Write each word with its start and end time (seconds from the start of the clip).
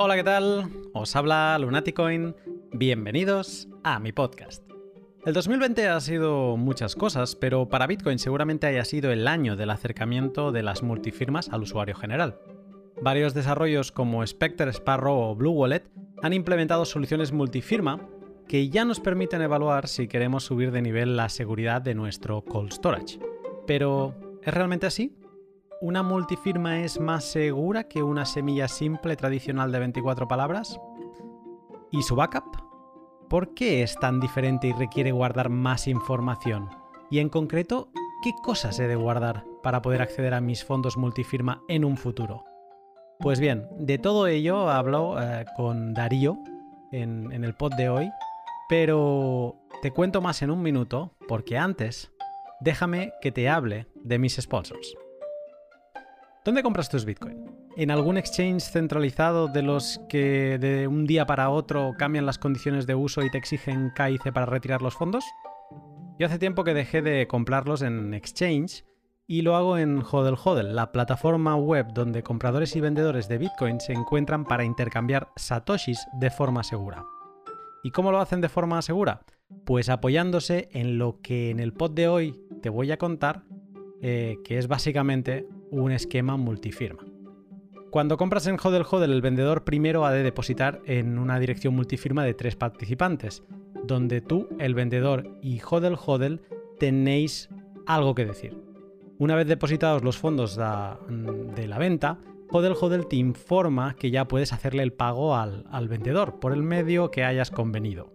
Hola, 0.00 0.14
¿qué 0.14 0.22
tal? 0.22 0.70
Os 0.92 1.16
habla 1.16 1.58
Lunaticoin. 1.58 2.36
Bienvenidos 2.72 3.66
a 3.82 3.98
mi 3.98 4.12
podcast. 4.12 4.62
El 5.26 5.34
2020 5.34 5.88
ha 5.88 5.98
sido 6.00 6.56
muchas 6.56 6.94
cosas, 6.94 7.34
pero 7.34 7.68
para 7.68 7.88
Bitcoin 7.88 8.20
seguramente 8.20 8.68
haya 8.68 8.84
sido 8.84 9.10
el 9.10 9.26
año 9.26 9.56
del 9.56 9.70
acercamiento 9.70 10.52
de 10.52 10.62
las 10.62 10.84
multifirmas 10.84 11.48
al 11.48 11.62
usuario 11.62 11.96
general. 11.96 12.38
Varios 13.02 13.34
desarrollos 13.34 13.90
como 13.90 14.24
Spectre, 14.24 14.70
Sparrow 14.70 15.18
o 15.18 15.34
Blue 15.34 15.50
Wallet 15.50 15.90
han 16.22 16.32
implementado 16.32 16.84
soluciones 16.84 17.32
multifirma 17.32 18.08
que 18.46 18.68
ya 18.68 18.84
nos 18.84 19.00
permiten 19.00 19.42
evaluar 19.42 19.88
si 19.88 20.06
queremos 20.06 20.44
subir 20.44 20.70
de 20.70 20.80
nivel 20.80 21.16
la 21.16 21.28
seguridad 21.28 21.82
de 21.82 21.96
nuestro 21.96 22.42
cold 22.44 22.72
storage. 22.72 23.18
Pero, 23.66 24.14
¿es 24.44 24.54
realmente 24.54 24.86
así? 24.86 25.17
¿Una 25.80 26.02
multifirma 26.02 26.80
es 26.80 26.98
más 26.98 27.22
segura 27.24 27.84
que 27.84 28.02
una 28.02 28.26
semilla 28.26 28.66
simple 28.66 29.14
tradicional 29.14 29.70
de 29.70 29.78
24 29.78 30.26
palabras? 30.26 30.80
¿Y 31.92 32.02
su 32.02 32.16
backup? 32.16 32.56
¿Por 33.28 33.54
qué 33.54 33.84
es 33.84 33.94
tan 33.94 34.18
diferente 34.18 34.66
y 34.66 34.72
requiere 34.72 35.12
guardar 35.12 35.50
más 35.50 35.86
información? 35.86 36.68
Y 37.10 37.20
en 37.20 37.28
concreto, 37.28 37.92
¿qué 38.24 38.32
cosas 38.42 38.80
he 38.80 38.88
de 38.88 38.96
guardar 38.96 39.44
para 39.62 39.80
poder 39.80 40.02
acceder 40.02 40.34
a 40.34 40.40
mis 40.40 40.64
fondos 40.64 40.96
multifirma 40.96 41.62
en 41.68 41.84
un 41.84 41.96
futuro? 41.96 42.44
Pues 43.20 43.38
bien, 43.38 43.68
de 43.78 43.98
todo 43.98 44.26
ello 44.26 44.68
hablo 44.68 45.22
eh, 45.22 45.44
con 45.56 45.94
Darío 45.94 46.38
en, 46.90 47.30
en 47.30 47.44
el 47.44 47.54
pod 47.54 47.74
de 47.74 47.88
hoy, 47.88 48.10
pero 48.68 49.54
te 49.80 49.92
cuento 49.92 50.20
más 50.20 50.42
en 50.42 50.50
un 50.50 50.60
minuto 50.60 51.12
porque 51.28 51.56
antes 51.56 52.10
déjame 52.60 53.12
que 53.20 53.30
te 53.30 53.48
hable 53.48 53.86
de 53.94 54.18
mis 54.18 54.34
sponsors. 54.34 54.96
¿Dónde 56.44 56.62
compras 56.62 56.88
tus 56.88 57.04
Bitcoin? 57.04 57.44
¿En 57.76 57.90
algún 57.90 58.16
exchange 58.16 58.62
centralizado 58.62 59.48
de 59.48 59.62
los 59.62 60.00
que 60.08 60.58
de 60.58 60.86
un 60.86 61.06
día 61.06 61.26
para 61.26 61.50
otro 61.50 61.94
cambian 61.98 62.26
las 62.26 62.38
condiciones 62.38 62.86
de 62.86 62.94
uso 62.94 63.22
y 63.22 63.30
te 63.30 63.38
exigen 63.38 63.92
KIC 63.94 64.32
para 64.32 64.46
retirar 64.46 64.80
los 64.80 64.94
fondos? 64.94 65.24
Yo 66.18 66.26
hace 66.26 66.38
tiempo 66.38 66.64
que 66.64 66.74
dejé 66.74 67.02
de 67.02 67.26
comprarlos 67.26 67.82
en 67.82 68.14
exchange 68.14 68.84
y 69.26 69.42
lo 69.42 69.56
hago 69.56 69.76
en 69.76 70.02
Hodel 70.02 70.36
Hodel, 70.42 70.74
la 70.74 70.90
plataforma 70.90 71.54
web 71.56 71.88
donde 71.92 72.22
compradores 72.22 72.74
y 72.76 72.80
vendedores 72.80 73.28
de 73.28 73.38
Bitcoin 73.38 73.78
se 73.78 73.92
encuentran 73.92 74.44
para 74.44 74.64
intercambiar 74.64 75.28
satoshis 75.36 76.06
de 76.14 76.30
forma 76.30 76.64
segura. 76.64 77.04
¿Y 77.82 77.90
cómo 77.90 78.10
lo 78.10 78.20
hacen 78.20 78.40
de 78.40 78.48
forma 78.48 78.80
segura? 78.80 79.20
Pues 79.66 79.88
apoyándose 79.88 80.68
en 80.72 80.98
lo 80.98 81.20
que 81.20 81.50
en 81.50 81.60
el 81.60 81.72
pod 81.72 81.90
de 81.90 82.08
hoy 82.08 82.40
te 82.62 82.70
voy 82.70 82.90
a 82.90 82.96
contar, 82.96 83.44
eh, 84.00 84.36
que 84.44 84.58
es 84.58 84.66
básicamente 84.66 85.46
un 85.70 85.92
esquema 85.92 86.36
multifirma. 86.36 87.04
Cuando 87.90 88.18
compras 88.18 88.46
en 88.46 88.58
Hodel 88.62 88.84
Hodel, 88.88 89.12
el 89.12 89.22
vendedor 89.22 89.64
primero 89.64 90.04
ha 90.04 90.12
de 90.12 90.22
depositar 90.22 90.80
en 90.84 91.18
una 91.18 91.38
dirección 91.38 91.74
multifirma 91.74 92.22
de 92.22 92.34
tres 92.34 92.54
participantes, 92.54 93.42
donde 93.84 94.20
tú, 94.20 94.48
el 94.58 94.74
vendedor 94.74 95.38
y 95.40 95.60
Hodel 95.68 95.96
Hodel 96.04 96.42
tenéis 96.78 97.48
algo 97.86 98.14
que 98.14 98.26
decir. 98.26 98.62
Una 99.18 99.34
vez 99.34 99.46
depositados 99.46 100.04
los 100.04 100.18
fondos 100.18 100.56
de 100.56 101.66
la 101.66 101.78
venta, 101.78 102.18
Hodel 102.50 102.74
Hodel 102.78 103.06
te 103.06 103.16
informa 103.16 103.94
que 103.94 104.10
ya 104.10 104.28
puedes 104.28 104.52
hacerle 104.52 104.82
el 104.82 104.92
pago 104.92 105.34
al, 105.34 105.64
al 105.70 105.88
vendedor 105.88 106.38
por 106.40 106.52
el 106.52 106.62
medio 106.62 107.10
que 107.10 107.24
hayas 107.24 107.50
convenido. 107.50 108.12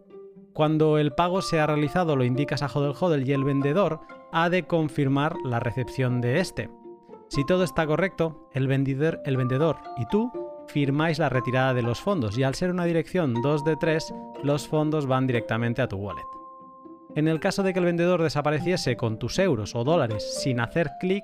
Cuando 0.54 1.00
el 1.00 1.14
pago 1.14 1.42
se 1.42 1.60
ha 1.60 1.66
realizado 1.66 2.16
lo 2.16 2.24
indicas 2.24 2.62
a 2.62 2.68
Hodel 2.68 2.94
Hodel 3.00 3.28
y 3.28 3.34
el 3.34 3.44
vendedor 3.44 4.02
ha 4.32 4.50
de 4.50 4.68
confirmar 4.68 5.36
la 5.44 5.60
recepción 5.60 6.22
de 6.22 6.40
este. 6.40 6.70
Si 7.34 7.44
todo 7.44 7.64
está 7.64 7.88
correcto, 7.88 8.48
el 8.54 8.68
vendedor, 8.68 9.20
el 9.26 9.38
vendedor 9.38 9.78
y 9.98 10.06
tú 10.06 10.32
firmáis 10.68 11.18
la 11.18 11.30
retirada 11.30 11.74
de 11.74 11.82
los 11.82 12.00
fondos 12.00 12.38
y 12.38 12.44
al 12.44 12.54
ser 12.54 12.70
una 12.70 12.86
dirección 12.86 13.34
2 13.42 13.64
de 13.64 13.76
3, 13.76 14.14
los 14.44 14.68
fondos 14.68 15.08
van 15.08 15.26
directamente 15.26 15.82
a 15.82 15.88
tu 15.88 15.96
wallet. 15.96 16.22
En 17.16 17.28
el 17.28 17.40
caso 17.40 17.64
de 17.64 17.74
que 17.74 17.80
el 17.80 17.86
vendedor 17.86 18.22
desapareciese 18.22 18.96
con 18.98 19.18
tus 19.18 19.40
euros 19.40 19.74
o 19.74 19.84
dólares 19.84 20.42
sin 20.44 20.60
hacer 20.60 20.92
clic 21.00 21.24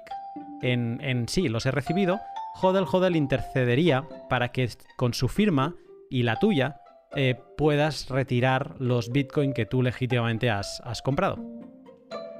en, 0.63 0.99
en 1.01 1.29
sí 1.29 1.47
los 1.47 1.67
he 1.67 1.71
recibido, 1.71 2.19
Hodel 2.59 2.87
Hodel 2.91 3.15
intercedería 3.15 4.03
para 4.31 4.51
que 4.51 4.67
con 4.97 5.13
su 5.13 5.27
firma 5.27 5.75
y 6.09 6.23
la 6.23 6.37
tuya 6.37 6.81
eh, 7.15 7.39
puedas 7.55 8.09
retirar 8.09 8.77
los 8.79 9.11
bitcoin 9.11 9.53
que 9.53 9.67
tú 9.67 9.83
legítimamente 9.83 10.49
has, 10.49 10.81
has 10.83 11.03
comprado. 11.03 11.37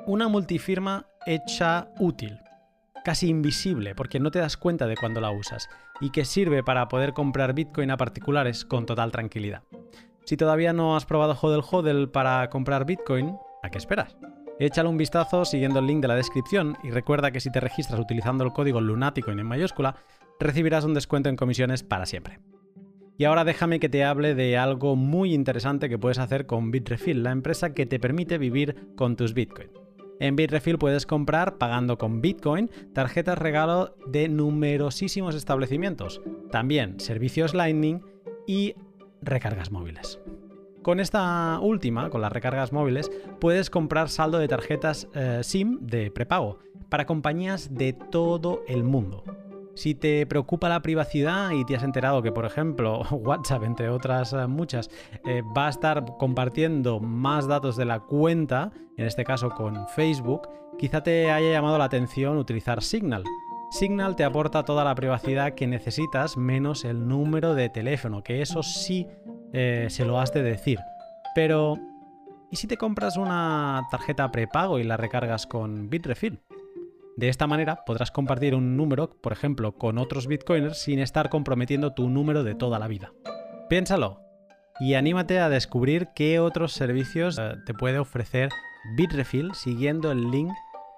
Una 0.07 0.27
multifirma 0.27 1.05
hecha 1.27 1.89
útil, 1.99 2.39
casi 3.03 3.29
invisible 3.29 3.95
porque 3.95 4.19
no 4.19 4.31
te 4.31 4.39
das 4.39 4.57
cuenta 4.57 4.87
de 4.87 4.97
cuando 4.97 5.21
la 5.21 5.31
usas 5.31 5.69
y 6.01 6.11
que 6.11 6.25
sirve 6.25 6.63
para 6.63 6.87
poder 6.87 7.13
comprar 7.13 7.53
Bitcoin 7.53 7.91
a 7.91 7.97
particulares 7.97 8.65
con 8.65 8.85
total 8.85 9.11
tranquilidad. 9.11 9.63
Si 10.25 10.37
todavía 10.37 10.73
no 10.73 10.95
has 10.95 11.05
probado 11.05 11.37
Hodel 11.39 11.63
Hodel 11.69 12.09
para 12.09 12.49
comprar 12.49 12.85
Bitcoin, 12.85 13.35
¿a 13.63 13.69
qué 13.69 13.77
esperas? 13.77 14.15
Échale 14.59 14.89
un 14.89 14.97
vistazo 14.97 15.45
siguiendo 15.45 15.79
el 15.79 15.87
link 15.87 16.01
de 16.01 16.09
la 16.09 16.15
descripción 16.15 16.77
y 16.83 16.91
recuerda 16.91 17.31
que 17.31 17.39
si 17.39 17.51
te 17.51 17.61
registras 17.61 17.99
utilizando 17.99 18.43
el 18.43 18.51
código 18.51 18.81
Lunaticoin 18.81 19.39
en 19.39 19.47
mayúscula, 19.47 19.95
recibirás 20.39 20.83
un 20.83 20.93
descuento 20.93 21.29
en 21.29 21.37
comisiones 21.37 21.83
para 21.83 22.05
siempre. 22.05 22.39
Y 23.17 23.25
ahora 23.25 23.43
déjame 23.43 23.79
que 23.79 23.89
te 23.89 24.03
hable 24.03 24.35
de 24.35 24.57
algo 24.57 24.95
muy 24.95 25.33
interesante 25.33 25.89
que 25.89 25.97
puedes 25.97 26.19
hacer 26.19 26.45
con 26.45 26.71
Bitrefill, 26.71 27.23
la 27.23 27.31
empresa 27.31 27.73
que 27.73 27.85
te 27.85 27.99
permite 27.99 28.37
vivir 28.37 28.93
con 28.95 29.15
tus 29.15 29.33
Bitcoin. 29.33 29.69
En 30.19 30.35
Bitrefill 30.35 30.77
puedes 30.77 31.05
comprar, 31.05 31.57
pagando 31.57 31.97
con 31.97 32.21
Bitcoin, 32.21 32.69
tarjetas 32.93 33.37
regalo 33.37 33.95
de 34.05 34.27
numerosísimos 34.27 35.33
establecimientos, 35.33 36.21
también 36.51 36.99
servicios 36.99 37.53
Lightning 37.53 38.01
y 38.45 38.75
recargas 39.21 39.71
móviles. 39.71 40.19
Con 40.81 40.99
esta 40.99 41.59
última, 41.61 42.09
con 42.09 42.21
las 42.21 42.33
recargas 42.33 42.73
móviles, 42.73 43.11
puedes 43.39 43.69
comprar 43.69 44.09
saldo 44.09 44.39
de 44.39 44.47
tarjetas 44.47 45.07
eh, 45.13 45.39
SIM 45.43 45.79
de 45.81 46.11
prepago 46.11 46.59
para 46.89 47.05
compañías 47.05 47.73
de 47.73 47.93
todo 47.93 48.63
el 48.67 48.83
mundo. 48.83 49.23
Si 49.79 49.95
te 49.95 50.25
preocupa 50.25 50.67
la 50.67 50.81
privacidad 50.81 51.51
y 51.51 51.63
te 51.63 51.77
has 51.77 51.83
enterado 51.83 52.21
que, 52.21 52.33
por 52.33 52.43
ejemplo, 52.43 53.01
WhatsApp, 53.11 53.63
entre 53.63 53.87
otras 53.87 54.33
eh, 54.33 54.45
muchas, 54.45 54.89
eh, 55.25 55.41
va 55.57 55.67
a 55.67 55.69
estar 55.69 56.17
compartiendo 56.17 56.99
más 56.99 57.47
datos 57.47 57.77
de 57.77 57.85
la 57.85 58.01
cuenta, 58.01 58.73
en 58.97 59.05
este 59.05 59.23
caso 59.23 59.51
con 59.51 59.87
Facebook, 59.87 60.49
quizá 60.77 61.01
te 61.01 61.31
haya 61.31 61.49
llamado 61.49 61.77
la 61.77 61.85
atención 61.85 62.37
utilizar 62.37 62.83
Signal. 62.83 63.23
Signal 63.71 64.17
te 64.17 64.25
aporta 64.25 64.65
toda 64.65 64.83
la 64.83 64.95
privacidad 64.95 65.53
que 65.53 65.65
necesitas 65.65 66.35
menos 66.35 66.83
el 66.83 67.07
número 67.07 67.55
de 67.55 67.69
teléfono, 67.69 68.21
que 68.21 68.41
eso 68.41 68.63
sí 68.63 69.07
eh, 69.53 69.87
se 69.89 70.03
lo 70.03 70.19
has 70.19 70.33
de 70.33 70.43
decir. 70.43 70.79
Pero, 71.35 71.77
¿y 72.51 72.57
si 72.57 72.67
te 72.67 72.75
compras 72.75 73.15
una 73.15 73.87
tarjeta 73.89 74.29
prepago 74.29 74.77
y 74.77 74.83
la 74.83 74.97
recargas 74.97 75.47
con 75.47 75.89
Bitrefill? 75.89 76.41
De 77.19 77.27
esta 77.27 77.47
manera 77.47 77.83
podrás 77.83 78.11
compartir 78.11 78.55
un 78.55 78.77
número, 78.77 79.09
por 79.09 79.33
ejemplo, 79.33 79.73
con 79.73 79.97
otros 79.97 80.25
bitcoiners 80.25 80.77
sin 80.77 80.99
estar 80.99 81.29
comprometiendo 81.29 81.93
tu 81.93 82.07
número 82.07 82.45
de 82.45 82.55
toda 82.55 82.79
la 82.79 82.87
vida. 82.87 83.11
Piénsalo 83.69 84.21
y 84.79 84.93
anímate 84.93 85.37
a 85.37 85.49
descubrir 85.49 86.07
qué 86.15 86.39
otros 86.39 86.71
servicios 86.71 87.37
eh, 87.37 87.55
te 87.65 87.73
puede 87.73 87.99
ofrecer 87.99 88.51
Bitrefill 88.95 89.53
siguiendo 89.53 90.13
el 90.13 90.31
link 90.31 90.49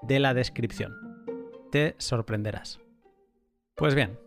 de 0.04 0.20
la 0.20 0.36
descripción. 0.36 0.94
Te 1.72 1.96
sorprenderás. 1.98 2.80
Pues 3.76 3.96
bien, 3.96 4.20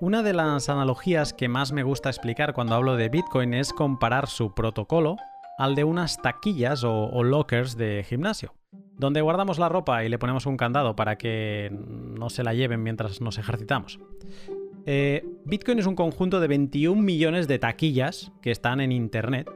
una 0.00 0.22
de 0.22 0.32
las 0.32 0.70
analogías 0.70 1.34
que 1.34 1.46
más 1.46 1.72
me 1.72 1.82
gusta 1.82 2.08
explicar 2.08 2.54
cuando 2.54 2.74
hablo 2.74 2.96
de 2.96 3.10
Bitcoin 3.10 3.52
es 3.52 3.74
comparar 3.74 4.28
su 4.28 4.54
protocolo 4.54 5.18
al 5.58 5.74
de 5.74 5.84
unas 5.84 6.22
taquillas 6.22 6.84
o, 6.84 7.22
lockers 7.22 7.76
de 7.76 8.02
gimnasio 8.08 8.54
donde 8.98 9.20
guardamos 9.20 9.58
la 9.58 9.68
ropa 9.68 10.04
y 10.04 10.08
le 10.08 10.18
ponemos 10.18 10.46
un 10.46 10.56
candado 10.56 10.96
para 10.96 11.16
que 11.16 11.70
no 11.70 12.30
se 12.30 12.44
la 12.44 12.54
lleven 12.54 12.82
mientras 12.82 13.20
nos 13.20 13.38
ejercitamos. 13.38 13.98
Eh, 14.86 15.24
Bitcoin 15.44 15.78
es 15.78 15.86
un 15.86 15.94
conjunto 15.94 16.40
de 16.40 16.48
21 16.48 17.00
millones 17.00 17.48
de 17.48 17.58
taquillas 17.58 18.32
que 18.42 18.50
están 18.50 18.80
en 18.80 18.92
Internet, 18.92 19.50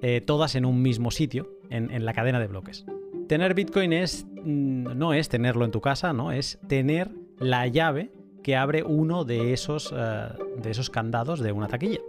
eh, 0.00 0.20
todas 0.20 0.54
en 0.54 0.64
un 0.64 0.82
mismo 0.82 1.10
sitio, 1.10 1.58
en, 1.70 2.04
la 2.04 2.12
cadena 2.12 2.40
de 2.40 2.46
bloques. 2.46 2.84
Tener 3.28 3.54
Bitcoin 3.54 3.90
mm, 3.90 4.96
no 4.96 5.14
es 5.14 5.28
tenerlo 5.28 5.64
en 5.64 5.70
tu 5.70 5.80
casa, 5.80 6.12
no, 6.12 6.32
es 6.32 6.58
tener 6.68 7.10
la 7.38 7.66
llave 7.66 8.12
que 8.42 8.56
abre 8.56 8.82
uno 8.82 9.24
de 9.24 9.52
esos, 9.52 9.92
eh, 9.96 10.28
de 10.56 10.70
esos 10.70 10.90
candados 10.90 11.40
de 11.40 11.52
una 11.52 11.68
taquilla. 11.68 12.00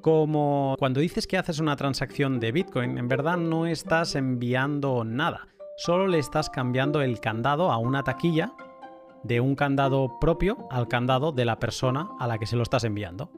Como 0.00 0.76
cuando 0.78 1.00
dices 1.00 1.26
que 1.26 1.38
haces 1.38 1.60
una 1.60 1.76
transacción 1.76 2.38
de 2.38 2.52
Bitcoin, 2.52 2.98
en 2.98 3.08
verdad 3.08 3.38
no 3.38 3.66
estás 3.66 4.14
enviando 4.16 5.02
nada 5.02 5.53
solo 5.76 6.06
le 6.06 6.18
estás 6.18 6.50
cambiando 6.50 7.02
el 7.02 7.20
candado 7.20 7.72
a 7.72 7.78
una 7.78 8.04
taquilla 8.04 8.52
de 9.22 9.40
un 9.40 9.56
candado 9.56 10.18
propio 10.20 10.68
al 10.70 10.86
candado 10.86 11.32
de 11.32 11.44
la 11.44 11.58
persona 11.58 12.10
a 12.20 12.26
la 12.26 12.38
que 12.38 12.46
se 12.46 12.56
lo 12.56 12.62
estás 12.62 12.84
enviando. 12.84 13.30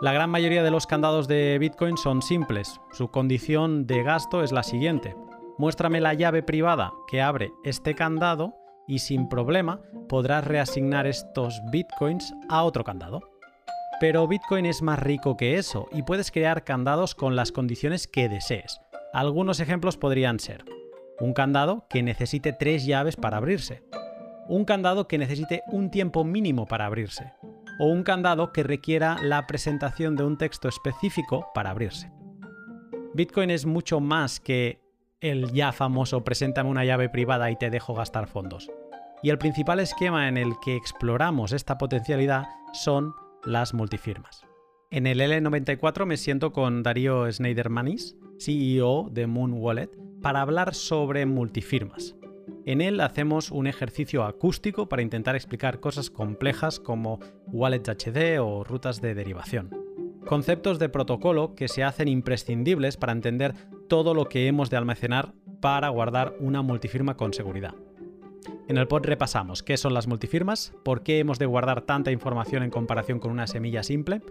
La 0.00 0.12
gran 0.12 0.30
mayoría 0.30 0.62
de 0.62 0.70
los 0.70 0.86
candados 0.86 1.28
de 1.28 1.58
Bitcoin 1.58 1.96
son 1.96 2.22
simples. 2.22 2.80
Su 2.92 3.08
condición 3.08 3.86
de 3.86 4.02
gasto 4.02 4.42
es 4.42 4.52
la 4.52 4.62
siguiente. 4.62 5.16
Muéstrame 5.58 6.00
la 6.00 6.14
llave 6.14 6.42
privada 6.42 6.92
que 7.08 7.22
abre 7.22 7.52
este 7.64 7.94
candado 7.94 8.54
y 8.86 8.98
sin 8.98 9.28
problema 9.28 9.80
podrás 10.08 10.44
reasignar 10.44 11.06
estos 11.06 11.60
Bitcoins 11.70 12.34
a 12.48 12.64
otro 12.64 12.84
candado. 12.84 13.20
Pero 14.00 14.26
Bitcoin 14.26 14.66
es 14.66 14.82
más 14.82 14.98
rico 14.98 15.36
que 15.36 15.56
eso 15.56 15.86
y 15.92 16.02
puedes 16.02 16.32
crear 16.32 16.64
candados 16.64 17.14
con 17.14 17.36
las 17.36 17.52
condiciones 17.52 18.08
que 18.08 18.28
desees. 18.28 18.80
Algunos 19.12 19.60
ejemplos 19.60 19.96
podrían 19.96 20.40
ser 20.40 20.64
un 21.22 21.34
candado 21.34 21.86
que 21.88 22.02
necesite 22.02 22.52
tres 22.52 22.84
llaves 22.84 23.14
para 23.14 23.36
abrirse, 23.36 23.84
un 24.48 24.64
candado 24.64 25.06
que 25.06 25.18
necesite 25.18 25.62
un 25.68 25.88
tiempo 25.88 26.24
mínimo 26.24 26.66
para 26.66 26.84
abrirse, 26.84 27.32
o 27.78 27.86
un 27.86 28.02
candado 28.02 28.52
que 28.52 28.64
requiera 28.64 29.16
la 29.22 29.46
presentación 29.46 30.16
de 30.16 30.24
un 30.24 30.36
texto 30.36 30.68
específico 30.68 31.46
para 31.54 31.70
abrirse. 31.70 32.10
Bitcoin 33.14 33.50
es 33.50 33.66
mucho 33.66 34.00
más 34.00 34.40
que 34.40 34.80
el 35.20 35.52
ya 35.52 35.70
famoso 35.70 36.24
preséntame 36.24 36.68
una 36.68 36.84
llave 36.84 37.08
privada 37.08 37.52
y 37.52 37.56
te 37.56 37.70
dejo 37.70 37.94
gastar 37.94 38.26
fondos. 38.26 38.68
Y 39.22 39.30
el 39.30 39.38
principal 39.38 39.78
esquema 39.78 40.26
en 40.26 40.36
el 40.36 40.54
que 40.60 40.74
exploramos 40.74 41.52
esta 41.52 41.78
potencialidad 41.78 42.46
son 42.72 43.14
las 43.44 43.74
multifirmas. 43.74 44.44
En 44.90 45.06
el 45.06 45.20
L94 45.20 46.04
me 46.04 46.16
siento 46.16 46.52
con 46.52 46.82
Darío 46.82 47.30
Schneidermanis, 47.30 48.16
CEO 48.40 49.08
de 49.08 49.28
Moon 49.28 49.52
Wallet, 49.52 50.01
para 50.22 50.40
hablar 50.40 50.74
sobre 50.74 51.26
multifirmas. 51.26 52.14
En 52.64 52.80
él 52.80 53.00
hacemos 53.00 53.50
un 53.50 53.66
ejercicio 53.66 54.24
acústico 54.24 54.88
para 54.88 55.02
intentar 55.02 55.34
explicar 55.34 55.80
cosas 55.80 56.10
complejas 56.10 56.78
como 56.78 57.18
wallets 57.46 57.88
HD 57.88 58.38
o 58.40 58.62
rutas 58.62 59.00
de 59.00 59.14
derivación. 59.14 59.70
Conceptos 60.24 60.78
de 60.78 60.88
protocolo 60.88 61.54
que 61.56 61.66
se 61.66 61.82
hacen 61.82 62.06
imprescindibles 62.06 62.96
para 62.96 63.12
entender 63.12 63.54
todo 63.88 64.14
lo 64.14 64.28
que 64.28 64.46
hemos 64.46 64.70
de 64.70 64.76
almacenar 64.76 65.34
para 65.60 65.88
guardar 65.88 66.34
una 66.38 66.62
multifirma 66.62 67.16
con 67.16 67.32
seguridad. 67.34 67.74
En 68.68 68.78
el 68.78 68.88
pod 68.88 69.04
repasamos 69.04 69.62
qué 69.62 69.76
son 69.76 69.92
las 69.92 70.06
multifirmas, 70.06 70.72
por 70.84 71.02
qué 71.02 71.18
hemos 71.18 71.38
de 71.38 71.46
guardar 71.46 71.82
tanta 71.82 72.12
información 72.12 72.62
en 72.62 72.70
comparación 72.70 73.18
con 73.18 73.32
una 73.32 73.46
semilla 73.48 73.82
simple, 73.82 74.22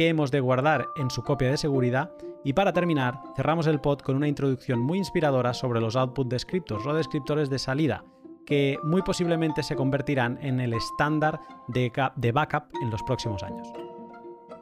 qué 0.00 0.08
hemos 0.08 0.30
de 0.30 0.40
guardar 0.40 0.88
en 0.96 1.10
su 1.10 1.22
copia 1.22 1.50
de 1.50 1.58
seguridad 1.58 2.10
y 2.42 2.54
para 2.54 2.72
terminar 2.72 3.20
cerramos 3.36 3.66
el 3.66 3.82
pod 3.82 3.98
con 3.98 4.16
una 4.16 4.28
introducción 4.28 4.80
muy 4.80 4.96
inspiradora 4.96 5.52
sobre 5.52 5.78
los 5.78 5.94
output 5.94 6.26
descriptors 6.26 6.86
o 6.86 6.94
descriptores 6.94 7.50
de 7.50 7.58
salida, 7.58 8.02
que 8.46 8.78
muy 8.82 9.02
posiblemente 9.02 9.62
se 9.62 9.76
convertirán 9.76 10.38
en 10.40 10.58
el 10.58 10.72
estándar 10.72 11.38
de, 11.68 11.92
de 12.16 12.32
backup 12.32 12.72
en 12.80 12.88
los 12.88 13.02
próximos 13.02 13.42
años. 13.42 13.70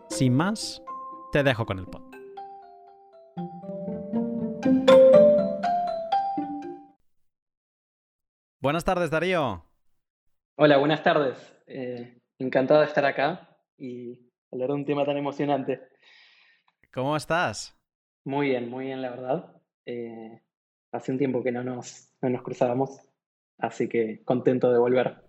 Sin 0.08 0.34
más, 0.34 0.82
te 1.30 1.44
dejo 1.44 1.64
con 1.64 1.78
el 1.78 1.86
pod. 1.86 2.02
Buenas 8.60 8.84
tardes, 8.84 9.08
Darío. 9.08 9.62
Hola, 10.56 10.78
buenas 10.78 11.04
tardes. 11.04 11.56
Eh, 11.68 12.18
encantado 12.40 12.80
de 12.80 12.86
estar 12.86 13.04
acá 13.04 13.56
y 13.76 14.27
hablar 14.50 14.68
de 14.68 14.74
un 14.74 14.84
tema 14.84 15.04
tan 15.04 15.16
emocionante. 15.16 15.80
¿Cómo 16.92 17.16
estás? 17.16 17.78
Muy 18.24 18.48
bien, 18.48 18.68
muy 18.70 18.86
bien, 18.86 19.02
la 19.02 19.10
verdad. 19.10 19.62
Eh, 19.86 20.42
hace 20.92 21.12
un 21.12 21.18
tiempo 21.18 21.42
que 21.42 21.52
no 21.52 21.62
nos, 21.62 22.14
no 22.20 22.30
nos 22.30 22.42
cruzábamos, 22.42 23.00
así 23.58 23.88
que 23.88 24.22
contento 24.24 24.72
de 24.72 24.78
volver. 24.78 25.27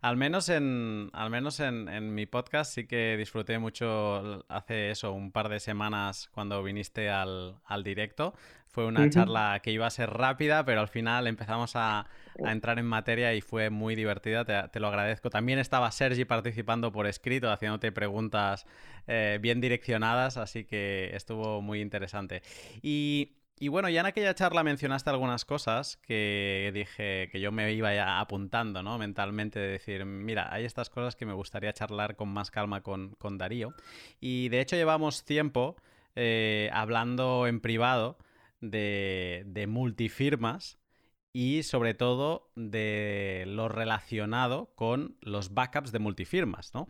Al 0.00 0.16
menos 0.16 0.48
en, 0.48 1.10
al 1.12 1.30
menos 1.30 1.60
en, 1.60 2.14
mi 2.14 2.26
podcast 2.26 2.74
sí 2.74 2.86
que 2.86 3.16
disfruté 3.16 3.58
mucho 3.58 4.44
hace 4.48 4.90
eso, 4.90 5.12
un 5.12 5.32
par 5.32 5.48
de 5.48 5.60
semanas 5.60 6.28
cuando 6.32 6.62
viniste 6.62 7.10
al, 7.10 7.56
directo. 7.84 8.34
Fue 8.66 8.84
una 8.84 9.08
charla 9.08 9.60
que 9.62 9.72
iba 9.72 9.86
a 9.86 9.90
ser 9.90 10.10
rápida, 10.10 10.64
pero 10.66 10.80
al 10.80 10.88
final 10.88 11.26
empezamos 11.26 11.72
a, 11.76 12.06
entrar 12.38 12.78
en 12.78 12.84
materia 12.84 13.32
y 13.34 13.40
fue 13.40 13.70
muy 13.70 13.94
divertida, 13.94 14.44
te, 14.44 14.80
lo 14.80 14.88
agradezco. 14.88 15.30
También 15.30 15.58
estaba 15.58 15.90
Sergi 15.90 16.26
participando 16.26 16.92
por 16.92 17.06
escrito, 17.06 17.50
haciéndote 17.50 17.90
preguntas 17.92 18.66
eh, 19.06 19.38
bien 19.40 19.60
direccionadas, 19.60 20.36
así 20.36 20.64
que 20.64 21.10
estuvo 21.14 21.62
muy 21.62 21.80
interesante. 21.80 22.42
Y 22.82 23.36
y 23.58 23.68
bueno, 23.68 23.88
ya 23.88 24.00
en 24.00 24.06
aquella 24.06 24.34
charla 24.34 24.62
mencionaste 24.62 25.08
algunas 25.08 25.46
cosas 25.46 25.96
que 25.98 26.70
dije 26.74 27.28
que 27.32 27.40
yo 27.40 27.52
me 27.52 27.72
iba 27.72 27.94
ya 27.94 28.20
apuntando, 28.20 28.82
¿no? 28.82 28.98
Mentalmente, 28.98 29.58
de 29.58 29.68
decir, 29.68 30.04
mira, 30.04 30.52
hay 30.52 30.64
estas 30.64 30.90
cosas 30.90 31.16
que 31.16 31.24
me 31.24 31.32
gustaría 31.32 31.72
charlar 31.72 32.16
con 32.16 32.28
más 32.28 32.50
calma 32.50 32.82
con, 32.82 33.16
Darío. 33.38 33.74
Y 34.20 34.50
de 34.50 34.60
hecho 34.60 34.76
llevamos 34.76 35.24
tiempo 35.24 35.76
eh, 36.14 36.68
hablando 36.72 37.46
en 37.46 37.60
privado 37.60 38.18
de, 38.60 39.44
de 39.46 39.66
multifirmas 39.66 40.78
y 41.32 41.62
sobre 41.62 41.94
todo 41.94 42.50
de 42.56 43.44
lo 43.46 43.68
relacionado 43.68 44.72
con 44.74 45.16
los 45.20 45.54
backups 45.54 45.92
de 45.92 45.98
multifirmas, 45.98 46.74
¿no? 46.74 46.88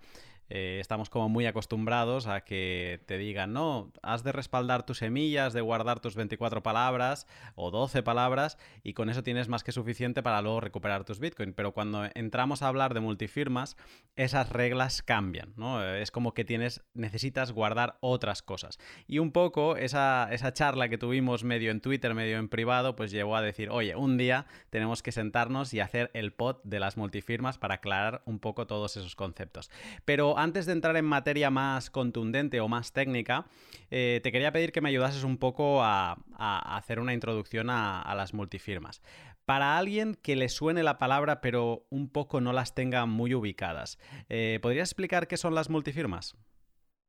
Eh, 0.49 0.79
estamos 0.81 1.11
como 1.11 1.29
muy 1.29 1.47
acostumbrados 1.47 2.27
a 2.27 2.43
que 2.43 3.01
te 3.07 3.19
digan, 3.19 3.53
no, 3.53 3.93
has 4.03 4.23
de 4.23 4.33
respaldar 4.33 4.85
tus 4.85 4.99
semillas, 4.99 5.53
de 5.53 5.61
guardar 5.61 6.01
tus 6.01 6.15
24 6.15 6.63
palabras 6.63 7.27
o 7.55 7.71
12 7.71 8.03
palabras 8.03 8.59
y 8.83 8.93
con 8.93 9.11
eso 9.11 9.23
tienes 9.23 9.49
más 9.49 9.65
que 9.65 9.73
suficiente 9.73 10.23
para 10.23 10.43
luego 10.43 10.61
recuperar 10.61 11.05
tus 11.05 11.19
Bitcoin. 11.19 11.53
Pero 11.53 11.73
cuando 11.73 12.09
entramos 12.15 12.63
a 12.63 12.69
hablar 12.69 12.95
de 12.95 13.01
multifirmas, 13.01 13.77
esas 14.15 14.51
reglas 14.51 15.03
cambian, 15.03 15.53
¿no? 15.57 15.85
Es 15.85 16.11
como 16.11 16.35
que 16.35 16.45
tienes, 16.45 16.83
necesitas 16.95 17.53
guardar 17.53 17.97
otras 18.01 18.43
cosas. 18.43 18.79
Y 19.07 19.19
un 19.19 19.33
poco 19.33 19.77
esa, 19.77 20.29
esa 20.33 20.53
charla 20.53 20.89
que 20.89 20.99
tuvimos 20.99 21.45
medio 21.45 21.71
en 21.71 21.81
Twitter, 21.81 22.15
medio 22.15 22.39
en 22.39 22.49
privado, 22.49 22.97
pues 22.97 23.11
llevó 23.11 23.37
a 23.37 23.43
decir, 23.43 23.71
oye, 23.71 23.97
un 23.97 24.17
día 24.17 24.47
tenemos 24.71 25.03
que 25.03 25.13
sentarnos 25.13 25.75
y 25.75 25.81
hacer 25.81 26.11
el 26.15 26.33
pod 26.33 26.59
de 26.65 26.81
las 26.81 26.97
multifirmas 26.97 27.59
para 27.59 27.77
aclarar 27.77 28.23
un 28.27 28.39
poco 28.39 28.67
todos 28.67 28.97
esos 28.97 29.17
conceptos. 29.17 29.71
Pero 30.05 30.36
antes 30.37 30.67
de 30.67 30.73
entrar 30.73 30.97
en 30.97 31.05
materia 31.05 31.51
más 31.51 31.91
contundente 31.91 32.61
o 32.61 32.69
más 32.69 32.93
técnica, 32.93 33.47
eh, 33.91 34.21
te 34.23 34.33
quería 34.33 34.53
pedir 34.53 34.73
que 34.73 34.81
me 34.81 34.89
ayudases 34.89 35.25
un 35.25 35.39
poco 35.39 35.83
a, 35.83 36.19
hacer 36.39 37.01
una 37.01 37.15
introducción 37.15 37.71
a, 37.71 38.15
las 38.17 38.35
multifirmas. 38.35 39.03
Para 39.45 39.79
alguien 39.79 40.15
que 40.15 40.37
le 40.37 40.49
suene 40.49 40.83
la 40.83 40.99
palabra 40.99 41.41
pero 41.41 41.87
un 41.91 42.11
poco 42.11 42.41
no 42.41 42.53
las 42.53 42.75
tenga 42.75 43.07
muy 43.07 43.35
ubicadas, 43.35 43.99
eh, 44.29 44.59
¿podrías 44.61 44.89
explicar 44.89 45.29
qué 45.29 45.37
son 45.37 45.55
las 45.55 45.71
multifirmas? 45.71 46.37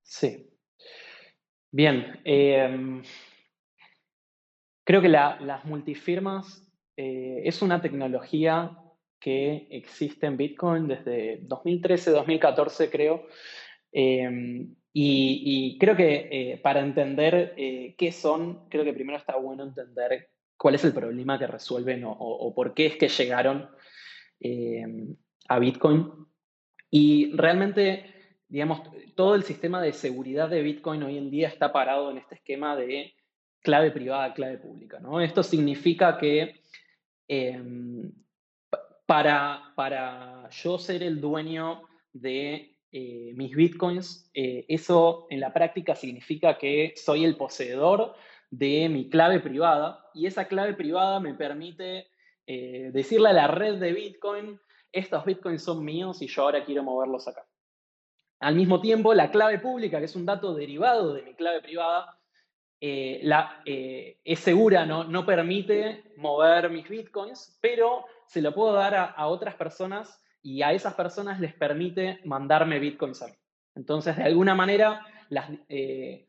Sí. 0.04 0.50
Bien. 1.72 2.22
Em, 2.24 3.02
creo 4.86 5.02
que 5.02 5.10
las 5.10 5.66
multifirmas 5.66 6.68
eh, 6.96 7.42
es 7.44 7.62
una 7.62 7.82
tecnología 7.82 8.78
que 9.20 9.68
existe 9.72 10.28
en 10.28 10.38
Bitcoin 10.38 10.88
desde 10.88 11.40
2013, 11.44 12.12
2014 12.12 12.90
creo. 12.90 13.28
Em, 13.92 14.76
y, 14.94 15.78
creo 15.80 15.96
que 15.96 16.28
eh, 16.32 16.58
para 16.58 16.80
entender 16.80 17.54
eh, 17.56 17.96
qué 17.98 18.12
son, 18.12 18.68
creo 18.70 18.84
que 18.84 18.94
primero 18.94 19.18
está 19.18 19.36
bueno 19.38 19.64
entender 19.64 20.30
cuál 20.58 20.76
es 20.76 20.84
el 20.86 20.94
problema 20.94 21.38
que 21.38 21.46
resuelven 21.46 22.04
o, 22.06 22.54
por 22.56 22.74
qué 22.74 22.88
es 22.88 22.96
que 22.98 23.08
llegaron 23.08 23.70
em, 24.40 25.16
a 25.48 25.60
Bitcoin. 25.60 26.12
Y 26.90 27.32
realmente, 27.36 28.06
digamos, 28.48 28.82
todo 29.16 29.36
el 29.36 29.44
sistema 29.44 29.82
de 29.82 29.94
seguridad 29.94 30.50
de 30.50 30.64
Bitcoin 30.64 31.04
hoy 31.04 31.18
en 31.18 31.30
día 31.30 31.48
está 31.48 31.72
parado 31.72 32.10
en 32.10 32.18
este 32.18 32.36
esquema 32.36 32.76
de 32.76 33.14
clave 33.62 33.92
privada, 33.92 34.34
clave 34.34 34.58
pública. 34.58 35.00
¿no? 35.00 35.22
Esto 35.22 35.44
significa 35.44 36.18
que 36.18 36.62
em, 37.28 38.12
para, 39.08 39.72
para 39.76 40.50
yo 40.50 40.78
ser 40.78 41.02
el 41.02 41.20
dueño 41.20 41.82
de 42.14 42.78
eh, 42.92 43.32
mis 43.36 43.56
bitcoins, 43.56 44.30
eh, 44.34 44.66
eso 44.68 45.28
en 45.30 45.40
la 45.40 45.54
práctica 45.54 45.96
significa 45.96 46.58
que 46.58 46.94
soy 46.96 47.24
el 47.24 47.38
poseedor 47.38 48.16
de 48.52 48.90
mi 48.90 49.10
clave 49.10 49.40
privada 49.40 50.06
y 50.14 50.26
esa 50.26 50.48
clave 50.48 50.74
privada 50.74 51.22
me 51.22 51.34
permite 51.34 52.08
eh, 52.46 52.92
decirle 52.94 53.30
a 53.30 53.34
la 53.34 53.48
red 53.48 53.76
de 53.76 53.94
Bitcoin, 53.94 54.60
estos 54.92 55.26
Bitcoins 55.26 55.64
son 55.64 55.84
míos 55.84 56.22
y 56.22 56.28
yo 56.28 56.44
ahora 56.44 56.64
quiero 56.64 56.84
moverlos 56.84 57.28
acá. 57.28 57.46
Al 58.40 58.56
mismo 58.56 58.80
tiempo, 58.80 59.14
la 59.14 59.32
clave 59.32 59.60
pública, 59.60 60.00
que 60.00 60.06
es 60.06 60.16
un 60.16 60.26
dato 60.26 60.54
derivado 60.54 61.14
de 61.14 61.24
mi 61.24 61.34
clave 61.34 61.62
privada, 61.62 62.20
la, 62.80 63.64
es 63.66 64.40
segura, 64.40 64.86
¿no? 64.86 65.04
no 65.04 65.26
permite 65.26 66.14
mover 66.16 66.70
mis 66.70 66.88
Bitcoins, 66.88 67.58
pero 67.60 68.06
se 68.28 68.42
lo 68.42 68.54
puedo 68.54 68.74
dar 68.74 68.94
a, 68.96 69.28
otras 69.28 69.56
personas 69.56 70.22
y 70.42 70.62
a 70.62 70.74
esas 70.74 70.94
personas 70.94 71.40
les 71.40 71.54
permite 71.54 72.20
mandarme 72.26 72.80
bitcoins 72.80 73.22
a 73.22 73.28
mí. 73.28 73.34
Entonces, 73.76 74.18
de 74.18 74.24
alguna 74.24 74.54
manera, 74.54 75.06
eh, 75.70 76.28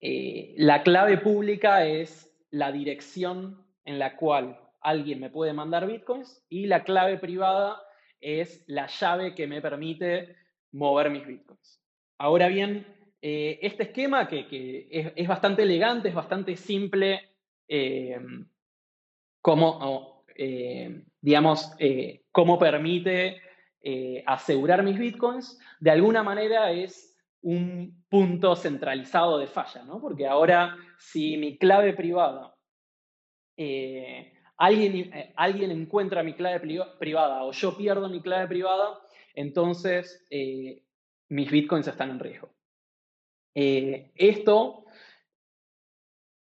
eh, 0.00 0.54
la 0.56 0.82
clave 0.82 1.18
pública 1.18 1.84
es 1.84 2.30
la 2.50 2.72
dirección 2.72 3.64
en 3.84 3.98
la 3.98 4.16
cual 4.16 4.60
alguien 4.80 5.20
me 5.20 5.30
puede 5.30 5.52
mandar 5.52 5.86
bitcoins 5.86 6.44
y 6.48 6.66
la 6.66 6.84
clave 6.84 7.18
privada 7.18 7.82
es 8.20 8.64
la 8.66 8.86
llave 8.86 9.34
que 9.34 9.46
me 9.46 9.62
permite 9.62 10.36
mover 10.72 11.10
mis 11.10 11.26
bitcoins. 11.26 11.82
Ahora 12.18 12.48
bien, 12.48 12.86
eh, 13.22 13.58
este 13.62 13.84
esquema 13.84 14.28
que, 14.28 14.88
es, 15.16 15.28
bastante 15.28 15.62
elegante, 15.62 16.08
es 16.08 16.14
bastante 16.14 16.56
simple, 16.56 17.30
como, 19.40 20.17
eh, 20.40 21.02
digamos, 21.20 21.72
eh, 21.80 22.22
cómo 22.30 22.60
permite 22.60 23.42
eh, 23.82 24.22
asegurar 24.24 24.84
mis 24.84 24.96
bitcoins, 24.96 25.58
de 25.80 25.90
alguna 25.90 26.22
manera 26.22 26.70
es 26.70 27.18
un 27.42 28.04
punto 28.08 28.54
centralizado 28.54 29.38
de 29.38 29.48
falla, 29.48 29.82
¿no? 29.82 30.00
Porque 30.00 30.28
ahora 30.28 30.76
si 30.96 31.36
mi 31.36 31.58
clave 31.58 31.92
privada, 31.92 32.54
alguien, 34.56 35.10
alguien 35.34 35.72
encuentra 35.72 36.22
mi 36.22 36.34
clave 36.34 36.86
privada 37.00 37.42
o 37.42 37.50
yo 37.50 37.76
pierdo 37.76 38.08
mi 38.08 38.20
clave 38.20 38.46
privada, 38.46 39.00
entonces 39.34 40.24
mis 41.28 41.50
bitcoins 41.50 41.88
están 41.88 42.10
en 42.10 42.20
riesgo. 42.20 42.50
esto 43.54 44.84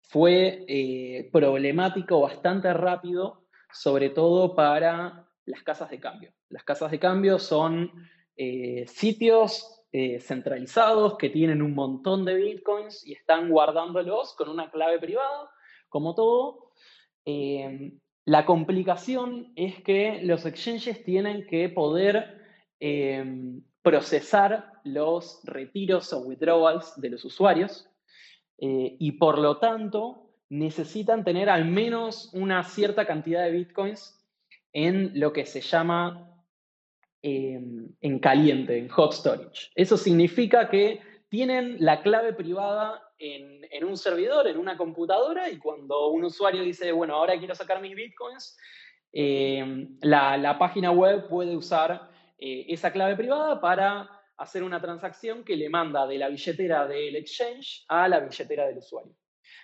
fue 0.02 1.28
problemático 1.30 2.20
bastante 2.20 2.72
rápido, 2.72 3.41
sobre 3.72 4.10
todo 4.10 4.54
para 4.54 5.28
las 5.46 5.62
casas 5.62 5.90
de 5.90 6.00
cambio. 6.00 6.32
Las 6.48 6.64
casas 6.64 6.90
de 6.90 6.98
cambio 6.98 7.38
son 7.38 7.90
eh, 8.36 8.86
sitios 8.86 9.84
eh, 9.92 10.20
centralizados 10.20 11.16
que 11.18 11.30
tienen 11.30 11.60
un 11.62 11.74
montón 11.74 12.24
de 12.24 12.34
bitcoins 12.34 13.06
y 13.06 13.12
están 13.12 13.50
guardándolos 13.50 14.34
con 14.34 14.48
una 14.48 14.70
clave 14.70 14.98
privada, 14.98 15.50
como 15.88 16.14
todo. 16.14 16.72
Eh, 17.24 17.92
la 18.24 18.46
complicación 18.46 19.52
es 19.56 19.82
que 19.82 20.20
los 20.22 20.46
exchanges 20.46 21.04
tienen 21.04 21.46
que 21.46 21.68
poder 21.68 22.40
procesar 23.80 24.72
los 24.82 25.40
retiros 25.44 26.12
o 26.12 26.20
withdrawals 26.20 27.00
de 27.00 27.10
los 27.10 27.24
usuarios 27.24 27.88
y 28.58 29.12
por 29.12 29.38
lo 29.38 29.58
tanto 29.58 30.21
necesitan 30.52 31.24
tener 31.24 31.48
al 31.48 31.64
menos 31.64 32.28
una 32.34 32.62
cierta 32.62 33.06
cantidad 33.06 33.42
de 33.42 33.52
bitcoins 33.52 34.22
en 34.74 35.18
lo 35.18 35.32
que 35.32 35.46
se 35.46 35.62
llama 35.62 36.30
em, 37.22 37.88
en 38.02 38.18
caliente, 38.18 38.76
en 38.76 38.90
hot 38.90 39.14
storage. 39.14 39.70
Eso 39.74 39.96
significa 39.96 40.68
que 40.68 41.00
tienen 41.30 41.76
la 41.78 42.02
clave 42.02 42.34
privada 42.34 43.02
en, 43.18 43.82
un 43.82 43.96
servidor, 43.96 44.46
en 44.46 44.58
una 44.58 44.76
computadora, 44.76 45.48
y 45.48 45.56
cuando 45.56 46.08
un 46.08 46.24
usuario 46.24 46.62
dice, 46.62 46.92
bueno, 46.92 47.14
ahora 47.14 47.38
quiero 47.38 47.54
sacar 47.54 47.80
mis 47.80 47.96
bitcoins, 47.96 48.58
em, 49.10 49.96
la, 50.02 50.58
página 50.58 50.90
web 50.90 51.28
puede 51.28 51.56
usar 51.56 52.10
eh, 52.38 52.66
esa 52.68 52.92
clave 52.92 53.16
privada 53.16 53.58
para 53.58 54.06
hacer 54.36 54.62
una 54.62 54.82
transacción 54.82 55.44
que 55.44 55.56
le 55.56 55.70
manda 55.70 56.06
de 56.06 56.18
la 56.18 56.28
billetera 56.28 56.86
del 56.86 57.16
exchange 57.16 57.86
a 57.88 58.06
la 58.06 58.20
billetera 58.20 58.66
del 58.66 58.76
usuario. 58.76 59.14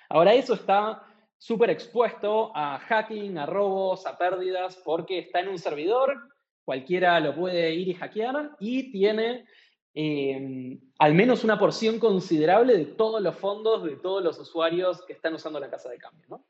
Ahora 0.08 0.34
eso 0.34 0.54
está 0.54 1.02
súper 1.38 1.70
expuesto 1.70 2.50
a 2.54 2.78
hacking, 2.78 3.38
a 3.38 3.46
robos, 3.46 4.06
a 4.06 4.18
pérdidas, 4.18 4.80
porque 4.84 5.20
está 5.20 5.40
en 5.40 5.48
un 5.48 5.58
servidor, 5.58 6.16
cualquiera 6.64 7.18
lo 7.20 7.34
puede 7.34 7.72
ir 7.74 7.88
y 7.88 7.94
hackear 7.94 8.50
y 8.58 8.90
tiene 8.90 9.46
em, 9.94 10.80
al 10.98 11.14
menos 11.14 11.44
una 11.44 11.58
porción 11.58 11.98
considerable 11.98 12.76
de 12.76 12.84
todos 12.86 13.22
los 13.22 13.36
fondos 13.36 13.84
de 13.84 13.96
todos 13.96 14.22
los 14.22 14.38
usuarios 14.38 15.04
que 15.06 15.12
están 15.12 15.34
usando 15.34 15.60
la 15.60 15.70
casa 15.70 15.88
de 15.88 15.98
cambio. 15.98 16.44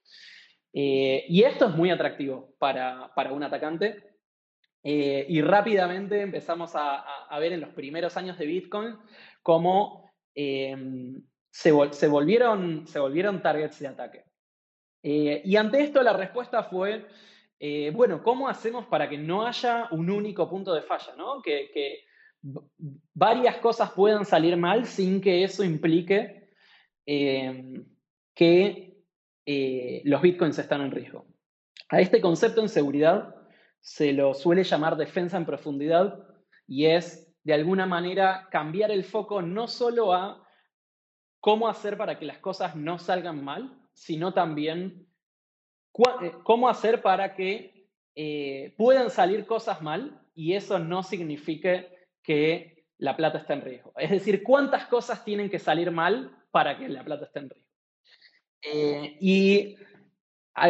Eh, 0.72 1.24
y 1.28 1.42
esto 1.42 1.66
es 1.66 1.74
muy 1.74 1.90
atractivo 1.90 2.54
para, 2.58 3.12
un 3.30 3.42
atacante. 3.42 4.04
Eh, 4.82 5.26
y 5.28 5.42
rápidamente 5.42 6.20
empezamos 6.20 6.72
a, 6.74 7.04
ver 7.38 7.52
en 7.52 7.60
los 7.60 7.70
primeros 7.70 8.16
años 8.16 8.38
de 8.38 8.46
Bitcoin 8.46 8.96
cómo 9.42 10.10
se, 11.50 11.70
volvieron, 11.72 12.86
se 12.86 12.98
volvieron 12.98 13.42
targets 13.42 13.78
de 13.78 13.88
ataque. 13.88 14.24
Eh, 15.02 15.42
y 15.44 15.56
ante 15.56 15.82
esto 15.82 16.02
la 16.02 16.12
respuesta 16.12 16.64
fue, 16.64 17.06
eh, 17.58 17.90
bueno, 17.94 18.22
¿cómo 18.22 18.48
hacemos 18.48 18.86
para 18.86 19.08
que 19.08 19.18
no 19.18 19.46
haya 19.46 19.88
un 19.90 20.10
único 20.10 20.48
punto 20.48 20.74
de 20.74 20.82
falla? 20.82 21.14
¿no? 21.16 21.42
Que, 21.42 22.04
varias 23.14 23.56
cosas 23.56 23.90
puedan 23.90 24.24
salir 24.24 24.56
mal 24.56 24.86
sin 24.86 25.20
que 25.20 25.42
eso 25.42 25.64
implique 25.64 26.50
em, 27.04 27.84
que 28.32 29.02
eh, 29.44 30.02
los 30.04 30.22
bitcoins 30.22 30.56
están 30.58 30.82
en 30.82 30.92
riesgo. 30.92 31.26
A 31.88 32.00
este 32.00 32.20
concepto 32.20 32.60
en 32.60 32.68
seguridad 32.68 33.34
se 33.80 34.12
lo 34.12 34.34
suele 34.34 34.62
llamar 34.62 34.96
defensa 34.96 35.36
en 35.36 35.46
profundidad 35.46 36.24
y 36.66 36.86
es 36.86 37.34
de 37.42 37.54
alguna 37.54 37.86
manera 37.86 38.46
cambiar 38.52 38.92
el 38.92 39.02
foco 39.02 39.42
no 39.42 39.66
solo 39.66 40.12
a 40.12 40.46
cómo 41.40 41.68
hacer 41.68 41.96
para 41.96 42.18
que 42.18 42.24
las 42.24 42.38
cosas 42.38 42.76
no 42.76 42.98
salgan 42.98 43.44
mal, 43.44 43.78
sino 43.92 44.32
también 44.32 45.06
eh, 46.22 46.32
cómo 46.44 46.68
hacer 46.68 47.02
para 47.02 47.34
que 47.34 47.88
eh, 48.14 48.74
puedan 48.76 49.10
salir 49.10 49.46
cosas 49.46 49.82
mal 49.82 50.20
y 50.34 50.54
eso 50.54 50.78
no 50.78 51.02
signifique 51.02 51.88
que 52.22 52.86
la 52.98 53.16
plata 53.16 53.38
está 53.38 53.54
en 53.54 53.62
riesgo. 53.62 53.92
Es 53.96 54.10
decir, 54.10 54.42
cuántas 54.42 54.86
cosas 54.86 55.24
tienen 55.24 55.50
que 55.50 55.58
salir 55.58 55.90
mal 55.90 56.36
para 56.50 56.76
que 56.78 56.88
la 56.88 57.04
plata 57.04 57.26
esté 57.26 57.38
en 57.40 57.50
riesgo. 57.50 57.68
Eh, 58.62 59.16
y 59.20 59.76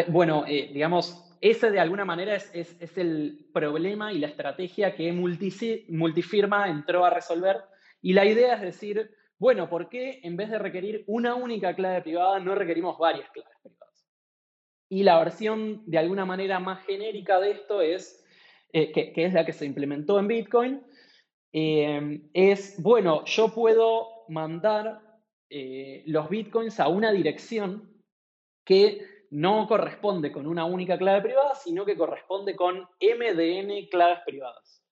bueno, 0.08 0.44
digamos, 0.44 1.24
ese 1.40 1.70
de 1.70 1.80
alguna 1.80 2.04
manera 2.04 2.34
es, 2.34 2.98
el 2.98 3.48
problema 3.54 4.12
y 4.12 4.18
la 4.18 4.26
estrategia 4.26 4.94
que 4.94 5.12
Multifirma 5.12 6.68
entró 6.68 7.04
a 7.04 7.10
resolver. 7.10 7.62
Y 8.02 8.12
la 8.12 8.26
idea 8.26 8.54
es 8.54 8.60
decir, 8.60 9.10
bueno, 9.38 9.68
¿por 9.68 9.88
qué 9.88 10.20
en 10.22 10.36
vez 10.36 10.50
de 10.50 10.58
requerir 10.58 11.04
una 11.06 11.34
única 11.34 11.74
clave 11.74 12.02
privada 12.02 12.40
no 12.40 12.54
requerimos 12.54 12.98
varias 12.98 13.30
claves 13.30 13.56
privadas? 13.62 14.06
Y 14.88 15.02
la 15.02 15.18
versión 15.18 15.82
de 15.86 15.98
alguna 15.98 16.24
manera 16.24 16.58
más 16.58 16.84
genérica 16.84 17.38
de 17.38 17.52
esto 17.52 17.80
es, 17.80 18.24
eh, 18.72 18.90
que, 18.92 19.12
es 19.24 19.32
la 19.32 19.46
que 19.46 19.52
se 19.52 19.66
implementó 19.66 20.18
en 20.18 20.28
Bitcoin, 20.28 20.82
eh, 21.52 22.22
es, 22.32 22.82
bueno, 22.82 23.24
yo 23.24 23.54
puedo 23.54 24.24
mandar 24.28 25.00
eh, 25.50 26.02
los 26.06 26.28
Bitcoins 26.28 26.80
a 26.80 26.88
una 26.88 27.12
dirección 27.12 28.02
que 28.64 29.06
no 29.30 29.66
corresponde 29.66 30.32
con 30.32 30.46
una 30.46 30.64
única 30.64 30.98
clave 30.98 31.22
privada, 31.22 31.54
sino 31.54 31.84
que 31.84 31.96
corresponde 31.96 32.56
con 32.56 32.80
MDN 33.00 33.88
claves 33.90 34.20
privadas. 34.26 34.82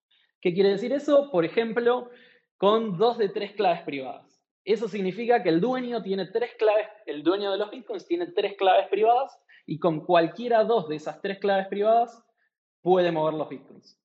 ¿Qué 0.41 0.55
quiere 0.55 0.71
decir 0.71 0.93
eso? 0.93 1.31
Por 1.31 1.45
ejemplo, 1.45 2.11
con 2.57 2.97
dos 2.97 3.19
de 3.19 3.29
tres 3.29 3.53
claves 3.53 3.83
privadas. 3.83 4.25
Eso 4.66 4.88
significa 4.88 5.44
que 5.44 5.49
el 5.49 5.61
dueño 5.61 6.02
tiene 6.02 6.26
tres 6.26 6.50
claves, 6.58 6.88
el 7.06 7.23
dueño 7.23 7.52
de 7.52 7.58
los 7.58 7.70
bitcoins 7.70 8.04
tiene 8.04 8.26
tres 8.26 8.56
claves 8.56 8.88
privadas 8.88 9.40
y 9.64 9.78
con 9.78 10.04
cualquiera 10.04 10.64
dos 10.64 10.88
de 10.88 10.96
esas 10.96 11.23
tres 11.23 11.38
claves 11.38 11.68
privadas 11.68 12.20
puede 12.82 13.12
mover 13.12 13.35
los 13.35 13.49
bitcoins. 13.49 13.96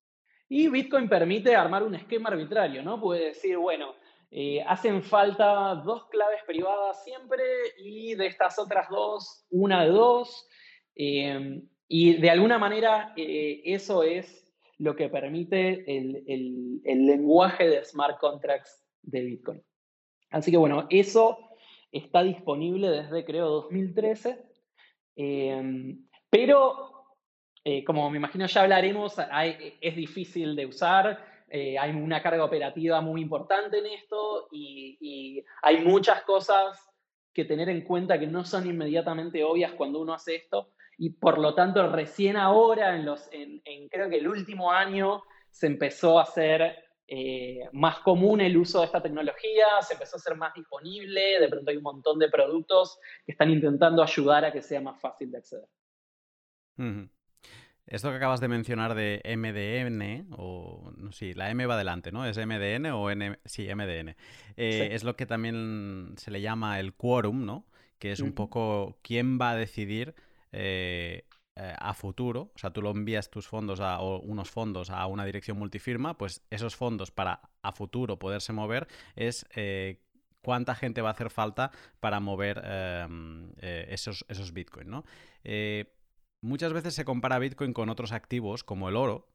Y 0.48 0.68
Bitcoin 0.68 1.10
permite 1.10 1.56
armar 1.56 1.82
un 1.82 1.96
esquema 1.96 2.30
arbitrario, 2.30 2.84
¿no? 2.84 3.02
Puede 3.02 3.28
decir, 3.28 3.58
bueno, 3.58 3.96
eh, 4.30 4.62
hacen 4.68 5.02
falta 5.02 5.74
dos 5.84 6.08
claves 6.10 6.42
privadas 6.46 7.04
siempre 7.04 7.44
y 7.80 8.14
de 8.14 8.28
estas 8.28 8.60
otras 8.60 8.88
dos, 8.90 9.48
una 9.50 9.84
de 9.84 9.90
dos. 9.90 10.48
Eh, 10.96 11.64
y 11.88 12.18
de 12.18 12.30
alguna 12.30 12.60
manera 12.60 13.14
eh, 13.18 13.62
eso 13.66 14.04
es 14.04 14.48
lo 14.78 14.96
que 14.96 15.10
permite 15.10 15.86
el 15.88 17.06
lenguaje 17.06 17.68
de 17.68 17.84
smart 17.84 18.20
contracts 18.20 18.84
de 19.02 19.22
Bitcoin. 19.22 19.64
Así 20.32 20.50
que 20.50 20.58
bueno, 20.58 20.88
eso 20.90 21.38
está 21.92 22.24
disponible 22.24 22.90
desde 22.90 23.26
creo 23.26 23.50
2013, 23.50 24.44
em, 25.18 26.08
pero 26.30 26.92
eh, 27.64 27.84
como 27.84 28.10
me 28.10 28.18
imagino 28.18 28.46
ya 28.48 28.62
hablaremos, 28.62 29.16
es 29.82 29.96
difícil 29.96 30.56
de 30.56 30.66
usar, 30.66 31.24
eh, 31.50 31.78
hay 31.78 31.92
una 31.92 32.22
carga 32.24 32.46
operativa 32.46 33.02
muy 33.02 33.22
importante 33.22 33.80
en 33.80 33.88
esto 33.88 34.48
y, 34.52 35.44
hay 35.62 35.84
muchas 35.84 36.24
cosas 36.24 36.80
que 37.34 37.46
tener 37.46 37.70
en 37.70 37.82
cuenta 37.82 38.20
que 38.20 38.28
no 38.28 38.44
son 38.46 38.68
inmediatamente 38.68 39.44
obvias 39.44 39.74
cuando 39.74 40.02
uno 40.02 40.14
hace 40.14 40.36
esto. 40.36 40.72
Y 40.98 41.12
por 41.12 41.38
lo 41.38 41.54
tanto 41.54 41.88
recién 41.90 42.38
ahora, 42.38 42.96
en, 42.96 43.06
los, 43.06 43.30
en 43.32 43.90
creo 43.90 44.10
que 44.10 44.18
el 44.18 44.28
último 44.28 44.72
año, 44.72 45.24
se 45.52 45.68
empezó 45.68 46.18
a 46.18 46.24
hacer 46.24 46.84
eh, 47.14 47.68
más 47.74 48.00
común 48.00 48.40
el 48.40 48.56
uso 48.56 48.80
de 48.80 48.86
esta 48.86 49.04
tecnología, 49.04 49.66
se 49.82 49.96
empezó 49.96 50.16
a 50.16 50.20
ser 50.20 50.38
más 50.38 50.54
disponible, 50.54 51.42
de 51.42 51.50
pronto 51.50 51.70
hay 51.70 51.76
un 51.76 51.84
montón 51.84 52.18
de 52.18 52.30
productos 52.30 52.98
que 53.26 53.34
están 53.34 53.50
intentando 53.50 54.02
ayudar 54.02 54.46
a 54.46 54.52
que 54.54 54.62
sea 54.62 54.80
más 54.80 54.98
fácil 55.02 55.30
de 55.30 55.38
acceder. 55.38 55.68
Esto 57.86 58.12
que 58.12 58.16
acabas 58.16 58.40
de 58.40 58.48
mencionar 58.48 58.96
de 58.96 59.22
MDN, 59.26 60.34
o 60.38 60.94
no 60.96 61.12
sé, 61.12 61.34
la 61.36 61.52
M 61.52 61.66
va 61.66 61.74
adelante, 61.74 62.14
¿no? 62.14 62.26
¿Es 62.26 62.38
MDN 62.38 62.86
o 62.94 63.12
N? 63.12 63.40
Sí, 63.44 63.68
MDN. 63.68 64.16
Eh, 64.56 64.90
es 64.94 65.04
lo 65.04 65.18
que 65.18 65.26
también 65.26 66.14
se 66.16 66.32
le 66.32 66.40
llama 66.40 66.80
el 66.80 66.94
quórum, 66.94 67.46
¿no? 67.46 67.66
Que 68.00 68.14
es 68.14 68.22
un 68.22 68.32
poco 68.32 69.00
quién 69.02 69.38
va 69.38 69.52
a 69.52 69.56
decidir 69.58 70.16
eh, 70.54 71.26
eh, 71.58 71.76
a 71.78 71.94
futuro, 71.94 72.52
o 72.56 72.58
sea, 72.58 72.72
tú 72.72 72.82
lo 72.82 72.92
envías 72.92 73.30
tus 73.30 73.46
fondos 73.46 73.82
a, 73.82 74.00
o 74.00 74.22
unos 74.22 74.50
fondos 74.50 74.90
a 74.90 75.06
una 75.08 75.26
dirección 75.26 75.58
multifirma, 75.58 76.18
pues 76.18 76.46
esos 76.50 76.78
fondos 76.78 77.12
para 77.12 77.42
a 77.62 77.74
futuro 77.74 78.18
poderse 78.18 78.54
mover 78.54 78.88
es 79.18 79.46
eh, 79.56 80.02
cuánta 80.42 80.76
gente 80.76 81.02
va 81.02 81.10
a 81.10 81.12
hacer 81.12 81.30
falta 81.30 81.72
para 82.00 82.22
mover 82.22 82.62
em, 82.64 83.52
eh, 83.58 83.86
esos, 83.90 84.26
esos 84.30 84.54
Bitcoin, 84.54 84.90
¿no? 84.90 85.04
muchas 86.42 86.72
veces 86.72 86.96
se 86.96 87.06
compara 87.06 87.38
Bitcoin 87.38 87.74
con 87.74 87.90
otros 87.90 88.14
activos 88.14 88.64
como 88.64 88.88
el 88.88 88.96
oro 88.96 89.28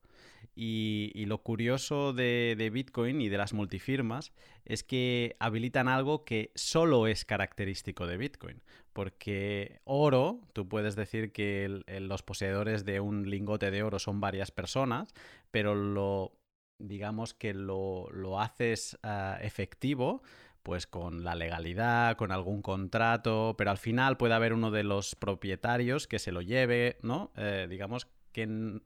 Y, 0.55 1.25
lo 1.27 1.43
curioso 1.43 2.13
de, 2.13 2.71
Bitcoin 2.73 3.21
y 3.21 3.29
de 3.29 3.39
las 3.39 3.53
multifirmas 3.53 4.33
es 4.65 4.83
que 4.85 5.37
habilitan 5.39 5.89
algo 5.89 6.25
que 6.25 6.53
solo 6.55 7.07
es 7.07 7.25
característico 7.25 8.07
de 8.07 8.17
Bitcoin. 8.17 8.63
Porque 8.93 9.81
oro, 9.85 10.41
tú 10.53 10.69
puedes 10.69 10.97
decir 10.97 11.33
que 11.33 11.83
los 12.01 12.23
poseedores 12.23 12.85
de 12.85 13.01
un 13.01 13.29
lingote 13.29 13.71
de 13.71 13.83
oro 13.83 13.99
son 13.99 14.21
varias 14.21 14.51
personas, 14.51 15.13
pero 15.51 15.75
lo, 15.75 16.39
digamos 16.79 17.35
que 17.35 17.53
lo, 17.55 18.41
haces 18.41 18.99
ah, 19.03 19.39
efectivo 19.43 20.23
pues 20.63 20.89
con 20.89 21.23
la 21.23 21.37
legalidad, 21.37 22.17
con 22.17 22.33
algún 22.33 22.61
contrato, 22.61 23.55
pero 23.57 23.71
al 23.71 23.79
final 23.79 24.17
puede 24.17 24.35
haber 24.35 24.53
uno 24.53 24.73
de 24.73 24.83
los 24.83 25.15
propietarios 25.15 26.09
que 26.09 26.19
se 26.19 26.33
lo 26.33 26.43
lleve, 26.43 26.99
¿no? 27.03 27.31
Eh, 27.37 27.69
digamos 27.71 28.09
que 28.33 28.81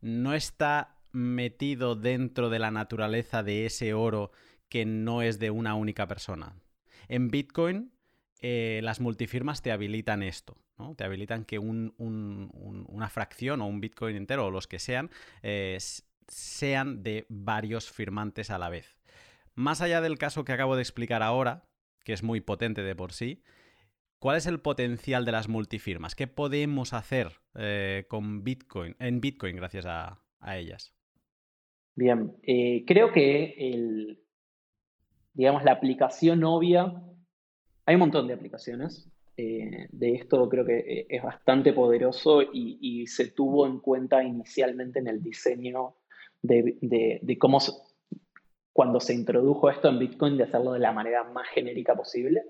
no 0.00 0.32
está 0.32 0.95
metido 1.16 1.96
dentro 1.96 2.50
de 2.50 2.58
la 2.58 2.70
naturaleza 2.70 3.42
de 3.42 3.66
ese 3.66 3.94
oro 3.94 4.30
que 4.68 4.84
no 4.84 5.22
es 5.22 5.38
de 5.38 5.50
una 5.50 5.74
única 5.74 6.06
persona. 6.06 6.56
En 7.08 7.30
Bitcoin, 7.30 7.92
eh, 8.40 8.80
las 8.82 9.00
multifirmas 9.00 9.62
te 9.62 9.72
habilitan 9.72 10.22
esto, 10.22 10.56
¿no? 10.78 10.94
Te 10.94 11.04
habilitan 11.04 11.44
que 11.44 11.58
una 11.58 13.08
fracción 13.08 13.60
o 13.60 13.66
un 13.66 13.80
Bitcoin 13.80 14.16
entero 14.16 14.46
o 14.46 14.50
los 14.50 14.66
que 14.66 14.78
sean 14.78 15.10
eh, 15.42 15.78
sean 16.28 17.02
de 17.02 17.26
varios 17.28 17.90
firmantes 17.90 18.50
a 18.50 18.58
la 18.58 18.68
vez. 18.68 18.96
Más 19.54 19.80
allá 19.80 20.00
del 20.00 20.18
caso 20.18 20.44
que 20.44 20.52
acabo 20.52 20.76
de 20.76 20.82
explicar 20.82 21.22
ahora, 21.22 21.64
que 22.04 22.12
es 22.12 22.22
muy 22.22 22.40
potente 22.40 22.82
de 22.82 22.94
por 22.94 23.12
sí, 23.12 23.42
¿cuál 24.18 24.36
es 24.36 24.46
el 24.46 24.60
potencial 24.60 25.24
de 25.24 25.32
las 25.32 25.48
multifirmas? 25.48 26.14
¿Qué 26.14 26.26
podemos 26.26 26.92
hacer 26.92 27.40
eh, 27.54 28.04
con 28.08 28.44
Bitcoin, 28.44 28.96
en 28.98 29.20
Bitcoin 29.20 29.56
gracias 29.56 29.86
a, 29.86 30.22
ellas? 30.46 30.95
Bien, 31.96 32.36
eh, 32.42 32.84
creo 32.86 33.10
que 33.10 33.54
el, 33.58 34.20
digamos, 35.32 35.64
la 35.64 35.72
aplicación 35.72 36.44
obvia, 36.44 37.02
hay 37.84 37.94
un 37.94 38.00
montón 38.00 38.28
de 38.28 38.34
aplicaciones. 38.34 39.10
Eh, 39.38 39.88
de 39.90 40.14
esto 40.14 40.48
creo 40.48 40.64
que 40.64 41.06
es 41.08 41.22
bastante 41.22 41.72
poderoso 41.72 42.42
y, 42.42 43.06
se 43.06 43.28
tuvo 43.32 43.66
en 43.66 43.80
cuenta 43.80 44.22
inicialmente 44.22 44.98
en 45.00 45.08
el 45.08 45.22
diseño 45.22 45.96
de, 46.42 46.78
de 46.80 47.38
cómo 47.38 47.60
cuando 48.76 49.00
se 49.00 49.14
introdujo 49.14 49.70
esto 49.70 49.88
en 49.88 49.98
Bitcoin 49.98 50.36
de 50.36 50.44
hacerlo 50.44 50.74
de 50.74 50.80
la 50.80 50.92
manera 50.92 51.24
más 51.24 51.48
genérica 51.48 51.94
posible. 51.94 52.42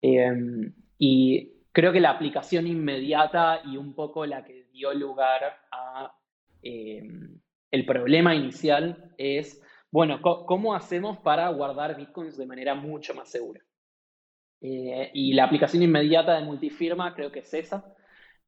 Em, 0.00 0.72
y 0.98 1.52
creo 1.70 1.92
que 1.92 2.00
la 2.00 2.10
aplicación 2.10 2.66
inmediata 2.66 3.60
y 3.62 3.76
un 3.76 3.94
poco 3.94 4.24
la 4.24 4.42
que 4.42 4.64
dio 4.72 4.94
lugar 4.94 5.42
a 5.70 6.14
em, 6.62 7.40
el 7.74 7.84
problema 7.84 8.36
inicial 8.36 9.12
es, 9.18 9.60
bueno, 9.90 10.22
¿cómo 10.22 10.74
hacemos 10.74 11.18
para 11.18 11.48
guardar 11.48 11.96
Bitcoins 11.96 12.36
de 12.36 12.46
manera 12.46 12.74
mucho 12.76 13.14
más 13.14 13.28
segura? 13.28 13.60
Eh, 14.60 15.10
y 15.12 15.34
la 15.34 15.44
aplicación 15.44 15.82
inmediata 15.82 16.38
de 16.38 16.44
multifirma 16.44 17.14
creo 17.14 17.32
que 17.32 17.40
es 17.40 17.52
esa. 17.52 17.84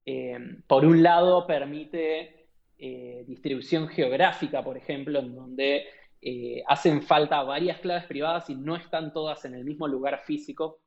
Em, 0.05 0.63
por 0.69 0.85
un 0.85 1.03
lado, 1.03 1.45
permite 1.45 2.47
eh, 2.79 3.25
distribución 3.27 3.89
geográfica, 3.89 4.63
por 4.63 4.77
ejemplo, 4.77 5.19
en 5.19 5.35
donde 5.35 5.87
eh, 6.23 6.63
hacen 6.69 7.03
falta 7.03 7.43
varias 7.43 7.81
claves 7.81 8.05
privadas 8.07 8.49
y 8.49 8.55
no 8.55 8.77
están 8.77 9.13
todas 9.13 9.45
en 9.45 9.55
el 9.55 9.65
mismo 9.65 9.89
lugar 9.89 10.23
físico, 10.25 10.83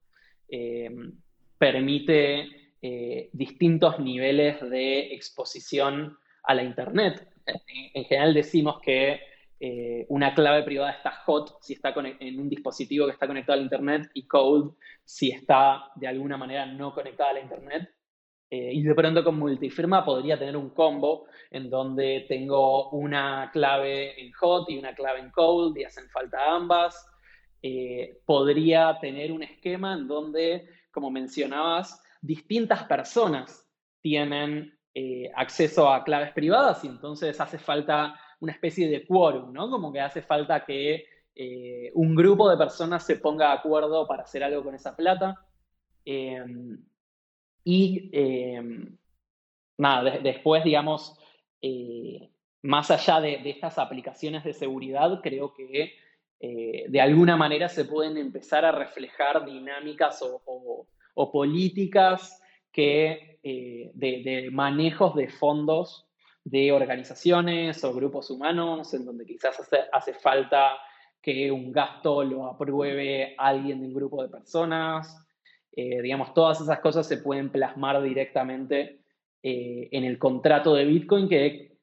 eh, 0.48 0.89
permite 1.58 2.48
eh, 2.81 3.29
distintos 3.34 4.00
niveles 4.00 4.62
de 4.69 5.13
exposición 5.13 6.17
a 6.43 6.53
la 6.53 6.63
Internet. 6.63 7.27
En, 7.94 8.06
general 8.06 8.34
decimos 8.34 8.79
que 8.82 9.22
una 10.08 10.34
clave 10.34 10.63
privada 10.63 10.91
está 10.91 11.12
hot 11.25 11.58
si 11.62 11.74
está 11.74 11.94
en 11.98 12.39
un 12.39 12.48
dispositivo 12.48 13.06
que 13.06 13.12
está 13.12 13.27
conectado 13.27 13.60
a 13.60 13.62
Internet 13.62 14.10
y 14.13 14.25
cold 14.25 14.74
si 15.03 15.31
está 15.31 15.92
de 15.96 16.07
alguna 16.07 16.38
manera 16.38 16.66
no 16.66 16.94
conectada 16.94 17.31
a 17.31 17.33
la 17.33 17.42
Internet. 17.42 17.90
Eh, 18.51 18.72
y 18.74 18.81
de 18.81 18.96
pronto 18.96 19.24
con 19.24 19.38
multifirma 19.38 20.03
podría 20.03 20.40
tener 20.40 20.57
un 20.57 20.72
combo 20.72 21.27
en 21.51 21.70
donde 21.70 22.25
tengo 22.27 22.90
una 22.90 23.51
clave 23.53 24.20
en 24.20 24.31
hot 24.33 24.68
y 24.72 24.79
una 24.79 24.96
clave 24.96 25.20
en 25.20 25.29
cold 25.29 25.77
y 25.77 25.83
hacen 25.83 26.09
falta 26.09 26.55
ambas. 26.55 26.96
Eh, 27.62 28.22
podría 28.25 28.98
tener 29.00 29.31
un 29.31 29.44
esquema 29.44 29.94
en 29.94 30.07
donde, 30.07 30.68
como 30.92 31.12
mencionabas, 31.12 32.01
distintas 32.22 32.85
personas 32.85 33.70
tienen 34.01 34.78
eh, 35.00 35.31
acceso 35.35 35.90
a 35.90 36.03
claves 36.03 36.31
privadas 36.33 36.83
y 36.83 36.88
entonces 36.88 37.40
hace 37.40 37.57
falta 37.57 38.20
una 38.40 38.51
especie 38.51 38.90
de 38.90 39.05
quórum, 39.05 39.53
¿no? 39.53 39.70
Como 39.70 39.92
que 39.92 40.00
hace 40.00 40.22
falta 40.22 40.66
que 40.66 41.05
un 41.94 42.16
grupo 42.16 42.50
de 42.50 42.57
personas 42.57 43.05
se 43.05 43.16
ponga 43.16 43.48
de 43.48 43.53
acuerdo 43.59 44.05
para 44.05 44.24
hacer 44.24 44.44
algo 44.44 44.62
con 44.62 44.75
esa 44.75 44.94
plata. 44.94 45.46
Y 47.64 48.09
em, 48.14 48.98
nada, 49.77 50.18
después, 50.20 50.64
digamos, 50.64 51.18
eh, 51.62 52.29
más 52.64 52.92
allá 52.92 53.22
de, 53.22 53.42
estas 53.50 53.77
aplicaciones 53.77 54.44
de 54.44 54.53
seguridad, 54.53 55.22
creo 55.22 55.53
que 55.53 55.94
eh, 56.40 56.85
de 56.88 57.01
alguna 57.01 57.38
manera 57.38 57.70
se 57.70 57.85
pueden 57.85 58.18
empezar 58.18 58.66
a 58.66 58.72
reflejar 58.72 59.46
dinámicas 59.46 60.20
o, 60.22 60.88
políticas 61.31 62.42
que, 62.72 63.28
eh, 63.42 63.92
de, 63.94 64.50
manejos 64.52 65.16
de 65.16 65.30
fondos 65.30 66.06
de 66.44 66.74
organizaciones 66.74 67.82
o 67.86 67.94
grupos 67.94 68.30
humanos, 68.30 68.94
en 68.94 69.06
donde 69.06 69.25
quizás 69.25 69.58
hace, 69.94 70.14
falta 70.14 70.78
que 71.22 71.50
un 71.50 71.72
gasto 71.72 72.24
lo 72.24 72.48
apruebe 72.48 73.36
alguien 73.38 73.80
de 73.80 73.88
un 73.88 73.94
grupo 73.94 74.22
de 74.22 74.30
personas, 74.30 75.25
eh, 75.72 76.02
digamos, 76.02 76.34
todas 76.34 76.60
esas 76.60 76.80
cosas 76.80 77.08
se 77.08 77.18
pueden 77.18 77.50
plasmar 77.50 78.02
directamente 78.02 79.04
eh, 79.42 79.88
en 79.92 80.04
el 80.04 80.20
contrato 80.20 80.74
de 80.74 80.84
Bitcoin, 80.84 81.30
que, 81.30 81.78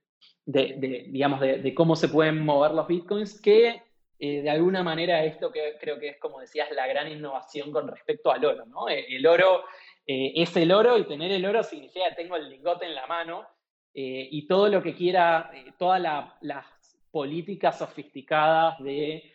de, 0.45 1.07
digamos, 1.09 1.41
de, 1.41 1.75
cómo 1.75 1.97
se 1.97 2.09
pueden 2.09 2.45
mover 2.45 2.73
los 2.73 2.87
Bitcoins, 2.87 3.41
que 3.41 3.83
de 4.19 4.49
alguna 4.49 4.83
manera 4.83 5.25
esto 5.25 5.53
que 5.53 5.77
creo 5.81 5.99
que 5.99 6.09
es, 6.09 6.19
como 6.19 6.41
decías, 6.41 6.71
la 6.73 6.87
gran 6.87 7.11
innovación 7.11 7.71
con 7.71 7.89
respecto 7.89 8.31
al 8.31 8.45
oro, 8.45 8.65
¿no? 8.67 8.89
El 8.89 9.27
oro 9.27 9.63
es 10.07 10.57
el 10.57 10.73
oro 10.73 10.97
y 10.99 11.05
tener 11.05 11.33
el 11.33 11.45
oro 11.45 11.63
significa 11.63 12.15
tengo 12.15 12.37
el 12.37 12.49
lingote 12.49 12.87
en 12.87 12.95
la 12.95 13.07
mano 13.07 13.47
y 13.93 14.47
todo 14.47 14.69
lo 14.69 14.83
que 14.83 14.95
quiera, 14.95 15.51
todas 15.79 16.01
las 16.41 16.67
políticas 17.11 17.79
sofisticadas 17.79 18.79
de 18.79 19.33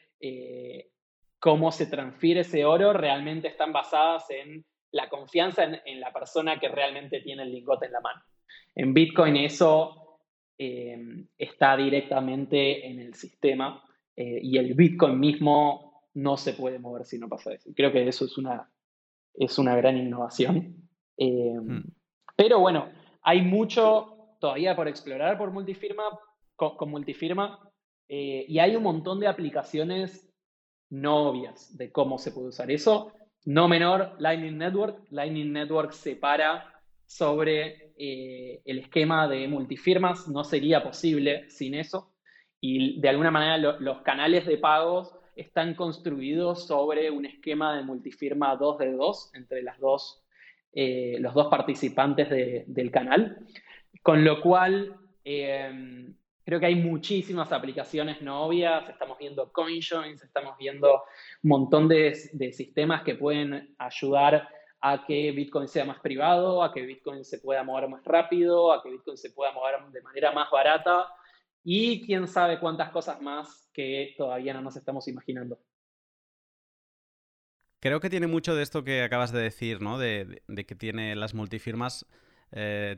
cómo 1.39 1.71
se 1.71 1.87
transfiere 1.87 2.41
ese 2.41 2.63
oro 2.63 2.93
realmente 2.93 3.47
están 3.47 3.73
basadas 3.73 4.29
en 4.29 4.63
la 4.91 5.09
confianza 5.09 5.63
en, 5.63 5.99
la 5.99 6.13
persona 6.13 6.59
que 6.59 6.67
realmente 6.67 7.21
tiene 7.21 7.43
el 7.43 7.51
lingote 7.51 7.87
en 7.87 7.93
la 7.93 8.01
mano. 8.01 8.21
En 8.75 8.93
Bitcoin 8.93 9.37
eso 9.37 10.19
eh, 10.57 11.25
está 11.37 11.75
directamente 11.75 12.85
en 12.87 12.99
el 12.99 13.15
sistema 13.15 13.83
eh, 14.15 14.39
y 14.41 14.57
el 14.57 14.75
Bitcoin 14.75 15.19
mismo 15.19 16.03
no 16.13 16.37
se 16.37 16.53
puede 16.53 16.77
mover 16.77 17.05
si 17.05 17.17
no 17.17 17.27
pasa 17.27 17.53
eso. 17.53 17.71
Creo 17.75 17.91
que 17.91 18.07
eso 18.07 18.25
es 18.25 18.37
una, 18.37 18.69
es 19.33 19.57
una 19.59 19.75
gran 19.75 19.97
innovación. 19.97 20.75
Eh, 21.17 21.53
hmm. 21.59 21.83
Pero 22.35 22.59
bueno, 22.59 22.89
hay 23.21 23.41
mucho 23.41 24.35
todavía 24.39 24.75
por 24.75 24.87
explorar 24.87 25.37
por 25.37 25.51
multifirma, 25.51 26.03
con 26.55 26.89
multifirma 26.89 27.59
y 28.07 28.59
hay 28.59 28.75
un 28.75 28.83
montón 28.83 29.19
de 29.19 29.27
aplicaciones 29.27 30.31
no 30.91 31.29
obvias 31.29 31.75
de 31.77 31.91
cómo 31.91 32.17
se 32.17 32.31
puede 32.31 32.49
usar 32.49 32.69
eso. 32.69 33.13
No 33.45 33.67
menor, 33.67 34.13
Lightning 34.19 34.57
Network. 34.57 35.05
Lightning 35.09 35.51
Network 35.51 35.93
se 35.93 36.15
para 36.15 36.81
sobre 37.05 37.93
eh, 37.97 38.61
el 38.65 38.79
esquema 38.79 39.27
de 39.27 39.47
multifirmas. 39.47 40.27
No 40.27 40.43
sería 40.43 40.83
posible 40.83 41.49
sin 41.49 41.73
eso. 41.73 42.13
Y 42.59 42.99
de 42.99 43.09
alguna 43.09 43.31
manera 43.31 43.57
los 43.57 44.01
canales 44.01 44.45
de 44.45 44.57
pagos 44.57 45.15
están 45.35 45.75
construidos 45.75 46.67
sobre 46.67 47.09
un 47.11 47.25
esquema 47.25 47.75
de 47.75 47.83
multifirma 47.83 48.55
2 48.55 48.77
de 48.79 48.91
2 48.91 49.31
entre 49.35 49.63
las 49.63 49.79
dos, 49.79 50.23
eh, 50.73 51.17
los 51.19 51.33
dos 51.33 51.47
participantes 51.47 52.29
del 52.67 52.91
canal. 52.91 53.45
Con 54.03 54.23
lo 54.23 54.41
cual, 54.41 54.95
eh, 55.23 56.13
Creo 56.43 56.59
que 56.59 56.65
hay 56.65 56.75
muchísimas 56.75 57.51
aplicaciones 57.51 58.21
no 58.21 58.43
obvias, 58.43 58.89
estamos 58.89 59.17
viendo 59.19 59.51
CoinJoins, 59.51 60.23
estamos 60.23 60.57
viendo 60.57 61.03
un 61.43 61.49
montón 61.49 61.87
de, 61.87 62.15
sistemas 62.51 63.03
que 63.03 63.15
pueden 63.15 63.75
ayudar 63.77 64.49
a 64.81 65.05
que 65.05 65.31
Bitcoin 65.31 65.67
sea 65.67 65.85
más 65.85 65.99
privado, 65.99 66.63
a 66.63 66.73
que 66.73 66.81
Bitcoin 66.81 67.23
se 67.23 67.37
pueda 67.37 67.63
mover 67.63 67.87
más 67.87 68.03
rápido, 68.03 68.73
a 68.73 68.81
que 68.81 68.89
Bitcoin 68.89 69.17
se 69.17 69.29
pueda 69.29 69.51
mover 69.51 69.75
de 69.91 70.01
manera 70.01 70.31
más 70.31 70.49
barata 70.49 71.07
y 71.63 72.05
quién 72.05 72.27
sabe 72.27 72.59
cuántas 72.59 72.89
cosas 72.91 73.21
más 73.21 73.69
que 73.73 74.13
todavía 74.17 74.53
no 74.53 74.61
nos 74.61 74.75
estamos 74.75 75.07
imaginando. 75.07 75.59
Creo 77.79 77.99
que 77.99 78.09
tiene 78.09 78.27
mucho 78.27 78.55
de 78.55 78.63
esto 78.63 78.83
que 78.83 79.01
acabas 79.01 79.31
de 79.31 79.41
decir, 79.41 79.81
¿no? 79.81 79.97
De, 79.97 80.43
que 80.67 80.75
tiene 80.75 81.15
las 81.15 81.33
multifirmas 81.33 82.05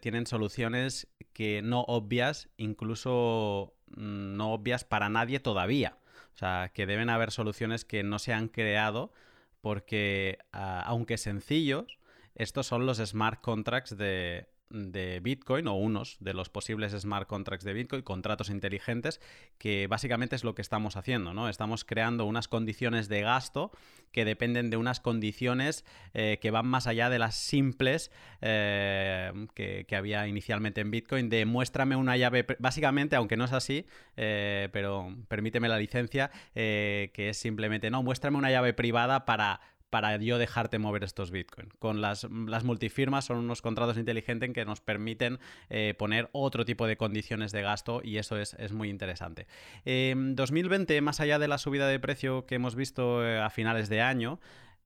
tienen 0.02 0.26
soluciones 0.26 1.08
que 1.32 1.62
no 1.62 1.82
obvias, 1.82 2.50
incluso 2.58 3.76
mm, 3.96 4.36
no 4.36 4.52
obvias 4.52 4.84
para 4.84 5.10
nadie 5.10 5.40
todavía. 5.40 6.00
O 6.34 6.38
sea, 6.38 6.72
que 6.74 6.88
deben 6.88 7.10
haber 7.10 7.32
soluciones 7.32 7.86
que 7.86 8.04
no 8.04 8.18
se 8.18 8.34
han 8.34 8.48
creado 8.48 9.14
porque, 9.62 10.40
ah, 10.52 10.82
aunque 10.86 11.18
sencillos, 11.18 12.00
estos 12.36 12.66
son 12.66 12.86
los 12.86 12.98
smart 12.98 13.42
contracts 13.42 13.96
de, 13.96 14.48
de 14.74 15.20
Bitcoin 15.22 15.68
o 15.68 15.76
unos 15.76 16.18
de 16.20 16.34
los 16.34 16.50
posibles 16.50 16.92
smart 16.94 17.28
contracts 17.28 17.64
de 17.64 17.74
Bitcoin, 17.74 18.02
contratos 18.02 18.50
inteligentes, 18.50 19.22
que 19.58 19.88
básicamente 19.88 20.36
es 20.36 20.44
lo 20.44 20.56
que 20.56 20.62
estamos 20.62 20.98
haciendo, 20.98 21.34
¿no? 21.34 21.48
Estamos 21.48 21.86
creando 21.86 22.26
unas 22.26 22.48
condiciones 22.48 23.08
de 23.08 23.22
gasto 23.22 23.72
que 24.12 24.26
dependen 24.26 24.70
de 24.70 24.78
unas 24.78 25.00
condiciones 25.00 25.86
eh, 26.14 26.40
que 26.42 26.52
van 26.52 26.68
más 26.68 26.88
allá 26.88 27.10
de 27.10 27.20
las 27.20 27.36
simples 27.36 28.12
eh, 28.42 29.32
que, 29.56 29.96
había 29.96 30.28
inicialmente 30.28 30.82
en 30.82 30.90
Bitcoin, 30.90 31.30
de 31.30 31.46
muéstrame 31.46 31.96
una 31.96 32.18
llave, 32.18 32.46
básicamente, 32.58 33.16
aunque 33.16 33.38
no 33.38 33.46
es 33.46 33.54
así, 33.54 33.86
eh, 34.18 34.70
pero 34.72 35.16
permíteme 35.28 35.70
la 35.70 35.78
licencia, 35.78 36.32
que 36.54 37.12
es 37.16 37.38
simplemente, 37.38 37.92
no, 37.92 38.02
muéstrame 38.02 38.38
una 38.38 38.50
llave 38.50 38.74
privada 38.74 39.26
para 39.26 39.62
para 39.94 40.18
yo 40.18 40.40
dejarte 40.40 40.80
mover 40.80 41.04
estos 41.04 41.30
Bitcoin. 41.30 41.70
Con 41.78 42.02
las, 42.02 42.28
multifirmas 42.28 43.26
son 43.26 43.38
unos 43.38 43.62
contratos 43.62 43.96
inteligentes 43.96 44.50
que 44.52 44.66
nos 44.66 44.82
permiten 44.82 45.38
eh, 45.70 45.94
poner 45.96 46.30
otro 46.32 46.66
tipo 46.66 46.88
de 46.88 46.98
condiciones 46.98 47.52
de 47.52 47.62
gasto 47.62 48.02
y 48.04 48.18
eso 48.18 48.40
es, 48.40 48.72
muy 48.72 48.90
interesante. 48.90 49.46
2020, 49.86 50.98
em, 50.98 51.04
más 51.04 51.20
allá 51.20 51.38
de 51.38 51.48
la 51.48 51.60
subida 51.60 51.88
de 51.88 52.00
precio 52.00 52.48
que 52.48 52.56
hemos 52.56 52.74
visto 52.76 53.24
eh, 53.24 53.40
a 53.40 53.52
finales 53.52 53.88
de 53.88 54.02
año, 54.02 54.40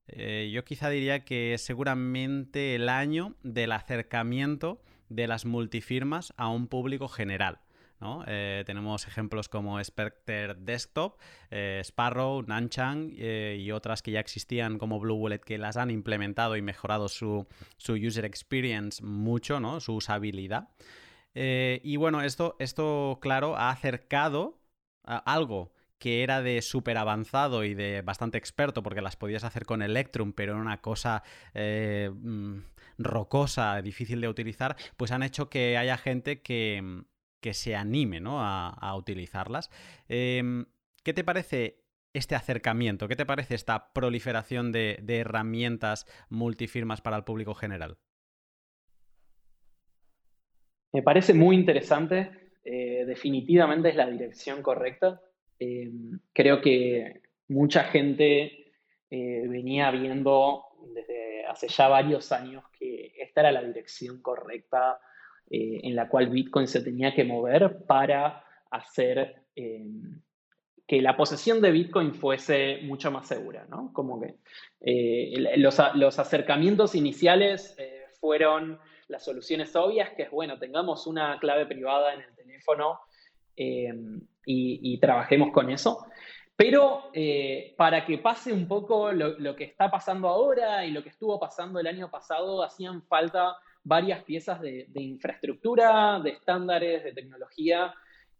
eh, 0.09 0.51
yo 0.53 0.65
quizá 0.65 0.89
diría 0.89 1.23
que 1.23 1.53
es 1.53 1.63
seguramente 1.63 2.75
el 2.75 2.89
año 2.89 3.33
del 3.43 3.71
acercamiento 3.71 4.81
de 5.07 5.27
las 5.27 5.45
multifirmas 5.45 6.33
a 6.35 6.49
un 6.49 6.67
público 6.67 7.07
general. 7.07 7.59
Eh, 8.27 8.63
tenemos 8.65 9.07
ejemplos 9.07 9.49
como 9.49 9.83
Spectre 9.83 10.53
Desktop, 10.55 11.19
eh, 11.49 11.81
Sparrow, 11.83 12.43
Nanchang 12.43 13.12
eh, 13.17 13.57
y 13.60 13.71
otras 13.71 14.01
que 14.01 14.12
ya 14.12 14.19
existían 14.19 14.77
como 14.77 14.99
Blue 14.99 15.15
Wallet 15.15 15.39
que 15.39 15.57
las 15.57 15.77
han 15.77 15.89
implementado 15.89 16.55
y 16.57 16.62
mejorado 16.62 17.10
su, 17.10 17.47
user 17.89 18.25
experience 18.25 19.03
mucho, 19.03 19.57
su 19.79 19.95
usabilidad. 19.95 20.69
y 21.33 21.95
bueno, 21.97 22.21
esto, 22.21 22.55
esto, 22.60 23.19
claro, 23.21 23.55
ha 23.57 23.69
acercado 23.71 24.60
algo 25.03 25.73
que 25.99 26.21
era 26.23 26.41
de 26.43 26.62
súper 26.62 26.97
avanzado 26.97 27.63
y 27.63 27.73
de 27.73 28.01
bastante 28.03 28.38
experto, 28.38 28.83
porque 28.83 29.01
las 29.01 29.15
podías 29.15 29.43
hacer 29.43 29.65
con 29.65 29.81
Electrum, 29.81 30.33
pero 30.33 30.53
era 30.53 30.62
una 30.62 30.81
cosa 30.81 31.23
mm, 31.55 32.60
rocosa, 32.99 33.81
difícil 33.81 34.21
de 34.21 34.27
utilizar, 34.27 34.75
pues 34.97 35.12
han 35.12 35.23
hecho 35.23 35.49
que 35.49 35.77
haya 35.77 35.97
gente 35.97 36.41
que, 36.41 37.03
que 37.47 37.53
se 37.53 37.77
anime 37.77 38.19
a, 38.25 38.93
utilizarlas. 38.97 39.69
Em, 40.10 40.65
¿Qué 41.01 41.13
te 41.13 41.23
parece 41.23 41.77
este 42.12 42.36
acercamiento? 42.36 43.07
¿Qué 43.07 43.15
te 43.15 43.25
parece 43.25 43.55
esta 43.55 43.93
proliferación 43.93 44.73
de, 44.73 45.01
herramientas 45.07 46.05
multifirmas 46.29 46.99
para 46.99 47.15
el 47.15 47.23
público 47.23 47.53
general? 47.53 47.99
Me 50.91 51.01
parece 51.01 51.33
muy 51.33 51.55
interesante. 51.55 52.51
Eh, 52.65 53.05
definitivamente 53.07 53.88
es 53.88 53.95
la 53.95 54.10
dirección 54.10 54.62
correcta. 54.62 55.21
Em, 55.57 56.19
creo 56.33 56.60
que 56.60 57.21
mucha 57.47 57.86
gente 57.86 58.73
eh, 59.10 59.43
venía 59.47 59.89
viendo 59.91 60.65
desde 60.93 61.45
hace 61.45 61.69
ya 61.69 61.88
varios 61.88 62.29
años 62.33 62.65
que 62.77 63.13
esta 63.17 63.39
era 63.39 63.53
la 63.53 63.63
dirección 63.63 64.21
correcta 64.21 64.99
eh, 65.49 65.79
en 65.83 65.95
la 65.95 66.10
cual 66.10 66.27
Bitcoin 66.27 66.67
se 66.67 66.81
tenía 66.81 67.15
que 67.15 67.23
mover 67.23 67.86
para 67.86 68.43
hacer 68.69 69.43
eh, 69.55 69.86
que 70.86 71.01
la 71.01 71.15
posesión 71.15 71.62
de 71.62 71.71
Bitcoin 71.71 72.13
fuese 72.13 72.79
mucho 72.83 73.12
más 73.12 73.29
segura, 73.29 73.65
¿no? 73.69 73.93
Como 73.93 74.19
que 74.19 74.36
eh, 74.81 75.57
los, 75.57 76.19
acercamientos 76.19 76.95
iniciales 76.95 77.77
fueron 78.19 78.77
las 79.07 79.23
soluciones 79.23 79.73
obvias, 79.75 80.10
que 80.17 80.23
es, 80.23 80.31
bueno, 80.31 80.60
tengamos 80.60 81.07
una 81.07 81.39
clave 81.39 81.65
privada 81.65 82.13
en 82.13 82.21
el 82.21 82.36
teléfono 82.36 82.99
y, 83.55 84.99
trabajemos 84.99 85.51
con 85.51 85.69
eso. 85.69 86.07
Pero 86.57 87.12
para 87.77 88.05
que 88.05 88.17
pase 88.17 88.51
un 88.51 88.67
poco 88.67 89.13
lo, 89.13 89.39
lo, 89.39 89.55
que 89.55 89.63
está 89.63 89.89
pasando 89.89 90.27
ahora 90.27 90.86
y 90.86 90.91
lo 90.91 91.03
que 91.03 91.10
estuvo 91.10 91.39
pasando 91.39 91.79
el 91.79 91.88
año 91.88 92.10
pasado, 92.12 92.63
hacían 92.63 93.01
falta 93.03 93.57
varias 93.88 94.23
piezas 94.23 94.60
de, 94.62 94.88
infraestructura, 94.95 96.19
de 96.19 96.32
estándares, 96.32 97.06
de 97.06 97.13
tecnología 97.13 97.93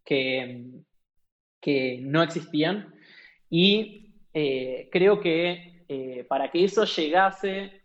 que, 0.04 0.66
que 1.62 2.00
no 2.02 2.22
existían. 2.22 2.94
Y 3.50 4.14
eh, 4.34 4.90
creo 4.92 5.22
que 5.22 5.86
eh, 5.88 6.26
para 6.28 6.52
que 6.52 6.66
eso 6.66 6.84
llegase, 6.84 7.82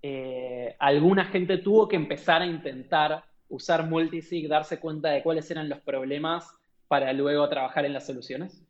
eh, 0.00 0.74
alguna 0.78 1.26
gente 1.26 1.58
tuvo 1.58 1.86
que 1.88 1.96
empezar 1.96 2.40
a 2.40 2.46
intentar 2.46 3.24
usar 3.48 3.86
multisig, 3.86 4.48
darse 4.48 4.80
cuenta 4.80 5.10
de 5.10 5.22
cuáles 5.22 5.50
eran 5.50 5.68
los 5.68 5.80
problemas 5.80 6.50
para 6.88 7.12
luego 7.12 7.48
trabajar 7.50 7.84
en 7.84 7.92
las 7.92 8.06
soluciones. 8.06 8.62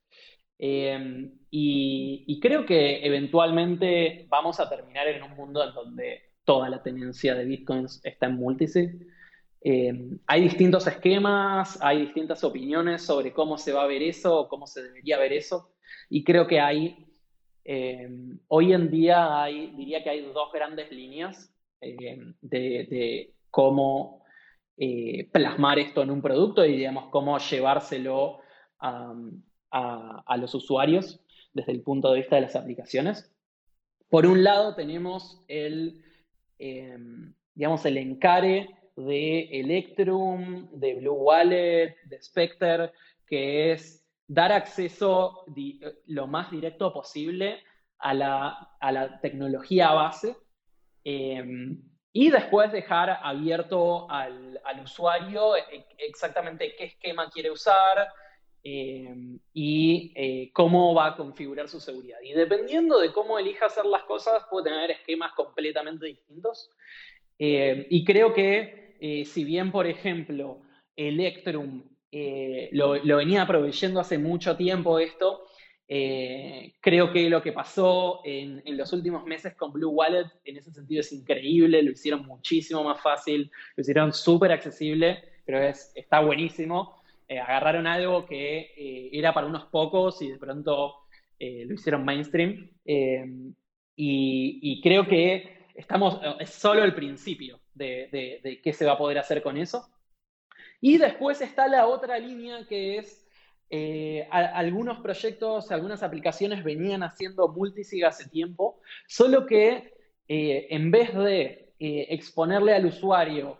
y, 0.59 2.25
y, 2.27 2.41
creo 2.41 2.65
que 2.65 3.05
eventualmente 3.05 4.27
vamos 4.29 4.61
a 4.61 4.69
terminar 4.69 5.09
en 5.09 5.23
un 5.23 5.35
mundo 5.37 5.63
en 5.65 5.75
donde 5.75 6.34
toda 6.45 6.69
la 6.69 6.83
tenencia 6.83 7.35
de 7.35 7.45
bitcoins 7.45 8.01
está 8.05 8.27
en 8.27 8.37
multisig. 8.37 9.07
Eh, 9.63 10.19
hay 10.27 10.43
distintos 10.43 10.87
esquemas, 10.87 11.79
hay 11.83 12.03
distintas 12.03 12.45
opiniones 12.45 13.03
sobre 13.03 13.33
cómo 13.33 13.57
se 13.57 13.73
va 13.73 13.85
a 13.85 13.87
ver 13.87 14.03
eso 14.03 14.41
o 14.41 14.49
cómo 14.49 14.67
se 14.67 14.83
debería 14.83 15.19
ver 15.19 15.33
eso. 15.33 15.71
Y 16.11 16.23
creo 16.23 16.47
que 16.47 16.61
hay, 16.61 17.07
eh, 17.65 18.09
hoy 18.49 18.75
en 18.75 18.91
día 18.91 19.47
diría 19.75 20.05
que 20.05 20.11
hay 20.11 20.21
dos 20.21 20.53
grandes 20.53 20.93
líneas 20.93 21.51
eh, 21.81 22.19
de, 22.43 23.33
cómo 23.51 24.23
plasmar 25.33 25.79
esto 25.79 26.03
en 26.03 26.11
un 26.11 26.21
producto 26.21 26.65
y 26.65 26.77
digamos 26.77 27.07
cómo 27.11 27.39
llevárselo 27.39 28.41
a, 28.81 29.15
a 29.71 30.37
los 30.37 30.55
usuarios 30.55 31.21
desde 31.53 31.73
el 31.73 31.81
punto 31.81 32.11
de 32.11 32.19
vista 32.19 32.37
de 32.37 32.43
las 32.43 32.57
aplicaciones. 32.57 33.33
Por 34.11 34.27
un 34.27 34.43
lado 34.43 34.75
tenemos 34.75 35.41
el 35.49 36.05
Em, 36.59 37.35
digamos, 37.55 37.85
el 37.87 37.99
encare 37.99 38.69
de 38.97 39.61
Electrum, 39.61 40.69
de 40.73 40.95
Blue 40.95 41.15
Wallet, 41.15 41.97
de 42.05 42.23
Spectre, 42.23 42.93
que 43.27 43.73
es 43.73 44.05
dar 44.27 44.53
acceso 44.53 45.45
lo 46.07 46.27
más 46.27 46.51
directo 46.51 46.93
posible 46.93 47.63
a 47.99 48.15
la, 48.15 49.19
tecnología 49.21 49.93
base 49.93 50.37
em, 51.05 51.83
y 52.13 52.31
después 52.31 52.71
dejar 52.73 53.19
abierto 53.23 54.11
al, 54.11 54.61
al, 54.65 54.81
usuario 54.81 55.57
e, 55.57 55.87
exactamente 55.99 56.75
qué 56.77 56.85
esquema 56.85 57.31
quiere 57.31 57.51
usar, 57.51 58.09
Em, 58.67 59.39
y 59.53 60.11
eh, 60.15 60.51
cómo 60.55 60.95
va 60.95 61.09
a 61.09 61.17
configurar 61.17 61.69
su 61.69 61.81
seguridad. 61.81 62.17
Y 62.25 62.33
dependiendo 62.33 62.99
de 62.99 63.13
cómo 63.13 63.39
elija 63.39 63.67
hacer 63.67 63.85
las 63.85 64.05
cosas, 64.05 64.43
puede 64.51 64.71
tener 64.71 64.91
esquemas 64.91 65.33
completamente 65.35 66.07
distintos. 66.07 66.71
Em, 67.39 67.85
y 67.91 68.07
creo 68.07 68.33
que 68.33 68.97
eh, 69.01 69.27
si 69.27 69.45
bien, 69.45 69.71
por 69.71 69.87
ejemplo, 69.87 70.63
Electrum 70.97 71.85
eh, 72.11 72.71
lo, 72.73 72.93
venía 73.19 73.47
proveyendo 73.47 74.01
hace 74.01 74.17
mucho 74.17 74.57
tiempo 74.57 74.99
esto, 74.99 75.45
creo 75.87 77.13
que 77.13 77.29
lo 77.29 77.43
que 77.43 77.53
pasó 77.53 78.23
en, 78.25 78.63
en, 78.65 78.79
los 78.79 78.95
últimos 78.95 79.27
meses 79.27 79.55
con 79.55 79.73
Blue 79.75 79.91
Wallet 79.91 80.27
en 80.47 80.57
ese 80.57 80.73
sentido 80.73 81.01
es 81.01 81.13
increíble, 81.13 81.83
lo 81.83 81.91
hicieron 81.91 82.25
muchísimo 82.25 82.83
más 82.83 83.03
fácil, 83.03 83.51
lo 83.77 83.83
hicieron 83.83 84.15
súper 84.15 84.53
accesible, 84.53 85.23
pero 85.45 85.63
es, 85.63 85.93
está 85.95 86.21
buenísimo. 86.21 87.04
Eh, 87.27 87.39
agarraron 87.39 87.87
algo 87.87 88.27
que 88.27 88.75
eh, 88.77 89.11
era 89.13 89.33
para 89.33 89.47
unos 89.47 89.65
pocos 89.67 90.21
y 90.21 90.31
de 90.31 90.39
pronto 90.39 91.07
eh, 91.39 91.65
lo 91.65 91.75
hicieron 91.75 92.05
mainstream. 92.05 92.71
Y, 93.97 94.81
creo 94.83 95.07
que 95.07 95.69
estamos, 95.75 96.21
es 96.41 96.51
solo 96.51 96.85
el 96.85 96.95
principio 96.95 97.61
de, 97.73 98.41
de, 98.43 98.61
qué 98.61 98.73
se 98.73 98.85
va 98.85 98.93
a 98.93 98.99
poder 98.99 99.19
hacer 99.19 99.43
con 99.43 99.57
eso. 99.57 99.89
Y 100.81 100.99
después 100.99 101.41
está 101.41 101.69
la 101.69 101.87
otra 101.87 102.19
línea 102.19 102.67
que 102.69 102.99
es 102.99 103.21
algunos 104.31 105.01
proyectos, 105.01 105.73
algunas 105.73 106.03
aplicaciones 106.03 106.63
venían 106.63 107.03
haciendo 107.03 107.49
multisig 107.49 108.05
hace 108.05 108.29
tiempo, 108.29 108.81
solo 109.09 109.47
que 109.47 109.95
en 110.29 110.91
vez 110.91 111.15
de 111.15 111.75
exponerle 111.79 112.75
al 112.75 112.87
usuario 112.87 113.59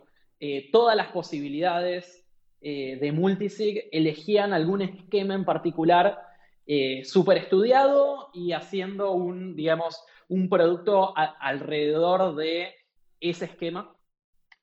todas 0.71 0.95
las 0.95 1.07
posibilidades 1.07 2.24
eh, 2.67 2.97
de 2.99 3.11
multisig 3.11 3.89
elegían 3.91 4.51
algún 4.51 4.81
esquema 4.81 5.35
en 5.35 5.45
particular 5.45 6.17
eh, 6.65 7.03
súper 7.05 7.37
estudiado 7.37 8.31
y 8.33 8.53
haciendo 8.53 9.11
un, 9.11 9.55
digamos, 9.55 10.03
un 10.27 10.49
producto 10.49 11.13
alrededor 11.15 12.35
de 12.35 12.73
ese 13.19 13.45
esquema. 13.45 13.95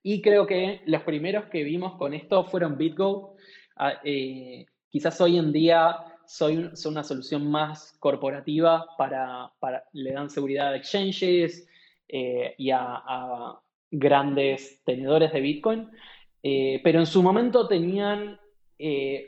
Y 0.03 0.21
creo 0.21 0.49
que 0.49 0.83
los 0.85 1.03
primeros 1.03 1.45
que 1.45 1.63
vimos 1.63 1.95
con 1.95 2.13
esto 2.13 2.45
fueron 2.45 2.77
BitGo. 2.77 3.37
Ah, 3.77 4.01
eh, 4.03 4.67
quizás 4.89 5.21
hoy 5.21 5.39
en 5.39 5.53
día 5.53 5.97
soy, 6.27 6.71
son 6.75 6.95
una 6.95 7.05
solución 7.05 7.49
más 7.49 7.97
corporativa 8.01 8.85
para, 8.99 9.53
para 9.61 9.85
le 9.93 10.11
dan 10.11 10.29
seguridad 10.29 10.73
a 10.73 10.77
exchanges 10.77 11.69
eh, 12.09 12.57
y 12.59 12.73
a, 12.73 13.61
grandes 13.95 14.83
tenedores 14.85 15.35
de 15.35 15.41
Bitcoin, 15.43 15.91
eh, 16.43 16.81
pero 16.83 17.01
en 17.01 17.07
su 17.07 17.23
momento 17.23 17.67
tenían 17.69 18.39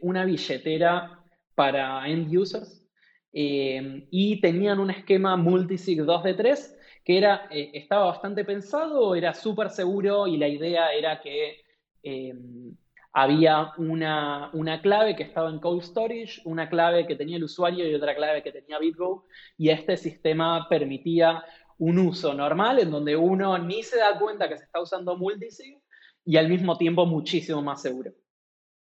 una 0.02 0.24
billetera 0.24 1.24
para 1.54 2.08
end 2.08 2.36
users 2.36 2.84
y 3.30 4.40
tenían 4.40 4.80
un 4.80 4.90
esquema 4.90 5.36
multisig 5.36 6.02
2 6.02 6.24
de 6.24 6.34
3 6.34 6.74
que 7.04 7.18
era, 7.18 7.46
eh, 7.50 7.70
estaba 7.74 8.06
bastante 8.06 8.44
pensado, 8.44 9.14
era 9.14 9.34
súper 9.34 9.70
seguro 9.70 10.26
y 10.26 10.38
la 10.38 10.48
idea 10.48 10.92
era 10.92 11.20
que 11.20 11.62
em, 12.02 12.74
había 13.12 13.72
una, 13.76 14.50
clave 14.82 15.14
que 15.14 15.22
estaba 15.22 15.50
en 15.50 15.60
cold 15.60 15.82
storage, 15.82 16.40
una 16.44 16.68
clave 16.68 17.06
que 17.06 17.14
tenía 17.14 17.36
el 17.36 17.44
usuario 17.44 17.88
y 17.88 17.94
otra 17.94 18.14
clave 18.16 18.42
que 18.42 18.52
tenía 18.52 18.78
BitGo, 18.78 19.26
y 19.56 19.68
este 19.68 19.96
sistema 19.96 20.66
permitía 20.68 21.44
un 21.78 21.98
uso 21.98 22.34
normal 22.34 22.78
en 22.78 22.90
donde 22.90 23.16
uno 23.16 23.58
ni 23.58 23.82
se 23.82 23.98
da 23.98 24.18
cuenta 24.18 24.48
que 24.48 24.56
se 24.56 24.64
está 24.64 24.80
usando 24.80 25.16
multisig 25.16 25.78
y 26.24 26.36
al 26.36 26.48
mismo 26.48 26.76
tiempo 26.78 27.06
muchísimo 27.06 27.62
más 27.62 27.82
seguro. 27.82 28.12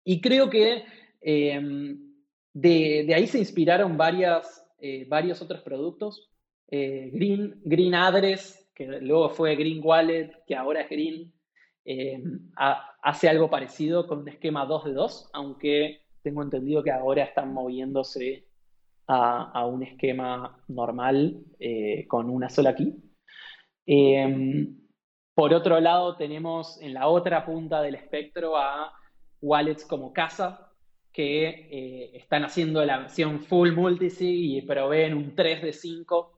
Y 0.05 0.20
creo 0.20 0.51
que 0.51 0.85
em, 1.20 1.99
de, 2.53 3.12
ahí 3.14 3.27
se 3.27 3.38
inspiraron 3.38 3.97
varias, 3.97 4.66
eh, 4.79 5.07
varios 5.09 5.42
otros 5.42 5.62
productos. 5.62 6.31
Eh, 6.70 7.11
Green, 7.12 7.61
Green 7.64 7.94
Address, 7.94 8.70
que 8.75 8.87
luego 8.87 9.31
fue 9.31 9.57
Green 9.57 9.81
Wallet, 9.83 10.31
que 10.47 10.55
ahora 10.55 10.83
es 10.83 10.90
Green, 10.90 11.33
eh, 11.85 12.23
hace 13.03 13.29
algo 13.29 13.51
parecido 13.51 14.07
con 14.07 14.20
un 14.20 14.29
esquema 14.29 14.64
2 14.64 14.85
de 14.87 14.92
2, 14.92 15.31
aunque 15.35 16.01
tengo 16.23 16.42
entendido 16.42 16.83
que 16.83 16.90
ahora 16.90 17.25
están 17.25 17.53
moviéndose 17.53 18.47
a, 19.07 19.66
un 19.66 19.83
esquema 19.83 20.59
normal 20.68 21.44
eh, 21.59 22.07
con 22.09 22.31
una 22.31 22.49
sola 22.49 22.75
key. 22.75 22.94
Por 25.35 25.53
otro 25.53 25.81
lado, 25.81 26.16
tenemos 26.16 26.81
en 26.81 26.94
la 26.94 27.09
otra 27.09 27.44
punta 27.44 27.83
del 27.83 27.94
espectro 27.97 28.57
a 28.57 28.92
wallets 29.40 29.85
como 29.85 30.12
Casa, 30.12 30.70
que 31.12 32.11
están 32.14 32.44
haciendo 32.44 32.85
la 32.85 32.99
versión 32.99 33.40
full 33.40 33.73
multisig 33.73 34.57
y 34.57 34.62
proveen 34.62 35.14
un 35.14 35.35
3 35.37 35.62
de 35.62 35.73
5 35.73 36.35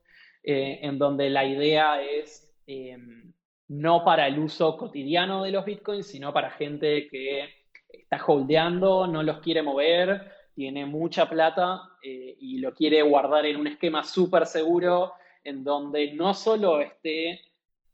eh, 0.49 0.81
en 0.83 0.99
donde 0.99 1.29
la 1.31 1.45
idea 1.45 2.01
es 2.03 2.55
em, 2.67 3.33
no 3.69 4.05
para 4.05 4.29
el 4.29 4.39
uso 4.39 4.77
cotidiano 4.77 5.43
de 5.43 5.51
los 5.51 5.65
bitcoins, 5.65 6.07
sino 6.07 6.33
para 6.33 6.51
gente 6.51 7.09
que 7.09 7.49
está 7.89 8.25
holdeando, 8.25 9.07
no 9.07 9.23
los 9.23 9.41
quiere 9.41 9.63
mover, 9.63 10.31
tiene 10.55 10.87
mucha 10.87 11.29
plata 11.29 11.81
eh, 12.03 12.37
y 12.39 12.59
lo 12.59 12.73
quiere 12.75 13.03
guardar 13.03 13.45
en 13.47 13.57
un 13.57 13.67
esquema 13.67 14.05
súper 14.05 14.47
seguro, 14.47 15.15
en 15.43 15.65
donde 15.65 16.13
no 16.13 16.33
solo 16.33 16.81
esté 16.81 17.41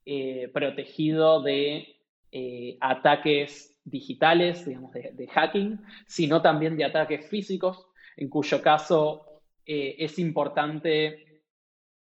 eh, 0.04 0.50
protegido 0.52 1.42
de 1.42 1.88
ataques 2.80 3.78
digitales, 3.84 4.64
digamos, 4.64 4.92
de, 4.92 5.28
hacking, 5.28 5.78
sino 6.06 6.40
también 6.40 6.78
de 6.78 6.84
ataques 6.84 7.28
físicos, 7.28 7.86
en 8.16 8.30
cuyo 8.30 8.62
caso 8.62 9.42
es 9.66 10.18
importante 10.18 11.42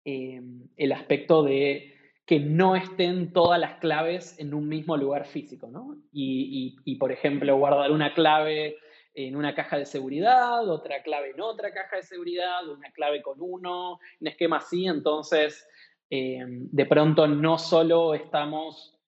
el 0.06 0.92
aspecto 0.92 1.42
de 1.42 2.00
que 2.30 2.40
no 2.40 2.76
estén 2.76 3.34
todas 3.34 3.60
las 3.60 3.80
claves 3.80 4.38
en 4.38 4.54
un 4.54 4.68
mismo 4.68 4.96
lugar 4.96 5.26
físico, 5.26 5.68
¿no? 5.72 5.98
Y, 6.14 6.96
por 7.00 7.12
ejemplo, 7.12 7.58
guardar 7.58 7.90
una 7.90 8.14
clave 8.14 8.78
en 9.16 9.36
una 9.36 9.56
caja 9.56 9.80
de 9.80 9.88
seguridad, 9.88 10.70
otra 10.70 11.02
clave 11.02 11.32
en 11.32 11.42
otra 11.42 11.74
caja 11.74 11.96
de 11.96 12.04
seguridad, 12.04 12.70
una 12.70 12.92
clave 12.92 13.24
con 13.24 13.42
uno, 13.42 13.98
un 14.22 14.28
esquema 14.28 14.58
así, 14.58 14.86
entonces 14.86 15.68
em, 16.10 16.68
de 16.72 16.86
pronto 16.86 17.28
no 17.28 17.58
solo 17.58 18.14
estamos 18.14 19.00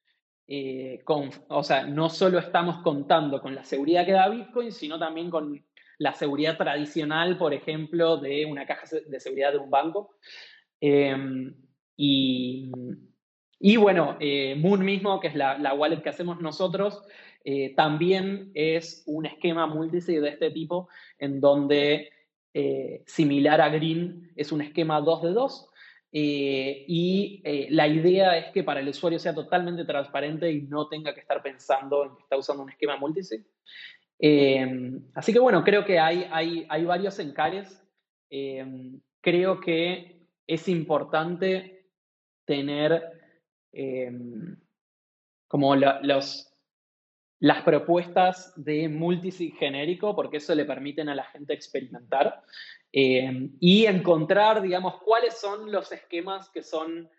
eh, 0.54 1.00
con, 1.06 1.30
o 1.48 1.64
sea, 1.64 1.86
no 1.86 2.10
solo 2.10 2.38
estamos 2.38 2.84
contando 2.84 3.40
con 3.40 3.56
la 3.56 3.64
seguridad 3.64 4.06
que 4.06 4.12
da 4.12 4.28
Bitcoin, 4.28 4.74
sino 4.74 5.00
también 5.00 5.30
con 5.30 5.66
la 5.98 6.14
seguridad 6.14 6.58
tradicional, 6.58 7.38
por 7.38 7.54
ejemplo, 7.54 8.18
de 8.18 8.46
una 8.46 8.66
caja 8.66 8.86
de 9.08 9.20
seguridad 9.22 9.54
de 9.54 9.60
un 9.60 9.70
banco. 9.70 10.18
Em, 10.82 11.56
y, 11.96 12.70
y, 13.60 13.78
bueno, 13.78 14.18
eh, 14.20 14.56
Moon 14.58 14.84
mismo, 14.84 15.22
que 15.22 15.30
es 15.30 15.36
la, 15.36 15.74
wallet 15.74 16.02
que 16.02 16.10
hacemos 16.10 16.42
nosotros, 16.42 17.02
eh, 17.46 17.74
también 17.74 18.52
es 18.54 19.04
un 19.06 19.26
esquema 19.26 19.68
multisig 19.68 20.20
de 20.20 20.30
este 20.32 20.52
tipo, 20.52 20.90
en 21.18 21.40
donde, 21.40 22.10
similar 23.06 23.62
a 23.62 23.70
Green, 23.70 24.34
es 24.36 24.52
un 24.52 24.62
esquema 24.62 25.00
2 25.00 25.22
de 25.22 25.32
2. 25.32 25.71
Y 26.14 27.42
la 27.70 27.88
idea 27.88 28.38
es 28.38 28.52
que 28.52 28.64
para 28.64 28.82
el 28.82 28.90
usuario 28.90 29.18
sea 29.18 29.34
totalmente 29.34 29.86
transparente 29.86 30.52
y 30.52 30.64
no 30.64 30.88
tenga 30.88 31.14
que 31.14 31.22
estar 31.22 31.42
pensando 31.42 32.04
en 32.04 32.16
que 32.16 32.24
está 32.24 32.38
usando 32.38 32.64
un 32.64 32.70
esquema 32.70 32.98
multisig. 32.98 33.46
Em, 34.24 35.04
así 35.16 35.34
que 35.34 35.40
bueno, 35.40 35.64
creo 35.64 35.84
que 35.84 36.00
hay, 36.00 36.28
hay, 36.32 36.68
hay 36.70 36.86
varios 36.86 37.18
encares. 37.18 37.84
Em, 38.30 39.02
creo 39.20 39.60
que 39.60 40.28
es 40.46 40.68
importante 40.68 41.88
tener 42.46 43.02
em, 43.72 44.58
como 45.48 45.76
los, 45.76 46.51
las 47.42 47.64
propuestas 47.64 48.54
de 48.56 48.88
multisig 48.88 49.58
genérico, 49.58 50.16
porque 50.16 50.38
eso 50.38 50.54
le 50.54 50.64
permiten 50.64 51.10
a 51.10 51.16
la 51.16 51.24
gente 51.24 51.54
experimentar 51.54 52.44
em, 52.92 53.58
y 53.60 53.88
encontrar, 53.88 54.62
digamos, 54.62 55.02
cuáles 55.02 55.40
son 55.40 55.72
los 55.72 55.92
esquemas 55.92 56.50
que 56.50 56.62
son 56.62 57.10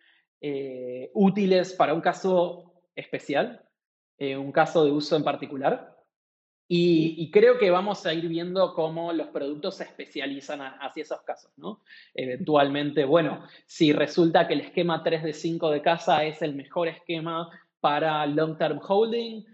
eh, 0.40 1.10
útiles 1.14 1.72
para 1.72 1.92
un 1.92 2.00
caso 2.00 2.72
especial, 2.94 3.68
eh, 4.16 4.36
un 4.36 4.52
caso 4.52 4.84
de 4.84 4.92
uso 4.92 5.16
en 5.16 5.24
particular. 5.24 5.92
Y, 6.68 7.30
creo 7.32 7.58
que 7.58 7.70
vamos 7.70 8.06
a 8.06 8.14
ir 8.14 8.28
viendo 8.28 8.72
cómo 8.72 9.12
los 9.12 9.26
productos 9.26 9.76
se 9.76 9.84
especializan 9.84 10.62
hacia 10.62 11.02
esos 11.02 11.20
casos, 11.20 11.52
¿no? 11.58 11.82
Eventualmente, 12.14 13.04
bueno, 13.04 13.44
si 13.66 13.92
resulta 13.92 14.46
que 14.48 14.54
el 14.54 14.60
esquema 14.60 15.02
3 15.02 15.22
de 15.22 15.32
5 15.34 15.70
de 15.70 15.82
casa 15.82 16.24
es 16.24 16.40
el 16.40 16.54
mejor 16.54 16.88
esquema 16.88 17.50
para 17.80 18.24
long 18.26 18.56
term 18.56 18.80
holding, 18.82 19.44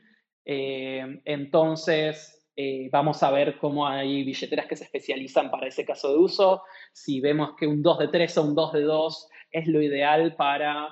eh, 0.50 1.20
entonces 1.26 2.48
eh, 2.56 2.88
vamos 2.90 3.22
a 3.22 3.30
ver 3.30 3.58
cómo 3.58 3.87
hay 3.87 4.24
billeteras 4.24 4.66
que 4.66 4.76
se 4.76 4.84
especializan 4.84 5.50
para 5.50 5.68
ese 5.68 5.84
caso 5.84 6.11
de 6.11 6.18
uso. 6.18 6.62
Si 6.90 7.20
vemos 7.20 7.50
que 7.58 7.66
un 7.66 7.82
2 7.82 7.98
de 7.98 8.08
3 8.08 8.38
o 8.38 8.42
un 8.44 8.54
2 8.54 8.72
de 8.72 8.80
2 8.80 9.28
es 9.50 9.66
lo 9.66 9.82
ideal 9.82 10.34
para 10.37 10.88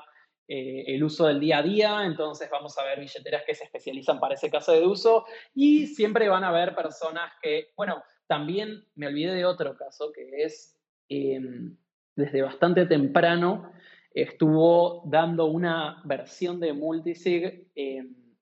eh, 0.47 0.85
el 0.89 1.03
uso 1.03 1.27
del 1.27 1.41
día 1.41 1.59
a 1.59 1.63
día, 1.63 2.05
entonces 2.05 2.51
vamos 2.51 2.77
a 2.77 2.85
ver 2.85 3.01
billeteras 3.01 3.45
que 3.47 3.55
se 3.55 3.65
especializan 3.65 4.21
para 4.21 4.35
ese 4.35 4.51
caso 4.51 4.73
de 4.73 4.87
uso 4.87 5.25
y 5.55 5.87
siempre 5.87 6.29
van 6.29 6.45
a 6.45 6.49
haber 6.49 6.75
personas 6.75 7.33
que, 7.41 7.69
bueno, 7.79 8.05
también 8.27 8.85
me 8.95 9.07
olvidé 9.07 9.33
de 9.33 9.47
otro 9.47 9.75
caso 9.75 10.13
que 10.13 10.43
es 10.43 10.79
desde 11.09 12.43
bastante 12.43 12.85
temprano 12.85 13.73
estuvo 14.13 15.03
dando 15.07 15.47
una 15.47 16.03
versión 16.05 16.59
de 16.59 16.73
multisig, 16.73 17.69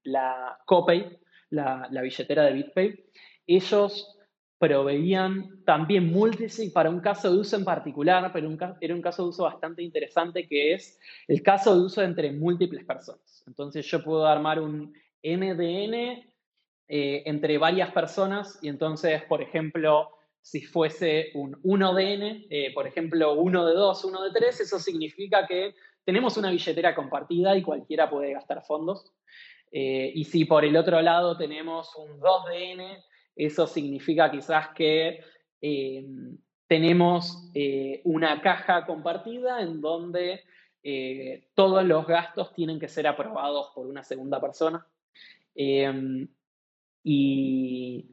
la 0.05 0.59
Copay, 0.67 1.19
la, 1.51 1.88
la 1.90 2.03
billetera 2.03 2.45
de 2.45 2.53
BitPay. 2.53 3.05
Ellos 3.47 4.14
proveían 4.59 5.62
también 5.64 6.11
multisig 6.11 6.73
para 6.73 6.88
un 6.88 7.01
caso 7.01 7.31
de 7.31 7.38
uso 7.38 7.57
en 7.57 7.64
particular, 7.64 8.31
pero 8.33 8.51
era 8.81 8.95
un 8.95 9.03
caso 9.03 9.23
de 9.23 9.29
uso 9.29 9.45
bastante 9.45 9.83
interesante 9.83 10.47
que 10.47 10.73
es 10.73 10.99
el 11.29 11.43
caso 11.43 11.75
de 11.75 11.85
uso 11.85 12.03
entre 12.03 12.33
múltiples 12.33 12.85
personas. 12.85 13.45
Entonces 13.47 13.85
yo 13.87 14.03
puedo 14.03 14.27
armar 14.27 14.61
un 14.61 14.95
NDN 15.23 15.95
eh, 16.88 17.23
entre 17.27 17.59
varias 17.59 17.90
personas 17.93 18.59
y 18.62 18.69
entonces, 18.69 19.23
por 19.25 19.43
ejemplo, 19.43 20.11
si 20.40 20.62
fuese 20.62 21.31
un 21.35 21.55
1DN, 21.62 22.47
eh, 22.51 22.73
por 22.75 22.87
ejemplo, 22.87 23.33
uno 23.35 23.67
de 23.67 23.75
2, 23.75 24.05
uno 24.05 24.23
de 24.23 24.31
3, 24.31 24.61
eso 24.61 24.79
significa 24.79 25.47
que 25.47 25.75
tenemos 26.05 26.37
una 26.37 26.51
billetera 26.51 26.95
compartida 26.95 27.57
y 27.57 27.62
cualquiera 27.62 28.11
puede 28.11 28.35
gastar 28.35 28.62
fondos. 28.62 29.12
Eh, 29.77 30.13
y 30.15 30.23
si 30.23 30.45
por 30.45 30.65
el 30.65 30.77
otro 30.77 31.03
lado 31.03 31.37
tenemos 31.37 31.97
un 31.97 32.21
2DN, 32.21 33.03
eso 33.35 33.67
significa 33.67 34.31
quizás 34.31 34.69
que 34.69 35.21
eh, 35.61 36.07
tenemos 36.67 37.51
eh, 37.55 38.01
una 38.05 38.41
caja 38.41 38.87
compartida 38.87 39.61
en 39.61 39.81
donde 39.81 40.45
eh, 40.83 41.49
todos 41.55 41.85
los 41.85 42.07
gastos 42.07 42.53
tienen 42.53 42.79
que 42.79 42.89
ser 42.89 43.07
aprobados 43.07 43.73
por 43.75 43.87
una 43.87 44.05
segunda 44.05 44.41
persona. 44.41 44.87
Em, 45.55 46.29
y, 47.03 48.07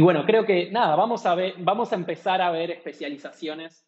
bueno, 0.00 0.24
creo 0.24 0.46
que 0.46 0.70
nada, 0.70 0.96
vamos 0.96 1.26
a, 1.26 1.34
ver, 1.34 1.54
vamos 1.58 1.92
a 1.92 1.96
empezar 1.96 2.40
a 2.40 2.50
ver 2.50 2.70
especializaciones 2.70 3.86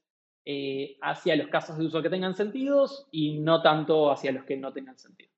hacia 1.01 1.37
los 1.37 1.49
casos 1.49 1.79
de 1.79 1.87
uso 1.87 2.03
que 2.03 2.11
tengan 2.11 2.35
sentido 2.35 2.87
y 3.11 3.39
no 3.39 3.63
tanto 3.63 4.13
hacia 4.13 4.31
los 4.31 4.45
que 4.45 4.59
no 4.59 4.75
tengan 4.75 4.99
sentido. 4.99 5.33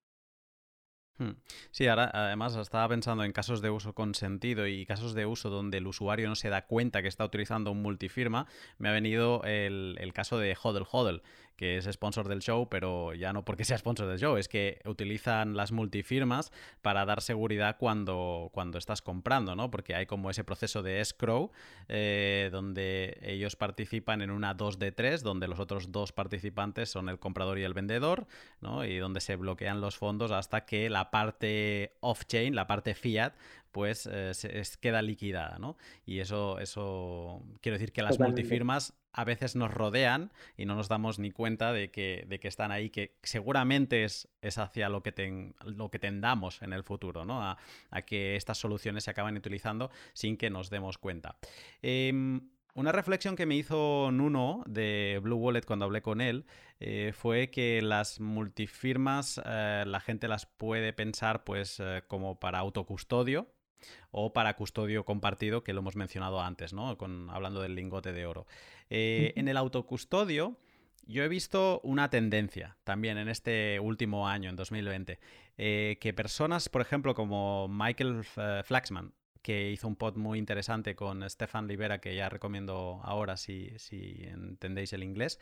Hmm. 1.19 1.31
Sí, 1.71 1.87
ahora 1.87 2.11
además 2.13 2.55
estaba 2.57 2.89
pensando 2.89 3.25
en 3.25 3.33
casos 3.33 3.63
de 3.63 3.71
uso 3.71 3.95
consentido 3.95 4.67
y 4.67 4.85
casos 4.85 5.15
de 5.15 5.25
uso 5.25 5.49
donde 5.49 5.79
el 5.79 5.87
usuario 5.87 6.29
no 6.29 6.35
se 6.35 6.51
da 6.51 6.67
cuenta 6.67 7.01
que 7.01 7.09
está 7.09 7.25
utilizando 7.25 7.71
un 7.71 7.81
multifirma. 7.81 8.47
Me 8.79 8.91
ha 8.91 8.93
venido 8.93 9.43
el, 9.45 9.97
el 9.99 10.13
caso 10.13 10.39
de 10.39 10.57
Hodel 10.63 10.85
Hodel, 10.91 11.23
que 11.57 11.79
es 11.79 11.87
sponsor 11.87 12.29
del 12.29 12.41
show, 12.41 12.69
pero 12.69 13.15
ya 13.15 13.33
no 13.33 13.45
porque 13.45 13.65
sea 13.65 13.79
sponsor 13.79 14.07
del 14.07 14.19
show, 14.19 14.37
es 14.37 14.49
que 14.49 14.81
utilizan 14.85 15.57
las 15.57 15.73
multifirmas 15.73 16.53
para 16.83 17.05
dar 17.05 17.23
seguridad 17.23 17.77
cuando, 17.79 18.51
cuando 18.53 18.79
estás 18.79 19.03
comprando, 19.03 19.57
¿no? 19.57 19.71
Porque 19.71 19.95
hay 19.95 20.07
como 20.07 20.31
ese 20.31 20.45
proceso 20.45 20.83
de 20.83 21.01
escrow 21.01 21.51
eh, 21.89 22.51
donde 22.53 23.19
ellos 23.23 23.57
participan 23.57 24.23
en 24.23 24.31
una 24.31 24.55
2 24.55 24.79
de 24.79 24.93
3, 24.93 25.23
donde 25.23 25.49
los 25.49 25.59
otros 25.59 25.93
dos 25.93 26.13
participantes 26.13 26.91
son 26.91 27.09
el 27.09 27.19
comprador 27.19 27.59
y 27.59 27.65
el 27.65 27.75
vendedor, 27.75 28.27
¿no? 28.61 28.85
Y 28.85 28.99
donde 28.99 29.21
se 29.21 29.37
bloquean 29.37 29.81
los 29.81 29.97
fondos 29.97 30.33
hasta 30.33 30.67
que 30.67 30.91
la 30.91 31.11
parte 31.11 31.97
off-chain, 32.01 32.55
la 32.55 32.67
parte 32.67 32.95
fiat, 32.95 33.35
pues 33.73 34.09
eh, 34.11 34.33
se, 34.33 34.63
queda 34.81 35.03
liquidada, 35.03 35.59
¿no? 35.59 35.77
Y 36.07 36.21
eso, 36.21 36.59
eso 36.61 37.43
quiero 37.61 37.77
decir 37.77 37.93
que 37.93 38.03
las 38.03 38.19
multifirmas 38.19 38.95
a 39.17 39.25
veces 39.25 39.57
nos 39.57 39.73
rodean 39.73 40.31
y 40.59 40.67
no 40.67 40.77
nos 40.77 40.89
damos 40.89 41.19
ni 41.19 41.31
cuenta 41.31 41.73
de 41.73 41.91
que, 41.91 42.39
están 42.43 42.71
ahí, 42.71 42.91
que 42.91 43.17
seguramente 43.23 44.05
es, 44.05 44.29
hacia 44.59 44.91
lo 44.91 45.03
que, 45.03 45.55
lo 45.65 45.91
que 45.91 45.99
tendamos 45.99 46.61
en 46.63 46.75
el 46.75 46.85
futuro, 46.85 47.25
¿no? 47.25 47.43
A, 47.43 47.57
que 48.07 48.37
estas 48.37 48.59
soluciones 48.59 49.05
se 49.05 49.11
acaben 49.11 49.37
utilizando 49.37 49.91
sin 50.13 50.37
que 50.37 50.51
nos 50.51 50.69
demos 50.69 50.99
cuenta. 50.99 51.37
Em, 51.81 52.43
una 52.75 52.93
reflexión 52.93 53.37
que 53.37 53.47
me 53.47 53.57
hizo 53.57 54.11
Nuno 54.13 54.63
de 54.67 55.19
Blue 55.23 55.37
Wallet 55.37 55.63
cuando 55.63 55.87
hablé 55.87 56.03
con 56.03 56.21
él 56.21 56.45
eh, 56.79 57.13
fue 57.17 57.51
que 57.51 57.81
las 57.81 58.21
multifirmas 58.21 59.41
eh, 59.47 59.85
la 59.87 59.99
gente 60.01 60.29
las 60.29 60.45
puede 60.45 60.93
pensar 60.93 61.43
pues 61.43 61.81
eh, 61.81 62.03
como 62.07 62.39
para 62.39 62.59
autocustodio, 62.59 63.49
o 64.11 64.33
para 64.33 64.57
custodio 64.57 65.05
compartido, 65.05 65.63
que 65.63 65.73
lo 65.73 65.81
hemos 65.81 65.97
mencionado 65.97 66.41
antes, 66.41 66.73
¿no? 66.73 66.97
Con, 66.97 67.31
hablando 67.31 67.61
del 67.61 67.75
lingote 67.75 68.13
de 68.13 68.27
oro. 68.27 68.47
Eh, 68.91 69.33
en 69.37 69.49
el 69.49 69.57
autocustodio, 69.57 70.57
yo 71.07 71.23
he 71.23 71.29
visto 71.29 71.81
una 71.85 72.11
tendencia 72.11 72.77
también 72.85 73.19
en 73.19 73.29
este 73.29 73.79
último 73.81 74.29
año, 74.29 74.51
en 74.51 74.57
2020, 74.57 75.19
eh, 75.59 75.99
que 76.01 76.13
personas, 76.13 76.69
por 76.69 76.83
ejemplo, 76.83 77.15
como 77.15 77.69
Michael 77.69 78.23
eh, 78.37 78.63
Flaxman, 78.65 79.13
que 79.43 79.71
hizo 79.71 79.87
un 79.87 79.95
pod 79.95 80.17
muy 80.17 80.41
interesante 80.41 80.97
con 80.97 81.29
Stefan 81.31 81.69
Libera, 81.69 82.01
que 82.01 82.17
ya 82.17 82.29
recomiendo 82.29 83.01
ahora 83.05 83.37
si, 83.37 83.71
si 83.79 84.17
entendéis 84.25 84.93
el 84.93 85.05
inglés, 85.05 85.39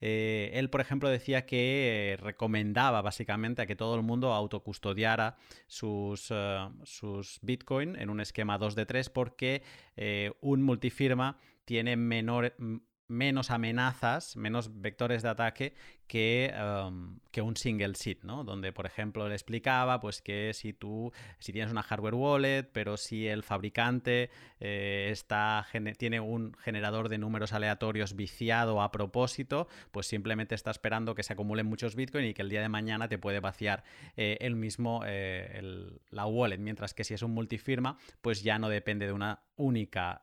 eh, 0.00 0.50
él, 0.54 0.70
por 0.70 0.80
ejemplo, 0.80 1.08
decía 1.08 1.46
que 1.46 2.18
recomendaba 2.20 3.02
básicamente 3.02 3.62
a 3.62 3.66
que 3.66 3.76
todo 3.76 3.94
el 3.94 4.02
mundo 4.02 4.32
autocustodiara 4.32 5.36
sus, 5.66 6.30
uh, 6.30 6.72
sus 6.82 7.38
Bitcoin 7.42 7.96
en 7.96 8.10
un 8.10 8.20
esquema 8.20 8.58
2 8.58 8.74
de 8.74 8.86
3 8.86 9.10
porque 9.10 9.62
eh, 9.96 10.32
un 10.40 10.62
multifirma 10.62 11.38
tiene 11.64 11.96
menos 11.96 13.50
amenazas, 13.50 14.36
menos 14.36 14.80
vectores 14.80 15.22
de 15.22 15.28
ataque 15.28 15.74
que, 16.06 16.52
un 17.42 17.56
single 17.56 17.94
seed, 17.96 18.18
¿no? 18.22 18.44
Donde, 18.44 18.72
por 18.72 18.86
ejemplo, 18.86 19.28
le 19.28 19.34
explicaba 19.34 20.00
pues 20.00 20.22
que 20.22 20.52
si 20.54 20.72
tú, 20.72 21.12
si 21.40 21.52
tienes 21.52 21.72
una 21.72 21.82
hardware 21.82 22.14
wallet, 22.14 22.62
pero 22.72 22.96
si 22.96 23.26
el 23.26 23.42
fabricante 23.42 24.30
eh, 24.60 25.08
está, 25.10 25.66
tiene 25.98 26.20
un 26.20 26.54
generador 26.54 27.08
de 27.08 27.18
números 27.18 27.52
aleatorios 27.52 28.14
viciado 28.14 28.80
a 28.80 28.92
propósito, 28.92 29.66
pues 29.90 30.06
simplemente 30.06 30.54
está 30.54 30.70
esperando 30.70 31.14
que 31.14 31.24
se 31.24 31.32
acumulen 31.32 31.66
muchos 31.66 31.96
Bitcoin 31.96 32.26
y 32.26 32.34
que 32.34 32.42
el 32.42 32.50
día 32.50 32.62
de 32.62 32.68
mañana 32.68 33.08
te 33.08 33.18
puede 33.18 33.40
vaciar 33.40 33.82
eh, 34.16 34.38
el 34.40 34.54
mismo, 34.54 35.02
eh, 35.04 35.60
la 36.10 36.26
wallet. 36.26 36.58
Mientras 36.58 36.94
que 36.94 37.02
si 37.02 37.14
es 37.14 37.22
un 37.22 37.32
multifirma, 37.32 37.98
pues 38.20 38.42
ya 38.42 38.58
no 38.58 38.68
depende 38.68 39.06
de 39.06 39.12
una 39.12 39.42
única 39.56 40.20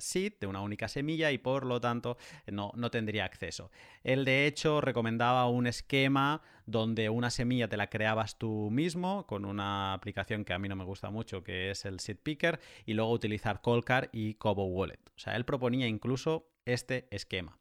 seed, 0.00 0.34
de 0.40 0.46
una 0.46 0.60
única 0.62 0.88
semilla 0.88 1.30
y 1.30 1.38
por 1.38 1.64
lo 1.64 1.80
tanto 1.80 2.16
no, 2.46 2.72
no 2.74 2.90
tendría 2.90 3.24
acceso. 3.24 3.70
Él 4.02 4.24
de 4.24 4.46
hecho 4.46 4.80
recomendaba 4.98 5.48
un 5.48 5.68
esquema 5.68 6.42
donde 6.66 7.08
una 7.08 7.30
semilla 7.30 7.68
te 7.68 7.76
la 7.76 7.88
creabas 7.88 8.36
tú 8.36 8.68
mismo 8.72 9.28
con 9.28 9.44
una 9.44 9.92
aplicación 9.92 10.44
que 10.44 10.52
a 10.52 10.58
mí 10.58 10.68
no 10.68 10.74
me 10.74 10.82
gusta 10.82 11.08
mucho, 11.08 11.44
que 11.44 11.70
es 11.70 11.84
el 11.84 12.00
Seed 12.00 12.16
Picker, 12.20 12.58
y 12.84 12.94
luego 12.94 13.12
utilizar 13.12 13.60
Colcar 13.60 14.10
y 14.12 14.34
Cobo 14.34 14.64
Wallet. 14.66 14.98
O 15.14 15.18
sea, 15.18 15.36
él 15.36 15.44
proponía 15.44 15.86
incluso 15.86 16.50
este 16.64 17.06
esquema. 17.12 17.60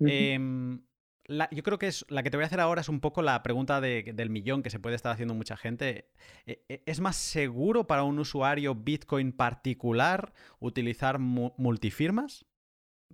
Em, 0.00 0.80
yo 1.28 1.62
creo 1.62 1.78
que 1.78 1.86
es, 1.86 2.04
la 2.08 2.24
que 2.24 2.30
te 2.30 2.36
voy 2.38 2.42
a 2.42 2.46
hacer 2.48 2.58
ahora 2.58 2.80
es 2.80 2.88
un 2.88 2.98
poco 2.98 3.22
la 3.22 3.40
pregunta 3.44 3.80
del 3.80 4.30
millón 4.30 4.64
que 4.64 4.70
se 4.70 4.80
puede 4.80 4.96
estar 4.96 5.12
haciendo 5.12 5.34
mucha 5.34 5.56
gente. 5.56 6.10
E, 6.44 6.64
e, 6.68 6.82
¿Es 6.86 6.98
más 6.98 7.14
seguro 7.14 7.86
para 7.86 8.02
un 8.02 8.18
usuario 8.18 8.74
Bitcoin 8.74 9.30
particular 9.30 10.34
utilizar 10.58 11.20
multifirmas? 11.20 12.44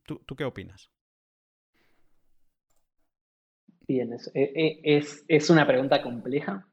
¿Tú 0.02 0.34
qué 0.34 0.46
opinas? 0.46 0.90
Bien, 3.90 4.16
e, 4.34 4.80
e, 4.84 4.98
es, 5.26 5.50
una 5.50 5.66
pregunta 5.66 6.00
compleja. 6.00 6.64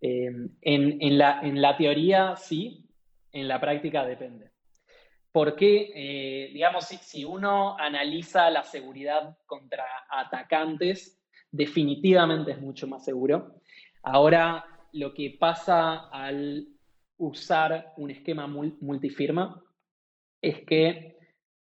Em, 0.00 0.56
en, 0.62 1.18
la, 1.18 1.76
teoría 1.76 2.34
sí, 2.34 2.88
en 3.30 3.46
la 3.46 3.60
práctica 3.60 4.06
depende. 4.06 4.52
Porque, 5.30 5.92
eh, 5.94 6.50
digamos, 6.50 6.86
si, 6.86 7.26
uno 7.26 7.76
analiza 7.78 8.48
la 8.48 8.62
seguridad 8.62 9.36
contra 9.44 9.84
atacantes, 10.08 11.22
definitivamente 11.50 12.52
es 12.52 12.60
mucho 12.62 12.86
más 12.86 13.04
seguro. 13.04 13.60
Ahora, 14.02 14.64
lo 14.92 15.12
que 15.12 15.36
pasa 15.38 16.08
al 16.08 16.68
usar 17.18 17.92
un 17.98 18.12
esquema 18.12 18.46
multifirma 18.46 19.62
es 20.40 20.62
que 20.62 21.18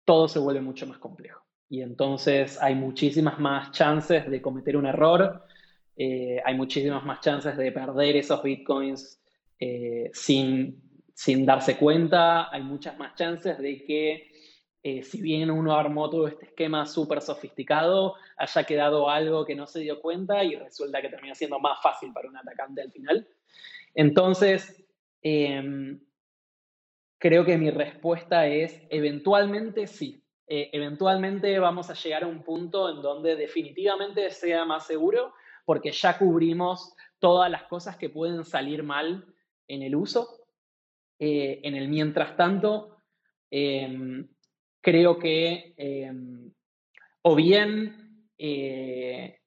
todo 0.03 0.27
se 0.27 0.39
vuelve 0.39 0.61
mucho 0.61 0.87
más 0.87 0.97
complejo 0.97 1.44
y 1.69 1.81
entonces 1.81 2.61
hay 2.61 2.75
muchísimas 2.75 3.39
más 3.39 3.71
chances 3.71 4.29
de 4.29 4.41
cometer 4.41 4.77
un 4.77 4.85
error, 4.85 5.43
eh, 5.97 6.41
hay 6.43 6.55
muchísimas 6.55 7.03
más 7.05 7.21
chances 7.21 7.57
de 7.57 7.71
perder 7.71 8.17
esos 8.17 8.43
bitcoins 8.43 9.21
eh, 9.59 10.11
sin, 10.13 10.81
sin, 11.13 11.45
darse 11.45 11.77
cuenta, 11.77 12.53
hay 12.53 12.61
muchas 12.61 12.97
más 12.97 13.15
chances 13.15 13.57
de 13.57 13.83
que 13.85 14.31
eh, 14.83 15.01
si 15.01 15.21
bien 15.21 15.49
uno 15.49 15.73
armó 15.73 16.09
todo 16.09 16.27
este 16.27 16.45
esquema 16.45 16.85
súper 16.85 17.21
sofisticado, 17.21 18.15
haya 18.37 18.63
quedado 18.65 19.09
algo 19.09 19.45
que 19.45 19.55
no 19.55 19.65
se 19.65 19.79
dio 19.79 19.99
cuenta 20.01 20.43
y 20.43 20.55
resulta 20.55 21.01
que 21.01 21.09
termina 21.09 21.33
siendo 21.33 21.59
más 21.59 21.81
fácil 21.81 22.13
para 22.13 22.29
un 22.29 22.37
atacante 22.37 22.81
al 22.81 22.91
final. 22.91 23.27
Entonces, 23.95 24.85
em, 25.23 25.99
creo 27.17 27.45
que 27.45 27.57
mi 27.57 27.71
respuesta 27.71 28.45
es, 28.47 28.79
eventualmente 28.89 29.87
sí, 29.87 30.24
eh, 30.47 30.69
eventualmente 30.73 31.57
vamos 31.59 31.89
a 31.89 31.95
llegar 31.95 32.23
a 32.23 32.27
un 32.27 32.43
punto 32.43 32.89
en 32.89 33.01
donde 33.01 33.35
definitivamente 33.35 34.29
sea 34.29 34.63
más 34.65 34.85
seguro 34.85 35.33
porque 35.65 35.91
ya 35.91 36.17
cubrimos 36.17 36.95
todas 37.19 37.49
las 37.49 37.63
cosas 37.63 37.97
que 37.97 38.09
pueden 38.09 38.43
salir 38.43 38.83
mal 38.83 39.25
en 39.67 39.81
el 39.81 39.95
uso. 39.95 40.45
Eh, 41.17 41.61
en 41.63 41.75
el 41.75 41.87
mientras 41.87 42.35
tanto, 42.35 43.01
em, 43.49 44.27
creo 44.81 45.17
que 45.17 45.73
em, 45.77 46.51
o 47.21 47.35
bien 47.35 48.29
eh, 48.37 49.39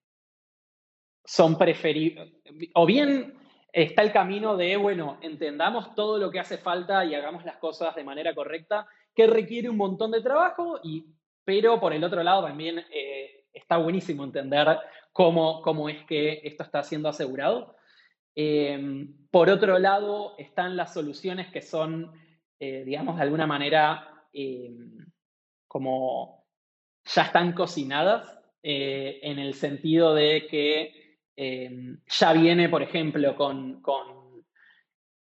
son 1.25 1.59
preferibles, 1.59 2.33
o 2.75 2.87
bien 2.87 3.39
está 3.71 4.03
el 4.03 4.13
camino 4.13 4.57
de, 4.57 4.77
bueno, 4.77 5.19
entendamos 5.21 5.95
todo 5.95 6.19
lo 6.19 6.31
que 6.31 6.41
hace 6.41 6.59
falta 6.59 7.05
y 7.05 7.15
hagamos 7.15 7.45
las 7.45 7.59
cosas 7.59 7.95
de 7.95 8.03
manera 8.03 8.35
correcta 8.35 8.89
que 9.19 9.27
requiere 9.27 9.69
un 9.69 9.77
montón 9.77 10.13
de 10.13 10.21
trabajo, 10.21 10.79
y, 10.81 11.05
pero 11.45 11.81
por 11.81 11.93
el 11.93 12.05
otro 12.05 12.23
lado 12.23 12.45
también 12.45 12.79
eh, 12.93 13.47
está 13.53 13.77
buenísimo 13.77 14.23
entender 14.23 14.79
cómo, 15.13 15.61
cómo 15.61 15.89
es 15.89 16.05
que 16.05 16.41
esto 16.45 16.63
está 16.63 16.85
siendo 16.85 17.09
asegurado. 17.09 17.75
Em, 18.37 19.27
por 19.33 19.51
otro 19.51 19.77
lado, 19.81 20.37
están 20.39 20.77
las 20.77 20.95
soluciones 20.95 21.51
que 21.51 21.63
son, 21.63 22.13
eh, 22.61 22.85
digamos, 22.87 23.17
de 23.17 23.23
alguna 23.23 23.49
manera 23.49 24.09
em, 24.33 25.05
como 25.67 26.47
ya 27.05 27.23
están 27.23 27.55
cocinadas, 27.55 28.39
eh, 28.63 29.19
en 29.25 29.41
el 29.41 29.55
sentido 29.55 30.15
de 30.15 30.47
que 30.47 31.19
em, 31.35 32.01
ya 32.07 32.33
viene, 32.35 32.69
por 32.69 32.85
ejemplo, 32.85 33.35
con, 33.35 33.83
con 33.83 34.18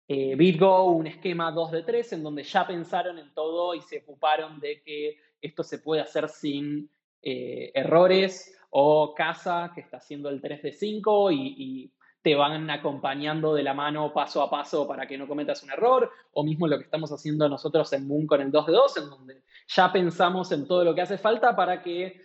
eh, 0.08 0.36
BitGo, 0.36 0.92
un 0.92 1.08
esquema 1.08 1.50
2 1.50 1.72
de 1.72 1.82
3, 1.82 2.12
en 2.12 2.22
donde 2.22 2.44
ya 2.44 2.66
pensaron 2.66 3.18
en 3.18 3.34
todo 3.34 3.74
y 3.74 3.80
se 3.80 3.98
ocuparon 3.98 4.60
de 4.60 4.80
que 4.82 5.18
esto 5.40 5.64
se 5.64 5.80
puede 5.80 6.00
hacer 6.00 6.28
sin 6.28 6.88
eh, 7.22 7.72
errores, 7.74 8.52
o 8.70 9.14
Casa, 9.14 9.72
que 9.74 9.80
está 9.80 9.96
haciendo 9.96 10.28
el 10.28 10.40
3 10.40 10.62
de 10.62 10.72
5 10.72 11.32
y, 11.32 11.92
te 12.22 12.34
van 12.34 12.68
acompañando 12.70 13.54
de 13.54 13.62
la 13.62 13.72
mano 13.72 14.12
paso 14.12 14.42
a 14.42 14.50
paso 14.50 14.88
para 14.88 15.06
que 15.06 15.16
no 15.16 15.28
cometas 15.28 15.62
un 15.62 15.70
error, 15.70 16.10
o 16.32 16.42
mismo 16.42 16.66
lo 16.66 16.76
que 16.76 16.82
estamos 16.82 17.12
haciendo 17.12 17.48
nosotros 17.48 17.92
en 17.92 18.08
Moon 18.08 18.26
con 18.26 18.40
el 18.40 18.50
2 18.50 18.66
de 18.66 18.72
2, 18.72 18.96
en 18.96 19.10
donde 19.10 19.42
ya 19.68 19.92
pensamos 19.92 20.50
en 20.50 20.66
todo 20.66 20.82
lo 20.82 20.92
que 20.92 21.02
hace 21.02 21.18
falta 21.18 21.54
para 21.54 21.84
que 21.84 22.20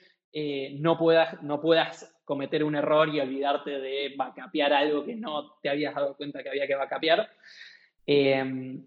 no, 0.80 0.98
puedas, 0.98 1.44
no 1.44 1.62
puedas 1.62 2.20
cometer 2.26 2.64
un 2.64 2.76
error 2.76 3.10
y 3.10 3.20
olvidarte 3.20 3.80
de 3.80 4.14
backupear 4.18 4.74
algo 4.74 5.04
que 5.04 5.16
no 5.16 5.58
te 5.62 5.70
habías 5.70 5.94
dado 5.94 6.16
cuenta 6.16 6.42
que 6.42 6.50
había 6.50 6.66
que 6.66 6.76
backupear. 6.76 7.30
Em, 8.06 8.84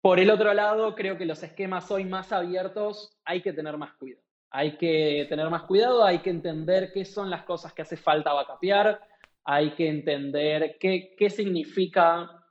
por 0.00 0.20
el 0.20 0.30
otro 0.30 0.54
lado, 0.54 0.94
creo 0.94 1.18
que 1.18 1.26
los 1.26 1.42
esquemas 1.42 1.90
hoy 1.90 2.04
más 2.04 2.32
abiertos 2.32 3.18
hay 3.24 3.42
que 3.42 3.52
tener 3.52 3.76
más 3.76 3.92
cuidado. 3.94 4.22
Hay 4.50 4.76
que 4.76 5.26
tener 5.28 5.50
más 5.50 5.62
cuidado, 5.64 6.04
hay 6.04 6.20
que 6.20 6.30
entender 6.30 6.92
qué 6.92 7.04
son 7.04 7.28
las 7.28 7.42
cosas 7.42 7.72
que 7.72 7.82
hace 7.82 7.96
falta 7.96 8.32
backupear, 8.32 9.00
hay 9.44 9.72
que 9.72 9.88
entender 9.88 10.76
qué, 10.78 11.14
qué 11.18 11.28
significa 11.28 12.44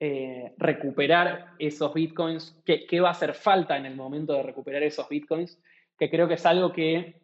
eh, 0.00 0.54
recuperar 0.58 1.54
esos 1.58 1.92
bitcoins, 1.92 2.62
qué, 2.64 2.86
qué 2.86 3.00
va 3.00 3.08
a 3.08 3.12
hacer 3.12 3.34
falta 3.34 3.76
en 3.76 3.86
el 3.86 3.96
momento 3.96 4.34
de 4.34 4.42
recuperar 4.42 4.82
esos 4.82 5.08
bitcoins, 5.08 5.60
que 5.98 6.08
creo 6.08 6.28
que 6.28 6.34
es 6.34 6.46
algo 6.46 6.72
que 6.72 7.20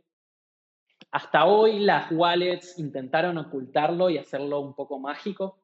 hasta 1.12 1.44
hoy 1.44 1.78
las 1.78 2.10
wallets 2.10 2.78
intentaron 2.78 3.38
ocultarlo 3.38 4.10
y 4.10 4.18
hacerlo 4.18 4.60
un 4.60 4.74
poco 4.74 4.98
mágico. 4.98 5.63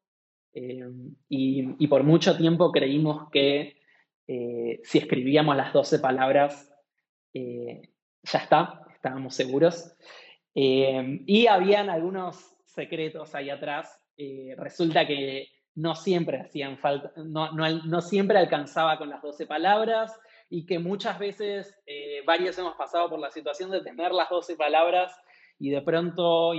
Eh, 0.52 0.84
y, 1.28 1.86
por 1.86 2.02
mucho 2.02 2.36
tiempo 2.36 2.72
creímos 2.72 3.30
que 3.30 3.76
eh, 4.26 4.80
si 4.82 4.98
escribíamos 4.98 5.56
las 5.56 5.72
12 5.72 5.98
palabras, 6.00 6.72
eh, 7.34 7.82
ya 8.22 8.38
está, 8.38 8.82
estábamos 8.92 9.34
seguros. 9.34 9.96
y 10.54 11.46
habían 11.46 11.90
algunos 11.90 12.36
secretos 12.66 13.34
ahí 13.34 13.50
atrás. 13.50 14.00
resulta 14.56 15.06
que 15.06 15.48
no 15.76 15.94
siempre 15.94 16.40
hacían 16.40 16.78
falta, 16.78 17.12
no, 17.16 17.52
no, 17.52 17.68
no, 17.84 18.00
siempre 18.00 18.38
alcanzaba 18.38 18.98
con 18.98 19.08
las 19.08 19.22
12 19.22 19.46
palabras 19.46 20.12
y 20.50 20.66
que 20.66 20.78
muchas 20.78 21.18
veces 21.18 21.80
varios 22.26 22.58
hemos 22.58 22.74
pasado 22.74 23.08
por 23.08 23.20
la 23.20 23.30
situación 23.30 23.70
de 23.70 23.80
tener 23.80 24.12
las 24.12 24.28
12 24.28 24.56
palabras 24.56 25.12
y 25.58 25.70
de 25.70 25.80
pronto 25.82 26.52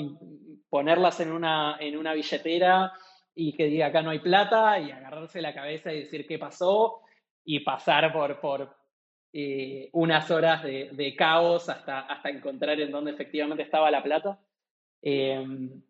ponerlas 0.69 1.19
en 1.19 1.31
una, 1.31 1.77
en 1.79 1.97
una 1.97 2.13
billetera 2.13 2.93
y 3.41 3.53
que 3.53 3.65
diga 3.65 3.87
acá 3.87 4.03
no 4.03 4.11
hay 4.11 4.19
plata 4.19 4.79
y 4.79 4.91
agarrarse 4.91 5.41
la 5.41 5.53
cabeza 5.53 5.91
y 5.91 6.01
decir 6.01 6.27
qué 6.27 6.37
pasó 6.37 7.01
y 7.43 7.61
pasar 7.61 8.13
por, 8.13 8.39
por 8.39 8.75
eh, 9.33 9.89
unas 9.93 10.29
horas 10.29 10.61
de, 10.61 11.15
caos 11.17 11.67
hasta, 11.67 12.01
hasta 12.01 12.29
encontrar 12.29 12.79
en 12.79 12.91
dónde 12.91 13.11
efectivamente 13.11 13.63
estaba 13.63 13.89
la 13.89 14.03
plata. 14.03 14.39
Em, 15.01 15.81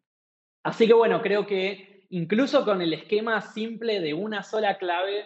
así 0.64 0.88
que 0.88 0.94
bueno, 0.94 1.22
creo 1.22 1.46
que 1.46 2.06
incluso 2.12 2.64
con 2.64 2.82
el 2.82 2.94
esquema 2.94 3.42
simple 3.42 4.00
de 4.00 4.14
una 4.14 4.44
sola 4.44 4.78
clave, 4.78 5.26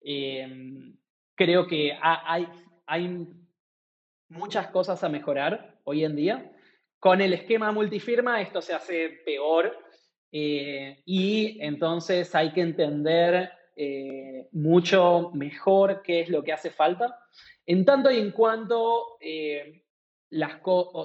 em, 0.00 0.96
creo 1.34 1.66
que 1.66 1.92
hay, 2.00 2.48
hay 2.86 3.28
muchas 4.30 4.68
cosas 4.68 5.04
a 5.04 5.10
mejorar 5.10 5.78
hoy 5.84 6.04
en 6.04 6.16
día. 6.16 6.52
Con 6.98 7.20
el 7.20 7.34
esquema 7.34 7.70
multifirma 7.70 8.40
esto 8.40 8.62
se 8.62 8.72
hace 8.72 9.10
peor 9.26 9.85
eh, 10.38 11.02
y 11.06 11.56
entonces 11.62 12.34
hay 12.34 12.52
que 12.52 12.60
entender 12.60 13.50
eh, 13.74 14.48
mucho 14.52 15.30
mejor 15.32 16.02
qué 16.02 16.20
es 16.20 16.28
lo 16.28 16.44
que 16.44 16.52
hace 16.52 16.68
falta. 16.68 17.18
En 17.64 17.86
tanto 17.86 18.10
y 18.10 18.18
en 18.18 18.32
cuanto 18.32 19.16
eh, 19.22 19.82
las, 20.28 20.60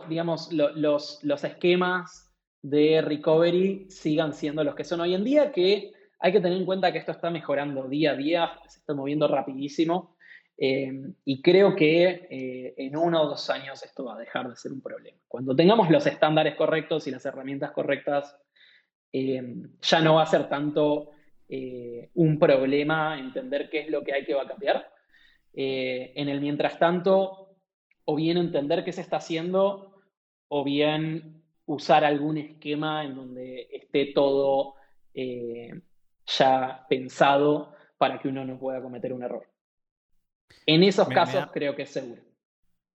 digamos, 0.09 0.51
los, 0.51 1.23
los 1.23 1.43
esquemas 1.45 2.29
de 2.61 3.01
recovery 3.01 3.89
sigan 3.89 4.34
siendo 4.34 4.65
los 4.65 4.75
que 4.75 4.84
son 4.84 4.99
hoy 4.99 5.15
en 5.15 5.23
día, 5.23 5.53
que 5.53 5.93
hay 6.19 6.34
que 6.34 6.41
tener 6.41 6.57
en 6.57 6.65
cuenta 6.65 6.91
que 6.91 6.97
esto 6.97 7.13
está 7.13 7.29
mejorando 7.29 7.88
día 7.88 8.11
a 8.11 8.17
día, 8.17 8.51
se 8.67 8.79
está 8.79 8.93
moviendo 8.93 9.29
rapidísimo. 9.29 10.17
Em, 10.57 11.15
y 11.25 11.41
creo 11.41 11.75
que 11.75 12.27
eh, 12.29 12.73
en 12.77 12.95
uno 12.95 13.23
o 13.23 13.27
dos 13.29 13.49
años 13.49 13.82
esto 13.82 14.05
va 14.05 14.15
a 14.15 14.19
dejar 14.19 14.49
de 14.49 14.57
ser 14.57 14.71
un 14.73 14.82
problema. 14.82 15.17
Cuando 15.27 15.55
tengamos 15.55 15.89
los 15.89 16.05
estándares 16.05 16.55
correctos 16.55 17.07
y 17.07 17.11
las 17.11 17.25
herramientas 17.25 17.71
correctas, 17.71 18.38
em, 19.12 19.72
ya 19.82 20.01
no 20.01 20.16
va 20.16 20.24
a 20.24 20.28
ser 20.28 20.47
tanto 20.47 21.12
eh, 21.47 22.09
un 22.16 22.39
problema 22.39 23.20
entender 23.20 23.70
qué 23.70 23.82
es 23.82 23.89
lo 23.89 24.03
que 24.03 24.14
hay 24.14 24.26
que 24.26 24.34
va 24.34 24.43
a 24.43 24.47
cambiar. 24.47 24.91
Eh, 25.53 26.14
en 26.16 26.30
el 26.30 26.39
mientras 26.39 26.80
tanto, 26.80 27.55
o 28.05 28.16
bien 28.16 28.38
entender 28.38 28.84
qué 28.84 28.91
se 28.91 29.01
está 29.01 29.18
haciendo, 29.18 30.01
o 30.47 30.64
bien 30.64 31.43
usar 31.66 32.03
algún 32.03 32.38
esquema 32.38 33.03
en 33.03 33.16
donde 33.16 33.68
esté 33.72 34.07
todo 34.14 34.76
ya 35.14 36.86
pensado 36.88 37.74
para 37.97 38.20
que 38.20 38.30
uno 38.30 38.45
no 38.45 38.57
pueda 38.57 38.82
cometer 38.82 39.14
un 39.14 39.24
error. 39.24 39.47
En 40.66 40.84
esos 40.84 41.07
casos 41.07 41.47
creo 41.51 41.76
que 41.76 41.84
es 41.84 41.89
seguro. 41.89 42.22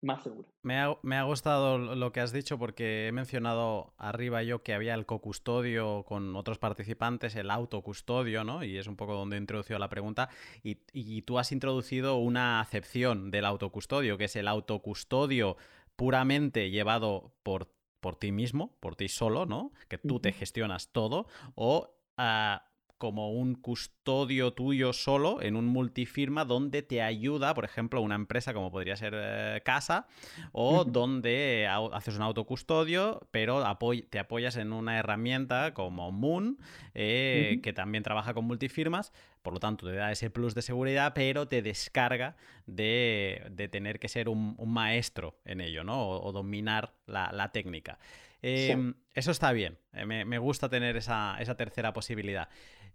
Más 0.06 0.22
seguro. 0.22 0.48
Me 0.62 0.78
ha, 1.18 1.24
gustado 1.24 1.80
lo 1.80 2.12
que 2.12 2.20
has 2.20 2.32
dicho 2.32 2.60
porque 2.60 3.08
he 3.08 3.12
mencionado 3.12 3.96
arriba 3.98 4.44
yo 4.44 4.62
que 4.62 4.76
había 4.76 4.94
el 4.94 5.08
cocustodio 5.08 6.04
con 6.08 6.36
otros 6.36 6.60
participantes, 6.60 7.36
el 7.36 7.50
autocustodio, 7.50 8.44
¿no? 8.44 8.64
Y 8.64 8.78
es 8.78 8.86
un 8.86 8.98
poco 8.98 9.16
donde 9.16 9.36
he 9.36 9.40
introducido 9.40 9.80
la 9.80 9.90
pregunta. 9.90 10.30
Y, 10.62 11.22
tú 11.24 11.40
has 11.40 11.52
introducido 11.52 12.18
una 12.18 12.60
acepción 12.60 13.32
del 13.32 13.46
autocustodio, 13.46 14.20
que 14.20 14.26
es 14.26 14.36
el 14.36 14.48
autocustodio 14.48 15.58
puramente 15.96 16.70
llevado 16.70 17.34
por, 17.42 17.74
por 18.00 18.16
ti 18.16 18.32
mismo, 18.32 18.78
por 18.82 18.96
ti 18.96 19.08
solo, 19.08 19.48
¿no? 19.48 19.72
Que 19.88 19.98
tú 19.98 20.20
te 20.20 20.34
gestionas 20.34 20.92
todo. 20.92 21.26
O 21.56 21.96
ah, 22.18 22.68
como 22.98 23.32
un 23.32 23.56
custodio 23.56 24.54
tuyo 24.54 24.94
solo 24.94 25.42
en 25.42 25.56
un 25.56 25.66
multifirma 25.66 26.46
donde 26.46 26.82
te 26.82 27.02
ayuda, 27.02 27.54
por 27.54 27.66
ejemplo, 27.66 28.02
una 28.02 28.16
empresa 28.16 28.54
como 28.54 28.72
podría 28.72 28.96
ser 28.96 29.14
eh, 29.16 29.62
Casa, 29.66 30.08
o 30.54 30.86
donde 30.86 31.68
haces 31.68 32.16
un 32.16 32.22
autocustodio, 32.22 33.28
pero 33.32 33.64
te 34.10 34.20
apoyas 34.20 34.56
en 34.56 34.72
una 34.72 34.98
herramienta 34.98 35.74
como 35.74 36.12
Moon, 36.12 36.58
eh, 36.94 37.60
que 37.62 37.74
también 37.74 38.04
trabaja 38.04 38.34
con 38.34 38.46
multifirmas, 38.46 39.12
por 39.42 39.54
lo 39.54 39.60
tanto 39.60 39.86
te 39.88 39.94
da 39.94 40.12
ese 40.12 40.30
plus 40.30 40.56
de 40.56 40.62
seguridad, 40.62 41.14
pero 41.14 41.48
te 41.48 41.62
descarga 41.62 42.38
de, 42.66 43.52
tener 43.72 44.00
que 44.00 44.08
ser 44.08 44.30
un, 44.30 44.56
maestro 44.66 45.38
en 45.46 45.60
ello, 45.62 45.84
¿no? 45.84 46.10
O, 46.10 46.32
dominar 46.32 46.94
la, 47.08 47.52
técnica. 47.52 48.00
Em, 48.42 48.94
eso 49.14 49.32
está 49.32 49.52
bien, 49.52 49.78
eh, 49.94 50.06
me, 50.06 50.38
gusta 50.38 50.70
tener 50.70 50.96
esa 50.98 51.56
tercera 51.58 51.94
posibilidad. 51.94 52.48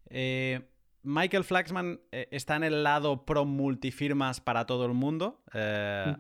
Eh, 0.09 0.61
Michael 1.03 1.45
Flaxman 1.45 2.01
eh, 2.13 2.29
está 2.31 2.57
en 2.57 2.65
el 2.65 2.83
lado 2.83 3.25
pro 3.25 3.45
multifirmas 3.45 4.41
para 4.41 4.67
todo 4.67 4.87
el 4.87 4.93
mundo, 4.93 5.43
eh, 5.55 6.17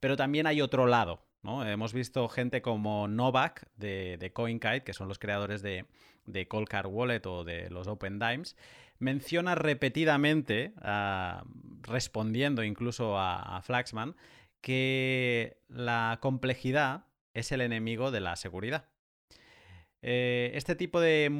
pero 0.00 0.16
también 0.16 0.46
hay 0.46 0.60
otro 0.60 0.86
lado. 0.86 1.24
¿no? 1.42 1.66
Hemos 1.66 1.92
visto 1.92 2.28
gente 2.28 2.62
como 2.62 3.08
Novak 3.08 3.68
de, 3.76 4.16
de 4.18 4.32
CoinKite, 4.32 4.84
que 4.84 4.94
son 4.94 5.08
los 5.08 5.18
creadores 5.18 5.60
de, 5.60 5.86
de 6.24 6.48
Coldcard 6.48 6.86
Wallet 6.86 7.26
o 7.26 7.44
de 7.44 7.68
los 7.70 7.88
Open 7.88 8.18
Dimes, 8.18 8.56
menciona 8.98 9.54
repetidamente, 9.54 10.72
ah, 10.80 11.44
respondiendo 11.82 12.62
incluso 12.62 13.18
a, 13.18 13.56
a 13.56 13.62
Flaxman, 13.62 14.14
que 14.60 15.58
la 15.68 16.18
complejidad 16.22 17.06
es 17.34 17.50
el 17.52 17.60
enemigo 17.60 18.10
de 18.10 18.20
la 18.20 18.36
seguridad. 18.36 18.91
Eh, 20.04 20.50
este 20.54 20.74
tipo 20.74 21.00
de, 21.00 21.30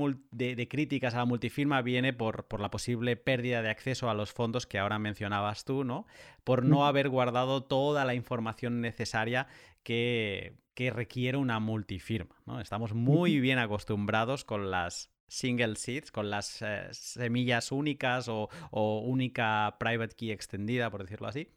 críticas 0.70 1.14
a 1.14 1.18
la 1.18 1.24
multifirma 1.24 1.82
viene 1.82 2.12
por, 2.12 2.46
la 2.60 2.70
posible 2.70 3.16
pérdida 3.16 3.60
de 3.60 3.70
acceso 3.70 4.08
a 4.08 4.14
los 4.14 4.32
fondos 4.32 4.66
que 4.66 4.78
ahora 4.78 5.00
mencionabas 5.00 5.64
tú, 5.64 5.82
¿no? 5.82 6.06
Por 6.44 6.64
no 6.64 6.86
haber 6.86 7.08
guardado 7.08 7.64
toda 7.64 8.04
la 8.04 8.14
información 8.14 8.80
necesaria 8.80 9.48
que, 9.82 10.54
requiere 10.76 11.38
una 11.38 11.60
multifirma, 11.60 12.34
¿no? 12.46 12.60
Estamos 12.60 12.92
muy 12.92 13.38
bien 13.38 13.58
acostumbrados 13.58 14.44
con 14.44 14.70
las 14.70 15.10
single 15.28 15.76
seeds, 15.76 16.10
con 16.10 16.28
las 16.28 16.60
eh, 16.60 16.88
semillas 16.90 17.70
únicas 17.70 18.28
o, 18.28 18.48
o 18.70 18.98
única 19.00 19.76
private 19.78 20.16
key 20.16 20.32
extendida, 20.32 20.90
por 20.90 21.02
decirlo 21.02 21.28
así. 21.28 21.48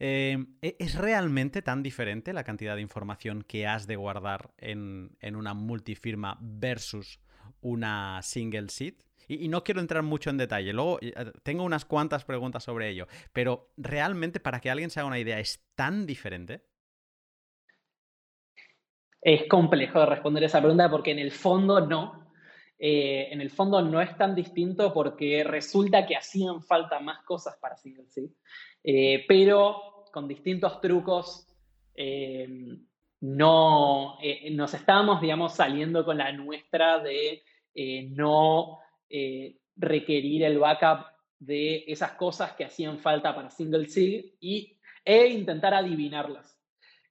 Em, 0.00 0.56
¿e-, 0.62 0.76
¿Es 0.78 0.94
realmente 0.94 1.60
tan 1.60 1.82
diferente 1.82 2.32
la 2.32 2.42
cantidad 2.42 2.74
de 2.74 2.80
información 2.80 3.42
que 3.42 3.66
has 3.66 3.86
de 3.86 3.96
guardar 3.96 4.50
en, 4.56 5.10
una 5.22 5.52
multifirma 5.52 6.38
versus 6.40 7.20
una 7.60 8.20
single 8.22 8.70
seed? 8.70 8.94
Y, 9.28 9.46
no 9.48 9.62
quiero 9.62 9.80
entrar 9.80 10.02
mucho 10.02 10.30
en 10.30 10.38
detalle, 10.38 10.72
luego 10.72 10.98
eh, 11.02 11.14
tengo 11.44 11.62
unas 11.62 11.84
cuantas 11.84 12.24
preguntas 12.24 12.64
sobre 12.64 12.88
ello, 12.88 13.06
pero 13.32 13.70
realmente 13.76 14.40
para 14.40 14.58
que 14.58 14.70
alguien 14.70 14.90
se 14.90 14.98
haga 14.98 15.06
una 15.06 15.20
idea, 15.20 15.38
¿es 15.38 15.62
tan 15.76 16.04
diferente? 16.06 16.64
Es 19.20 19.46
complejo 19.48 20.00
de 20.00 20.06
responder 20.06 20.42
esa 20.44 20.60
pregunta 20.60 20.90
porque 20.90 21.12
en 21.12 21.18
el 21.20 21.30
fondo 21.30 21.86
no. 21.86 22.29
Eh, 22.82 23.28
en 23.30 23.42
el 23.42 23.50
fondo 23.50 23.82
no 23.82 24.00
es 24.00 24.16
tan 24.16 24.34
distinto 24.34 24.90
porque 24.90 25.44
resulta 25.44 26.06
que 26.06 26.16
hacían 26.16 26.62
falta 26.62 26.98
más 26.98 27.22
cosas 27.24 27.58
para 27.60 27.76
single. 27.76 28.06
Eh, 28.82 29.26
pero 29.28 30.06
con 30.10 30.26
distintos 30.26 30.80
trucos 30.80 31.46
eh, 31.94 32.48
no, 33.20 34.16
nos 34.52 34.72
estábamos, 34.74 35.20
digamos, 35.20 35.54
saliendo 35.54 36.06
con 36.06 36.16
la 36.16 36.32
nuestra 36.32 36.98
de 37.00 37.42
no 38.12 38.78
requerir 39.76 40.44
el 40.44 40.58
backup 40.58 41.04
de 41.38 41.84
esas 41.86 42.12
cosas 42.12 42.52
que 42.52 42.64
hacían 42.64 42.98
falta 42.98 43.34
para 43.34 43.50
single 43.50 43.86
sig 43.88 44.36
y, 44.40 44.78
e 45.04 45.26
intentar 45.28 45.74
adivinarlas. 45.74 46.59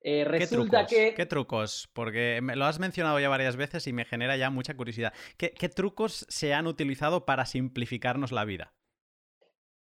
Eh, 0.01 0.23
resulta 0.23 0.85
¿Qué 0.85 0.87
trucos? 0.87 0.89
que... 0.89 1.13
¿Qué 1.13 1.25
trucos? 1.25 1.89
Porque 1.93 2.41
lo 2.41 2.65
has 2.65 2.79
mencionado 2.79 3.19
ya 3.19 3.29
varias 3.29 3.57
veces 3.57 3.85
y 3.87 3.93
me 3.93 4.05
genera 4.05 4.37
ya 4.37 4.49
mucha 4.49 4.75
curiosidad. 4.75 5.13
¿Qué, 5.37 5.69
trucos 5.69 6.25
se 6.29 6.53
han 6.53 6.67
utilizado 6.67 7.25
para 7.25 7.45
simplificarnos 7.45 8.31
la 8.31 8.45
vida? 8.45 8.73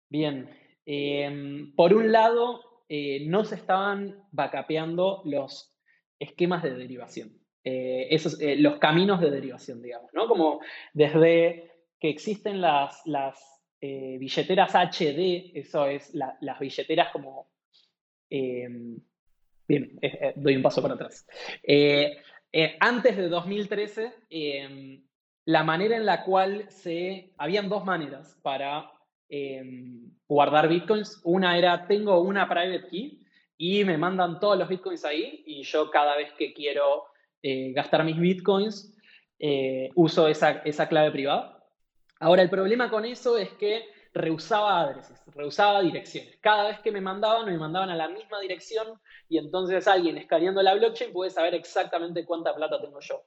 Bien, 0.09 0.49
em, 0.85 1.73
por 1.75 1.93
un 1.93 2.11
lado, 2.11 2.61
eh, 2.87 3.25
no 3.27 3.43
se 3.43 3.55
estaban 3.55 4.23
backupeando 4.31 5.21
los 5.25 5.75
esquemas 6.19 6.63
de 6.63 6.75
derivación, 6.75 7.41
eh, 7.63 8.07
esos, 8.11 8.37
los 8.39 8.77
caminos 8.77 9.19
de 9.19 9.31
derivación, 9.31 9.81
digamos, 9.81 10.11
¿no? 10.13 10.27
Como 10.27 10.61
desde 10.93 11.71
que 11.99 12.09
existen 12.09 12.61
las, 12.61 13.01
las 13.05 13.37
billeteras 13.81 14.73
HD, 14.73 15.51
eso 15.53 15.85
es 15.87 16.11
las 16.13 16.59
billeteras 16.59 17.11
como 17.11 17.51
em, 18.29 18.99
Bien, 19.67 19.97
eh, 20.01 20.17
eh, 20.21 20.33
doy 20.35 20.55
un 20.55 20.61
paso 20.61 20.81
para 20.81 20.93
atrás. 20.93 21.27
Eh, 21.63 22.17
antes 22.79 23.17
de 23.17 23.27
2013, 23.27 24.13
em, 24.29 25.03
la 25.45 25.63
manera 25.63 25.97
en 25.97 26.05
la 26.05 26.23
cual 26.23 26.69
se... 26.69 27.33
Habían 27.37 27.67
dos 27.69 27.83
maneras 27.83 28.39
para 28.41 28.91
em, 29.27 30.11
guardar 30.27 30.67
bitcoins. 30.67 31.19
Una 31.23 31.57
era, 31.57 31.87
tengo 31.87 32.21
una 32.21 32.47
private 32.47 32.87
key 32.87 33.21
y 33.57 33.83
me 33.83 33.97
mandan 33.97 34.39
todos 34.39 34.57
los 34.57 34.69
bitcoins 34.69 35.03
ahí 35.05 35.43
y 35.45 35.63
yo 35.63 35.89
cada 35.89 36.15
vez 36.17 36.31
que 36.33 36.53
quiero 36.53 37.05
gastar 37.75 38.03
mis 38.03 38.17
bitcoins 38.17 38.91
uso 39.93 40.27
esa, 40.27 40.63
esa 40.65 40.89
clave 40.89 41.11
privada. 41.11 41.63
Ahora, 42.19 42.41
el 42.41 42.49
problema 42.49 42.89
con 42.89 43.05
eso 43.05 43.37
es 43.37 43.49
que 43.49 43.83
reusaba 44.15 44.81
adreses, 44.81 45.21
reusaba 45.35 45.81
direcciones. 45.81 46.37
Cada 46.41 46.69
vez 46.69 46.79
que 46.79 46.91
me 46.91 47.01
mandaban, 47.01 47.45
me 47.45 47.57
mandaban 47.57 47.89
a 47.89 47.95
la 47.95 48.07
misma 48.07 48.39
dirección 48.39 48.99
y 49.27 49.37
entonces 49.37 49.87
alguien 49.89 50.17
escaneando 50.17 50.63
la 50.63 50.73
blockchain 50.73 51.11
puede 51.11 51.29
saber 51.29 51.53
exactamente 51.53 52.25
cuánta 52.25 52.55
plata 52.55 52.81
tengo 52.81 52.99
yo. 53.01 53.23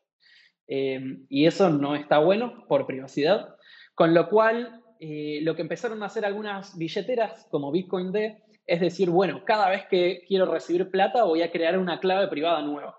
Eh, 0.66 0.98
y 1.28 1.46
eso 1.46 1.68
no 1.68 1.94
está 1.94 2.18
bueno 2.18 2.64
por 2.68 2.86
privacidad. 2.86 3.56
Con 3.94 4.14
lo 4.14 4.30
cual, 4.30 4.82
eh, 4.98 5.40
lo 5.42 5.54
que 5.54 5.62
empezaron 5.62 6.02
a 6.02 6.06
hacer 6.06 6.24
algunas 6.24 6.76
billeteras 6.78 7.46
como 7.50 7.70
Bitcoin 7.70 8.10
D 8.10 8.42
es 8.66 8.80
decir, 8.80 9.10
bueno, 9.10 9.44
cada 9.44 9.68
vez 9.70 9.86
que 9.88 10.24
quiero 10.26 10.46
recibir 10.46 10.90
plata 10.90 11.24
voy 11.24 11.42
a 11.42 11.50
crear 11.50 11.78
una 11.78 12.00
clave 12.00 12.28
privada 12.28 12.62
nueva. 12.62 12.98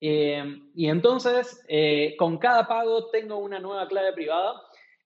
Eh, 0.00 0.44
y 0.74 0.88
entonces, 0.88 1.64
con 2.18 2.38
cada 2.38 2.66
pago 2.66 3.08
tengo 3.10 3.38
una 3.38 3.60
nueva 3.60 3.86
clave 3.88 4.12
privada 4.12 4.60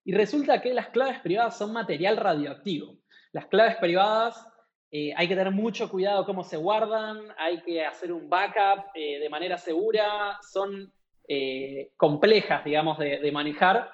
y 0.08 0.12
resulta 0.14 0.62
que 0.62 0.72
las 0.72 0.88
claves 0.88 1.20
privadas 1.20 1.58
son 1.58 1.70
material 1.70 2.16
radioactivo. 2.16 2.96
Las 3.32 3.44
claves 3.44 3.76
privadas 3.76 4.42
eh, 4.90 5.12
hay 5.14 5.28
que 5.28 5.36
tener 5.36 5.52
mucho 5.52 5.90
cuidado 5.90 6.24
cómo 6.24 6.44
se 6.44 6.56
guardan, 6.56 7.30
hay 7.36 7.60
que 7.60 7.84
hacer 7.84 8.10
un 8.14 8.26
backup 8.30 8.86
eh, 8.94 9.18
de 9.18 9.28
manera 9.28 9.58
segura, 9.58 10.38
son 10.50 10.90
eh, 11.28 11.92
complejas, 11.98 12.64
digamos, 12.64 12.96
de, 12.98 13.30
manejar. 13.30 13.92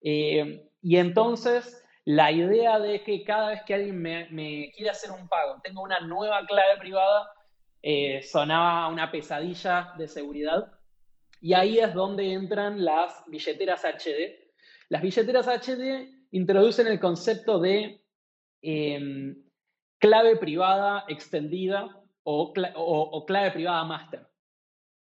y 0.00 0.96
entonces, 0.96 1.80
la 2.04 2.32
idea 2.32 2.80
de 2.80 3.04
que 3.04 3.22
cada 3.22 3.50
vez 3.50 3.62
que 3.62 3.74
alguien 3.74 4.02
me, 4.02 4.28
me 4.30 4.72
hacer 4.90 5.12
un 5.12 5.28
pago, 5.28 5.60
tengo 5.62 5.82
una 5.82 6.00
nueva 6.00 6.44
clave 6.44 6.76
privada, 6.80 7.30
sonaba 8.24 8.88
una 8.88 9.12
pesadilla 9.12 9.92
de 9.96 10.08
seguridad. 10.08 10.72
Y 11.40 11.54
ahí 11.54 11.78
es 11.78 11.94
donde 11.94 12.32
entran 12.32 12.84
las 12.84 13.22
billeteras 13.28 13.84
HD, 13.84 14.41
las 14.92 15.00
billeteras 15.00 15.48
HD 15.48 16.06
introducen 16.32 16.86
el 16.86 17.00
concepto 17.00 17.58
de 17.58 18.04
em, 18.60 19.42
clave 19.98 20.36
privada 20.36 21.06
extendida 21.08 21.98
o, 22.24 22.52
clave 23.26 23.52
privada 23.52 23.84
master. 23.84 24.28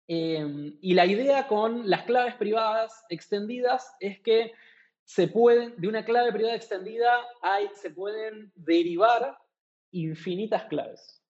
Em, 0.08 0.78
y 0.80 0.94
la 0.94 1.04
idea 1.04 1.46
con 1.46 1.90
las 1.90 2.04
claves 2.04 2.34
privadas 2.36 3.04
extendidas 3.10 3.94
es 4.00 4.20
que 4.20 4.52
se 5.04 5.28
pueden, 5.28 5.74
de 5.76 5.88
una 5.88 6.02
clave 6.02 6.32
privada 6.32 6.56
extendida 6.56 7.22
se 7.74 7.90
pueden 7.90 8.52
derivar 8.54 9.36
infinitas 9.92 10.64
claves. 10.64 11.22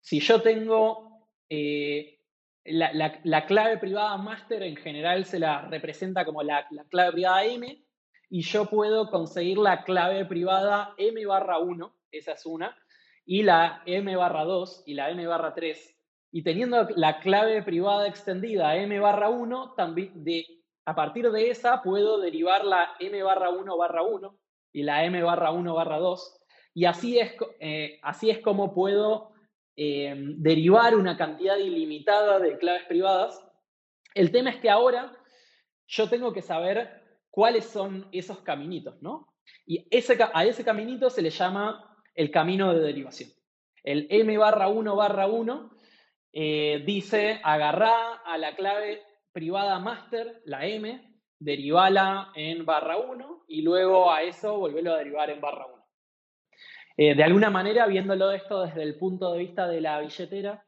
Si 0.00 0.20
yo 0.20 0.40
tengo 0.40 1.28
eh, 1.50 2.20
la, 2.64 3.44
clave 3.46 3.76
privada 3.76 4.16
master 4.16 4.62
en 4.62 4.76
general 4.76 5.26
se 5.26 5.38
la 5.38 5.68
representa 5.68 6.24
como 6.24 6.42
la, 6.42 6.66
la, 6.70 6.84
clave 6.84 7.12
privada 7.12 7.44
M, 7.44 7.84
y 8.30 8.42
yo 8.42 8.66
puedo 8.66 9.10
conseguir 9.10 9.58
la 9.58 9.84
clave 9.84 10.24
privada 10.24 10.94
m 10.98 11.24
barra 11.26 11.58
1, 11.58 11.94
esa 12.12 12.32
es 12.32 12.46
una, 12.46 12.76
y 13.24 13.42
la 13.42 13.82
m 13.86 14.14
barra 14.16 14.44
2 14.44 14.84
y 14.86 14.94
la 14.94 15.10
m 15.10 15.26
barra 15.26 15.54
3. 15.54 15.96
Y 16.30 16.42
teniendo 16.42 16.86
la 16.96 17.20
clave 17.20 17.62
privada 17.62 18.06
extendida 18.06 18.76
m 18.76 19.00
barra 19.00 19.30
1, 19.30 19.74
también 19.76 20.24
de, 20.24 20.46
a 20.84 20.94
partir 20.94 21.30
de 21.30 21.50
esa 21.50 21.82
puedo 21.82 22.20
derivar 22.20 22.64
la 22.64 22.94
m 23.00 23.22
barra 23.22 23.50
1 23.50 23.76
barra 23.76 24.02
1 24.02 24.38
y 24.72 24.82
la 24.82 25.04
m 25.04 25.22
barra 25.22 25.50
1 25.50 25.74
barra 25.74 25.98
2. 25.98 26.40
Y 26.74 26.84
así 26.84 27.18
es, 27.18 27.34
eh, 27.60 27.98
así 28.02 28.30
es 28.30 28.40
como 28.40 28.74
puedo 28.74 29.32
eh, 29.74 30.14
derivar 30.36 30.94
una 30.94 31.16
cantidad 31.16 31.56
ilimitada 31.56 32.38
de 32.38 32.58
claves 32.58 32.84
privadas. 32.84 33.42
El 34.14 34.30
tema 34.30 34.50
es 34.50 34.56
que 34.56 34.70
ahora 34.70 35.16
yo 35.86 36.08
tengo 36.08 36.32
que 36.32 36.42
saber 36.42 37.07
cuáles 37.30 37.66
son 37.66 38.08
esos 38.12 38.40
caminitos, 38.40 39.00
¿no? 39.02 39.34
Y 39.66 39.80
a 40.32 40.44
ese 40.44 40.64
caminito 40.64 41.10
se 41.10 41.22
le 41.22 41.30
llama 41.30 41.96
el 42.14 42.30
camino 42.30 42.74
de 42.74 42.80
derivación. 42.80 43.30
El 43.82 44.06
M 44.10 44.36
barra 44.36 44.68
1 44.68 44.96
barra 44.96 45.26
1 45.26 45.70
eh, 46.32 46.82
dice 46.84 47.40
agarrá 47.42 48.14
a 48.24 48.36
la 48.38 48.54
clave 48.54 49.02
privada 49.32 49.78
master, 49.78 50.42
la 50.44 50.66
M, 50.66 51.00
derivala 51.38 52.32
en 52.34 52.66
barra 52.66 52.98
1 52.98 53.44
y 53.48 53.62
luego 53.62 54.12
a 54.12 54.22
eso 54.22 54.58
volverlo 54.58 54.92
a 54.92 54.98
derivar 54.98 55.30
en 55.30 55.40
barra 55.40 55.66
1. 55.66 55.86
Eh, 56.96 57.14
de 57.14 57.22
alguna 57.22 57.50
manera, 57.50 57.86
viéndolo 57.86 58.32
esto 58.32 58.62
desde 58.62 58.82
el 58.82 58.98
punto 58.98 59.32
de 59.32 59.38
vista 59.38 59.68
de 59.68 59.80
la 59.80 60.00
billetera, 60.00 60.64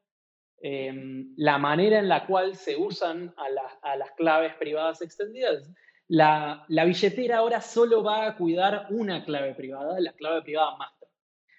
em, 0.63 1.35
la 1.37 1.59
manera 1.59 1.99
en 1.99 2.09
la 2.09 2.27
cual 2.27 2.55
se 2.55 2.77
usan 2.77 3.35
a 3.37 3.97
las 3.97 4.11
claves 4.13 4.55
privadas 4.55 5.03
extendidas 5.03 5.69
la, 6.11 6.67
billetera 6.69 7.39
ahora 7.39 7.61
solo 7.61 8.03
va 8.03 8.27
a 8.27 8.37
cuidar 8.37 8.87
una 8.91 9.25
clave 9.25 9.55
privada, 9.55 10.01
la 10.01 10.13
clave 10.13 10.43
privada 10.43 10.77
master. 10.77 11.09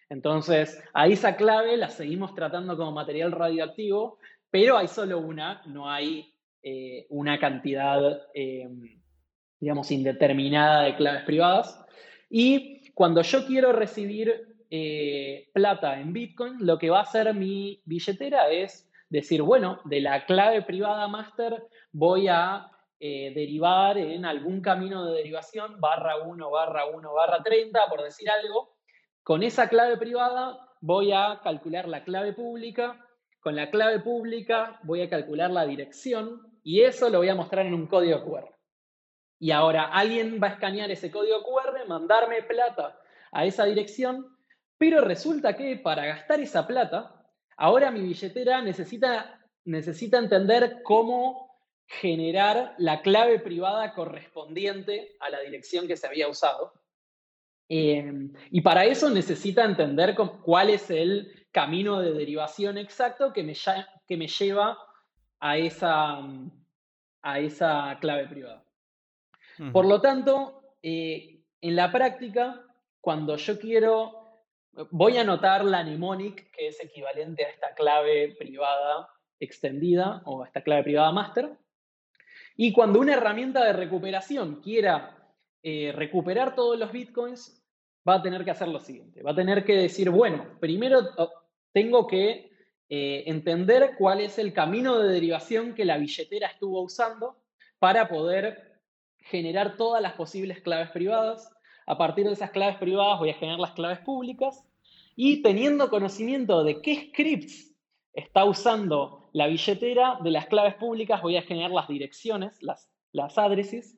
Entonces, 0.10 0.84
a 0.94 1.08
esa 1.08 1.38
clave 1.38 1.78
la 1.78 1.90
seguimos 1.90 2.36
tratando 2.36 2.76
como 2.76 2.92
material 2.92 3.32
radioactivo, 3.32 4.18
pero 4.50 4.78
hay 4.78 4.90
solo 4.90 5.20
una, 5.20 5.62
no 5.68 5.90
hay 5.90 6.34
eh, 6.62 7.08
una 7.10 7.40
cantidad, 7.40 8.24
em, 8.34 9.00
digamos, 9.58 9.90
indeterminada 9.90 10.84
de 10.84 10.98
claves 10.98 11.24
privadas. 11.24 11.86
Y 12.30 12.92
cuando 12.92 13.22
yo 13.22 13.46
quiero 13.48 13.72
recibir 13.72 14.34
eh, 14.70 15.50
plata 15.54 15.98
en 15.98 16.12
Bitcoin, 16.12 16.58
lo 16.60 16.78
que 16.78 16.90
va 16.90 17.00
a 17.00 17.04
hacer 17.04 17.34
mi 17.34 17.82
billetera 17.86 18.50
es 18.50 18.92
decir, 19.10 19.44
bueno, 19.44 19.80
de 19.86 20.02
la 20.02 20.26
clave 20.26 20.62
privada 20.62 21.08
master 21.08 21.64
voy 21.94 22.28
a 22.28 22.71
eh, 23.04 23.34
derivar 23.34 23.98
en 23.98 24.26
algún 24.26 24.62
camino 24.62 25.04
de 25.06 25.18
derivación, 25.18 25.82
barra 25.82 26.18
1, 26.18 26.52
barra 26.52 26.86
1, 26.86 27.12
barra 27.12 27.42
30, 27.42 27.88
por 27.90 28.04
decir 28.04 28.30
algo. 28.30 28.76
Con 29.24 29.42
esa 29.42 29.70
clave 29.70 29.98
privada 29.98 30.60
voy 30.82 31.12
a 31.12 31.40
calcular 31.44 31.88
la 31.88 32.04
clave 32.04 32.34
pública, 32.34 33.04
con 33.40 33.56
la 33.56 33.72
clave 33.72 34.02
pública 34.02 34.80
voy 34.84 35.02
a 35.02 35.10
calcular 35.10 35.50
la 35.50 35.66
dirección 35.66 36.60
y 36.62 36.82
eso 36.82 37.10
lo 37.10 37.18
voy 37.18 37.30
a 37.30 37.34
mostrar 37.34 37.66
en 37.66 37.74
un 37.74 37.88
código 37.88 38.24
QR. 38.24 38.56
Y 39.40 39.50
ahora 39.50 39.86
alguien 39.86 40.40
va 40.40 40.50
a 40.50 40.52
escanear 40.52 40.92
ese 40.92 41.10
código 41.10 41.42
QR, 41.42 41.88
mandarme 41.88 42.44
plata 42.44 43.00
a 43.32 43.46
esa 43.46 43.66
dirección, 43.66 44.28
pero 44.78 45.02
resulta 45.02 45.56
que 45.56 45.76
para 45.78 46.06
gastar 46.06 46.40
esa 46.40 46.68
plata, 46.68 47.26
ahora 47.58 47.90
mi 47.90 48.02
billetera 48.02 48.62
necesita, 48.62 49.40
necesita 49.66 50.20
entender 50.20 50.84
cómo 50.84 51.51
generar 52.00 52.74
la 52.78 53.02
clave 53.02 53.40
privada 53.40 53.94
correspondiente 53.94 55.18
a 55.20 55.30
la 55.30 55.42
dirección 55.42 55.88
que 55.88 55.98
se 55.98 56.08
había 56.08 56.30
usado. 56.30 56.74
Em, 57.68 58.34
y 58.50 58.62
para 58.62 58.86
eso 58.86 59.10
necesita 59.10 59.66
entender 59.66 60.16
cuál 60.44 60.70
es 60.70 60.90
el 60.90 61.48
camino 61.52 62.00
de 62.00 62.14
derivación 62.14 62.78
exacto 62.78 63.34
que 63.34 63.44
me, 63.44 63.54
que 64.08 64.18
me 64.18 64.28
lleva 64.28 64.78
a 65.40 65.58
esa, 65.58 66.20
a 67.22 67.40
esa 67.40 67.98
clave 68.00 68.28
privada. 68.28 68.64
Por 69.74 69.86
lo 69.86 70.02
tanto, 70.02 70.76
eh, 70.82 71.44
en 71.60 71.76
la 71.76 71.92
práctica, 71.92 72.66
cuando 73.00 73.36
yo 73.36 73.60
quiero, 73.60 74.48
voy 74.90 75.18
a 75.18 75.22
anotar 75.22 75.64
la 75.64 75.84
mnemonic, 75.84 76.50
que 76.52 76.70
es 76.70 76.84
equivalente 76.84 77.46
a 77.46 77.50
esta 77.50 77.76
clave 77.76 78.36
privada 78.40 79.10
extendida 79.40 80.24
o 80.26 80.42
a 80.42 80.48
esta 80.48 80.64
clave 80.64 80.84
privada 80.84 81.12
master, 81.12 81.58
y 82.64 82.74
cuando 82.74 83.00
una 83.00 83.16
herramienta 83.16 83.66
de 83.66 83.74
recuperación 83.74 84.62
quiera 84.62 85.18
eh, 85.64 85.92
recuperar 85.96 86.54
todos 86.54 86.78
los 86.78 86.92
bitcoins, 86.92 87.60
va 88.08 88.18
a 88.18 88.22
tener 88.22 88.46
que 88.46 88.52
hacer 88.52 88.68
lo 88.68 88.80
siguiente. 88.80 89.24
Va 89.24 89.32
a 89.32 89.36
tener 89.36 89.66
que 89.66 89.76
decir, 89.76 90.12
bueno, 90.12 90.46
primero 90.60 91.00
oh, 91.18 91.32
tengo 91.74 92.06
que 92.06 92.52
entender 92.88 93.96
cuál 93.98 94.22
es 94.22 94.38
el 94.38 94.54
camino 94.54 95.00
de 95.00 95.12
derivación 95.12 95.74
que 95.74 95.86
la 95.86 95.98
billetera 95.98 96.50
estuvo 96.50 96.82
usando 96.82 97.42
para 97.80 98.08
poder 98.08 98.80
generar 99.18 99.76
todas 99.76 100.00
las 100.00 100.14
posibles 100.14 100.62
claves 100.62 100.92
privadas. 100.92 101.52
A 101.88 101.98
partir 101.98 102.28
de 102.28 102.34
esas 102.34 102.52
claves 102.52 102.78
privadas 102.78 103.18
voy 103.18 103.32
a 103.32 103.36
generar 103.40 103.60
las 103.60 103.72
claves 103.72 104.00
públicas 104.00 104.64
y 105.16 105.42
teniendo 105.42 105.90
conocimiento 105.90 106.64
de 106.64 106.80
qué 106.80 107.10
scripts 107.10 107.76
está 108.14 108.46
usando 108.46 109.21
la 109.34 109.48
billetera 109.48 110.20
de 110.24 110.32
las 110.32 110.48
claves 110.48 110.76
públicas, 110.76 111.22
voy 111.22 111.38
a 111.38 111.42
generar 111.42 111.72
las 111.72 111.88
direcciones, 111.88 112.62
las, 112.62 112.90
las 113.12 113.38
addresses, 113.38 113.98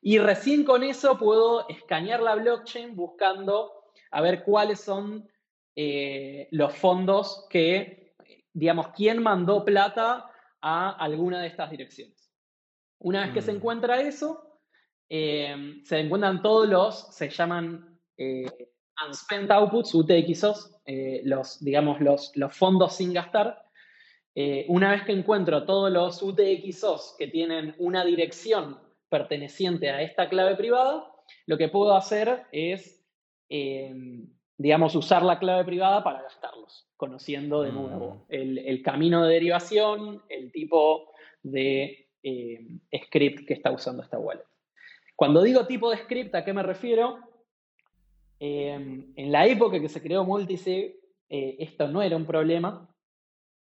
y 0.00 0.18
recién 0.18 0.64
con 0.64 0.82
eso 0.82 1.18
puedo 1.18 1.68
escanear 1.68 2.20
la 2.20 2.36
blockchain 2.36 2.94
buscando 2.94 3.72
a 4.10 4.20
ver 4.20 4.44
cuáles 4.44 4.80
son 4.80 5.28
eh, 5.74 6.48
los 6.52 6.74
fondos 6.74 7.46
que, 7.50 8.14
digamos, 8.52 8.88
quién 8.88 9.22
mandó 9.22 9.64
plata 9.64 10.30
a 10.60 10.90
alguna 10.90 11.40
de 11.40 11.48
estas 11.48 11.70
direcciones. 11.70 12.32
Una 13.00 13.24
vez 13.24 13.34
que 13.34 13.42
se 13.42 13.52
mm. 13.52 13.56
encuentra 13.56 14.00
eso, 14.00 14.60
eh, 15.08 15.80
se 15.84 16.00
encuentran 16.00 16.42
todos 16.42 16.68
los, 16.68 17.14
se 17.14 17.28
llaman 17.30 17.98
eh, 18.16 18.70
unspent 19.06 19.50
outputs, 19.50 19.94
UTXOs, 19.94 20.74
los, 21.24 21.62
digamos, 21.62 22.00
los, 22.00 22.32
los 22.34 22.56
fondos 22.56 22.96
sin 22.96 23.12
gastar, 23.12 23.62
eh, 24.40 24.64
una 24.68 24.92
vez 24.92 25.02
que 25.02 25.10
encuentro 25.10 25.64
todos 25.64 25.90
los 25.90 26.22
UTXOs 26.22 27.16
que 27.18 27.26
tienen 27.26 27.74
una 27.78 28.04
dirección 28.04 28.78
perteneciente 29.08 29.90
a 29.90 30.00
esta 30.00 30.28
clave 30.28 30.54
privada, 30.54 31.12
lo 31.46 31.58
que 31.58 31.66
puedo 31.66 31.96
hacer 31.96 32.44
es, 32.52 33.04
eh, 33.48 33.92
digamos, 34.56 34.94
usar 34.94 35.24
la 35.24 35.40
clave 35.40 35.64
privada 35.64 36.04
para 36.04 36.22
gastarlos, 36.22 36.86
conociendo 36.96 37.62
de 37.62 37.72
nuevo 37.72 38.26
mm. 38.28 38.32
el, 38.32 38.80
camino 38.84 39.24
de 39.24 39.34
derivación, 39.34 40.22
el 40.28 40.52
tipo 40.52 41.10
de 41.42 42.06
eh, 42.22 42.60
script 43.06 43.44
que 43.44 43.54
está 43.54 43.72
usando 43.72 44.04
esta 44.04 44.20
wallet. 44.20 44.44
Cuando 45.16 45.42
digo 45.42 45.66
tipo 45.66 45.90
de 45.90 45.96
script, 45.96 46.32
¿a 46.36 46.44
qué 46.44 46.52
me 46.52 46.62
refiero? 46.62 47.18
en 48.40 49.32
la 49.32 49.48
época 49.48 49.80
que 49.80 49.88
se 49.88 50.00
creó 50.00 50.24
Multisig, 50.24 50.94
esto 51.28 51.88
no 51.88 52.02
era 52.02 52.14
un 52.14 52.24
problema, 52.24 52.88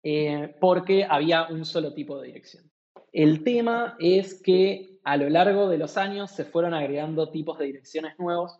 eh, 0.02 0.54
porque 0.60 1.04
había 1.04 1.46
un 1.48 1.64
solo 1.64 1.94
tipo 1.94 2.20
de 2.20 2.28
dirección. 2.28 2.70
El 3.12 3.42
tema 3.42 3.96
es 3.98 4.40
que 4.42 4.98
a 5.04 5.16
lo 5.16 5.28
largo 5.28 5.68
de 5.68 5.78
los 5.78 5.96
años 5.96 6.30
se 6.30 6.44
fueron 6.44 6.74
agregando 6.74 7.30
tipos 7.30 7.58
de 7.58 7.66
direcciones 7.66 8.18
nuevos. 8.18 8.58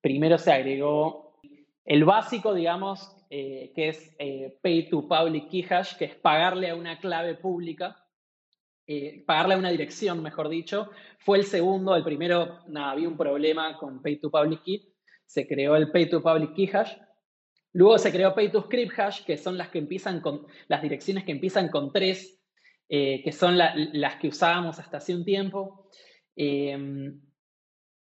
Primero 0.00 0.38
se 0.38 0.52
agregó 0.52 1.40
el 1.84 2.04
básico, 2.04 2.54
digamos, 2.54 3.16
eh, 3.30 3.72
que 3.74 3.88
es 3.88 4.14
eh, 4.18 4.58
Pay 4.62 4.88
to 4.90 5.08
Public 5.08 5.48
Key 5.48 5.66
Hash, 5.70 5.96
que 5.96 6.06
es 6.06 6.14
pagarle 6.16 6.70
a 6.70 6.74
una 6.74 6.98
clave 6.98 7.34
pública, 7.34 8.00
pagarle 9.26 9.54
a 9.54 9.58
una 9.58 9.70
dirección, 9.70 10.22
mejor 10.22 10.48
dicho. 10.48 10.90
Fue 11.18 11.38
el 11.38 11.44
segundo, 11.44 11.96
el 11.96 12.04
primero, 12.04 12.58
nada, 12.68 12.90
había 12.90 13.08
un 13.08 13.16
problema 13.16 13.78
con 13.78 14.02
Pay 14.02 14.20
to 14.20 14.30
Public 14.30 14.62
Key, 14.62 14.94
se 15.24 15.46
creó 15.46 15.76
el 15.76 15.90
Pay 15.90 16.10
to 16.10 16.22
Public 16.22 16.54
Key 16.54 16.70
Hash, 16.72 16.92
Luego 17.74 17.98
se 17.98 18.12
creó 18.12 18.34
Pay 18.34 18.52
to 18.52 18.62
Script 18.62 18.98
Hash, 18.98 19.24
que 19.24 19.36
son 19.36 19.58
las 19.58 19.68
que 19.68 19.78
empiezan 19.78 20.20
con 20.20 20.46
las 20.68 20.80
direcciones 20.80 21.24
que 21.24 21.32
empiezan 21.32 21.68
con 21.68 21.92
tres, 21.92 22.40
eh, 22.88 23.20
que 23.24 23.32
son 23.32 23.58
las 23.58 24.16
que 24.20 24.28
usábamos 24.28 24.78
hasta 24.78 24.98
hace 24.98 25.12
un 25.12 25.24
tiempo. 25.24 25.90
Em, 26.36 27.20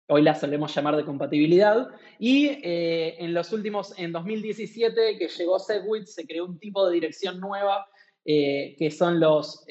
hoy 0.09 0.23
las 0.23 0.41
solemos 0.41 0.75
llamar 0.75 0.97
de 0.97 1.07
compatibilidad. 1.07 1.89
Y 2.19 2.49
eh, 2.49 3.17
en 3.19 3.33
los 3.33 3.51
últimos, 3.55 3.99
en 3.99 4.13
2017, 4.13 5.17
que 5.19 5.29
llegó 5.29 5.59
Segwit, 5.59 6.05
se 6.05 6.27
creó 6.27 6.45
un 6.45 6.59
tipo 6.59 6.87
de 6.87 6.93
dirección 6.93 7.41
nueva, 7.41 7.87
eh, 8.27 8.77
que 8.79 8.91
son 8.91 9.21
los 9.21 9.65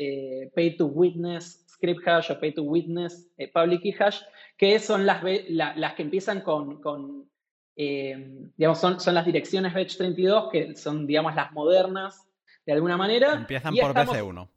Pay 0.56 0.78
to 0.78 0.88
Witness 0.88 1.64
Script 1.70 2.08
Hash 2.08 2.32
o 2.32 2.39
Pay 2.39 2.56
to 2.56 2.64
Witness 2.64 3.30
Public 3.54 3.84
Key 3.84 3.95
Hash, 3.99 4.22
que 4.58 4.80
son 4.80 5.06
las, 5.06 5.24
las 5.47 5.93
que 5.93 6.02
empiezan 6.02 6.41
con 6.41 7.30
eh, 7.76 8.51
digamos, 8.57 8.80
son, 8.80 8.99
son 8.99 9.15
las 9.15 9.26
direcciones 9.26 9.74
Batch 9.74 9.97
32 9.97 10.49
que 10.51 10.76
son, 10.76 11.07
digamos, 11.07 11.36
las 11.36 11.51
modernas 11.51 12.28
de 12.65 12.74
alguna 12.74 12.97
manera. 12.97 13.34
Empiezan 13.34 13.74
por 13.76 13.93
BC1. 13.93 14.49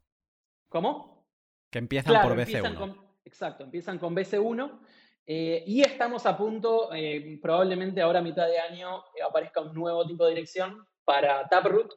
¿Cómo? 0.69 1.27
Que 1.71 1.79
empiezan 1.79 2.23
por 2.23 2.37
BC1. 2.37 2.97
exacto, 3.25 3.65
empiezan 3.65 3.99
con 3.99 4.15
BC1. 4.15 4.81
Eh, 5.27 5.65
y 5.67 5.81
estamos 5.81 6.27
a 6.27 6.37
punto, 6.37 6.93
eh, 6.93 7.39
probablemente 7.41 8.03
ahora 8.03 8.19
a 8.19 8.23
mitad 8.23 8.47
de 8.47 8.59
año 8.59 9.03
aparezca 9.27 9.63
un 9.63 9.73
nuevo 9.73 10.07
tipo 10.07 10.25
de 10.25 10.35
dirección 10.35 10.87
para 11.05 11.49
Taproot, 11.49 11.95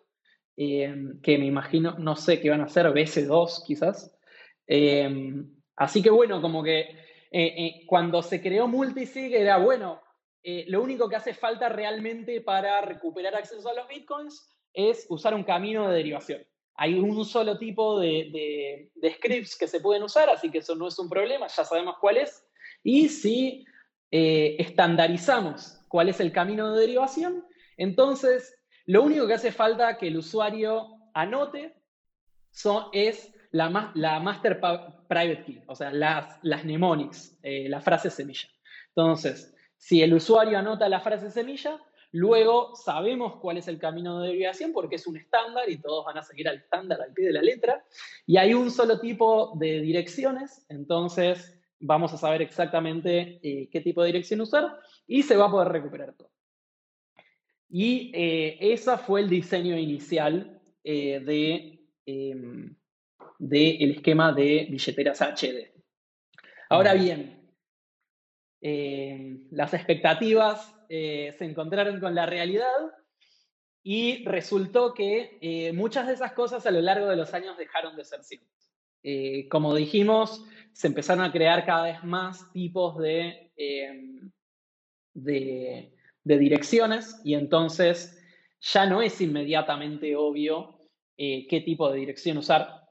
que 0.56 1.38
me 1.38 1.46
imagino, 1.46 1.96
no 2.00 2.16
sé 2.16 2.40
qué 2.40 2.50
van 2.50 2.62
a 2.62 2.66
hacer, 2.66 2.88
BC2 2.88 3.64
quizás. 3.66 4.18
así 5.76 6.02
que 6.02 6.10
bueno, 6.10 6.42
como 6.42 6.64
que 6.64 7.86
cuando 7.86 8.24
se 8.24 8.42
creó 8.42 8.68
Multisig 8.68 9.34
era 9.36 9.58
bueno, 9.58 10.02
eh, 10.50 10.64
lo 10.70 10.82
único 10.82 11.10
que 11.10 11.18
hace 11.18 11.34
falta 11.34 11.68
realmente 11.68 12.40
para 12.40 12.80
recuperar 12.80 13.36
acceso 13.36 13.68
a 13.68 13.74
los 13.74 13.86
bitcoins 13.90 14.50
es 14.74 15.06
usar 15.10 15.34
un 15.34 15.44
camino 15.44 15.90
de 15.90 15.98
derivación. 15.98 16.48
Hay 16.76 16.98
un 16.98 17.26
solo 17.26 17.58
tipo 17.58 18.00
de, 18.00 18.90
scripts 19.04 19.58
que 19.58 19.68
se 19.68 19.82
pueden 19.82 20.04
usar, 20.04 20.30
así 20.30 20.50
que 20.50 20.60
eso 20.60 20.74
no 20.74 20.88
es 20.88 20.98
un 21.00 21.10
problema, 21.10 21.48
ya 21.48 21.66
sabemos 21.66 21.96
cuál 22.00 22.16
es. 22.16 22.48
Y 22.82 23.10
si 23.10 23.66
eh, 24.10 24.56
estandarizamos 24.58 25.82
cuál 25.90 26.08
es 26.08 26.22
el 26.22 26.32
camino 26.32 26.72
de 26.72 26.80
derivación, 26.80 27.46
entonces 27.76 28.58
lo 28.86 29.04
único 29.04 29.28
que 29.28 29.34
hace 29.34 29.52
falta 29.52 29.98
que 29.98 30.08
el 30.08 30.16
usuario 30.16 30.96
anote 31.14 31.76
es 32.94 33.34
la, 33.52 33.70
master 33.70 34.62
private 34.62 35.44
key, 35.44 35.62
o 35.68 35.76
sea, 35.76 35.92
las, 35.92 36.40
las 36.42 36.64
mnemonics, 36.64 37.38
eh, 37.44 37.68
la 37.68 37.82
frase 37.82 38.10
semilla. 38.10 38.48
Entonces, 38.96 39.54
si 39.78 40.02
el 40.02 40.14
usuario 40.14 40.58
anota 40.58 40.90
la 40.90 41.00
frase 41.00 41.32
semilla, 41.32 41.80
luego 42.12 42.76
sabemos 42.76 43.38
cuál 43.40 43.58
es 43.58 43.68
el 43.68 43.80
camino 43.80 44.20
de 44.20 44.30
derivación 44.30 44.74
porque 44.74 44.96
es 44.96 45.08
un 45.08 45.18
estándar 45.18 45.70
y 45.70 45.78
todos 45.78 46.06
van 46.06 46.18
a 46.18 46.24
seguir 46.24 46.48
al 46.50 46.58
estándar 46.58 47.02
al 47.02 47.14
pie 47.14 47.28
de 47.28 47.34
la 47.34 47.42
letra. 47.42 47.86
Y 48.26 48.38
hay 48.38 48.54
un 48.54 48.72
solo 48.72 49.00
tipo 49.00 49.54
de 49.58 49.82
direcciones, 49.82 50.66
entonces 50.70 51.58
vamos 51.80 52.14
a 52.14 52.18
saber 52.18 52.42
exactamente 52.42 53.40
eh, 53.44 53.70
qué 53.72 53.82
tipo 53.82 54.02
de 54.02 54.08
dirección 54.08 54.42
usar 54.42 54.80
y 55.06 55.24
se 55.24 55.38
va 55.38 55.46
a 55.46 55.52
poder 55.52 55.70
recuperar 55.70 56.14
todo. 56.14 56.32
Y 57.70 58.12
eh, 58.16 58.58
ese 58.60 58.98
fue 58.98 59.22
el 59.22 59.30
diseño 59.30 59.78
inicial 59.78 60.62
eh, 60.84 61.20
de, 61.20 61.86
em, 62.06 62.76
del 63.38 63.92
esquema 63.92 64.32
de 64.32 64.68
billeteras 64.70 65.22
HD. 65.22 65.74
Ahora 66.70 66.94
bien, 66.94 67.37
eh, 68.62 69.38
las 69.52 69.74
expectativas 69.74 70.74
eh, 70.90 71.36
se 71.38 71.46
encontraron 71.46 72.00
con 72.00 72.16
la 72.16 72.26
realidad 72.26 72.92
y 73.84 74.26
resultó 74.26 74.94
que 74.94 75.38
eh, 75.42 75.74
muchas 75.74 76.08
de 76.08 76.14
esas 76.14 76.34
cosas 76.34 76.66
a 76.66 76.72
lo 76.72 76.82
largo 76.82 77.08
de 77.08 77.16
los 77.16 77.34
años 77.34 77.58
dejaron 77.58 77.96
de 77.96 78.04
ser 78.04 78.24
ciertas. 78.24 78.72
como 79.50 79.76
dijimos, 79.76 80.44
se 80.74 80.88
empezaron 80.88 81.24
a 81.24 81.32
crear 81.32 81.66
cada 81.66 81.84
vez 81.84 82.04
más 82.04 82.52
tipos 82.52 82.98
de, 82.98 83.52
de, 85.14 85.92
direcciones 86.24 87.22
y 87.24 87.36
entonces 87.36 88.22
ya 88.60 88.86
no 88.86 89.02
es 89.02 89.22
inmediatamente 89.22 90.16
obvio 90.16 90.82
qué 91.16 91.64
tipo 91.64 91.90
de 91.90 92.00
dirección 92.00 92.38
usar. 92.40 92.84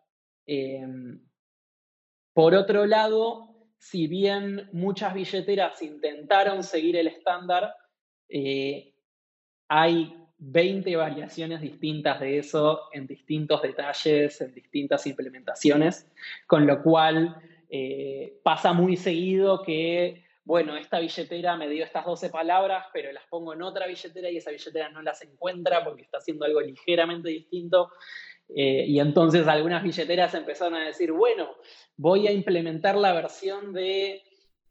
por 2.33 2.55
otro 2.55 2.87
lado, 2.87 3.56
si 3.79 4.07
bien 4.07 4.69
muchas 4.73 5.15
billeteras 5.15 5.83
intentaron 5.83 6.63
seguir 6.63 6.97
el 6.97 7.07
estándar, 7.07 7.75
eh, 8.29 8.95
hay 9.69 10.15
20 10.39 10.97
variaciones 10.97 11.61
distintas 11.61 12.21
de 12.21 12.39
eso 12.39 12.89
en 12.93 13.07
distintos 13.07 13.63
detalles, 13.63 14.41
en 14.41 14.55
distintas 14.55 15.07
implementaciones, 15.07 16.11
con 16.47 16.67
lo 16.67 16.83
cual 16.83 17.37
eh, 17.71 18.39
pasa 18.43 18.73
muy 18.73 18.97
seguido 18.97 19.63
que, 19.63 20.25
bueno, 20.45 20.77
esta 20.77 21.01
billetera 21.01 21.57
me 21.57 21.69
dio 21.69 21.85
estas 21.85 22.05
12 22.05 22.29
palabras, 22.31 22.87
pero 22.93 23.11
las 23.13 23.25
pongo 23.29 23.55
en 23.55 23.63
otra 23.63 23.87
billetera 23.87 24.31
y 24.31 24.37
esa 24.37 24.51
billetera 24.51 24.91
no 24.91 25.03
las 25.03 25.23
encuentra 25.23 25.83
porque 25.85 26.03
está 26.03 26.19
haciendo 26.19 26.45
algo 26.45 26.61
ligeramente 26.61 27.31
distinto. 27.31 27.91
Eh, 28.49 28.85
y 28.87 29.01
entonces 29.01 29.47
algunas 29.49 29.83
billeteras 29.83 30.35
empezaron 30.35 30.75
a 30.75 30.87
decir, 30.87 31.13
bueno, 31.13 31.49
voy 31.97 32.29
a 32.29 32.33
implementar 32.33 32.97
la 32.97 33.13
versión 33.13 33.73
de 33.73 34.23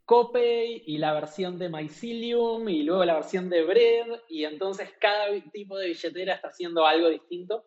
Copay 0.05 0.83
y 0.85 0.97
la 0.97 1.13
versión 1.13 1.59
de 1.59 1.69
Mycelium 1.69 2.69
y 2.69 2.83
luego 2.83 3.03
la 3.03 3.15
versión 3.15 3.49
de 3.49 3.63
Bread 3.63 4.21
y 4.29 4.45
entonces 4.45 4.91
cada 4.99 5.27
tipo 5.51 5.77
de 5.77 5.87
billetera 5.87 6.35
está 6.35 6.49
haciendo 6.49 6.85
algo 6.85 7.09
distinto. 7.09 7.65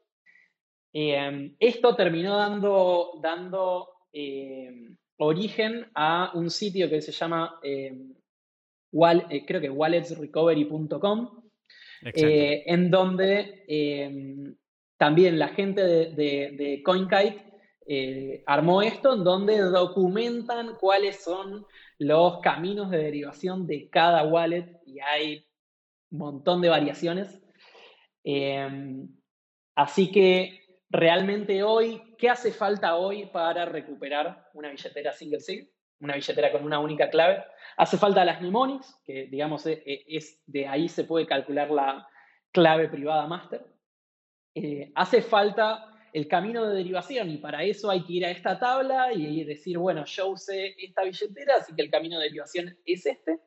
Em, 0.92 1.54
esto 1.58 1.94
terminó 1.94 2.36
dando, 2.36 3.18
dando 3.22 3.88
em, 4.12 4.96
origen 5.18 5.90
a 5.94 6.32
un 6.34 6.48
sitio 6.48 6.88
que 6.88 7.02
se 7.02 7.12
llama, 7.12 7.60
em, 7.62 8.14
eh, 9.30 9.44
creo 9.44 9.60
que 9.60 9.68
walletsrecovery.com, 9.68 11.42
eh, 12.14 12.62
en 12.66 12.90
donde 12.90 13.64
también 14.98 15.38
la 15.38 15.48
gente 15.48 15.82
de, 15.84 16.82
CoinKite 16.84 17.44
eh, 17.86 18.42
armó 18.46 18.82
esto 18.82 19.14
en 19.14 19.24
donde 19.24 19.58
documentan 19.60 20.76
cuáles 20.78 21.22
son 21.22 21.64
los 21.98 22.40
caminos 22.40 22.90
de 22.90 22.98
derivación 22.98 23.66
de 23.66 23.88
cada 23.88 24.24
wallet 24.24 24.80
y 24.84 24.98
hay 25.00 25.46
un 26.10 26.18
montón 26.18 26.60
de 26.60 26.68
variaciones. 26.68 27.40
Em, 28.24 29.08
así 29.74 30.10
que 30.10 30.60
realmente 30.90 31.62
hoy, 31.62 32.02
¿qué 32.18 32.28
hace 32.28 32.52
falta 32.52 32.96
hoy 32.96 33.26
para 33.26 33.64
recuperar 33.64 34.48
una 34.52 34.68
billetera 34.70 35.12
single 35.12 35.40
sig? 35.40 35.70
Una 36.00 36.14
billetera 36.14 36.52
con 36.52 36.64
una 36.64 36.80
única 36.80 37.08
clave. 37.08 37.44
Hace 37.76 37.96
falta 37.98 38.24
las 38.24 38.40
mnemonics, 38.40 39.00
que 39.04 39.26
digamos 39.26 39.64
e, 39.66 39.82
e, 39.86 40.04
es, 40.08 40.42
de 40.46 40.66
ahí 40.66 40.88
se 40.88 41.04
puede 41.04 41.26
calcular 41.26 41.70
la 41.70 42.08
clave 42.52 42.88
privada 42.88 43.26
master. 43.26 43.64
Eh, 44.60 44.90
hace 44.96 45.22
falta 45.22 45.84
el 46.12 46.26
camino 46.26 46.66
de 46.66 46.78
derivación 46.78 47.30
y 47.30 47.36
para 47.36 47.62
eso 47.62 47.90
hay 47.90 48.02
que 48.02 48.14
ir 48.14 48.26
a 48.26 48.30
esta 48.30 48.58
tabla 48.58 49.12
y 49.12 49.44
decir, 49.44 49.78
bueno, 49.78 50.04
yo 50.04 50.30
usé 50.30 50.74
esta 50.78 51.04
billetera, 51.04 51.56
así 51.60 51.74
que 51.76 51.82
el 51.82 51.90
camino 51.90 52.18
de 52.18 52.24
derivación 52.24 52.76
es 52.84 53.06
este. 53.06 53.38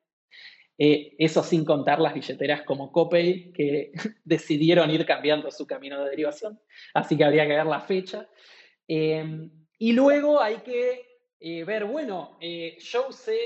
Eh, 0.78 1.16
eso 1.20 1.43
sin 1.43 1.66
contar 1.66 1.99
las 1.99 2.14
billeteras 2.14 2.62
como 2.62 2.93
Copay, 2.93 3.51
que 3.51 3.91
decidieron 4.24 4.89
ir 4.89 5.05
cambiando 5.05 5.51
su 5.51 5.68
camino 5.68 6.01
de 6.01 6.12
derivación, 6.12 6.59
así 6.93 7.18
que 7.18 7.26
habría 7.26 7.45
que 7.45 7.55
ver 7.55 7.66
la 7.66 7.82
fecha. 7.82 8.30
Em, 8.88 9.51
y 9.78 9.91
luego 9.91 10.41
hay 10.41 10.57
que 10.57 11.20
eh, 11.41 11.66
ver, 11.66 11.86
bueno, 11.86 12.38
yo 12.39 13.07
usé 13.09 13.38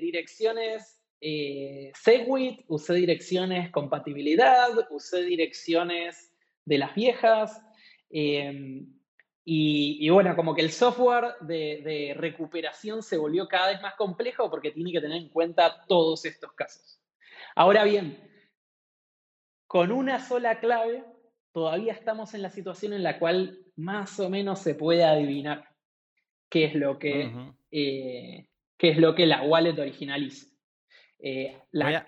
direcciones 0.00 1.00
Segwit, 1.18 2.60
usé 2.68 2.94
direcciones 2.94 3.70
compatibilidad, 3.70 4.68
usé 4.90 5.24
direcciones 5.24 6.35
de 6.66 6.78
las 6.78 6.94
viejas. 6.94 7.62
Em, 8.10 8.92
y, 9.48 10.08
bueno, 10.10 10.34
como 10.34 10.54
que 10.54 10.62
el 10.62 10.72
software 10.72 11.36
de, 11.40 12.14
recuperación 12.16 13.02
se 13.02 13.16
volvió 13.16 13.46
cada 13.46 13.68
vez 13.68 13.80
más 13.80 13.94
complejo 13.94 14.50
porque 14.50 14.72
tiene 14.72 14.92
que 14.92 15.00
tener 15.00 15.22
en 15.22 15.28
cuenta 15.28 15.84
todos 15.86 16.24
estos 16.24 16.52
casos. 16.52 17.00
Ahora 17.54 17.84
bien, 17.84 18.18
con 19.68 19.92
una 19.92 20.18
sola 20.18 20.58
clave, 20.58 21.04
todavía 21.52 21.92
estamos 21.92 22.34
en 22.34 22.42
la 22.42 22.50
situación 22.50 22.92
en 22.92 23.04
la 23.04 23.18
cual 23.20 23.60
más 23.76 24.18
o 24.18 24.28
menos 24.28 24.58
se 24.58 24.74
puede 24.74 25.04
adivinar 25.04 25.68
qué 26.50 26.64
es 26.64 26.74
lo 26.74 26.98
que, 26.98 27.32
eh, 27.70 28.48
qué 28.76 28.88
es 28.88 28.98
lo 28.98 29.14
que 29.14 29.26
la 29.26 29.42
wallet 29.42 29.78
originaliza. 29.78 30.48
Eh, 31.20 31.56
la, 31.70 32.04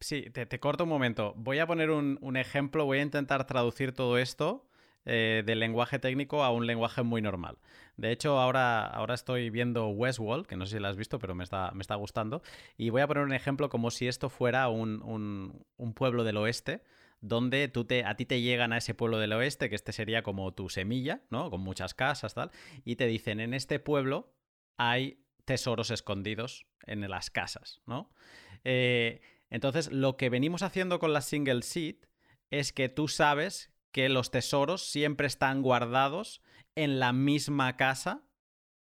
Sí, 0.00 0.30
te, 0.30 0.60
corto 0.60 0.84
un 0.84 0.90
momento. 0.90 1.34
Voy 1.36 1.58
a 1.58 1.66
poner 1.66 1.90
un, 1.90 2.18
un 2.20 2.36
ejemplo, 2.36 2.84
voy 2.84 2.98
a 2.98 3.02
intentar 3.02 3.46
traducir 3.46 3.92
todo 3.92 4.18
esto 4.18 4.66
eh, 5.06 5.42
del 5.44 5.60
lenguaje 5.60 5.98
técnico 5.98 6.42
a 6.42 6.50
un 6.50 6.66
lenguaje 6.66 7.02
muy 7.02 7.20
normal. 7.20 7.58
De 7.98 8.10
hecho, 8.10 8.40
ahora, 8.40 8.86
ahora 8.86 9.12
estoy 9.14 9.50
viendo 9.50 9.88
Westworld, 9.88 10.46
que 10.46 10.56
no 10.56 10.64
sé 10.64 10.76
si 10.76 10.82
la 10.82 10.88
has 10.88 10.96
visto, 10.96 11.18
pero 11.18 11.34
me 11.34 11.44
está, 11.44 11.72
me 11.72 11.82
está 11.82 11.94
gustando. 11.96 12.42
Y 12.78 12.88
voy 12.88 13.02
a 13.02 13.06
poner 13.06 13.22
un 13.22 13.34
ejemplo 13.34 13.68
como 13.68 13.90
si 13.90 14.08
esto 14.08 14.30
fuera 14.30 14.68
un, 14.68 15.62
pueblo 15.94 16.24
del 16.24 16.38
oeste 16.38 16.82
donde 17.20 17.68
tú 17.68 17.84
te, 17.84 18.04
a 18.04 18.16
ti 18.16 18.24
te 18.24 18.40
llegan 18.40 18.72
a 18.72 18.78
ese 18.78 18.94
pueblo 18.94 19.18
del 19.18 19.34
oeste, 19.34 19.68
que 19.68 19.74
este 19.74 19.92
sería 19.92 20.22
como 20.22 20.54
tu 20.54 20.70
semilla, 20.70 21.20
¿no? 21.28 21.50
Con 21.50 21.60
muchas 21.60 21.92
casas, 21.92 22.32
tal, 22.32 22.50
y 22.84 22.96
te 22.96 23.06
dicen, 23.06 23.40
en 23.40 23.52
este 23.52 23.78
pueblo 23.78 24.32
hay 24.78 25.22
tesoros 25.44 25.90
escondidos 25.90 26.66
en 26.86 27.08
las 27.10 27.30
casas, 27.30 27.82
¿no? 27.86 28.10
Eh, 28.64 29.20
entonces, 29.54 29.92
lo 29.92 30.16
que 30.16 30.30
venimos 30.30 30.62
haciendo 30.64 30.98
con 30.98 31.12
la 31.12 31.20
single 31.20 31.62
seed 31.62 31.94
es 32.50 32.72
que 32.72 32.88
tú 32.88 33.06
sabes 33.06 33.70
que 33.92 34.08
los 34.08 34.32
tesoros 34.32 34.82
siempre 34.82 35.28
están 35.28 35.62
guardados 35.62 36.42
en 36.74 36.98
la 36.98 37.12
misma 37.12 37.76
casa, 37.76 38.24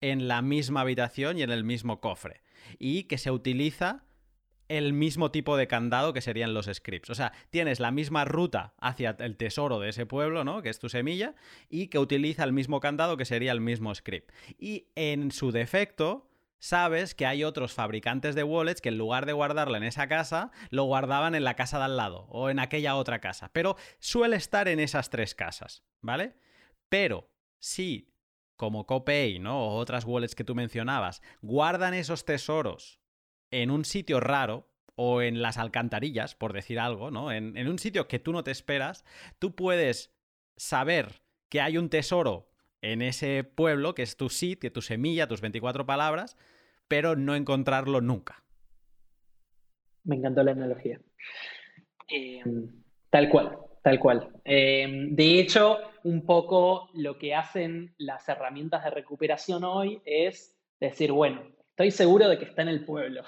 en 0.01 0.27
la 0.27 0.41
misma 0.41 0.81
habitación 0.81 1.37
y 1.37 1.43
en 1.43 1.51
el 1.51 1.65
mismo 1.65 2.01
cofre. 2.01 2.41
Y 2.79 3.03
que 3.03 3.19
se 3.19 3.31
utiliza 3.31 4.07
el 4.69 4.95
mismo 4.95 5.31
tipo 5.31 5.59
de 5.59 5.67
candado 5.67 6.15
que 6.15 6.23
serían 6.23 6.55
los 6.55 6.65
scripts. 6.73 7.11
O 7.11 7.15
sea, 7.15 7.35
tienes 7.51 7.79
la 7.79 7.91
misma 7.91 8.25
ruta 8.25 8.73
hacia 8.81 9.17
el 9.19 9.37
tesoro 9.37 9.81
de 9.81 9.91
ese 9.91 10.07
pueblo, 10.07 10.45
¿no? 10.45 10.63
Que 10.63 10.71
es 10.71 10.79
tu 10.79 10.89
semilla, 10.89 11.35
y 11.69 11.89
que 11.89 11.99
utiliza 11.99 12.43
el 12.43 12.55
mismo 12.55 12.81
candado 12.81 13.19
que 13.19 13.27
sería 13.27 13.53
el 13.53 13.61
mismo 13.61 13.95
script. 13.95 14.33
Y 14.59 14.87
en 14.95 15.31
su 15.31 15.53
defecto, 15.53 16.31
sabes 16.65 17.15
que 17.15 17.27
hay 17.27 17.45
otros 17.45 17.75
fabricantes 17.75 18.35
de 18.35 18.43
wallets 18.43 18.81
que 18.81 18.89
en 18.89 18.97
lugar 18.97 19.27
de 19.27 19.35
guardarlo 19.35 19.77
en 19.77 19.85
esa 19.85 20.09
casa, 20.09 20.51
lo 20.71 20.85
guardaban 20.85 21.35
en 21.35 21.45
la 21.45 21.57
casa 21.57 21.77
de 21.77 21.85
al 21.85 21.99
lado 21.99 22.27
o 22.31 22.49
en 22.49 22.59
aquella 22.59 22.97
otra 22.97 23.21
casa. 23.21 23.51
Pero 23.53 23.77
suele 23.99 24.37
estar 24.37 24.67
en 24.69 24.81
esas 24.81 25.11
tres 25.11 25.35
casas, 25.35 25.85
¿vale? 26.01 26.37
Pero 26.89 27.31
si, 27.59 28.15
como 28.57 28.87
Copay, 28.87 29.41
¿no? 29.41 29.63
O 29.63 29.77
otras 29.77 30.07
wallets 30.07 30.35
que 30.35 30.43
tú 30.45 30.55
mencionabas, 30.55 31.21
guardan 31.43 31.93
esos 31.93 32.25
tesoros 32.25 32.99
en 33.51 33.71
un 33.71 33.85
sitio 33.85 34.21
raro, 34.21 34.71
o 34.97 35.21
en 35.21 35.43
las 35.43 35.59
alcantarillas, 35.59 36.35
por 36.35 36.53
decir 36.53 36.79
algo, 36.81 37.11
¿no? 37.11 37.31
En, 37.31 37.59
en, 37.59 37.69
un 37.69 37.81
sitio 37.81 38.09
que 38.09 38.21
tú 38.21 38.33
no 38.33 38.45
te 38.45 38.53
esperas, 38.53 39.05
tú 39.41 39.55
puedes 39.55 40.15
saber 40.57 41.21
que 41.51 41.61
hay 41.61 41.77
un 41.77 41.91
tesoro 41.91 42.49
en 42.81 43.03
ese 43.03 43.45
pueblo, 43.45 43.95
que 43.95 44.03
es 44.03 44.17
tu 44.17 44.31
seed, 44.31 44.59
que 44.59 44.71
tu 44.71 44.83
semilla, 44.83 45.27
tus 45.27 45.41
24 45.41 45.85
palabras, 45.85 46.37
pero 46.95 47.17
no 47.17 47.35
encontrarlo 47.35 48.01
nunca. 48.01 48.41
Me 50.05 50.15
encantó 50.15 50.45
la 50.45 50.53
analogía. 50.53 51.01
Em, 52.07 52.71
tal 53.11 53.29
cual, 53.29 53.59
tal 53.83 53.99
cual. 53.99 54.29
Em, 54.45 55.13
de 55.17 55.41
hecho, 55.41 55.79
un 56.05 56.25
poco 56.25 56.91
lo 56.95 57.19
que 57.19 57.35
hacen 57.35 57.93
las 57.99 58.29
herramientas 58.29 58.85
de 58.85 58.91
recuperación 58.91 59.65
hoy 59.65 60.01
es 60.05 60.57
decir, 60.79 61.11
bueno, 61.11 61.43
estoy 61.71 61.91
seguro 61.91 62.29
de 62.29 62.39
que 62.39 62.45
está 62.45 62.63
en 62.63 62.69
el 62.69 62.85
pueblo. 62.85 63.25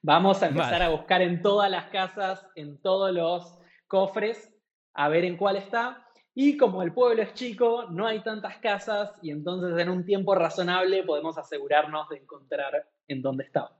Vamos 0.00 0.42
a 0.42 0.46
empezar 0.48 0.80
a 0.80 0.88
buscar 0.88 1.20
en 1.20 1.42
todas 1.42 1.70
las 1.70 1.90
casas, 1.90 2.46
en 2.54 2.80
todos 2.80 3.12
los 3.12 3.58
cofres, 3.88 4.54
a 4.94 5.10
ver 5.10 5.26
en 5.26 5.36
cuál 5.36 5.56
está. 5.56 6.06
Y 6.34 6.56
como 6.56 6.82
el 6.82 6.92
pueblo 6.92 7.22
es 7.22 7.34
chico, 7.34 7.86
no 7.90 8.06
hay 8.06 8.20
tantas 8.20 8.56
casas 8.56 9.12
y 9.20 9.30
entonces 9.30 9.78
en 9.78 9.90
un 9.90 10.04
tiempo 10.04 10.34
razonable 10.34 11.02
podemos 11.02 11.36
asegurarnos 11.36 12.08
de 12.08 12.18
encontrar 12.18 12.88
en 13.06 13.20
dónde 13.20 13.44
estaba. 13.44 13.76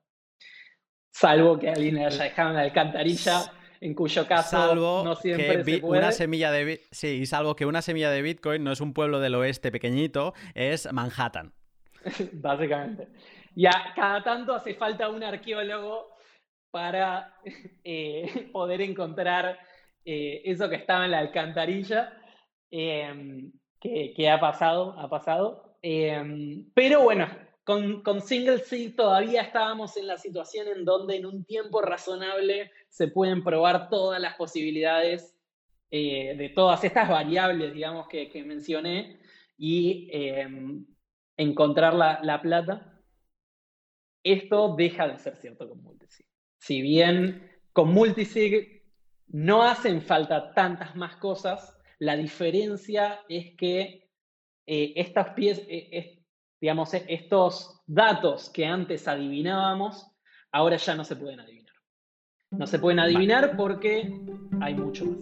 Salvo 1.10 1.58
que 1.58 1.70
alguien 1.70 1.98
haya 1.98 2.24
dejado 2.24 2.50
en 2.50 2.56
la 2.56 2.62
alcantarilla, 2.62 3.52
en 3.80 3.94
cuyo 3.94 4.26
caso 4.26 4.74
no 4.74 5.14
siempre 5.14 5.64
se 5.64 5.78
puede. 5.78 6.00
Una 6.00 6.12
semilla 6.12 6.50
de, 6.50 6.82
sí, 6.90 7.24
salvo 7.24 7.56
que 7.56 7.64
una 7.64 7.80
semilla 7.80 8.10
de 8.10 8.20
Bitcoin 8.20 8.62
no 8.62 8.72
es 8.72 8.80
un 8.80 8.92
pueblo 8.92 9.18
del 9.20 9.34
oeste 9.34 9.72
pequeñito, 9.72 10.34
es 10.54 10.90
Manhattan. 10.92 11.54
Básicamente. 12.32 13.08
Y 13.54 13.66
a 13.66 13.92
cada 13.94 14.22
tanto 14.22 14.54
hace 14.54 14.74
falta 14.74 15.08
un 15.08 15.22
arqueólogo 15.22 16.16
para 16.70 17.34
eh, 17.84 18.50
poder 18.52 18.82
encontrar 18.82 19.58
eh, 20.04 20.42
eso 20.44 20.68
que 20.68 20.76
estaba 20.76 21.06
en 21.06 21.12
la 21.12 21.18
alcantarilla 21.18 22.18
Em, 22.74 23.52
que, 23.78 24.30
ha 24.30 24.40
pasado, 24.40 24.98
ha 24.98 25.08
pasado. 25.10 25.76
Em, 25.82 26.64
pero 26.72 27.02
bueno, 27.02 27.28
con, 27.64 28.02
con 28.02 28.22
Single 28.22 28.60
Seed 28.60 28.96
todavía 28.96 29.42
estábamos 29.42 29.96
en 29.98 30.06
la 30.06 30.16
situación 30.16 30.68
en 30.68 30.86
donde 30.86 31.16
en 31.16 31.26
un 31.26 31.44
tiempo 31.44 31.82
razonable 31.82 32.70
se 32.88 33.08
pueden 33.08 33.44
probar 33.44 33.90
todas 33.90 34.20
las 34.22 34.36
posibilidades 34.36 35.36
eh, 35.90 36.34
de 36.38 36.48
todas 36.48 36.82
estas 36.82 37.10
variables, 37.10 37.74
digamos, 37.74 38.08
que, 38.08 38.30
mencioné 38.46 39.20
y 39.58 40.08
em, 40.10 40.86
encontrar 41.36 41.92
la, 41.92 42.20
la, 42.22 42.40
plata. 42.40 43.02
Esto 44.24 44.74
deja 44.76 45.08
de 45.08 45.18
ser 45.18 45.36
cierto 45.36 45.68
con 45.68 45.82
Multisig. 45.82 46.26
Si 46.56 46.80
bien 46.80 47.50
con 47.74 47.92
Multisig 47.92 48.82
no 49.26 49.62
hacen 49.62 50.00
falta 50.00 50.54
tantas 50.54 50.96
más 50.96 51.16
cosas, 51.16 51.78
la 52.02 52.16
diferencia 52.16 53.20
es 53.28 53.54
que 53.56 54.10
eh, 54.66 54.92
estas 54.96 55.34
piezas, 55.34 55.64
eh, 55.68 56.24
digamos, 56.60 56.92
e, 56.94 57.04
estos 57.08 57.80
datos 57.86 58.50
que 58.50 58.66
antes 58.66 59.06
adivinábamos, 59.06 60.10
ahora 60.50 60.78
ya 60.78 60.96
no 60.96 61.04
se 61.04 61.14
pueden 61.14 61.38
adivinar. 61.38 61.76
No 62.50 62.66
se 62.66 62.80
pueden 62.80 62.98
adivinar 62.98 63.56
porque 63.56 64.12
hay 64.60 64.74
mucho 64.74 65.04
más. 65.04 65.18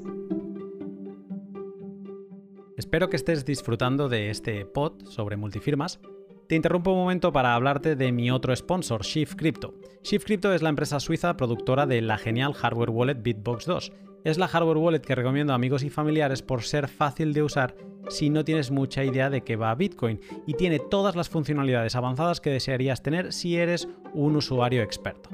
Espero 2.78 3.10
que 3.10 3.16
estés 3.16 3.44
disfrutando 3.44 4.08
de 4.08 4.30
este 4.30 4.64
pod 4.64 5.04
sobre 5.04 5.36
multifirmas. 5.36 6.00
Te 6.48 6.54
interrumpo 6.54 6.92
un 6.92 6.98
momento 7.00 7.30
para 7.30 7.54
hablarte 7.54 7.94
de 7.94 8.10
mi 8.10 8.30
otro 8.30 8.56
sponsor, 8.56 9.04
Shift 9.04 9.36
Crypto. 9.36 9.74
Shift 10.02 10.24
Crypto 10.24 10.54
es 10.54 10.62
la 10.62 10.70
empresa 10.70 10.98
suiza 10.98 11.36
productora 11.36 11.84
de 11.84 12.00
la 12.00 12.16
genial 12.16 12.54
hardware 12.54 12.88
wallet 12.88 13.22
Bitbox 13.22 13.66
2 13.66 13.92
es 14.24 14.38
la 14.38 14.48
hardware 14.48 14.78
wallet 14.78 15.00
que 15.00 15.14
recomiendo 15.14 15.52
a 15.52 15.56
amigos 15.56 15.82
y 15.82 15.90
familiares 15.90 16.42
por 16.42 16.62
ser 16.62 16.88
fácil 16.88 17.32
de 17.32 17.42
usar 17.42 17.76
si 18.08 18.30
no 18.30 18.44
tienes 18.44 18.70
mucha 18.70 19.04
idea 19.04 19.30
de 19.30 19.42
qué 19.42 19.56
va 19.56 19.74
Bitcoin 19.74 20.20
y 20.46 20.54
tiene 20.54 20.78
todas 20.78 21.16
las 21.16 21.28
funcionalidades 21.28 21.94
avanzadas 21.94 22.40
que 22.40 22.50
desearías 22.50 23.02
tener 23.02 23.32
si 23.32 23.56
eres 23.56 23.88
un 24.12 24.36
usuario 24.36 24.82
experto. 24.82 25.30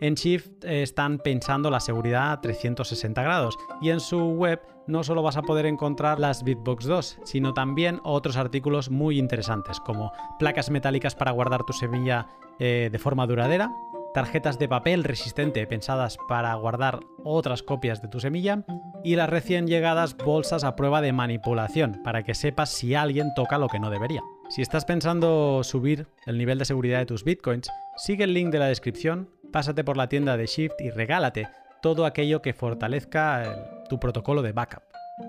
En 0.00 0.14
Shift 0.14 0.64
están 0.64 1.18
pensando 1.18 1.70
la 1.70 1.80
seguridad 1.80 2.32
a 2.32 2.40
360 2.40 3.22
grados 3.22 3.56
y 3.80 3.90
en 3.90 4.00
su 4.00 4.18
web 4.18 4.60
no 4.86 5.04
solo 5.04 5.22
vas 5.22 5.36
a 5.36 5.42
poder 5.42 5.66
encontrar 5.66 6.18
las 6.18 6.42
Bitbox 6.42 6.84
2, 6.84 7.18
sino 7.24 7.54
también 7.54 8.00
otros 8.02 8.36
artículos 8.36 8.90
muy 8.90 9.18
interesantes 9.18 9.80
como 9.80 10.12
placas 10.38 10.70
metálicas 10.70 11.14
para 11.14 11.32
guardar 11.32 11.64
tu 11.64 11.72
semilla 11.72 12.26
eh, 12.58 12.88
de 12.90 12.98
forma 12.98 13.26
duradera, 13.26 13.70
tarjetas 14.14 14.60
de 14.60 14.68
papel 14.68 15.04
resistente 15.04 15.66
pensadas 15.66 16.16
para 16.28 16.54
guardar 16.54 17.00
otras 17.24 17.62
copias 17.62 18.00
de 18.00 18.08
tu 18.08 18.20
semilla 18.20 18.64
y 19.02 19.16
las 19.16 19.28
recién 19.28 19.66
llegadas 19.66 20.16
bolsas 20.16 20.62
a 20.62 20.76
prueba 20.76 21.00
de 21.00 21.12
manipulación 21.12 22.00
para 22.04 22.22
que 22.22 22.34
sepas 22.34 22.70
si 22.70 22.94
alguien 22.94 23.34
toca 23.34 23.58
lo 23.58 23.68
que 23.68 23.80
no 23.80 23.90
debería. 23.90 24.22
Si 24.48 24.62
estás 24.62 24.84
pensando 24.84 25.64
subir 25.64 26.06
el 26.26 26.38
nivel 26.38 26.58
de 26.58 26.64
seguridad 26.64 27.00
de 27.00 27.06
tus 27.06 27.24
bitcoins, 27.24 27.68
sigue 27.96 28.24
el 28.24 28.34
link 28.34 28.50
de 28.50 28.60
la 28.60 28.68
descripción, 28.68 29.28
pásate 29.52 29.82
por 29.82 29.96
la 29.96 30.08
tienda 30.08 30.36
de 30.36 30.46
Shift 30.46 30.80
y 30.80 30.90
regálate 30.90 31.48
todo 31.82 32.06
aquello 32.06 32.40
que 32.40 32.54
fortalezca 32.54 33.84
tu 33.88 33.98
protocolo 33.98 34.42
de 34.42 34.52
backup. 34.52 34.84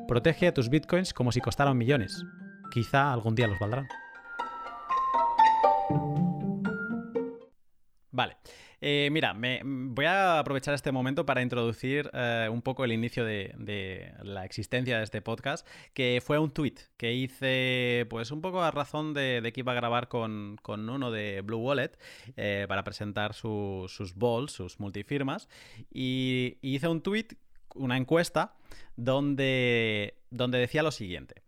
Protege 0.08 0.48
a 0.48 0.54
tus 0.54 0.70
bitcoins 0.70 1.14
como 1.14 1.32
si 1.32 1.42
costaran 1.42 1.78
millones. 1.78 2.24
Quizá 2.72 3.12
algún 3.12 3.34
día 3.34 3.48
los 3.48 3.60
valdrán. 3.60 3.88
Vale. 8.12 8.38
Eh, 8.82 9.10
mira, 9.12 9.34
me, 9.34 9.62
voy 9.64 10.06
a 10.06 10.40
aprovechar 10.40 10.74
este 10.74 10.92
momento 10.92 11.26
para 11.26 11.42
introducir 11.42 12.10
eh, 12.14 12.48
un 12.52 12.62
poco 12.62 12.84
el 12.84 12.92
inicio 12.92 13.26
de, 13.26 14.14
la 14.22 14.46
existencia 14.46 14.98
de 14.98 15.04
este 15.04 15.22
podcast, 15.22 15.68
que 15.94 16.22
fue 16.24 16.40
un 16.40 16.52
tweet 16.52 16.76
que 16.98 17.14
hice, 17.14 18.06
pues 18.10 18.32
un 18.32 18.42
poco 18.42 18.62
a 18.62 18.72
razón 18.72 19.14
de, 19.14 19.52
que 19.54 19.62
iba 19.62 19.72
a 19.72 19.76
grabar 19.76 20.08
con, 20.08 20.60
uno 20.68 21.12
de 21.12 21.42
Blue 21.42 21.58
Wallet 21.58 21.98
eh, 22.38 22.66
para 22.68 22.84
presentar 22.84 23.34
sus 23.34 24.16
balls, 24.16 24.52
sus 24.52 24.80
multifirmas, 24.80 25.50
y, 25.92 26.58
hice 26.62 26.88
un 26.88 27.02
tweet, 27.02 27.28
una 27.76 27.98
encuesta, 27.98 28.56
donde, 28.96 30.16
donde 30.30 30.58
decía 30.58 30.84
lo 30.84 30.92
siguiente. 30.92 31.42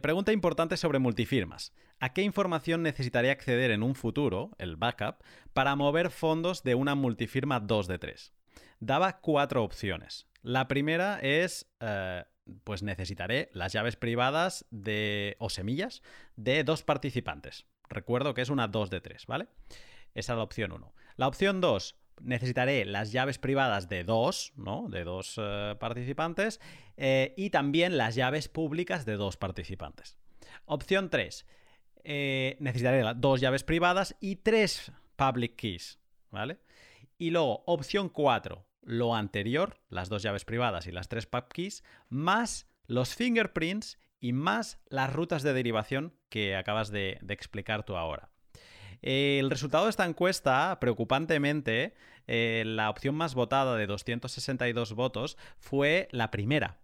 pregunta 0.00 0.32
importante 0.32 0.76
sobre 0.76 0.98
multifirmas. 0.98 1.72
¿A 2.00 2.12
qué 2.12 2.22
información 2.22 2.82
necesitaría 2.82 3.32
acceder 3.32 3.70
en 3.70 3.82
un 3.82 3.94
futuro, 3.94 4.50
el 4.58 4.76
backup, 4.76 5.22
para 5.52 5.76
mover 5.76 6.10
fondos 6.10 6.62
de 6.62 6.74
una 6.74 6.94
multifirma 6.94 7.60
2 7.60 7.86
de 7.86 7.98
3? 7.98 8.32
Daba 8.80 9.20
cuatro 9.20 9.62
opciones. 9.62 10.26
La 10.42 10.68
primera 10.68 11.18
es, 11.20 11.66
eh, 11.80 12.24
pues 12.64 12.82
necesitaré 12.82 13.48
las 13.52 13.72
llaves 13.72 13.96
privadas 13.96 14.66
de, 14.70 15.36
o 15.38 15.48
semillas 15.48 16.02
de 16.36 16.64
dos 16.64 16.82
participantes. 16.82 17.66
Recuerdo 17.88 18.34
que 18.34 18.42
es 18.42 18.50
una 18.50 18.68
2 18.68 18.90
de 18.90 19.00
3, 19.00 19.26
¿vale? 19.26 19.48
Esa 20.14 20.32
es 20.32 20.36
la 20.36 20.42
opción 20.42 20.72
1. 20.72 20.94
La 21.16 21.28
opción 21.28 21.60
2, 21.60 21.96
necesitaré 22.20 22.84
las 22.84 23.12
llaves 23.12 23.38
privadas 23.38 23.88
de 23.88 24.04
dos, 24.04 24.52
¿no? 24.56 24.88
De 24.88 25.04
dos 25.04 25.34
eh, 25.38 25.74
participantes 25.78 26.60
eh, 26.96 27.34
y 27.36 27.50
también 27.50 27.96
las 27.96 28.14
llaves 28.14 28.48
públicas 28.48 29.04
de 29.04 29.16
dos 29.16 29.36
participantes. 29.36 30.18
Opción 30.66 31.10
3, 31.10 31.46
eh, 32.04 32.56
necesitaré 32.60 33.02
dos 33.16 33.40
llaves 33.40 33.64
privadas 33.64 34.16
y 34.20 34.36
tres 34.36 34.92
public 35.16 35.56
keys, 35.56 35.98
¿vale? 36.30 36.58
Y 37.18 37.30
luego, 37.30 37.62
opción 37.66 38.08
4, 38.08 38.66
lo 38.82 39.14
anterior, 39.14 39.80
las 39.88 40.08
dos 40.08 40.22
llaves 40.22 40.44
privadas 40.44 40.86
y 40.86 40.92
las 40.92 41.08
tres 41.08 41.26
pub 41.26 41.48
keys, 41.48 41.82
más 42.08 42.68
los 42.86 43.14
fingerprints 43.14 43.98
y 44.20 44.32
más 44.32 44.80
las 44.88 45.12
rutas 45.12 45.42
de 45.42 45.52
derivación 45.52 46.14
que 46.28 46.56
acabas 46.56 46.90
de, 46.90 47.18
explicar 47.28 47.84
tú 47.84 47.96
ahora. 47.96 48.30
El 49.02 49.50
resultado 49.50 49.84
de 49.84 49.90
esta 49.90 50.06
encuesta, 50.06 50.78
preocupantemente, 50.80 51.94
eh, 52.26 52.62
la 52.66 52.88
opción 52.88 53.14
más 53.14 53.34
votada 53.34 53.76
de 53.76 53.86
262 53.86 54.94
votos 54.94 55.36
fue 55.58 56.08
la 56.10 56.30
primera, 56.30 56.78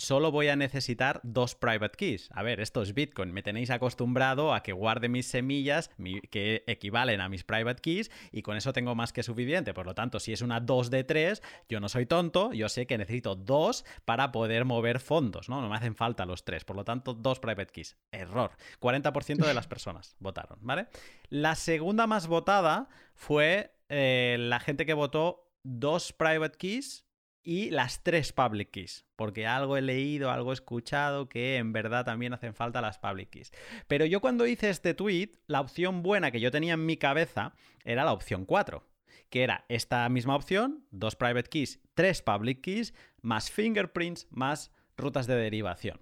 solo 0.00 0.30
voy 0.32 0.48
a 0.48 0.56
necesitar 0.56 1.20
dos 1.22 1.54
private 1.54 1.96
keys. 1.96 2.30
A 2.32 2.42
ver, 2.42 2.60
esto 2.60 2.82
es 2.82 2.94
Bitcoin. 2.94 3.32
Me 3.32 3.42
tenéis 3.42 3.70
acostumbrado 3.70 4.54
a 4.54 4.62
que 4.62 4.72
guarde 4.72 5.08
mis 5.08 5.26
semillas 5.26 5.90
que 6.30 6.64
equivalen 6.66 7.20
a 7.20 7.28
mis 7.28 7.44
private 7.44 7.80
keys 7.80 8.10
y 8.32 8.42
con 8.42 8.56
eso 8.56 8.72
tengo 8.72 8.94
más 8.94 9.12
que 9.12 9.22
suficiente. 9.22 9.74
Por 9.74 9.86
lo 9.86 9.94
tanto, 9.94 10.18
si 10.18 10.32
es 10.32 10.42
una 10.42 10.60
2 10.60 10.90
de 10.90 11.04
3, 11.04 11.42
yo 11.68 11.80
no 11.80 11.88
soy 11.88 12.06
tonto, 12.06 12.52
yo 12.52 12.68
sé 12.68 12.86
que 12.86 12.98
necesito 12.98 13.36
dos 13.36 13.84
para 14.04 14.32
poder 14.32 14.64
mover 14.64 15.00
fondos, 15.00 15.48
¿no? 15.48 15.60
No 15.60 15.68
me 15.68 15.76
hacen 15.76 15.94
falta 15.94 16.24
los 16.24 16.44
tres. 16.44 16.64
Por 16.64 16.76
lo 16.76 16.84
tanto, 16.84 17.14
dos 17.14 17.38
private 17.38 17.72
keys. 17.72 17.96
Error. 18.10 18.52
40% 18.80 19.46
de 19.46 19.54
las 19.54 19.66
personas 19.68 20.16
votaron, 20.18 20.58
¿vale? 20.62 20.88
La 21.28 21.54
segunda 21.54 22.06
más 22.06 22.26
votada 22.26 22.88
fue 23.14 23.74
eh, 23.88 24.36
la 24.38 24.60
gente 24.60 24.86
que 24.86 24.94
votó 24.94 25.52
dos 25.62 26.12
private 26.12 26.56
keys 26.56 27.04
y 27.42 27.70
las 27.70 28.02
tres 28.02 28.32
public 28.32 28.70
keys, 28.70 29.06
porque 29.16 29.46
algo 29.46 29.76
he 29.76 29.82
leído, 29.82 30.30
algo 30.30 30.50
he 30.50 30.54
escuchado 30.54 31.28
que 31.28 31.56
en 31.56 31.72
verdad 31.72 32.04
también 32.04 32.32
hacen 32.32 32.54
falta 32.54 32.80
las 32.80 32.98
public 32.98 33.30
keys. 33.30 33.52
Pero 33.86 34.04
yo 34.04 34.20
cuando 34.20 34.46
hice 34.46 34.70
este 34.70 34.94
tweet, 34.94 35.32
la 35.46 35.60
opción 35.60 36.02
buena 36.02 36.30
que 36.30 36.40
yo 36.40 36.50
tenía 36.50 36.74
en 36.74 36.86
mi 36.86 36.96
cabeza 36.96 37.54
era 37.84 38.04
la 38.04 38.12
opción 38.12 38.44
4, 38.44 38.86
que 39.30 39.42
era 39.42 39.64
esta 39.68 40.08
misma 40.08 40.36
opción, 40.36 40.84
dos 40.90 41.16
private 41.16 41.48
keys, 41.48 41.80
tres 41.94 42.22
public 42.22 42.60
keys, 42.60 42.94
más 43.22 43.50
fingerprints, 43.50 44.26
más 44.30 44.72
rutas 44.96 45.26
de 45.26 45.36
derivación. 45.36 46.00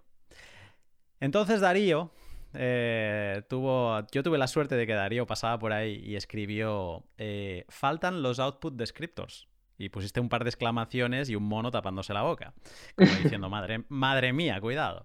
Entonces 1.20 1.60
Darío 1.60 2.12
eh, 2.54 3.42
tuvo, 3.48 4.06
yo 4.10 4.22
tuve 4.22 4.38
la 4.38 4.46
suerte 4.46 4.76
de 4.76 4.86
que 4.86 4.94
Darío 4.94 5.26
pasaba 5.26 5.58
por 5.58 5.72
ahí 5.72 6.02
y 6.04 6.16
escribió, 6.16 7.04
eh, 7.16 7.64
faltan 7.68 8.22
los 8.22 8.38
output 8.38 8.74
descriptors. 8.74 9.47
Y 9.78 9.90
pusiste 9.90 10.18
un 10.18 10.28
par 10.28 10.42
de 10.42 10.50
exclamaciones 10.50 11.30
y 11.30 11.36
un 11.36 11.44
mono 11.44 11.70
tapándose 11.70 12.12
la 12.12 12.22
boca. 12.22 12.52
Como 12.96 13.10
diciendo, 13.14 13.48
madre, 13.50 13.84
madre 13.88 14.32
mía, 14.32 14.60
cuidado. 14.60 15.04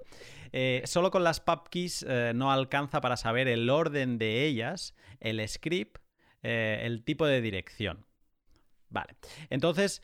Eh, 0.51 0.83
solo 0.85 1.09
con 1.09 1.23
las 1.23 1.39
pubkeys 1.39 2.05
eh, 2.07 2.31
no 2.35 2.51
alcanza 2.51 3.01
para 3.01 3.17
saber 3.17 3.47
el 3.47 3.69
orden 3.69 4.19
de 4.19 4.45
ellas, 4.45 4.95
el 5.19 5.47
script, 5.47 5.97
eh, 6.43 6.81
el 6.83 7.03
tipo 7.03 7.25
de 7.25 7.41
dirección. 7.41 8.05
Vale. 8.89 9.15
Entonces, 9.49 10.03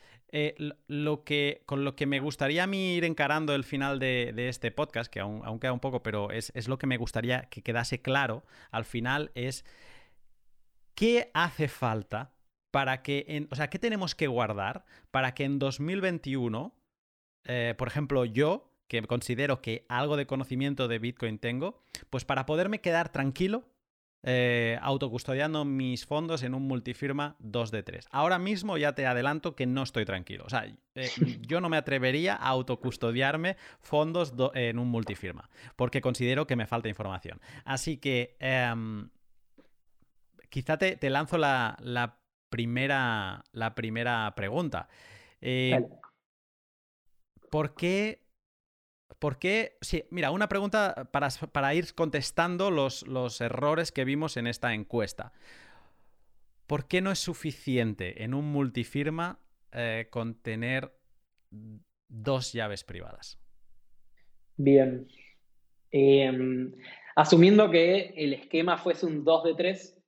lo 0.88 1.24
que, 1.24 1.62
con 1.66 1.84
lo 1.84 1.94
que 1.94 2.06
me 2.06 2.18
gustaría 2.18 2.64
a 2.64 2.66
mí 2.66 2.94
ir 2.94 3.04
encarando 3.04 3.54
el 3.54 3.62
final 3.62 4.00
de, 4.00 4.48
este 4.48 4.72
podcast, 4.72 5.10
que 5.10 5.20
aún, 5.20 5.60
queda 5.60 5.72
un 5.72 5.80
poco, 5.80 6.02
pero 6.02 6.32
es, 6.32 6.52
es 6.56 6.66
lo 6.66 6.78
que 6.78 6.88
me 6.88 6.96
gustaría 6.96 7.42
que 7.42 7.62
quedase 7.62 8.02
claro 8.02 8.44
al 8.72 8.84
final, 8.84 9.30
es 9.34 9.64
qué 10.96 11.30
hace 11.34 11.68
falta 11.68 12.32
para 12.70 13.02
que, 13.02 13.24
en, 13.28 13.48
o 13.50 13.56
sea, 13.56 13.68
¿qué 13.70 13.78
tenemos 13.78 14.14
que 14.14 14.26
guardar 14.26 14.84
para 15.10 15.34
que 15.34 15.44
en 15.44 15.58
2021, 15.58 16.74
eh, 17.44 17.74
por 17.76 17.88
ejemplo, 17.88 18.24
yo, 18.24 18.72
que 18.88 19.02
considero 19.02 19.62
que 19.62 19.86
algo 19.88 20.16
de 20.16 20.26
conocimiento 20.26 20.88
de 20.88 20.98
Bitcoin 20.98 21.38
tengo, 21.38 21.82
pues 22.10 22.24
para 22.24 22.46
poderme 22.46 22.80
quedar 22.80 23.10
tranquilo, 23.10 23.64
eh, 24.22 24.78
autocustodiando 24.82 25.64
mis 25.64 26.04
fondos 26.04 26.42
en 26.42 26.54
un 26.54 26.68
multifirma 26.68 27.36
2 27.38 27.70
de 27.70 27.82
3. 27.82 28.06
Ahora 28.10 28.38
mismo 28.38 28.76
ya 28.76 28.94
te 28.94 29.06
adelanto 29.06 29.56
que 29.56 29.64
no 29.64 29.82
estoy 29.82 30.04
tranquilo. 30.04 30.44
O 30.44 30.50
sea, 30.50 30.66
eh, 30.94 31.08
yo 31.46 31.62
no 31.62 31.70
me 31.70 31.78
atrevería 31.78 32.34
a 32.34 32.48
autocustodiarme 32.48 33.56
fondos 33.80 34.34
en 34.54 34.78
un 34.78 34.88
multifirma, 34.88 35.48
porque 35.74 36.02
considero 36.02 36.46
que 36.46 36.56
me 36.56 36.66
falta 36.66 36.90
información. 36.90 37.40
Así 37.64 37.96
que 37.96 38.36
em, 38.40 39.08
quizá 40.50 40.76
te, 40.76 40.96
te 40.96 41.08
lanzo 41.08 41.38
la, 41.38 41.78
la 41.80 42.19
primera, 42.50 43.44
la 43.52 43.74
primera 43.74 44.32
pregunta. 44.36 44.88
Eh, 45.40 45.80
¿Por 47.50 47.74
qué? 47.74 48.20
¿Por 49.18 49.38
qué? 49.38 49.76
Sí, 49.80 50.04
mira, 50.10 50.30
una 50.30 50.48
pregunta 50.48 51.08
para, 51.10 51.74
ir 51.74 51.94
contestando 51.94 52.70
los, 52.70 53.06
los, 53.06 53.40
errores 53.40 53.92
que 53.92 54.04
vimos 54.04 54.36
en 54.36 54.46
esta 54.46 54.74
encuesta. 54.74 55.32
¿Por 56.66 56.86
qué 56.86 57.00
no 57.00 57.10
es 57.10 57.18
suficiente 57.18 58.22
en 58.22 58.34
un 58.34 58.46
multifirma 58.52 59.40
eh, 59.72 60.06
con 60.10 60.34
tener 60.34 60.92
dos 62.08 62.52
llaves 62.52 62.84
privadas? 62.84 63.38
Bien. 64.56 65.08
Em, 65.90 66.72
asumiendo 67.16 67.70
que 67.70 68.14
el 68.16 68.34
esquema 68.34 68.78
fuese 68.78 69.06
un 69.06 69.24
2 69.24 69.44
de 69.44 69.54
3, 69.54 70.02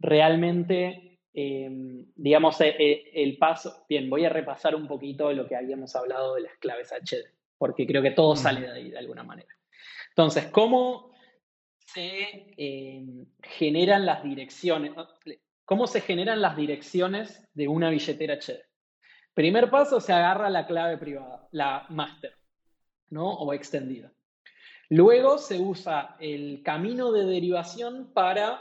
realmente, 0.00 1.20
em, 1.32 2.06
digamos, 2.16 2.60
eh, 2.60 2.74
eh, 2.78 3.10
el 3.14 3.36
paso, 3.38 3.84
bien, 3.88 4.10
voy 4.10 4.24
a 4.24 4.30
repasar 4.30 4.74
un 4.74 4.88
poquito 4.88 5.32
lo 5.32 5.46
que 5.46 5.56
habíamos 5.56 5.94
hablado 5.94 6.34
de 6.34 6.42
las 6.42 6.56
claves 6.58 6.92
HD, 6.92 7.32
porque 7.58 7.86
creo 7.86 8.02
que 8.02 8.10
todo 8.10 8.34
sale 8.34 8.62
de 8.62 8.72
ahí 8.72 8.90
de 8.90 8.98
alguna 8.98 9.22
manera. 9.22 9.54
Entonces, 10.08 10.46
¿cómo 10.46 11.12
se 11.78 12.54
em, 12.56 13.26
generan 13.42 14.06
las 14.06 14.24
direcciones? 14.24 14.92
¿Cómo 15.64 15.86
se 15.86 16.00
generan 16.00 16.40
las 16.40 16.56
direcciones 16.56 17.46
de 17.54 17.68
una 17.68 17.90
billetera 17.90 18.34
HD? 18.34 18.64
Primer 19.34 19.70
paso, 19.70 20.00
se 20.00 20.12
agarra 20.12 20.50
la 20.50 20.66
clave 20.66 20.98
privada, 20.98 21.48
la 21.52 21.86
master, 21.90 22.34
¿no? 23.10 23.30
O 23.30 23.52
extendida. 23.52 24.12
Luego 24.88 25.38
se 25.38 25.60
usa 25.60 26.16
el 26.18 26.62
camino 26.64 27.12
de 27.12 27.24
derivación 27.24 28.10
para 28.12 28.60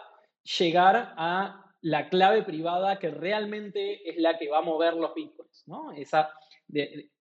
llegar 0.58 1.14
a 1.18 1.66
la 1.82 2.10
clave 2.10 2.43
privada 2.43 3.00
que 3.00 3.12
realmente 3.12 4.10
es 4.10 4.18
la 4.18 4.38
que 4.38 4.50
va 4.50 4.60
a 4.60 4.62
mover 4.62 4.95
los 4.95 5.14
bitcoins, 5.14 5.64
¿no? 5.68 5.91
Esa, 5.91 6.32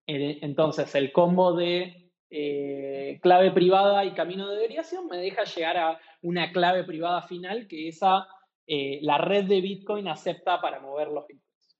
entonces, 0.05 0.93
el 0.95 1.11
combo 1.11 1.53
de 1.53 2.11
eh, 2.29 3.19
clave 3.21 3.51
privada 3.51 4.05
y 4.05 4.13
camino 4.13 4.49
de 4.49 4.57
verificación 4.57 5.07
me 5.07 5.17
deja 5.17 5.43
llegar 5.43 5.77
a 5.77 5.99
una 6.21 6.51
clave 6.51 6.83
privada 6.83 7.21
final 7.23 7.67
que 7.67 7.87
esa, 7.87 8.27
eh, 8.67 8.99
la 9.01 9.17
red 9.17 9.45
de 9.45 9.61
Bitcoin 9.61 10.07
acepta 10.07 10.61
para 10.61 10.79
mover 10.79 11.07
los 11.07 11.25
bitcoins. 11.27 11.77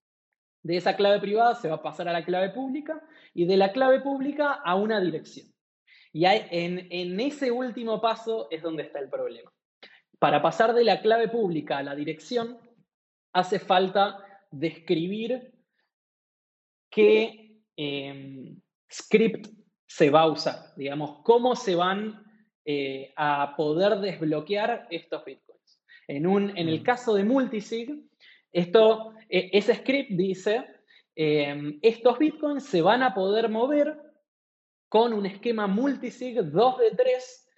De 0.64 0.78
esa 0.78 0.96
clave 0.96 1.20
privada 1.20 1.56
se 1.56 1.70
va 1.70 1.76
a 1.76 1.84
pasar 1.84 2.08
a 2.08 2.14
la 2.14 2.26
clave 2.26 2.50
pública 2.50 3.02
y 3.34 3.46
de 3.46 3.58
la 3.58 3.72
clave 3.72 4.02
pública 4.02 4.54
a 4.54 4.76
una 4.76 5.00
dirección. 5.00 5.48
Y 6.12 6.26
en 6.26 7.20
ese 7.20 7.52
último 7.52 8.02
paso 8.02 8.48
es 8.50 8.64
donde 8.64 8.84
está 8.84 9.00
el 9.00 9.10
problema. 9.10 9.52
Para 10.20 10.42
pasar 10.42 10.74
de 10.74 10.84
la 10.84 11.02
clave 11.02 11.30
pública 11.30 11.78
a 11.78 11.84
la 11.84 11.96
dirección, 11.96 12.60
hace 13.34 13.58
falta 13.58 14.18
describir 14.52 15.54
qué 16.90 17.62
em, 17.78 18.60
script 18.92 19.48
se 19.88 20.10
va 20.10 20.22
a 20.22 20.28
usar, 20.28 20.74
digamos, 20.76 21.22
cómo 21.24 21.56
se 21.56 21.76
van 21.76 22.24
eh, 22.66 23.14
a 23.16 23.56
poder 23.56 24.00
desbloquear 24.00 24.88
estos 24.90 25.24
bitcoins. 25.24 25.82
En, 26.08 26.28
un, 26.28 26.56
en 26.58 26.68
el 26.68 26.84
caso 26.84 27.14
de 27.14 27.24
multisig, 27.24 27.90
esto, 28.52 29.14
e, 29.30 29.50
ese 29.54 29.76
script 29.76 30.12
dice, 30.12 30.66
em, 31.16 31.80
estos 31.82 32.20
bitcoins 32.20 32.66
se 32.66 32.82
van 32.82 33.04
a 33.04 33.14
poder 33.14 33.48
mover 33.48 33.98
con 34.90 35.14
un 35.14 35.26
esquema 35.26 35.68
multisig 35.68 36.44
2 36.44 36.78
de 36.78 36.92
3, 36.92 37.50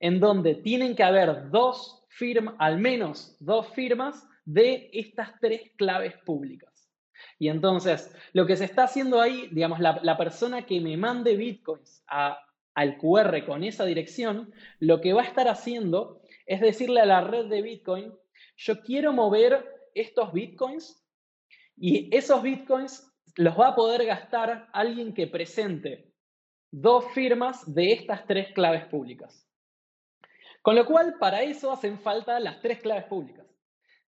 en 0.00 0.20
donde 0.20 0.56
tienen 0.56 0.96
que 0.96 1.04
haber 1.04 1.50
dos 1.50 1.97
firmas, 2.18 2.54
al 2.58 2.78
menos 2.78 3.36
dos 3.40 3.68
firmas 3.68 4.28
de 4.44 4.90
estas 4.92 5.38
tres 5.40 5.70
claves 5.76 6.14
públicas. 6.24 6.90
Y 7.38 7.48
entonces, 7.48 8.14
lo 8.32 8.46
que 8.46 8.56
se 8.56 8.64
está 8.64 8.84
haciendo 8.84 9.20
ahí, 9.20 9.48
digamos, 9.52 9.78
la, 9.80 10.16
persona 10.18 10.66
que 10.66 10.80
me 10.80 10.96
mande 10.96 11.36
bitcoins 11.36 12.04
al 12.06 12.98
QR 12.98 13.44
con 13.44 13.64
esa 13.64 13.84
dirección, 13.84 14.52
lo 14.80 15.00
que 15.00 15.12
va 15.12 15.22
a 15.22 15.26
estar 15.26 15.48
haciendo 15.48 16.22
es 16.46 16.60
decirle 16.60 17.00
a 17.00 17.06
la 17.06 17.20
red 17.20 17.46
de 17.46 17.62
Bitcoin, 17.62 18.12
yo 18.56 18.80
quiero 18.82 19.12
mover 19.12 19.64
estos 19.94 20.32
bitcoins 20.32 21.04
y 21.76 22.14
esos 22.16 22.42
bitcoins 22.42 23.12
los 23.36 23.58
va 23.58 23.68
a 23.68 23.74
poder 23.74 24.04
gastar 24.04 24.68
alguien 24.72 25.14
que 25.14 25.26
presente 25.26 26.12
dos 26.70 27.04
firmas 27.12 27.72
de 27.72 27.92
estas 27.92 28.26
tres 28.26 28.52
claves 28.52 28.86
públicas. 28.86 29.47
Con 30.68 30.76
lo 30.76 30.84
cual, 30.84 31.14
para 31.18 31.40
eso 31.40 31.72
hacen 31.72 31.98
falta 31.98 32.38
las 32.38 32.60
tres 32.60 32.82
claves 32.82 33.04
públicas. 33.04 33.46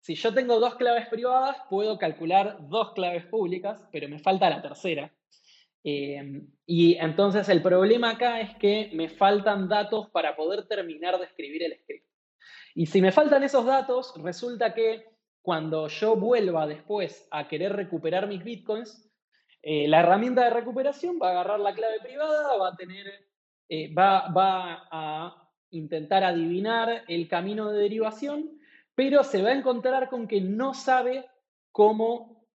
Si 0.02 0.16
yo 0.16 0.34
tengo 0.34 0.60
dos 0.60 0.76
claves 0.76 1.08
privadas, 1.08 1.56
puedo 1.70 1.98
calcular 1.98 2.58
dos 2.68 2.92
claves 2.92 3.26
públicas, 3.28 3.88
pero 3.94 4.10
me 4.10 4.20
falta 4.20 4.50
la 4.50 4.62
tercera. 4.62 5.10
Eh, 5.86 6.42
y 6.66 6.96
entonces 6.96 7.48
el 7.48 7.62
problema 7.62 8.10
acá 8.10 8.42
es 8.42 8.58
que 8.58 8.92
me 8.94 9.08
faltan 9.08 9.70
datos 9.70 10.10
para 10.10 10.36
poder 10.36 10.68
terminar 10.68 11.18
de 11.18 11.28
escribir 11.28 11.64
el 11.64 11.80
script. 11.80 12.06
Y 12.76 12.88
si 12.88 13.02
me 13.02 13.14
faltan 13.14 13.42
esos 13.44 13.66
datos, 13.66 14.14
resulta 14.22 14.74
que 14.74 15.06
cuando 15.42 15.88
yo 15.88 16.18
vuelva 16.18 16.68
después 16.68 17.26
a 17.32 17.48
querer 17.48 17.72
recuperar 17.72 18.28
mis 18.28 18.44
bitcoins, 18.44 19.10
eh, 19.62 19.88
la 19.88 20.02
herramienta 20.02 20.44
de 20.44 20.50
recuperación 20.50 21.20
va 21.24 21.30
a 21.30 21.32
agarrar 21.32 21.62
la 21.62 21.74
clave 21.74 22.02
privada, 22.02 22.58
va 22.58 22.68
a 22.68 22.76
tener, 22.76 23.08
eh, 23.70 23.94
va, 23.94 24.28
va 24.28 24.90
a 24.92 25.49
intentar 25.72 26.24
adivinar 26.24 27.04
el 27.08 27.28
camino 27.28 27.72
de 27.72 27.80
derivación 27.82 28.60
pero 29.00 29.24
se 29.24 29.42
va 29.42 29.52
a 29.52 29.58
encontrar 29.58 30.10
con 30.10 30.28
que 30.28 30.42
no 30.42 30.74
sabe 30.74 31.26
cómo 31.72 32.46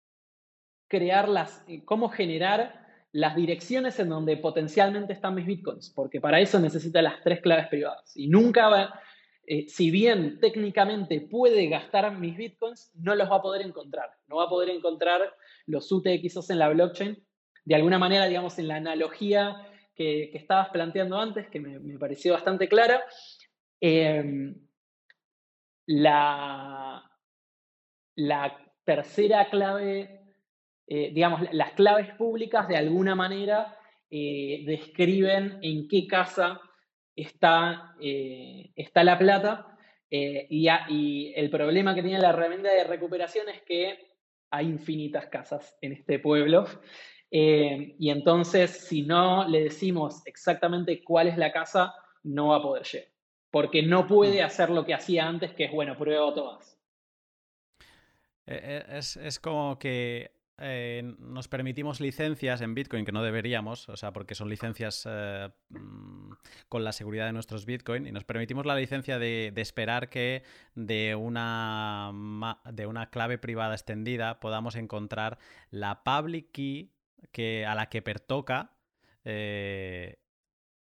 crear 0.88 1.26
las, 1.26 1.64
eh, 1.66 1.82
cómo 1.86 2.10
generar 2.10 2.84
las 3.12 3.34
direcciones 3.34 3.98
en 3.98 4.10
donde 4.10 4.36
potencialmente 4.36 5.14
están 5.14 5.36
mis 5.36 5.46
bitcoins, 5.46 5.88
porque 5.88 6.20
para 6.20 6.40
eso 6.40 6.60
necesita 6.60 7.00
las 7.00 7.22
tres 7.22 7.40
claves 7.40 7.68
privadas. 7.68 8.14
Y 8.14 8.28
nunca 8.28 8.68
va, 8.68 9.00
eh, 9.46 9.64
si 9.68 9.90
bien 9.90 10.38
técnicamente 10.38 11.18
puede 11.22 11.66
gastar 11.68 12.14
mis 12.18 12.36
bitcoins, 12.36 12.92
no 12.94 13.14
los 13.14 13.30
va 13.30 13.36
a 13.36 13.42
poder 13.42 13.62
encontrar. 13.62 14.10
No 14.26 14.36
va 14.36 14.44
a 14.44 14.50
poder 14.50 14.68
encontrar 14.68 15.22
los 15.64 15.90
UTXOs 15.90 16.50
en 16.50 16.58
la 16.58 16.68
blockchain. 16.68 17.24
De 17.64 17.74
alguna 17.74 17.98
manera, 17.98 18.26
digamos, 18.26 18.58
en 18.58 18.68
la 18.68 18.76
analogía 18.76 19.66
que, 19.94 20.30
estabas 20.34 20.70
planteando 20.70 21.18
antes, 21.18 21.48
que 21.48 21.60
me, 21.60 21.98
pareció 21.98 22.32
bastante 22.32 22.68
clara, 22.68 23.02
eh, 23.80 24.54
la, 25.86 27.02
la 28.16 28.64
tercera 28.84 29.48
clave, 29.50 30.20
eh, 30.86 31.10
digamos, 31.12 31.40
las 31.52 31.72
claves 31.72 32.14
públicas 32.14 32.68
de 32.68 32.76
alguna 32.76 33.14
manera 33.14 33.76
eh, 34.10 34.62
describen 34.66 35.58
en 35.62 35.88
qué 35.88 36.06
casa 36.06 36.60
está, 37.16 37.94
eh, 38.00 38.70
está 38.76 39.04
la 39.04 39.18
plata. 39.18 39.70
Y, 40.10 40.68
y, 40.90 41.32
el 41.34 41.50
problema 41.50 41.92
que 41.92 42.02
tiene 42.02 42.20
la 42.20 42.28
herramienta 42.28 42.72
de 42.72 42.84
recuperación 42.84 43.48
es 43.48 43.62
que 43.62 43.98
hay 44.48 44.66
infinitas 44.66 45.26
casas 45.26 45.76
en 45.80 45.92
este 45.92 46.20
pueblo. 46.20 46.66
Y 47.36 48.10
entonces, 48.10 48.70
si 48.70 49.02
no 49.02 49.48
le 49.48 49.64
decimos 49.64 50.22
exactamente 50.24 51.02
cuál 51.02 51.26
es 51.26 51.36
la 51.36 51.50
casa, 51.50 51.94
no 52.22 52.48
va 52.48 52.56
a 52.56 52.62
poder 52.62 52.84
llegar 52.84 53.14
porque 53.54 53.84
no 53.84 54.08
puede 54.08 54.42
mm. 54.42 54.46
hacer 54.46 54.68
lo 54.70 54.84
que 54.84 54.94
hacía 54.94 55.28
antes, 55.28 55.52
que 55.52 55.66
es, 55.66 55.70
bueno, 55.70 55.96
pruebo 55.96 56.34
todas. 56.34 56.76
Eh, 58.48 58.82
eh, 58.88 58.98
es, 58.98 59.38
como 59.38 59.78
que 59.78 60.32
eh, 60.58 61.14
nos 61.20 61.46
permitimos 61.46 62.00
licencias 62.00 62.62
en 62.62 62.74
Bitcoin 62.74 63.04
que 63.04 63.12
no 63.12 63.22
deberíamos, 63.22 63.88
o 63.88 63.96
sea, 63.96 64.12
porque 64.12 64.34
son 64.34 64.48
licencias 64.50 65.06
mm, 65.68 66.32
con 66.68 66.82
la 66.82 66.90
seguridad 66.90 67.26
de 67.26 67.32
nuestros 67.32 67.64
Bitcoin, 67.64 68.08
y 68.08 68.10
nos 68.10 68.24
permitimos 68.24 68.66
la 68.66 68.74
licencia 68.74 69.20
de, 69.20 69.52
esperar 69.54 70.08
que 70.08 70.42
de 70.74 71.14
una, 71.14 72.10
de 72.72 72.86
una 72.88 73.10
clave 73.10 73.38
privada 73.38 73.74
extendida 73.74 74.40
podamos 74.40 74.74
encontrar 74.74 75.38
la 75.70 76.02
public 76.02 76.50
key 76.50 76.90
que, 77.32 77.66
a 77.66 77.74
la 77.74 77.88
que 77.88 78.02
pertoca 78.02 78.72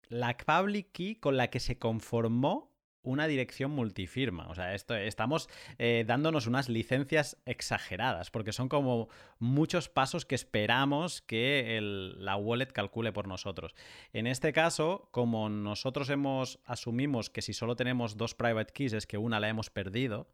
la 0.09 0.37
public 0.37 0.93
key 0.93 1.17
con 1.17 1.37
la 1.37 1.49
que 1.49 1.61
se 1.61 1.79
conformó 1.79 2.75
una 3.05 3.27
dirección 3.27 3.71
multifirma. 3.71 4.49
O 4.49 4.55
sea, 4.55 4.75
esto, 4.75 4.95
estamos 4.97 5.49
eh, 5.79 6.05
dándonos 6.07 6.47
unas 6.47 6.69
licencias 6.69 7.37
exageradas, 7.45 8.31
porque 8.31 8.53
son 8.53 8.69
como 8.69 9.09
muchos 9.39 9.89
pasos 9.89 10.25
que 10.25 10.35
esperamos 10.35 11.21
que 11.21 11.79
la 11.83 12.37
wallet 12.37 12.73
calcule 12.73 13.13
por 13.13 13.29
nosotros. 13.29 13.75
En 14.13 14.27
este 14.27 14.53
caso, 14.53 15.09
como 15.11 15.49
nosotros 15.51 16.09
hemos 16.11 16.59
asumimos 16.65 17.31
que 17.31 17.43
si 17.43 17.53
solo 17.53 17.77
tenemos 17.77 18.17
dos 18.17 18.35
private 18.35 18.73
keys 18.73 18.95
es 18.95 19.07
que 19.07 19.19
una 19.19 19.39
la 19.39 19.49
hemos 19.51 19.71
perdido, 19.71 20.27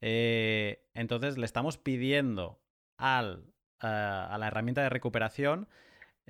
eh, 0.00 0.84
entonces 0.94 1.38
le 1.38 1.46
estamos 1.46 1.78
pidiendo 1.78 2.60
al, 2.96 3.44
a 3.80 4.36
la 4.38 4.46
herramienta 4.46 4.82
de 4.82 4.88
recuperación, 4.88 5.68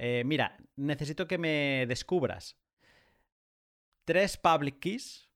eh, 0.01 0.23
mira, 0.25 0.57
necesito 0.77 1.27
que 1.27 1.39
me 1.39 1.85
descubras 1.89 2.57
tres 4.05 4.37
public 4.37 4.79
keys 4.79 5.29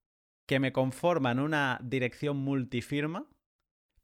que 0.46 0.60
me 0.60 0.72
conforman 0.72 1.40
una 1.40 1.80
dirección 1.82 2.36
multifirma, 2.36 3.28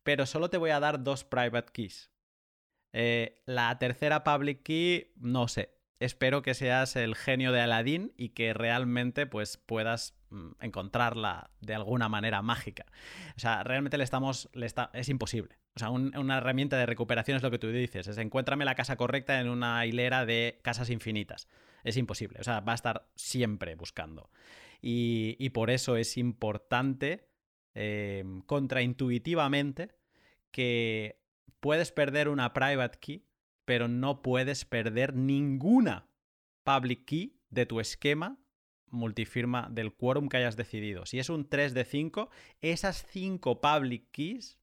pero 0.03 0.27
solo 0.27 0.51
te 0.51 0.59
voy 0.59 0.71
a 0.71 0.81
dar 0.81 1.05
dos 1.05 1.23
private 1.23 1.73
keys. 1.73 2.11
Eh, 2.93 3.41
la 3.47 3.79
tercera 3.79 4.25
public 4.25 4.65
key, 4.65 5.13
no 5.17 5.47
sé. 5.47 5.78
Espero 6.01 6.43
que 6.43 6.55
seas 6.55 6.95
el 6.97 7.17
genio 7.17 7.51
de 7.53 7.61
Aladdin 7.61 8.13
y 8.17 8.31
que 8.31 8.55
realmente 8.55 9.27
pues, 9.27 9.57
puedas 9.57 10.17
mm, 10.31 10.51
encontrarla 10.61 11.51
de 11.61 11.75
alguna 11.75 12.09
manera 12.09 12.41
mágica. 12.43 12.87
O 13.37 13.41
sea, 13.41 13.65
realmente 13.65 13.99
le 13.99 14.05
estamos. 14.05 14.49
Es 14.93 15.09
imposible. 15.09 15.59
O 15.75 15.79
sea, 15.79 15.91
una 15.91 16.39
herramienta 16.39 16.77
de 16.77 16.87
recuperación 16.87 17.37
es 17.37 17.43
lo 17.43 17.51
que 17.51 17.59
tú 17.59 17.69
dices: 17.69 18.07
es 18.07 18.19
encuéntrame 18.19 18.65
la 18.65 18.75
casa 18.75 18.97
correcta 18.97 19.41
en 19.41 19.49
una 19.49 19.87
hilera 19.87 20.27
de 20.27 20.61
casas 20.63 20.91
infinitas 20.91 21.49
es 21.85 21.97
imposible. 21.97 22.39
O 22.41 22.45
sea, 22.45 22.61
va 22.61 22.73
a 22.73 22.75
estar 22.75 23.09
siempre 23.15 23.75
buscando. 23.75 24.31
Y, 24.81 25.51
por 25.51 25.71
eso 25.71 25.97
es 25.97 26.17
importante, 26.17 27.29
em, 27.75 28.43
contraintuitivamente, 28.43 29.91
que 30.53 31.21
puedes 31.61 31.91
perder 31.91 32.29
una 32.29 32.53
private 32.53 32.99
key, 33.01 33.25
pero 33.69 33.87
no 33.87 34.23
puedes 34.23 34.65
perder 34.65 35.15
ninguna 35.15 36.09
public 36.65 37.05
key 37.05 37.39
de 37.51 37.67
tu 37.67 37.81
esquema 37.81 38.39
multifirma 38.87 39.69
del 39.71 39.93
quórum 39.93 40.31
que 40.31 40.39
hayas 40.39 40.57
decidido. 40.57 41.05
Si 41.05 41.19
es 41.19 41.29
un 41.29 41.47
3 41.47 41.75
de 41.75 41.85
5, 41.85 42.31
esas 42.63 43.05
5 43.11 43.61
public 43.61 44.11
keys 44.11 44.59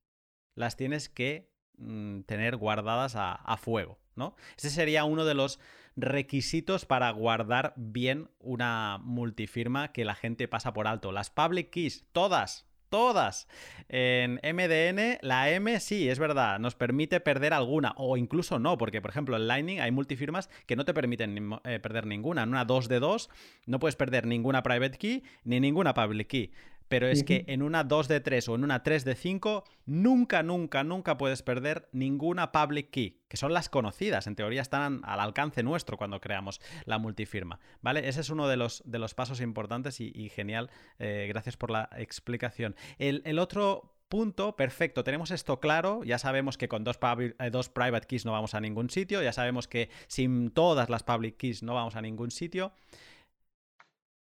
las 0.55 0.75
tienes 0.75 1.07
que 1.07 1.53
mm, 1.77 2.21
tener 2.21 2.57
guardadas 2.57 3.15
a, 3.15 3.33
a, 3.33 3.57
fuego, 3.57 3.99
¿no? 4.15 4.35
Ese 4.57 4.71
sería 4.71 5.05
uno 5.05 5.23
de 5.23 5.35
los 5.35 5.59
requisitos 5.95 6.85
para 6.85 7.11
guardar 7.11 7.75
bien 7.77 8.31
una 8.39 8.99
multifirma 9.03 9.91
que 9.91 10.03
la 10.03 10.15
gente 10.15 10.47
pasa 10.47 10.73
por 10.73 10.87
alto. 10.87 11.11
Las 11.11 11.29
public 11.29 11.69
keys, 11.69 12.07
todas, 12.11 12.67
todas. 12.95 13.45
En 13.89 14.35
MDN, 14.35 15.17
la 15.21 15.51
M 15.51 15.81
sí, 15.81 16.07
es 16.07 16.17
verdad, 16.17 16.59
nos 16.59 16.75
permite 16.75 17.19
perder 17.19 17.53
alguna, 17.53 17.93
o 17.97 18.15
incluso 18.15 18.57
no, 18.57 18.77
porque 18.77 19.01
por 19.01 19.11
ejemplo 19.11 19.35
en 19.35 19.47
Lightning 19.47 19.81
hay 19.81 19.91
multifirmas 19.91 20.49
que 20.65 20.77
no 20.77 20.85
te 20.85 20.93
permiten 20.93 21.59
eh, 21.65 21.79
perder 21.79 22.05
ninguna. 22.07 22.43
En 22.43 22.49
una 22.49 22.63
2 22.63 22.87
de 22.87 23.01
2 23.01 23.29
no 23.65 23.79
puedes 23.79 23.97
perder 23.97 24.25
ninguna 24.25 24.63
private 24.63 24.97
key 24.97 25.23
ni 25.43 25.59
ninguna 25.59 25.93
public 25.93 26.27
key. 26.27 26.51
Pero 26.95 27.09
es 27.09 27.25
que 27.25 27.43
en 27.47 27.61
una 27.61 27.83
2 27.83 28.07
de 28.07 28.21
3 28.21 28.47
o 28.47 28.55
en 28.55 28.63
una 28.63 28.81
3 28.81 29.03
de 29.03 29.15
5, 29.15 29.65
nunca, 29.85 30.43
nunca, 30.43 30.85
nunca 30.85 31.17
puedes 31.17 31.41
perder 31.41 31.89
ninguna 31.91 32.53
public 32.53 32.89
key, 32.89 33.19
que 33.27 33.35
son 33.35 33.51
las 33.51 33.67
conocidas, 33.67 34.27
en 34.27 34.35
teoría 34.37 34.61
están 34.61 35.01
al 35.03 35.19
alcance 35.19 35.61
nuestro 35.61 35.97
cuando 35.97 36.21
creamos 36.21 36.61
la 36.85 36.97
multifirma. 36.97 37.59
¿Vale? 37.81 38.07
Ese 38.07 38.21
es 38.21 38.29
uno 38.29 38.47
de 38.47 38.55
los, 38.55 38.81
de 38.85 38.97
los 38.99 39.13
pasos 39.13 39.41
importantes 39.41 39.99
y, 39.99 40.29
genial. 40.29 40.69
Eh, 40.97 41.25
gracias 41.27 41.57
por 41.57 41.69
la 41.69 41.89
explicación. 41.97 42.77
El, 42.97 43.39
otro 43.39 43.97
punto, 44.07 44.55
perfecto, 44.55 45.03
tenemos 45.03 45.31
esto 45.31 45.59
claro, 45.59 46.01
ya 46.05 46.17
sabemos 46.17 46.57
que 46.57 46.69
con 46.69 46.85
dos, 46.85 46.97
eh, 47.19 47.49
dos, 47.51 47.67
private 47.67 48.07
keys 48.07 48.23
no 48.23 48.31
vamos 48.31 48.53
a 48.53 48.61
ningún 48.61 48.89
sitio, 48.89 49.21
ya 49.21 49.33
sabemos 49.33 49.67
que 49.67 49.89
sin 50.07 50.49
todas 50.49 50.89
las 50.89 51.03
public 51.03 51.35
keys 51.35 51.61
no 51.61 51.73
vamos 51.73 51.97
a 51.97 52.01
ningún 52.01 52.31
sitio. 52.31 52.71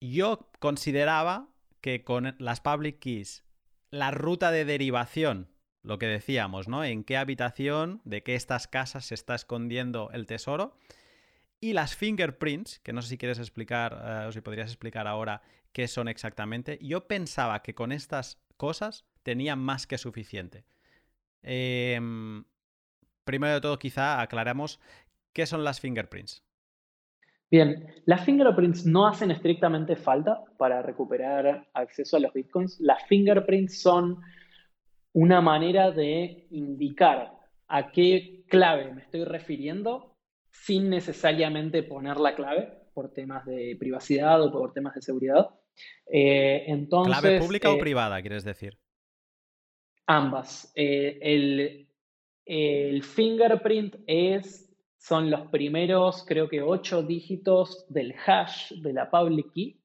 Yo 0.00 0.48
consideraba 0.60 1.53
que 1.84 2.02
con 2.02 2.34
las 2.38 2.62
public 2.62 2.98
keys, 2.98 3.44
la 3.90 4.10
ruta 4.10 4.50
de 4.50 4.64
derivación, 4.64 5.50
lo 5.82 5.98
que 5.98 6.06
decíamos, 6.06 6.66
¿no? 6.66 6.82
En 6.82 7.04
qué 7.04 7.18
habitación, 7.18 8.00
de 8.06 8.22
qué 8.22 8.36
estas 8.36 8.66
casas 8.66 9.04
se 9.04 9.14
está 9.14 9.34
escondiendo 9.34 10.08
el 10.14 10.24
tesoro. 10.24 10.78
Y 11.60 11.74
las 11.74 11.94
fingerprints, 11.94 12.78
que 12.78 12.94
no 12.94 13.02
sé 13.02 13.10
si 13.10 13.18
quieres 13.18 13.38
explicar 13.38 14.02
eh, 14.02 14.26
o 14.26 14.32
si 14.32 14.40
podrías 14.40 14.68
explicar 14.70 15.06
ahora 15.06 15.42
qué 15.72 15.86
son 15.86 16.08
exactamente. 16.08 16.78
Yo 16.80 17.06
pensaba 17.06 17.60
que 17.60 17.74
con 17.74 17.92
estas 17.92 18.40
cosas 18.56 19.04
tenía 19.22 19.54
más 19.54 19.86
que 19.86 19.98
suficiente. 19.98 20.64
Em, 21.42 22.46
primero 23.26 23.52
de 23.52 23.60
todo, 23.60 23.78
quizá 23.78 24.22
aclaramos 24.22 24.80
qué 25.34 25.44
son 25.44 25.64
las 25.64 25.80
fingerprints. 25.80 26.42
Bien, 27.54 27.86
las 28.06 28.24
fingerprints 28.24 28.84
no 28.84 29.06
hacen 29.06 29.30
estrictamente 29.30 29.94
falta 29.94 30.42
para 30.58 30.82
recuperar 30.82 31.68
acceso 31.72 32.16
a 32.16 32.18
los 32.18 32.32
bitcoins. 32.32 32.80
Las 32.80 33.06
fingerprints 33.06 33.80
son 33.80 34.20
una 35.12 35.40
manera 35.40 35.92
de 35.92 36.48
indicar 36.50 37.30
a 37.68 37.92
qué 37.92 38.42
clave 38.48 38.92
me 38.92 39.02
estoy 39.02 39.22
refiriendo 39.22 40.16
sin 40.50 40.90
necesariamente 40.90 41.84
poner 41.84 42.16
la 42.16 42.34
clave 42.34 42.72
por 42.92 43.12
temas 43.12 43.46
de 43.46 43.76
privacidad 43.78 44.42
o 44.42 44.50
por 44.50 44.72
temas 44.72 44.96
de 44.96 45.02
seguridad. 45.02 45.50
Eh, 46.10 46.64
entonces, 46.66 47.16
¿Clave 47.20 47.38
pública 47.38 47.70
o 47.70 47.76
eh, 47.76 47.78
privada, 47.78 48.20
quieres 48.20 48.42
decir? 48.42 48.76
Ambas. 50.08 50.72
Eh, 50.74 51.20
el, 51.22 51.88
el 52.46 53.04
fingerprint 53.04 53.94
es 54.08 54.63
son 55.04 55.30
los 55.30 55.50
primeros, 55.50 56.24
creo 56.26 56.48
que, 56.48 56.62
ocho 56.62 57.02
dígitos 57.02 57.84
del 57.90 58.14
hash 58.26 58.72
de 58.72 58.94
la 58.94 59.10
public 59.10 59.52
key. 59.52 59.78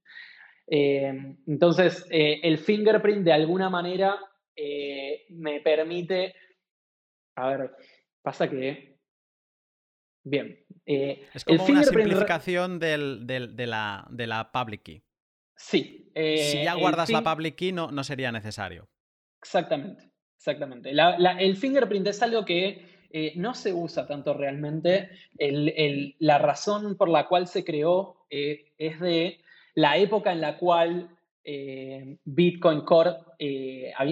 Eh, 0.65 1.11
entonces, 1.45 2.05
eh, 2.09 2.39
el 2.41 2.57
fingerprint 2.57 3.25
de 3.25 3.33
alguna 3.33 3.69
manera 3.69 4.17
eh, 4.55 5.25
me 5.31 5.59
permite, 5.59 6.33
a 7.35 7.49
ver, 7.49 7.71
pasa 8.21 8.49
que, 8.49 8.97
bien. 10.23 10.57
es 10.85 11.43
como 11.43 11.65
una 11.65 11.83
simplificación 11.83 12.79
de, 12.79 12.97
la, 13.67 14.07
de, 14.09 14.27
la, 14.27 14.51
public 14.53 14.83
key. 14.83 15.03
Sí. 15.57 16.13
si 16.15 16.63
ya 16.63 16.75
guardas 16.75 17.09
la 17.09 17.23
public 17.23 17.55
key, 17.55 17.73
no, 17.73 17.91
no 17.91 18.05
sería 18.05 18.31
necesario. 18.31 18.87
Exactamente, 19.41 20.13
exactamente. 20.37 20.91
el 20.91 21.57
fingerprint 21.57 22.07
es 22.07 22.23
algo 22.23 22.45
que 22.45 22.98
eh, 23.11 23.33
no 23.35 23.53
se 23.53 23.73
usa 23.73 24.07
tanto 24.07 24.33
realmente. 24.33 25.09
la 26.19 26.37
razón 26.37 26.95
por 26.95 27.09
la 27.09 27.27
cual 27.27 27.47
se 27.47 27.63
creó 27.63 28.25
eh, 28.29 28.71
es 28.77 28.99
de 28.99 29.39
la 29.75 29.97
época 29.97 30.31
en 30.31 30.41
la 30.41 30.57
cual 30.57 31.09
eh, 31.43 32.17
Bitcoin 32.25 32.81
Core, 32.81 33.15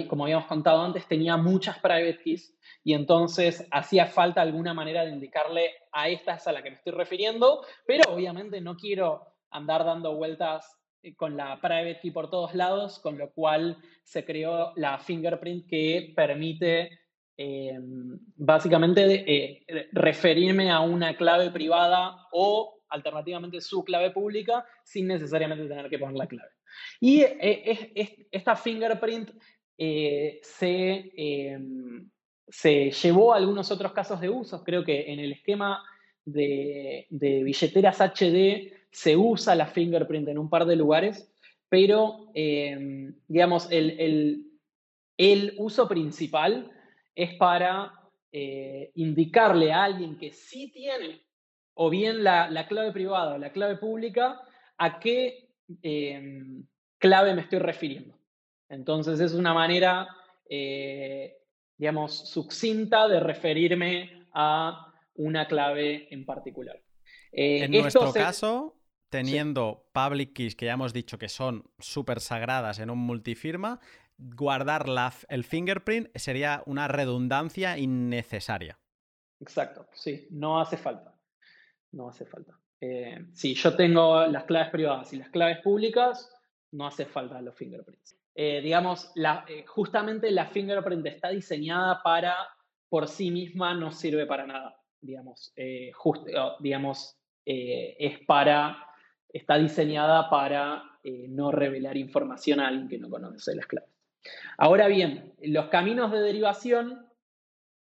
como 0.08 0.24
habíamos 0.24 0.46
contado 0.46 0.82
antes, 0.82 1.06
tenía 1.06 1.36
muchas 1.36 1.78
private 1.78 2.18
keys 2.24 2.56
y 2.82 2.94
entonces 2.94 3.66
hacía 3.70 4.06
falta 4.06 4.40
alguna 4.40 4.74
manera 4.74 5.04
de 5.04 5.12
indicarle 5.12 5.70
a 5.92 6.08
estas 6.08 6.46
a 6.48 6.52
la 6.52 6.62
que 6.62 6.70
me 6.70 6.76
estoy 6.76 6.92
refiriendo, 6.92 7.64
pero 7.86 8.12
obviamente 8.12 8.60
no 8.60 8.76
quiero 8.76 9.26
andar 9.50 9.84
dando 9.84 10.16
vueltas 10.16 10.78
con 11.16 11.36
la 11.36 11.60
private 11.60 12.00
key 12.00 12.10
por 12.10 12.30
todos 12.30 12.54
lados, 12.54 12.98
con 12.98 13.18
lo 13.18 13.30
cual 13.32 13.78
se 14.02 14.24
creó 14.24 14.72
la 14.76 14.98
fingerprint 14.98 15.68
que 15.68 16.12
permite 16.16 17.07
Em, 17.40 18.18
básicamente 18.34 19.24
eh, 19.24 19.64
referirme 19.92 20.72
a 20.72 20.80
una 20.80 21.16
clave 21.16 21.52
privada 21.52 22.26
o 22.32 22.80
alternativamente 22.88 23.60
su 23.60 23.84
clave 23.84 24.10
pública 24.10 24.66
sin 24.82 25.06
necesariamente 25.06 25.68
tener 25.68 25.88
que 25.88 26.00
poner 26.00 26.16
la 26.16 26.26
clave. 26.26 26.50
Y 26.98 27.20
eh, 27.20 28.26
esta 28.32 28.56
fingerprint 28.56 29.30
eh, 29.78 30.40
se, 30.42 31.12
em, 31.16 32.10
se, 32.48 32.90
llevó 32.90 33.32
a 33.32 33.36
algunos 33.36 33.70
otros 33.70 33.92
casos 33.92 34.20
de 34.20 34.30
uso. 34.30 34.64
Creo 34.64 34.82
que 34.82 35.12
en 35.12 35.20
el 35.20 35.30
esquema 35.30 35.84
de, 36.24 37.06
billeteras 37.08 38.00
HD 38.00 38.72
se 38.90 39.16
usa 39.16 39.54
la 39.54 39.68
fingerprint 39.68 40.26
en 40.26 40.38
un 40.38 40.50
par 40.50 40.66
de 40.66 40.74
lugares, 40.74 41.32
pero 41.68 42.32
em, 42.34 43.14
digamos, 43.28 43.70
el, 43.70 44.44
el 45.16 45.54
uso 45.56 45.86
principal 45.86 46.72
es 47.18 47.34
para 47.34 47.92
eh, 48.30 48.92
indicarle 48.94 49.72
a 49.72 49.82
alguien 49.82 50.16
que 50.16 50.30
sí 50.30 50.70
tiene 50.70 51.20
o 51.74 51.90
bien 51.90 52.22
la, 52.22 52.66
clave 52.68 52.92
privada 52.92 53.34
o 53.34 53.38
la 53.38 53.50
clave 53.50 53.76
pública 53.76 54.40
a 54.76 55.00
qué 55.00 55.50
em, 55.82 56.64
clave 56.98 57.34
me 57.34 57.42
estoy 57.42 57.58
refiriendo. 57.58 58.16
Entonces 58.68 59.18
es 59.18 59.32
una 59.32 59.52
manera, 59.52 60.06
eh, 60.48 61.38
digamos, 61.76 62.30
succinta 62.30 63.08
de 63.08 63.18
referirme 63.18 64.26
a 64.32 64.94
una 65.14 65.48
clave 65.48 66.06
en 66.14 66.24
particular. 66.24 66.80
Eh, 67.32 67.64
en 67.64 67.72
nuestro 67.72 68.12
caso, 68.12 68.80
teniendo 69.08 69.88
public 69.92 70.34
keys 70.34 70.54
que 70.54 70.66
ya 70.66 70.74
hemos 70.74 70.92
dicho 70.92 71.18
que 71.18 71.28
son 71.28 71.64
súper 71.80 72.20
sagradas 72.20 72.78
en 72.78 72.90
un 72.90 72.98
multifirma, 72.98 73.80
guardar 74.18 74.86
el 75.28 75.44
fingerprint 75.44 76.08
sería 76.16 76.62
una 76.66 76.88
redundancia 76.88 77.78
innecesaria. 77.78 78.78
Exacto, 79.40 79.86
sí, 79.92 80.26
no 80.30 80.60
hace 80.60 80.76
falta. 80.76 81.14
No 81.92 82.08
hace 82.08 82.26
falta. 82.26 82.58
Eh, 82.80 83.26
si 83.32 83.54
yo 83.54 83.74
tengo 83.74 84.26
las 84.26 84.44
claves 84.44 84.70
privadas 84.70 85.12
y 85.12 85.16
las 85.16 85.30
claves 85.30 85.58
públicas, 85.58 86.32
no 86.72 86.86
hace 86.86 87.06
falta 87.06 87.40
los 87.40 87.54
fingerprints. 87.54 88.16
Eh, 88.34 88.60
digamos, 88.60 89.12
eh, 89.16 89.64
justamente 89.66 90.30
la 90.30 90.46
fingerprint 90.46 91.06
está 91.06 91.30
diseñada 91.30 92.02
para, 92.02 92.36
por 92.88 93.08
sí 93.08 93.30
misma, 93.30 93.74
no 93.74 93.90
sirve 93.90 94.26
para 94.26 94.46
nada. 94.46 94.76
Digamos, 95.00 95.52
digamos 96.58 97.14
es 97.44 98.18
para, 98.26 98.76
está 99.32 99.56
diseñada 99.56 100.28
para 100.28 100.82
no 101.04 101.50
revelar 101.50 101.96
información 101.96 102.60
a 102.60 102.68
alguien 102.68 102.88
que 102.88 102.98
no 102.98 103.08
conoce 103.08 103.54
las 103.54 103.66
claves. 103.66 103.97
Ahora 104.56 104.88
bien, 104.88 105.34
los 105.42 105.66
caminos 105.66 106.10
de 106.10 106.20
derivación 106.20 107.06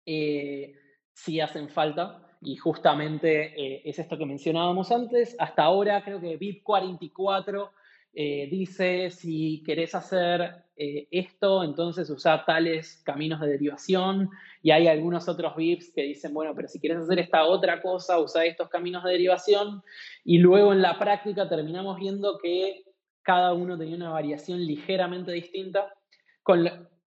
eh, 0.06 0.76
sí 1.14 1.40
hacen 1.40 1.70
falta 1.70 2.26
y 2.42 2.56
justamente 2.56 3.54
eh, 3.60 3.82
es 3.86 4.00
esto 4.00 4.18
que 4.18 4.26
mencionábamos 4.26 4.92
antes. 4.92 5.36
Hasta 5.40 5.64
ahora 5.64 6.04
creo 6.04 6.22
que 6.22 6.40
BIP44 6.40 7.72
eh, 8.14 8.48
dice 8.50 9.12
si 9.12 9.64
querés 9.64 9.96
hacer 9.96 10.66
esto, 10.82 11.66
entonces 11.66 12.10
usa 12.10 12.46
tales 12.46 13.02
caminos 13.04 13.42
de 13.42 13.50
derivación 13.50 14.30
y 14.64 14.72
hay 14.72 14.88
algunos 14.88 15.28
otros 15.28 15.54
VIPs 15.58 15.92
que 15.94 16.04
dicen, 16.04 16.34
bueno, 16.34 16.56
pero 16.56 16.70
si 16.70 16.80
quieres 16.80 17.00
hacer 17.00 17.20
esta 17.20 17.44
otra 17.44 17.82
cosa, 17.82 18.18
usa 18.18 18.46
estos 18.46 18.70
caminos 18.70 19.04
de 19.04 19.12
derivación 19.12 19.84
y 20.24 20.38
luego 20.38 20.72
en 20.72 20.82
la 20.82 20.98
práctica 20.98 21.50
terminamos 21.50 22.00
viendo 22.00 22.38
que 22.38 22.86
cada 23.24 23.52
uno 23.52 23.78
tenía 23.78 23.98
una 23.98 24.12
variación 24.12 24.66
ligeramente 24.66 25.34
distinta 25.34 25.94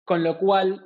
con, 0.06 0.24
lo 0.24 0.38
cual, 0.38 0.86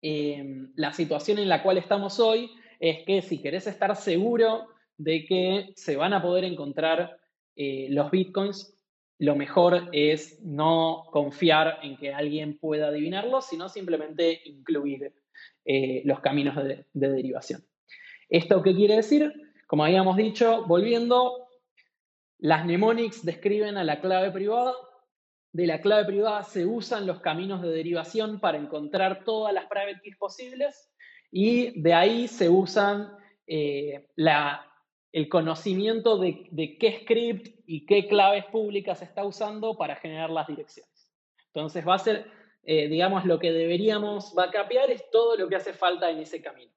em, 0.00 0.72
la 0.76 0.94
situación 0.94 1.38
en 1.38 1.50
la 1.50 1.62
cual 1.62 1.76
estamos 1.76 2.18
hoy 2.18 2.50
es 2.80 3.04
que 3.04 3.20
si 3.20 3.42
querés 3.42 3.66
estar 3.66 3.94
seguro 3.94 4.68
de 4.96 5.26
que 5.26 5.72
se 5.76 5.96
van 5.96 6.14
a 6.14 6.22
poder 6.22 6.44
encontrar 6.44 7.18
eh, 7.56 7.88
los 7.90 8.10
bitcoins, 8.10 8.74
lo 9.18 9.36
mejor 9.36 9.90
es 9.92 10.40
no 10.42 11.08
confiar 11.12 11.80
en 11.82 11.98
que 11.98 12.14
alguien 12.14 12.56
pueda 12.56 12.88
adivinarlo, 12.88 13.42
sino 13.42 13.68
simplemente 13.68 14.40
incluir 14.46 15.12
eh, 15.66 16.02
los 16.06 16.20
caminos 16.20 16.56
de, 16.56 16.86
de 16.94 17.08
derivación. 17.10 17.62
¿Esto 18.30 18.62
qué 18.62 18.74
quiere 18.74 18.96
decir? 18.96 19.30
Como 19.66 19.84
habíamos 19.84 20.16
dicho, 20.16 20.64
volviendo, 20.66 21.48
las 22.38 22.64
mnemonics 22.64 23.26
describen 23.26 23.76
a 23.76 23.84
la 23.84 24.00
clave 24.00 24.30
privada 24.30 24.72
de 25.52 25.66
la 25.66 25.80
clave 25.80 26.04
privada 26.04 26.42
se 26.42 26.66
usan 26.66 27.06
los 27.06 27.20
caminos 27.20 27.62
de 27.62 27.70
derivación 27.70 28.40
para 28.40 28.58
encontrar 28.58 29.24
todas 29.24 29.52
las 29.54 29.66
private 29.66 30.00
keys 30.02 30.16
posibles 30.16 30.90
y 31.30 31.80
de 31.80 31.94
ahí 31.94 32.28
se 32.28 32.48
usan 32.48 33.10
eh, 33.46 34.06
el 35.12 35.28
conocimiento 35.28 36.18
de, 36.18 36.76
qué 36.78 37.00
script 37.02 37.48
y 37.66 37.86
qué 37.86 38.06
claves 38.08 38.44
públicas 38.46 38.98
se 38.98 39.04
está 39.04 39.24
usando 39.24 39.76
para 39.76 39.96
generar 39.96 40.30
las 40.30 40.46
direcciones. 40.46 41.12
Entonces 41.46 41.86
va 41.86 41.94
a 41.94 41.98
ser, 41.98 42.30
eh, 42.62 42.88
digamos, 42.88 43.24
lo 43.24 43.38
que 43.38 43.52
deberíamos 43.52 44.34
backupear 44.34 44.90
es 44.90 45.10
todo 45.10 45.36
lo 45.36 45.48
que 45.48 45.56
hace 45.56 45.72
falta 45.72 46.10
en 46.10 46.18
ese 46.18 46.42
camino. 46.42 46.72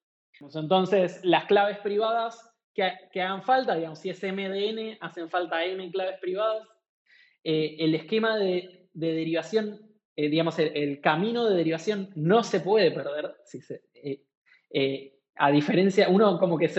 Entonces, 0.56 1.20
las 1.24 1.46
claves 1.46 1.78
privadas 1.80 2.52
que, 2.74 3.22
hagan 3.22 3.44
falta, 3.44 3.76
digamos, 3.76 4.00
si 4.00 4.10
es 4.10 4.24
MDN, 4.24 4.98
hacen 5.02 5.30
falta 5.30 5.64
M 5.66 5.92
claves 5.92 6.20
privadas. 6.20 6.68
Eh, 7.44 7.76
el 7.80 7.96
esquema 7.96 8.38
de, 8.38 8.90
derivación, 8.94 9.82
digamos, 10.16 10.60
el, 10.60 11.02
camino 11.02 11.46
de 11.46 11.56
derivación 11.56 12.10
no 12.16 12.44
se 12.44 12.60
puede 12.60 12.92
perder. 12.92 13.36
Se, 13.44 13.82
a 15.36 15.50
diferencia, 15.50 16.10
uno 16.10 16.38
como 16.38 16.58
que 16.58 16.70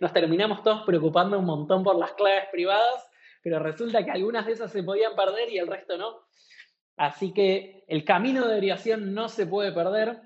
nos 0.00 0.12
terminamos 0.12 0.62
todos 0.62 0.82
preocupando 0.86 1.38
un 1.38 1.44
montón 1.44 1.82
por 1.82 1.96
las 1.96 2.12
claves 2.12 2.44
privadas, 2.52 3.10
pero 3.42 3.58
resulta 3.58 4.04
que 4.04 4.12
algunas 4.12 4.46
de 4.46 4.52
esas 4.52 4.70
se 4.70 4.82
podían 4.82 5.16
perder 5.16 5.50
y 5.50 5.58
el 5.58 5.66
resto 5.66 5.98
no. 5.98 6.20
Así 6.96 7.32
que 7.32 7.84
el 7.88 8.04
camino 8.04 8.46
de 8.46 8.54
derivación 8.54 9.14
no 9.14 9.28
se 9.28 9.46
puede 9.46 9.72
perder, 9.72 10.20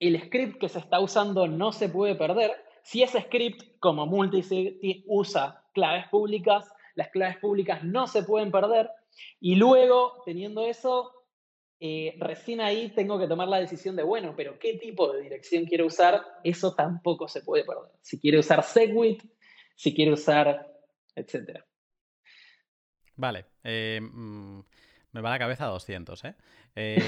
el 0.00 0.20
script 0.20 0.58
que 0.58 0.68
se 0.68 0.78
está 0.78 0.98
usando 0.98 1.46
no 1.46 1.72
se 1.72 1.88
puede 1.88 2.14
perder. 2.14 2.52
Si 2.82 3.02
ese 3.02 3.20
script, 3.20 3.78
como 3.78 4.06
multisig, 4.06 4.80
usa 5.06 5.62
claves 5.74 6.08
públicas, 6.08 6.72
las 6.94 7.08
claves 7.08 7.38
públicas 7.38 7.84
no 7.84 8.06
se 8.06 8.22
pueden 8.22 8.50
perder. 8.50 8.90
Y 9.40 9.56
luego, 9.56 10.22
teniendo 10.24 10.66
eso, 10.66 11.12
eh, 11.80 12.14
recién 12.18 12.60
ahí 12.60 12.90
tengo 12.90 13.18
que 13.18 13.26
tomar 13.26 13.48
la 13.48 13.58
decisión 13.58 13.96
de, 13.96 14.02
bueno, 14.02 14.34
pero 14.36 14.58
¿qué 14.58 14.74
tipo 14.74 15.12
de 15.12 15.22
dirección 15.22 15.64
quiero 15.64 15.86
usar? 15.86 16.22
Eso 16.44 16.74
tampoco 16.74 17.28
se 17.28 17.42
puede 17.42 17.64
perder. 17.64 17.90
Si 18.00 18.20
quiere 18.20 18.38
usar 18.38 18.62
Segwit, 18.62 19.22
si 19.74 19.94
quiere 19.94 20.12
usar, 20.12 20.66
etc. 21.14 21.64
Vale. 23.16 23.46
Eh, 23.64 24.00
mm, 24.00 24.60
me 25.12 25.20
va 25.20 25.30
la 25.30 25.38
cabeza 25.38 25.64
a 25.64 25.70
200, 25.70 26.24
¿eh? 26.24 26.34
eh 26.76 27.00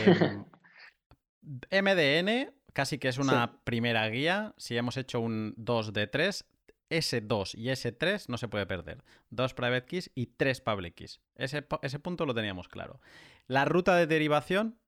MDN 1.71 2.53
casi 2.73 2.99
que 2.99 3.09
es 3.09 3.19
una 3.19 3.63
primera 3.65 4.09
guía. 4.09 4.55
Si 4.57 4.77
hemos 4.77 4.97
hecho 4.97 5.21
un 5.21 5.55
2 5.57 5.93
de 5.93 6.07
3, 6.07 6.45
S2 6.93 7.55
y 7.55 7.69
S3 7.69 8.29
no 8.29 8.39
se 8.39 8.49
puede 8.49 8.67
perder. 8.67 9.03
Dos 9.31 9.55
private 9.55 9.87
keys 9.87 10.11
y 10.15 10.27
tres 10.27 10.61
public 10.61 10.95
keys. 10.95 11.21
Ese, 11.37 11.67
ese 11.83 11.99
punto 11.99 12.27
lo 12.27 12.35
teníamos 12.35 12.69
claro. 12.69 13.01
La 13.47 13.65
ruta 13.65 13.97
de 13.97 14.07
derivación 14.07 14.79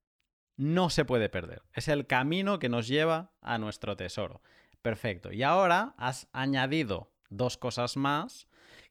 no 0.57 0.91
se 0.91 1.05
puede 1.05 1.29
perder. 1.29 1.63
Es 1.73 1.89
el 1.89 2.07
camino 2.07 2.59
que 2.59 2.69
nos 2.69 2.87
lleva 2.87 3.33
a 3.41 3.59
nuestro 3.59 3.97
tesoro. 3.97 4.43
Perfecto. 4.83 5.33
Y 5.33 5.43
ahora 5.43 5.95
has 5.97 6.29
añadido 6.33 7.11
dos 7.31 7.57
cosas 7.57 7.97
más 7.97 8.49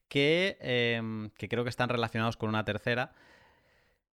que, 0.08 0.58
em, 0.60 1.30
que 1.30 1.48
creo 1.48 1.64
que 1.64 1.70
están 1.70 1.88
relacionados 1.88 2.36
con 2.36 2.48
una 2.48 2.64
tercera. 2.64 3.12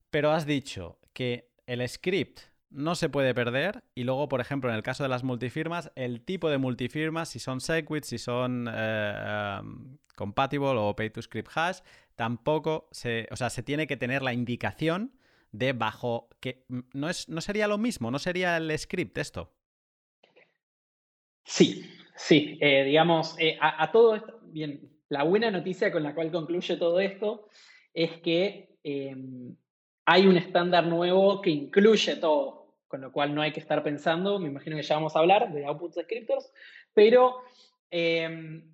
Pero 0.10 0.32
has 0.32 0.46
dicho 0.46 1.00
que 1.14 1.52
el 1.66 1.88
script 1.88 2.51
no 2.72 2.96
se 2.96 3.10
puede 3.10 3.34
perder. 3.34 3.84
Y 3.94 4.04
luego, 4.04 4.28
por 4.30 4.42
ejemplo, 4.42 4.70
en 4.70 4.76
el 4.76 4.84
caso 4.84 5.04
de 5.04 5.10
las 5.10 5.24
multifirmas, 5.24 5.92
el 5.96 6.22
tipo 6.22 6.50
de 6.50 6.58
multifirmas, 6.58 7.30
si 7.30 7.40
son 7.40 7.62
Segwit, 7.62 8.06
si 8.06 8.18
son 8.18 8.68
eh, 8.74 9.60
em, 9.60 9.98
compatible 10.16 10.70
o 10.70 10.96
pay 10.96 11.10
to 11.10 11.22
script 11.22 11.52
hash, 11.54 11.80
tampoco 12.16 12.88
se, 12.92 13.28
o 13.32 13.36
sea, 13.36 13.50
se 13.50 13.64
tiene 13.64 13.88
que 13.88 13.98
tener 13.98 14.22
la 14.22 14.34
indicación 14.34 15.14
de 15.52 15.74
bajo 15.74 16.30
que 16.40 16.64
no 16.94 17.10
es 17.10 17.28
no 17.28 17.42
sería 17.42 17.68
lo 17.68 17.78
mismo, 17.78 18.10
no 18.10 18.20
sería 18.20 18.58
el 18.58 18.78
script 18.78 19.18
esto. 19.18 19.54
Sí, 21.44 21.90
sí, 22.16 22.58
eh, 22.62 22.84
digamos, 22.86 23.36
eh, 23.40 23.58
a, 23.60 23.92
todo 23.92 24.16
esto, 24.16 24.40
bien, 24.44 24.90
la 25.10 25.24
buena 25.24 25.52
noticia 25.52 25.92
con 25.92 26.04
la 26.04 26.16
cual 26.16 26.32
concluye 26.32 26.78
todo 26.78 27.00
esto 27.00 27.48
es 27.94 28.12
que 28.22 28.78
em, 28.84 29.56
hay 30.06 30.28
un 30.28 30.38
estándar 30.38 30.86
nuevo 30.88 31.42
que 31.42 31.50
incluye 31.50 32.16
todo 32.16 32.61
con 32.92 33.00
lo 33.00 33.14
cual 33.14 33.34
no 33.34 33.42
hay 33.42 33.54
que 33.54 33.62
estar 33.62 33.82
pensando, 33.84 34.38
me 34.38 34.50
imagino 34.50 34.76
que 34.76 34.84
ya 34.84 34.96
vamos 34.96 35.16
a 35.16 35.20
hablar 35.20 35.54
de 35.54 35.66
output 35.66 35.96
descriptors, 35.96 36.52
pero 36.94 37.38
em, 37.90 38.70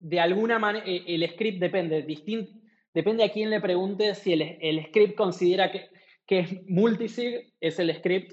de 0.00 0.20
alguna 0.20 0.58
manera 0.58 0.86
eh, 0.86 1.04
el 1.06 1.28
script 1.28 1.60
depende, 1.60 2.02
depende 2.94 3.24
a 3.24 3.30
quién 3.30 3.50
le 3.50 3.60
pregunte 3.60 4.14
si 4.14 4.32
el, 4.32 4.86
script 4.86 5.16
considera 5.16 5.70
que, 5.70 5.90
que 6.26 6.64
multisig 6.66 7.52
es 7.60 7.78
el 7.78 7.94
script 7.94 8.32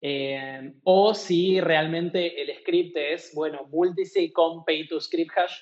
em, 0.00 0.80
o 0.82 1.12
si 1.12 1.60
realmente 1.60 2.40
el 2.40 2.56
script 2.56 2.96
es, 2.96 3.32
bueno, 3.34 3.68
multisig 3.70 4.32
con 4.32 4.64
pay 4.64 4.88
to 4.88 4.98
script 4.98 5.32
hash 5.36 5.60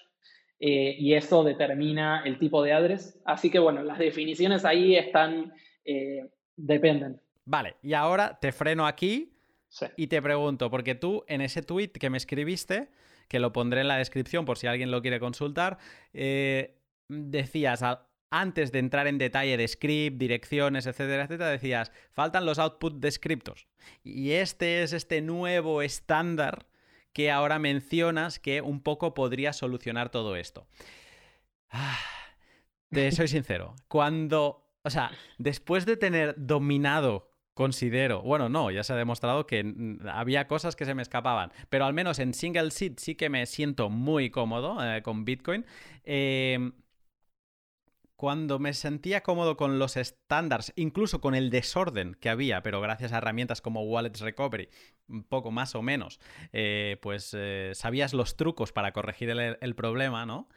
eh, 0.60 0.94
y 0.96 1.14
eso 1.14 1.42
determina 1.42 2.22
el 2.24 2.38
tipo 2.38 2.62
de 2.62 2.72
address. 2.72 3.20
Así 3.24 3.50
que 3.50 3.58
bueno, 3.58 3.82
las 3.82 3.98
definiciones 3.98 4.64
ahí 4.64 4.94
están, 4.94 5.52
eh, 5.84 6.22
dependen. 6.56 7.20
Vale, 7.48 7.76
y 7.82 7.94
ahora 7.94 8.38
te 8.38 8.52
freno 8.52 8.86
aquí 8.86 9.32
y 9.96 10.08
te 10.08 10.20
pregunto, 10.20 10.70
porque 10.70 10.94
tú 10.94 11.24
en 11.28 11.40
ese 11.40 11.62
tweet 11.62 11.92
que 11.92 12.10
me 12.10 12.18
escribiste, 12.18 12.90
que 13.26 13.38
lo 13.38 13.54
pondré 13.54 13.80
en 13.80 13.88
la 13.88 13.96
descripción 13.96 14.44
por 14.44 14.58
si 14.58 14.66
alguien 14.66 14.90
lo 14.90 15.00
quiere 15.00 15.18
consultar, 15.18 15.78
eh, 16.12 16.78
decías, 17.08 17.82
antes 18.28 18.70
de 18.70 18.80
entrar 18.80 19.06
en 19.06 19.16
detalle 19.16 19.56
de 19.56 19.66
script, 19.66 20.18
direcciones, 20.18 20.86
etcétera, 20.86 21.24
etcétera, 21.24 21.48
decías, 21.48 21.90
faltan 22.12 22.44
los 22.44 22.58
output 22.58 23.00
descriptors. 23.00 23.66
Y 24.04 24.32
este 24.32 24.82
es 24.82 24.92
este 24.92 25.22
nuevo 25.22 25.80
estándar 25.80 26.66
que 27.14 27.30
ahora 27.30 27.58
mencionas 27.58 28.38
que 28.38 28.60
un 28.60 28.82
poco 28.82 29.14
podría 29.14 29.54
solucionar 29.54 30.10
todo 30.10 30.36
esto. 30.36 30.68
Ah, 31.70 31.98
te 32.90 33.10
soy 33.10 33.28
sincero, 33.28 33.74
cuando, 33.88 34.70
o 34.82 34.90
sea, 34.90 35.12
después 35.38 35.86
de 35.86 35.96
tener 35.96 36.34
dominado 36.36 37.27
considero, 37.58 38.22
bueno, 38.22 38.48
no, 38.48 38.70
ya 38.70 38.84
se 38.84 38.92
ha 38.92 38.96
demostrado 38.96 39.44
que 39.44 39.98
había 40.12 40.46
cosas 40.46 40.76
que 40.76 40.84
se 40.84 40.94
me 40.94 41.02
escapaban, 41.02 41.50
pero 41.68 41.86
al 41.86 41.92
menos 41.92 42.20
en 42.20 42.32
single 42.32 42.70
seed 42.70 42.92
sí 42.98 43.16
que 43.16 43.30
me 43.30 43.46
siento 43.46 43.90
muy 43.90 44.30
cómodo 44.30 44.78
eh, 44.80 45.02
con 45.02 45.24
Bitcoin. 45.24 45.66
Em, 46.04 46.70
cuando 48.14 48.60
me 48.60 48.74
sentía 48.74 49.24
cómodo 49.24 49.56
con 49.56 49.80
los 49.80 49.96
estándares, 49.96 50.72
incluso 50.76 51.20
con 51.20 51.34
el 51.34 51.50
desorden 51.50 52.14
que 52.20 52.28
había, 52.28 52.62
pero 52.62 52.80
gracias 52.80 53.12
a 53.12 53.18
herramientas 53.18 53.60
como 53.60 53.82
Wallets 53.82 54.20
Recovery, 54.20 54.68
un 55.08 55.24
poco 55.24 55.50
más 55.50 55.74
o 55.74 55.82
menos, 55.82 56.20
eh, 56.52 56.96
pues 57.02 57.34
eh, 57.36 57.72
sabías 57.74 58.14
los 58.14 58.36
trucos 58.36 58.72
para 58.72 58.92
corregir 58.92 59.30
el, 59.30 59.74
problema, 59.74 60.26
¿no? 60.26 60.48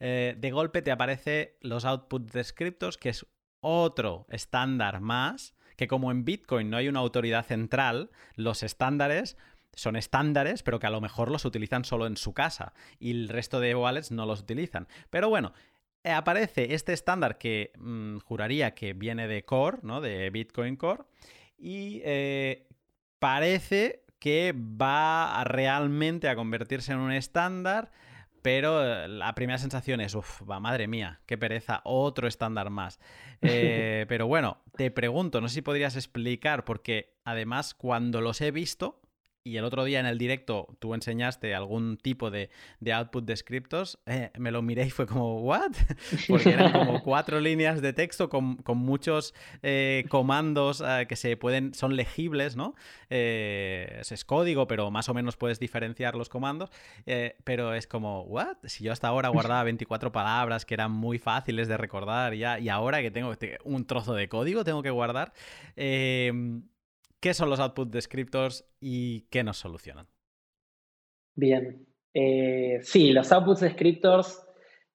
de 0.00 0.50
golpe 0.52 0.82
te 0.82 0.90
aparece 0.90 1.56
los 1.60 1.84
output 1.84 2.32
descriptors, 2.32 2.96
que 2.96 3.10
es 3.10 3.24
otro 3.60 4.26
estándar 4.28 5.00
más 5.00 5.54
que 5.76 5.88
como 5.88 6.10
en 6.10 6.24
Bitcoin 6.24 6.70
no 6.70 6.76
hay 6.76 6.88
una 6.88 7.00
autoridad 7.00 7.44
central, 7.44 8.10
los 8.36 8.62
estándares 8.62 9.36
son 9.74 9.96
estándares, 9.96 10.62
pero 10.62 10.78
que 10.78 10.86
a 10.86 10.90
lo 10.90 11.00
mejor 11.00 11.30
los 11.30 11.44
utilizan 11.44 11.84
solo 11.84 12.06
en 12.06 12.16
su 12.16 12.34
casa 12.34 12.74
y 12.98 13.10
el 13.10 13.28
resto 13.28 13.60
de 13.60 13.74
wallets 13.74 14.10
no 14.10 14.26
los 14.26 14.40
utilizan. 14.40 14.86
Pero 15.10 15.28
bueno, 15.28 15.52
eh, 16.04 16.10
aparece 16.10 16.74
este 16.74 16.92
estándar 16.92 17.38
que 17.38 17.72
mm, 17.78 18.18
juraría 18.18 18.74
que 18.74 18.92
viene 18.92 19.28
de 19.28 19.44
Core, 19.44 19.78
¿no? 19.82 20.00
De 20.00 20.30
Bitcoin 20.30 20.76
Core, 20.76 21.04
y 21.56 22.02
eh, 22.04 22.66
parece 23.18 24.04
que 24.18 24.54
va 24.56 25.42
realmente 25.44 26.28
a 26.28 26.36
convertirse 26.36 26.92
en 26.92 26.98
un 26.98 27.12
estándar 27.12 27.90
pero 28.42 28.84
eh, 28.84 29.08
la 29.08 29.34
primera 29.34 29.58
sensación 29.58 30.00
es, 30.00 30.14
uff, 30.14 30.42
va, 30.48 30.60
madre 30.60 30.88
mía, 30.88 31.20
qué 31.26 31.38
pereza, 31.38 31.80
otro 31.84 32.28
estándar 32.28 32.70
más. 32.70 33.00
Eh, 33.44 34.06
pero 34.08 34.28
bueno, 34.28 34.62
te 34.76 34.92
pregunto, 34.92 35.40
no 35.40 35.48
sé 35.48 35.56
si 35.56 35.62
podrías 35.62 35.96
explicar, 35.96 36.64
porque 36.64 37.16
además 37.24 37.74
cuando 37.74 38.20
los 38.20 38.40
he 38.40 38.52
visto, 38.52 39.01
y 39.44 39.56
el 39.56 39.64
otro 39.64 39.84
día 39.84 40.00
en 40.00 40.06
el 40.06 40.18
directo 40.18 40.68
tú 40.78 40.94
enseñaste 40.94 41.54
algún 41.54 41.96
tipo 41.96 42.30
de, 42.30 42.50
output 42.92 43.24
descriptos, 43.24 43.98
eh, 44.06 44.30
me 44.38 44.50
lo 44.50 44.62
miré 44.62 44.86
y 44.86 44.90
fue 44.90 45.06
como, 45.06 45.40
¿what? 45.40 45.72
Porque 46.28 46.50
eran 46.50 46.72
como 46.72 47.02
cuatro 47.02 47.40
líneas 47.40 47.82
de 47.82 47.92
texto 47.92 48.28
con, 48.28 48.62
muchos 48.76 49.34
eh, 49.62 50.04
comandos 50.08 50.82
eh, 50.86 51.06
que 51.08 51.16
se 51.16 51.36
pueden, 51.36 51.74
son 51.74 51.96
legibles, 51.96 52.56
¿no? 52.56 52.74
es 53.08 54.24
código, 54.24 54.66
pero 54.66 54.90
más 54.90 55.08
o 55.10 55.14
menos 55.14 55.36
puedes 55.36 55.60
diferenciar 55.60 56.14
los 56.14 56.30
comandos, 56.30 56.70
pero 57.44 57.74
es 57.74 57.86
como, 57.86 58.22
¿what? 58.22 58.56
Si 58.64 58.84
yo 58.84 58.92
hasta 58.92 59.08
ahora 59.08 59.28
guardaba 59.28 59.62
24 59.64 60.12
palabras 60.12 60.64
que 60.64 60.72
eran 60.72 60.92
muy 60.92 61.18
fáciles 61.18 61.68
de 61.68 61.76
recordar 61.76 62.32
ya, 62.32 62.58
y 62.58 62.70
ahora 62.70 63.02
que 63.02 63.10
tengo 63.10 63.34
un 63.64 63.84
trozo 63.84 64.14
de 64.14 64.28
código 64.28 64.64
tengo 64.64 64.82
que 64.82 64.90
guardar. 64.90 65.34
¿Qué 67.22 67.34
son 67.34 67.48
los 67.48 67.60
output 67.60 67.88
descriptors 67.88 68.68
y 68.80 69.28
qué 69.30 69.44
nos 69.44 69.56
solucionan? 69.56 70.08
Bien. 71.36 71.86
Eh, 72.12 72.80
sí, 72.82 73.12
los 73.12 73.30
output 73.30 73.60
descriptors 73.60 74.44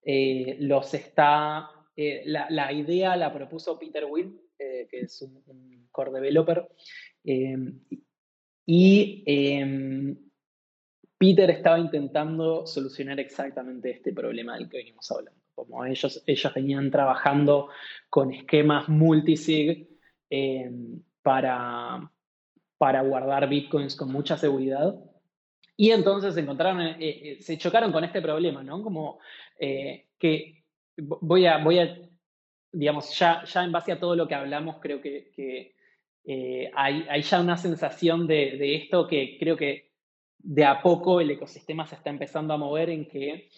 eh, 0.04 0.58
los 0.60 0.94
está. 0.94 1.70
Eh, 1.96 2.24
la, 2.26 2.74
idea 2.74 3.16
la 3.16 3.34
propuso 3.34 3.80
Peter 3.80 4.04
Will 4.04 4.42
que 4.58 4.88
es 4.92 5.22
un, 5.22 5.88
core 5.90 6.12
developer. 6.12 6.68
y 8.66 9.24
em, 9.26 10.18
Peter 11.18 11.50
estaba 11.50 11.80
intentando 11.80 12.68
solucionar 12.68 13.22
exactamente 13.22 13.92
este 13.92 14.12
problema 14.12 14.58
del 14.58 14.68
que 14.68 14.80
venimos 14.80 15.10
hablando. 15.12 15.42
Como 15.56 15.86
ellos, 15.86 16.22
ellos 16.28 16.54
venían 16.54 16.92
trabajando 16.92 17.70
con 18.10 18.34
esquemas 18.34 18.90
multisig 18.90 19.88
em, 20.30 21.02
para, 21.22 22.12
para 22.78 23.02
guardar 23.02 23.50
bitcoins 23.50 23.96
con 23.96 24.12
mucha 24.12 24.38
seguridad. 24.38 24.96
Y 25.76 25.92
entonces 25.92 26.34
se 26.34 26.42
encontraron, 26.42 26.82
eh, 26.82 26.96
eh, 27.00 27.38
se 27.42 27.58
chocaron 27.58 27.92
con 27.92 28.04
este 28.04 28.22
problema, 28.22 28.64
¿no? 28.64 28.82
Como 28.82 29.20
eh, 29.60 30.08
que 30.18 30.64
voy 30.98 31.46
a, 31.46 31.60
voy 31.60 31.80
a, 31.80 32.00
digamos, 32.72 33.18
ya, 33.18 33.44
ya 33.46 33.64
en 33.64 33.72
base 33.72 33.92
a 33.92 34.00
todo 34.00 34.16
lo 34.16 34.28
que 34.28 34.36
hablamos, 34.36 34.78
creo 34.82 35.02
que, 35.02 35.76
hay, 36.74 37.06
hay, 37.10 37.22
ya 37.22 37.40
una 37.40 37.56
sensación 37.56 38.28
de, 38.28 38.58
de, 38.58 38.76
esto 38.76 39.08
que 39.08 39.38
creo 39.40 39.56
que 39.56 39.94
de 40.40 40.66
a 40.66 40.82
poco 40.82 41.22
el 41.22 41.32
ecosistema 41.32 41.88
se 41.88 41.96
está 41.96 42.10
empezando 42.10 42.54
a 42.54 42.58
mover 42.58 42.90
en 42.90 43.08
que 43.08 43.50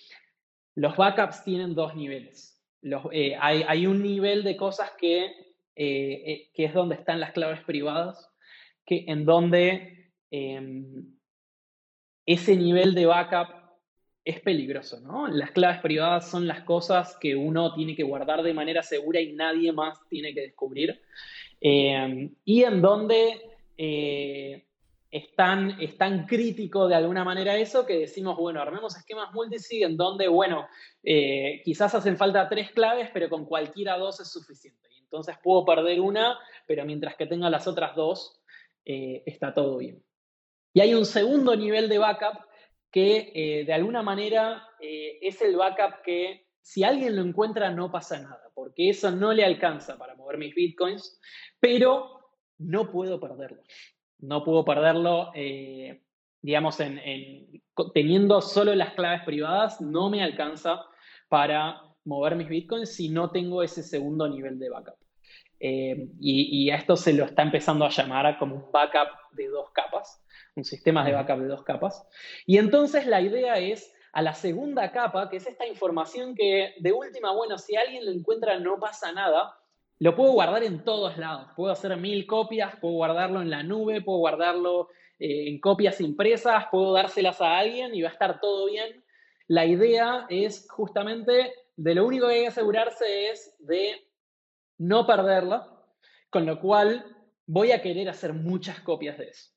los 0.76 0.96
backups 0.96 1.44
tienen 1.44 1.74
dos 1.74 1.96
niveles. 1.96 2.62
Los, 2.82 3.06
hay, 3.12 3.64
hay, 3.68 3.88
un 3.88 4.04
nivel 4.04 4.44
de 4.44 4.56
cosas 4.56 4.92
que, 5.00 5.34
que 5.76 6.52
es 6.54 6.74
donde 6.74 6.96
están 6.96 7.20
las 7.20 7.32
claves 7.32 7.62
privadas, 7.62 8.30
que, 8.90 9.06
en 9.08 9.24
donde 9.24 10.12
em, 10.32 11.16
ese 12.26 12.56
nivel 12.56 12.96
de 12.96 13.06
backup 13.06 13.50
es 14.26 14.42
peligroso, 14.42 15.00
¿no? 15.00 15.28
Las 15.28 15.52
claves 15.52 15.80
privadas 15.80 16.30
son 16.30 16.48
las 16.48 16.62
cosas 16.64 17.16
que 17.22 17.36
uno 17.36 17.74
tiene 17.76 17.96
que 17.96 18.02
guardar 18.02 18.42
de 18.42 18.54
manera 18.54 18.82
segura 18.82 19.22
y 19.22 19.34
nadie 19.34 19.72
más 19.72 20.00
tiene 20.10 20.34
que 20.34 20.42
descubrir. 20.42 21.00
Em, 21.62 22.34
y 22.44 22.64
en 22.64 22.82
donde 22.82 23.42
eh, 23.78 24.66
es, 25.12 25.36
tan, 25.36 26.26
crítico 26.26 26.88
de 26.88 26.96
alguna 26.96 27.24
manera 27.24 27.58
eso 27.58 27.86
que 27.86 28.00
decimos, 28.00 28.38
bueno, 28.38 28.60
armemos 28.60 28.98
esquemas 28.98 29.32
multisig 29.34 29.84
en 29.84 29.98
donde, 29.98 30.28
bueno, 30.28 30.68
eh, 31.04 31.62
quizás 31.64 31.94
hacen 31.94 32.18
falta 32.18 32.50
tres 32.50 32.72
claves, 32.72 33.10
pero 33.14 33.30
con 33.30 33.46
cualquiera 33.46 33.98
dos 33.98 34.20
es 34.20 34.32
suficiente. 34.32 34.90
Entonces 35.04 35.36
puedo 35.44 35.64
perder 35.64 36.00
una, 36.02 36.40
pero 36.66 36.86
mientras 36.86 37.16
que 37.16 37.28
tenga 37.28 37.50
las 37.50 37.68
otras 37.68 37.96
dos, 37.96 38.39
eh, 38.92 39.22
está 39.28 39.54
todo 39.54 39.78
bien. 39.78 40.04
Y 40.74 40.80
hay 40.80 40.96
un 40.96 41.06
segundo 41.06 41.56
nivel 41.56 41.90
de 41.90 42.00
backup 42.00 42.40
que 42.90 43.32
eh, 43.36 43.64
de 43.64 43.72
alguna 43.72 44.02
manera 44.02 44.68
eh, 44.82 45.20
es 45.22 45.40
el 45.44 45.56
backup 45.58 46.02
que 46.04 46.48
si 46.60 46.84
alguien 46.84 47.16
lo 47.16 47.22
encuentra 47.22 47.70
no 47.70 47.92
pasa 47.92 48.20
nada, 48.20 48.50
porque 48.56 48.90
eso 48.90 49.12
no 49.12 49.32
le 49.32 49.46
alcanza 49.46 49.96
para 50.00 50.16
mover 50.16 50.40
mis 50.40 50.56
bitcoins, 50.56 51.22
pero 51.60 52.32
no 52.58 52.92
puedo 52.92 53.20
perderlo. 53.20 53.62
No 54.22 54.44
puedo 54.44 54.66
perderlo, 54.66 55.32
digamos, 56.42 56.78
teniendo 57.94 58.42
solo 58.42 58.74
las 58.74 58.94
claves 58.96 59.22
privadas, 59.24 59.80
no 59.82 60.10
me 60.10 60.24
alcanza 60.24 60.84
para 61.30 61.80
mover 62.06 62.36
mis 62.36 62.50
bitcoins 62.50 62.94
si 62.94 63.10
no 63.10 63.30
tengo 63.30 63.62
ese 63.62 63.84
segundo 63.84 64.28
nivel 64.28 64.58
de 64.58 64.70
backup. 64.70 64.98
Eh, 65.60 66.08
y, 66.20 66.70
a 66.70 66.76
esto 66.76 66.96
se 66.96 67.14
lo 67.14 67.26
está 67.26 67.42
empezando 67.42 67.86
a 67.86 67.90
llamar 67.90 68.38
como 68.38 68.56
un 68.56 68.72
backup 68.72 69.10
de 69.34 69.48
dos 69.48 69.70
capas, 69.72 70.24
un 70.56 70.64
sistema 70.64 71.04
de 71.04 71.12
backup 71.14 71.40
de 71.40 71.48
dos 71.48 71.64
capas. 71.64 72.08
Y 72.46 72.58
entonces 72.58 73.06
la 73.06 73.22
idea 73.22 73.58
es 73.58 73.94
a 74.14 74.22
la 74.22 74.34
segunda 74.34 74.92
capa, 74.92 75.30
que 75.30 75.38
es 75.38 75.48
esta 75.48 75.68
información 75.68 76.34
que 76.36 76.74
de 76.80 76.94
última, 76.94 77.34
bueno, 77.34 77.58
si 77.58 77.76
alguien 77.76 78.06
lo 78.06 78.12
encuentra 78.12 78.60
no 78.60 78.80
pasa 78.80 79.12
nada, 79.12 79.54
lo 80.00 80.16
puedo 80.16 80.32
guardar 80.32 80.64
en 80.64 80.84
todos 80.84 81.18
lados. 81.18 81.50
Puedo 81.56 81.72
hacer 81.72 81.96
mil 81.98 82.26
copias, 82.26 82.76
puedo 82.78 82.96
guardarlo 82.96 83.42
en 83.42 83.50
la 83.50 83.64
nube, 83.64 84.02
puedo 84.02 84.20
guardarlo 84.20 84.90
eh, 85.20 85.50
en 85.50 85.60
copias 85.60 86.00
impresas, 86.00 86.66
puedo 86.72 86.94
dárselas 86.94 87.42
a 87.42 87.58
alguien 87.58 87.94
y 87.94 88.02
va 88.02 88.10
a 88.10 88.14
estar 88.14 88.40
todo 88.40 88.68
bien. 88.68 89.04
La 89.48 89.66
idea 89.66 90.26
es 90.30 90.68
justamente, 90.70 91.54
de 91.76 91.96
lo 91.96 92.06
único 92.06 92.28
que 92.28 92.34
hay 92.34 92.42
que 92.42 92.48
asegurarse 92.48 93.30
es 93.30 93.56
de 93.60 94.09
no 94.80 95.06
perderla, 95.06 95.68
con 96.32 96.46
lo 96.46 96.60
cual 96.60 97.06
voy 97.46 97.72
a 97.72 97.82
querer 97.82 98.10
hacer 98.10 98.34
muchas 98.34 98.80
copias 98.80 99.18
de 99.18 99.26
eso. 99.26 99.52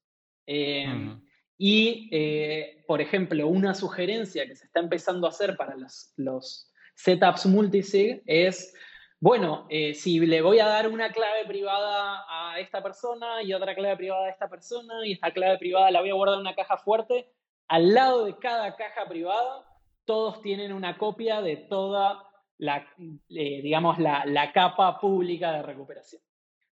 Em, 0.46 1.22
y, 1.56 2.08
eh, 2.12 2.84
por 2.86 3.00
ejemplo, 3.00 3.46
una 3.46 3.74
sugerencia 3.74 4.46
que 4.46 4.56
se 4.56 4.66
está 4.66 4.80
empezando 4.80 5.26
a 5.26 5.30
hacer 5.30 5.56
para 5.56 5.76
los, 5.76 6.12
los 6.16 6.70
setups 6.96 7.46
multisig 7.46 8.22
es, 8.26 8.74
bueno, 9.20 9.66
eh, 9.70 9.94
si 9.94 10.18
le 10.18 10.42
voy 10.42 10.58
a 10.58 10.66
dar 10.66 10.88
una 10.88 11.12
clave 11.12 11.46
privada 11.46 12.24
a 12.28 12.58
esta 12.58 12.82
persona 12.82 13.42
y 13.42 13.54
otra 13.54 13.74
clave 13.74 13.96
privada 13.96 14.26
a 14.26 14.30
esta 14.30 14.48
persona 14.48 15.06
y 15.06 15.12
esta 15.12 15.32
clave 15.32 15.58
privada 15.58 15.90
la 15.90 16.00
voy 16.00 16.10
a 16.10 16.14
guardar 16.14 16.36
en 16.36 16.40
una 16.40 16.56
caja 16.56 16.76
fuerte, 16.78 17.32
al 17.68 17.94
lado 17.94 18.24
de 18.24 18.36
cada 18.38 18.74
caja 18.74 19.08
privada 19.08 19.64
todos 20.04 20.42
tienen 20.42 20.72
una 20.72 20.98
copia 20.98 21.40
de 21.40 21.56
toda 21.56 22.31
la, 22.62 22.86
eh, 23.28 23.60
digamos, 23.60 23.98
la, 23.98 24.52
capa 24.54 25.00
pública 25.00 25.50
de 25.50 25.62
recuperación. 25.62 26.22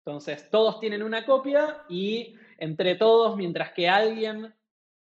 Entonces, 0.04 0.50
todos 0.50 0.80
tienen 0.80 1.00
una 1.00 1.24
copia 1.24 1.84
y 1.88 2.34
entre 2.58 2.96
todos, 2.96 3.36
mientras 3.36 3.72
que 3.72 3.88
alguien 3.88 4.52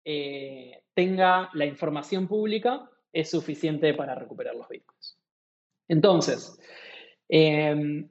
eh, 0.04 0.84
tenga 0.94 1.50
la 1.54 1.66
información 1.66 2.28
pública, 2.28 2.88
es 3.12 3.28
suficiente 3.28 3.92
para 3.94 4.14
recuperar 4.14 4.54
los 4.54 4.68
bitcoins. 4.68 5.18
Entonces, 5.88 6.60
em, 7.28 8.08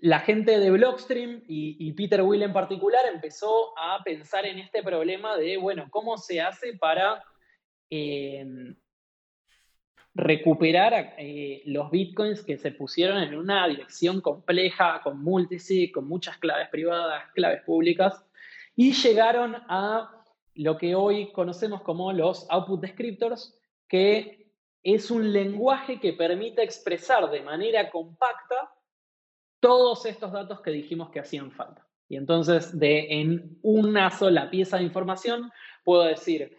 la 0.00 0.20
gente 0.20 0.58
de 0.58 0.70
Blockstream 0.72 1.44
y, 1.46 1.92
Peter 1.92 2.22
Will 2.22 2.42
en 2.42 2.52
particular 2.52 3.04
empezó 3.12 3.78
a 3.78 4.02
pensar 4.02 4.44
en 4.44 4.58
este 4.58 4.82
problema 4.82 5.36
de, 5.36 5.56
bueno, 5.56 5.86
¿cómo 5.88 6.18
se 6.18 6.40
hace 6.40 6.76
para 6.76 7.22
em, 7.90 8.74
recuperar 10.16 11.14
eh, 11.18 11.62
los 11.66 11.90
bitcoins 11.90 12.42
que 12.42 12.56
se 12.56 12.72
pusieron 12.72 13.18
en 13.18 13.36
una 13.36 13.68
dirección 13.68 14.22
compleja, 14.22 15.02
con 15.04 15.22
multisig, 15.22 15.92
con 15.92 16.08
muchas 16.08 16.38
claves 16.38 16.70
privadas, 16.70 17.30
claves 17.34 17.62
públicas, 17.64 18.24
y 18.74 18.92
llegaron 18.92 19.56
a 19.68 20.24
lo 20.54 20.78
que 20.78 20.94
hoy 20.94 21.32
conocemos 21.32 21.82
como 21.82 22.14
los 22.14 22.46
output 22.48 22.80
descriptors, 22.80 23.60
que 23.88 24.50
es 24.82 25.10
un 25.10 25.34
lenguaje 25.34 26.00
que 26.00 26.14
permite 26.14 26.62
expresar 26.62 27.30
de 27.30 27.42
manera 27.42 27.90
compacta 27.90 28.72
todos 29.60 30.06
estos 30.06 30.32
datos 30.32 30.62
que 30.62 30.70
dijimos 30.70 31.10
que 31.10 31.20
hacían 31.20 31.50
falta. 31.50 31.86
Y 32.08 32.16
entonces, 32.16 32.78
de, 32.78 33.20
en 33.20 33.58
una 33.60 34.10
sola 34.10 34.48
pieza 34.48 34.78
de 34.78 34.84
información, 34.84 35.50
puedo 35.84 36.04
decir 36.04 36.56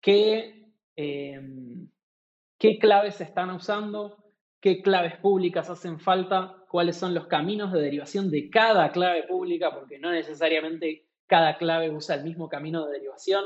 que 0.00 0.70
em, 0.94 1.88
qué 2.62 2.78
claves 2.78 3.16
se 3.16 3.24
están 3.24 3.50
usando, 3.50 4.18
qué 4.60 4.82
claves 4.82 5.16
públicas 5.16 5.68
hacen 5.68 5.98
falta, 5.98 6.54
cuáles 6.70 6.96
son 6.96 7.12
los 7.12 7.26
caminos 7.26 7.72
de 7.72 7.80
derivación 7.80 8.30
de 8.30 8.50
cada 8.50 8.92
clave 8.92 9.24
pública, 9.24 9.74
porque 9.74 9.98
no 9.98 10.12
necesariamente 10.12 11.08
cada 11.26 11.58
clave 11.58 11.90
usa 11.90 12.14
el 12.14 12.22
mismo 12.22 12.48
camino 12.48 12.86
de 12.86 12.92
derivación. 12.92 13.42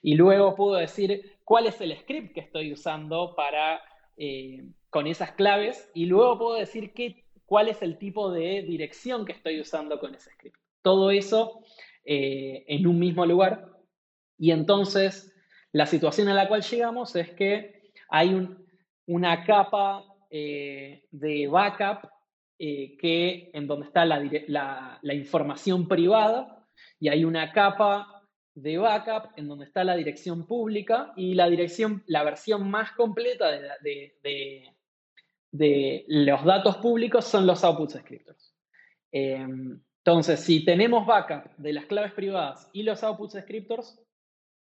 Y 0.00 0.14
luego 0.14 0.54
puedo 0.54 0.76
decir 0.76 1.36
cuál 1.44 1.66
es 1.66 1.78
el 1.82 1.94
script 1.94 2.32
que 2.32 2.40
estoy 2.40 2.72
usando 2.72 3.34
para, 3.36 3.82
eh, 4.16 4.64
con 4.88 5.06
esas 5.08 5.32
claves. 5.32 5.90
Y 5.92 6.06
luego 6.06 6.38
puedo 6.38 6.54
decir 6.54 6.94
qué, 6.94 7.26
cuál 7.44 7.68
es 7.68 7.82
el 7.82 7.98
tipo 7.98 8.32
de 8.32 8.62
dirección 8.62 9.26
que 9.26 9.32
estoy 9.32 9.60
usando 9.60 10.00
con 10.00 10.14
ese 10.14 10.30
script. 10.30 10.56
Todo 10.80 11.10
eso 11.10 11.60
eh, 12.02 12.64
en 12.66 12.86
un 12.86 12.98
mismo 12.98 13.26
lugar. 13.26 13.68
Y 14.38 14.52
entonces 14.52 15.34
la 15.70 15.84
situación 15.84 16.28
a 16.28 16.34
la 16.34 16.48
cual 16.48 16.62
llegamos 16.62 17.14
es 17.14 17.28
que 17.32 17.83
hay 18.08 18.48
una 19.06 19.44
capa 19.44 20.04
eh, 20.30 21.04
de 21.10 21.46
backup 21.46 22.08
eh, 22.58 22.96
que, 22.98 23.50
en 23.52 23.66
donde 23.66 23.86
está 23.86 24.04
la, 24.04 25.14
información 25.14 25.88
privada 25.88 26.66
y 27.00 27.08
hay 27.08 27.24
una 27.24 27.52
capa 27.52 28.22
de 28.54 28.78
backup 28.78 29.30
en 29.36 29.48
donde 29.48 29.64
está 29.64 29.84
la 29.84 29.96
dirección 29.96 30.46
pública 30.46 31.12
y 31.16 31.34
la 31.34 31.48
dirección, 31.48 32.04
la 32.06 32.22
versión 32.22 32.70
más 32.70 32.92
completa 32.92 33.50
de, 33.50 34.74
los 36.08 36.44
datos 36.44 36.76
públicos 36.78 37.24
son 37.24 37.46
los 37.46 37.64
output 37.64 37.90
scriptors. 37.90 38.54
Em, 39.12 39.80
entonces, 39.98 40.40
si 40.40 40.64
tenemos 40.64 41.06
backup 41.06 41.56
de 41.56 41.72
las 41.72 41.86
claves 41.86 42.12
privadas 42.12 42.68
y 42.72 42.82
los 42.82 43.02
output 43.02 43.30
scriptors, 43.30 44.00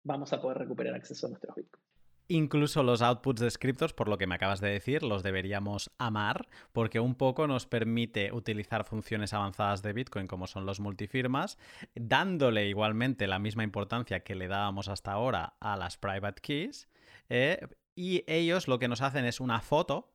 vamos 0.03 0.31
a 0.33 0.41
poder 0.41 0.57
recuperar 0.57 0.95
acceso 0.95 1.27
a 1.27 1.29
nuestros 1.29 1.55
bitcoins. 1.55 1.86
Incluso 2.29 2.83
los 2.83 3.01
outputs 3.01 3.39
descriptos, 3.39 3.93
por 3.93 4.09
lo 4.09 4.17
que 4.17 4.27
me 4.27 4.35
acabas 4.35 4.59
de 4.59 4.69
decir, 4.69 5.01
los 5.01 5.23
deberíamos 5.23 5.91
amar 5.97 6.49
porque 6.73 6.99
un 6.99 7.15
poco 7.15 7.47
nos 7.47 7.65
permite 7.65 8.33
utilizar 8.33 8.83
funciones 8.83 9.33
avanzadas 9.33 9.81
de 9.81 9.93
Bitcoin 9.93 10.27
como 10.27 10.45
son 10.45 10.65
los 10.65 10.81
multifirmas, 10.81 11.57
dándole 11.95 12.67
igualmente 12.67 13.27
la 13.27 13.39
misma 13.39 13.63
importancia 13.63 14.25
que 14.25 14.35
le 14.35 14.49
dábamos 14.49 14.89
hasta 14.89 15.13
ahora 15.13 15.55
a 15.61 15.77
las 15.77 15.97
private 15.97 16.41
keys. 16.41 16.89
Eh, 17.29 17.65
y 17.95 18.25
ellos 18.27 18.67
lo 18.67 18.77
que 18.77 18.89
nos 18.89 19.01
hacen 19.01 19.23
es 19.23 19.39
una 19.39 19.61
foto 19.61 20.13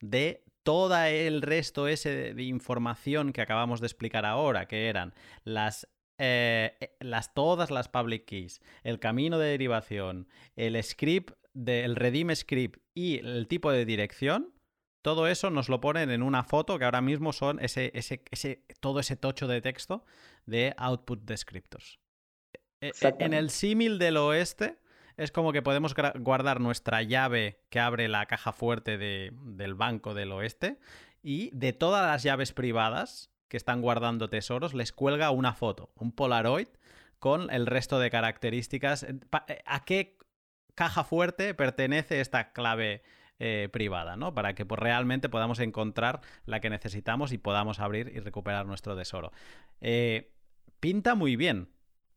de 0.00 0.44
todo 0.62 0.96
el 1.02 1.42
resto 1.42 1.88
ese 1.88 2.34
de 2.34 2.42
información 2.44 3.32
que 3.32 3.40
acabamos 3.40 3.80
de 3.80 3.86
explicar 3.88 4.24
ahora, 4.24 4.68
que 4.68 4.88
eran 4.88 5.12
las 5.42 5.88
eh, 6.20 6.76
eh, 6.80 6.96
las, 6.98 7.32
todas 7.32 7.70
las 7.70 7.88
public 7.88 8.24
keys, 8.24 8.60
el 8.82 8.98
camino 8.98 9.38
de 9.38 9.50
derivación, 9.50 10.26
el 10.56 10.82
script, 10.82 11.30
del 11.58 11.96
redeem 11.96 12.34
script 12.34 12.80
y 12.94 13.18
el 13.18 13.48
tipo 13.48 13.72
de 13.72 13.84
dirección, 13.84 14.54
todo 15.02 15.26
eso 15.26 15.50
nos 15.50 15.68
lo 15.68 15.80
ponen 15.80 16.10
en 16.10 16.22
una 16.22 16.44
foto 16.44 16.78
que 16.78 16.84
ahora 16.84 17.00
mismo 17.00 17.32
son 17.32 17.58
ese, 17.60 17.90
ese, 17.94 18.22
ese 18.30 18.64
todo 18.80 19.00
ese 19.00 19.16
tocho 19.16 19.48
de 19.48 19.60
texto 19.60 20.04
de 20.46 20.74
output 20.76 21.24
descriptors. 21.24 21.98
E, 22.80 22.92
e, 23.00 23.14
en 23.18 23.34
el 23.34 23.50
símil 23.50 23.98
del 23.98 24.16
oeste 24.18 24.78
es 25.16 25.32
como 25.32 25.52
que 25.52 25.62
podemos 25.62 25.94
guardar 26.20 26.60
nuestra 26.60 27.02
llave 27.02 27.64
que 27.70 27.80
abre 27.80 28.06
la 28.06 28.26
caja 28.26 28.52
fuerte 28.52 28.96
del 28.98 29.74
banco 29.74 30.14
del 30.14 30.30
oeste 30.30 30.78
y 31.22 31.50
de 31.52 31.72
todas 31.72 32.06
las 32.06 32.22
llaves 32.22 32.52
privadas 32.52 33.32
que 33.48 33.56
están 33.56 33.80
guardando 33.80 34.28
tesoros 34.30 34.74
les 34.74 34.92
cuelga 34.92 35.32
una 35.32 35.54
foto, 35.54 35.90
un 35.96 36.12
Polaroid 36.12 36.68
con 37.18 37.50
el 37.50 37.66
resto 37.66 37.98
de 37.98 38.10
características. 38.10 39.02
Eh, 39.02 39.18
¿A 39.64 39.84
qué 39.84 40.17
caja 40.78 41.02
fuerte 41.02 41.54
pertenece 41.54 42.20
esta 42.20 42.52
clave 42.52 43.02
eh, 43.40 43.68
privada, 43.72 44.16
¿no? 44.16 44.32
Para 44.32 44.54
que 44.54 44.64
pues, 44.64 44.78
realmente 44.78 45.28
podamos 45.28 45.58
encontrar 45.58 46.20
la 46.46 46.60
que 46.60 46.70
necesitamos 46.70 47.32
y 47.32 47.38
podamos 47.38 47.80
abrir 47.80 48.12
y 48.14 48.20
recuperar 48.20 48.64
nuestro 48.64 48.96
tesoro. 48.96 49.32
pinta 50.78 51.16
muy 51.16 51.34
bien. 51.34 51.68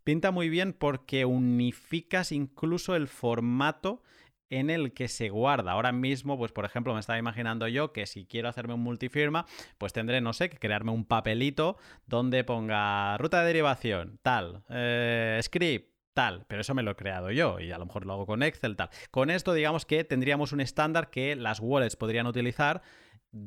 Pinta 0.04 0.30
muy 0.30 0.50
bien 0.50 0.74
porque 0.74 1.26
unificas 1.26 2.32
incluso 2.32 2.96
el 2.96 3.08
formato 3.08 4.04
en 4.52 4.70
el 4.70 4.94
que 4.94 5.08
se 5.08 5.30
guarda. 5.30 5.72
Ahora 5.72 5.92
mismo, 5.92 6.38
pues 6.38 6.52
por 6.52 6.66
ejemplo, 6.66 6.94
me 6.94 7.00
estaba 7.00 7.18
imaginando 7.18 7.68
yo 7.68 7.92
que 7.94 8.06
si 8.06 8.26
quiero 8.26 8.50
hacerme 8.50 8.76
un 8.76 8.82
multifirma, 8.82 9.48
pues 9.78 9.94
tendré, 9.94 10.22
no 10.22 10.34
sé, 10.34 10.50
que 10.50 10.58
crearme 10.58 10.92
un 10.92 11.06
papelito 11.06 11.78
donde 12.06 12.44
ponga 12.44 13.18
ruta 13.18 13.40
de 13.40 13.48
derivación, 13.48 14.20
tal, 14.22 14.64
eh, 14.70 15.40
script, 15.42 15.91
tal, 16.14 16.46
pero 16.48 16.62
eso 16.62 16.74
me 16.74 16.84
lo 16.84 16.92
he 16.92 16.96
creado 16.96 17.32
yo 17.32 17.60
y 17.60 17.72
a 17.72 17.78
lo 17.78 17.86
mejor 17.86 18.06
lo 18.06 18.14
hago 18.14 18.26
con 18.26 18.44
Excel, 18.44 18.76
tal. 18.76 18.90
Con 19.12 19.30
esto, 19.30 19.54
digamos 19.54 19.86
que 19.86 20.04
tendríamos 20.04 20.52
un 20.52 20.62
estándar 20.62 21.10
que 21.10 21.36
las 21.36 21.60
wallets 21.60 21.96
podrían 21.96 22.28
utilizar. 22.28 22.82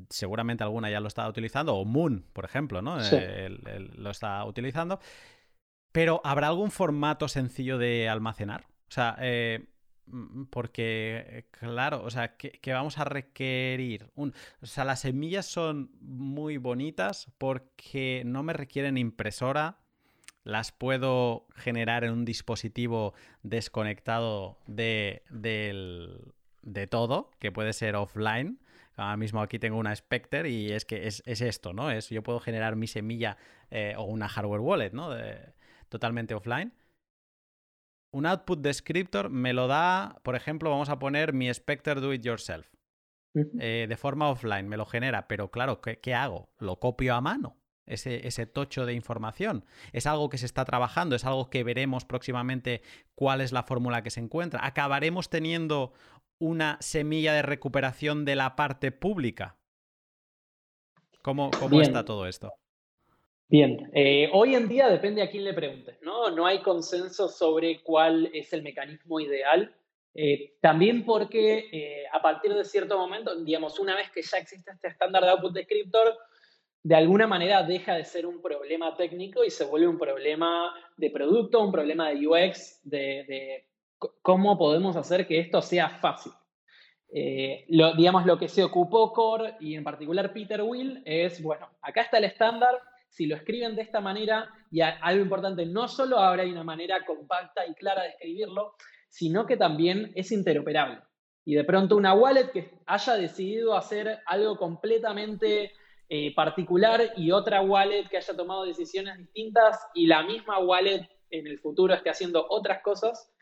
Seguramente 0.09 0.65
alguna 0.65 0.91
ya 0.91 1.01
lo 1.01 1.09
está 1.09 1.29
utilizando, 1.29 1.75
o 1.75 1.85
Moon, 1.85 2.25
por 2.33 2.45
ejemplo, 2.45 2.81
¿no? 2.81 2.99
lo 3.97 4.11
está 4.11 4.45
utilizando. 4.45 4.99
Pero 5.93 6.21
¿habrá 6.25 6.49
algún 6.49 6.71
formato 6.71 7.29
sencillo 7.29 7.79
de 7.79 8.09
almacenar? 8.09 8.67
O 8.89 8.91
sea, 8.91 9.17
eh, 9.21 9.67
Mm, 10.07 10.45
porque, 10.47 11.47
claro, 11.51 12.03
o 12.05 12.11
sea, 12.11 12.37
que, 12.37 12.73
vamos 12.73 12.99
a 12.99 13.05
requerir. 13.05 14.11
Un, 14.15 14.35
o 14.61 14.67
sea, 14.67 14.85
las 14.85 15.01
semillas 15.01 15.47
son 15.47 15.91
muy 16.01 16.57
bonitas 16.59 17.33
porque 17.39 18.23
no 18.27 18.43
me 18.43 18.53
requieren 18.53 18.99
impresora. 18.99 19.79
Las 20.45 20.73
puedo 20.73 21.47
generar 21.57 22.05
en 22.05 22.13
un 22.13 22.25
dispositivo 22.25 23.15
desconectado 23.43 24.59
de, 24.67 25.23
de 25.31 26.87
todo, 26.87 27.31
que 27.39 27.51
puede 27.51 27.73
ser 27.73 27.97
offline. 27.97 28.61
Ahora 28.97 29.17
mismo 29.17 29.41
aquí 29.41 29.59
tengo 29.59 29.79
una 29.79 29.97
Spectre 29.97 30.49
y 30.51 30.71
es 30.71 30.85
que 30.85 31.07
es, 31.07 31.23
esto, 31.27 31.73
¿no? 31.73 31.91
Es, 31.91 32.11
yo 32.11 32.23
puedo 32.23 32.39
generar 32.39 32.77
mi 32.77 32.87
semilla 32.87 33.37
eh, 33.71 33.95
o 33.97 34.05
una 34.05 34.29
hardware 34.29 34.61
wallet, 34.61 34.93
¿no? 34.93 35.11
totalmente 35.89 36.35
offline 36.35 36.73
un 38.15 38.27
output 38.27 38.61
descriptor 38.61 39.29
me 39.29 39.53
lo 39.53 39.67
da, 39.67 40.21
por 40.23 40.37
ejemplo, 40.37 40.71
vamos 40.71 40.89
a 40.89 41.01
poner 41.01 41.33
mi 41.33 41.53
Spectre 41.53 42.01
Do 42.01 42.13
It 42.15 42.23
Yourself. 42.23 42.73
Eh, 43.59 43.87
de 43.89 43.97
forma 43.97 44.31
offline, 44.31 44.69
me 44.69 44.77
lo 44.77 44.87
genera, 44.87 45.27
pero 45.27 45.51
claro, 45.51 45.81
¿qué, 45.81 46.15
hago? 46.15 46.49
Lo 46.59 46.79
copio 46.79 47.17
a 47.17 47.21
mano, 47.21 47.57
ese, 47.87 48.27
ese, 48.27 48.47
tocho 48.47 48.87
de 48.87 48.95
información. 48.95 49.65
Es 49.93 50.07
algo 50.07 50.29
que 50.29 50.39
se 50.39 50.47
está 50.47 50.65
trabajando, 50.65 51.17
es 51.17 51.25
algo 51.25 51.51
que 51.51 51.65
veremos 51.65 52.05
próximamente 52.05 52.83
cuál 53.15 53.41
es 53.41 53.53
la 53.53 53.63
fórmula 53.63 54.03
que 54.03 54.11
se 54.11 54.21
encuentra. 54.21 54.65
¿Acabaremos 54.65 55.29
teniendo 55.29 55.93
una 56.39 56.79
semilla 56.81 57.33
de 57.33 57.43
recuperación 57.43 58.25
de 58.25 58.37
la 58.37 58.57
parte 58.57 58.93
pública? 58.93 59.57
¿Cómo, 61.23 61.51
cómo 61.59 61.81
está 61.81 62.05
todo 62.05 62.27
esto? 62.27 62.53
Bien, 63.49 63.91
eh, 63.95 64.29
hoy 64.33 64.55
en 64.55 64.69
día 64.69 64.89
depende 64.89 65.23
a 65.23 65.31
quién 65.31 65.45
le 65.45 65.55
preguntes, 65.55 65.97
¿no? 66.03 66.31
No 66.31 66.47
hay 66.47 66.61
consenso 66.61 67.29
sobre 67.29 67.83
cuál 67.83 68.31
es 68.33 68.53
el 68.53 68.63
mecanismo 68.63 69.21
ideal. 69.21 69.75
Eh, 70.15 70.55
también 70.61 71.05
porque 71.05 71.69
eh, 71.73 72.05
a 72.13 72.23
partir 72.23 72.55
de 72.55 72.65
cierto 72.65 72.97
momento, 72.97 73.35
digamos, 73.43 73.79
una 73.79 73.97
vez 73.97 74.11
que 74.11 74.23
ya 74.23 74.39
existe 74.39 74.71
este 74.71 74.89
estándar 74.89 75.25
de 75.25 75.31
output 75.31 75.53
descriptor, 75.53 76.17
de 76.85 76.95
alguna 76.95 77.27
manera 77.27 77.63
deja 77.63 77.95
de 77.95 78.05
ser 78.05 78.27
un 78.27 78.43
problema 78.43 78.95
técnico 78.95 79.43
y 79.43 79.49
se 79.49 79.65
vuelve 79.65 79.89
un 79.89 79.99
problema 79.99 80.71
de 80.99 81.11
producto, 81.11 81.63
un 81.63 81.73
problema 81.73 82.11
de 82.11 82.29
UX, 82.29 82.83
de, 82.85 83.67
cómo 84.21 84.59
podemos 84.59 84.95
hacer 84.95 85.27
que 85.27 85.41
esto 85.41 85.63
sea 85.63 85.89
fácil. 85.89 86.33
lo, 87.71 87.95
digamos, 87.95 88.27
lo 88.27 88.39
que 88.39 88.49
se 88.49 88.63
ocupó 88.63 89.15
Core 89.15 89.57
y 89.61 89.77
en 89.77 89.83
particular 89.83 90.31
Peter 90.35 90.61
Will 90.61 91.03
es, 91.07 91.43
bueno, 91.43 91.71
acá 91.81 92.03
está 92.03 92.19
el 92.19 92.25
estándar, 92.25 92.79
si 93.09 93.25
lo 93.25 93.37
escriben 93.37 93.77
de 93.77 93.83
esta 93.83 94.03
manera, 94.03 94.51
y 94.71 94.83
algo 94.83 95.23
importante, 95.23 95.65
no 95.65 95.89
solo 95.89 96.19
ahora 96.19 96.45
una 96.45 96.65
manera 96.65 97.03
compacta 97.07 97.67
y 97.67 97.73
clara 97.75 98.03
de 98.03 98.11
escribirlo, 98.11 98.75
sino 99.09 99.47
que 99.47 99.57
también 99.57 100.13
es 100.17 100.33
interoperable. 100.33 100.99
Y 101.47 101.55
de 101.55 101.65
pronto 101.65 101.97
una 101.97 102.13
wallet 102.13 102.51
que 102.53 102.73
haya 102.85 103.15
decidido 103.15 103.75
hacer 103.75 104.19
algo 104.27 104.59
completamente 104.59 105.73
eh, 106.09 106.35
particular 106.35 107.13
y 107.17 107.31
otra 107.31 107.63
wallet 107.63 108.09
que 108.09 108.19
haya 108.19 108.37
tomado 108.37 108.65
decisiones 108.65 109.19
distintas 109.19 109.79
y 109.95 110.07
la 110.07 110.23
misma 110.23 110.59
wallet 110.59 111.09
en 111.31 111.47
el 111.47 111.59
futuro 111.59 111.95
esté 111.95 112.11
haciendo 112.11 112.47
otras 112.49 112.83
cosas, 112.83 113.33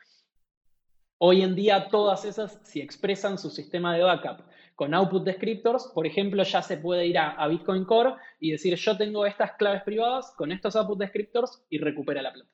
hoy 1.18 1.42
en 1.42 1.54
día 1.54 1.88
todas 1.88 2.24
esas, 2.24 2.60
si 2.64 2.80
expresan 2.80 3.38
su 3.38 3.50
sistema 3.50 3.94
de 3.94 4.02
backup 4.02 4.44
con 4.74 4.94
output 4.94 5.24
descriptors, 5.24 5.90
por 5.94 6.06
ejemplo, 6.06 6.42
ya 6.42 6.62
se 6.62 6.76
puede 6.76 7.06
ir 7.06 7.18
a, 7.18 7.46
Bitcoin 7.46 7.84
Core 7.84 8.14
y 8.40 8.52
decir, 8.52 8.74
yo 8.74 8.96
tengo 8.96 9.26
estas 9.26 9.52
claves 9.52 9.82
privadas 9.82 10.32
con 10.36 10.50
estos 10.50 10.74
output 10.76 10.98
descriptors 10.98 11.64
y 11.68 11.78
recupera 11.78 12.22
la 12.22 12.32
plata. 12.32 12.50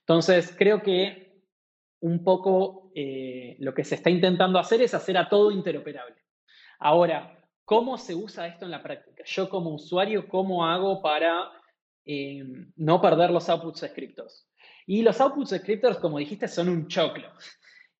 Entonces, 0.00 0.54
creo 0.56 0.82
que 0.82 1.42
un 2.00 2.22
poco 2.22 2.92
eh, 2.94 3.56
lo 3.60 3.74
que 3.74 3.84
se 3.84 3.94
está 3.94 4.10
intentando 4.10 4.58
hacer 4.58 4.82
es 4.82 4.94
hacer 4.94 5.16
a 5.16 5.28
todo 5.28 5.50
interoperable. 5.50 6.16
Ahora, 6.78 7.41
¿cómo 7.72 7.96
se 7.96 8.14
usa 8.14 8.46
esto 8.46 8.66
en 8.66 8.70
la 8.70 8.82
práctica? 8.82 9.24
Yo 9.24 9.48
como 9.48 9.70
usuario, 9.70 10.28
¿cómo 10.28 10.66
hago 10.66 11.00
para 11.00 11.50
eh, 12.04 12.44
no 12.76 13.00
perder 13.00 13.30
los 13.30 13.48
output 13.48 13.80
descriptors? 13.80 14.46
Y 14.86 15.00
los 15.00 15.18
output 15.22 15.48
descriptors, 15.48 15.96
como 15.96 16.18
dijiste, 16.18 16.48
son 16.48 16.68
un 16.68 16.86
choclo. 16.86 17.28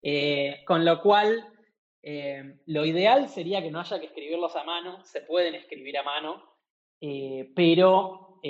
Eh, 0.04 0.64
con 0.66 0.84
lo 0.84 1.00
cual, 1.00 1.46
eh, 2.02 2.56
lo 2.66 2.84
ideal 2.84 3.28
sería 3.28 3.62
que 3.62 3.70
no 3.70 3.78
haya 3.78 4.00
que 4.00 4.06
escribirlos 4.06 4.56
a 4.56 4.64
mano, 4.64 5.04
se 5.04 5.20
pueden 5.20 5.54
escribir 5.54 5.96
a 5.96 6.02
mano, 6.02 6.42
pero 7.54 8.40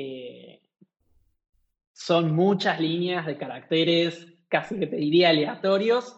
son 1.92 2.34
muchas 2.34 2.80
líneas 2.80 3.26
de 3.26 3.36
caracteres, 3.36 4.26
casi 4.48 4.78
que 4.78 4.86
te 4.86 4.96
diría 4.96 5.28
aleatorios. 5.28 6.16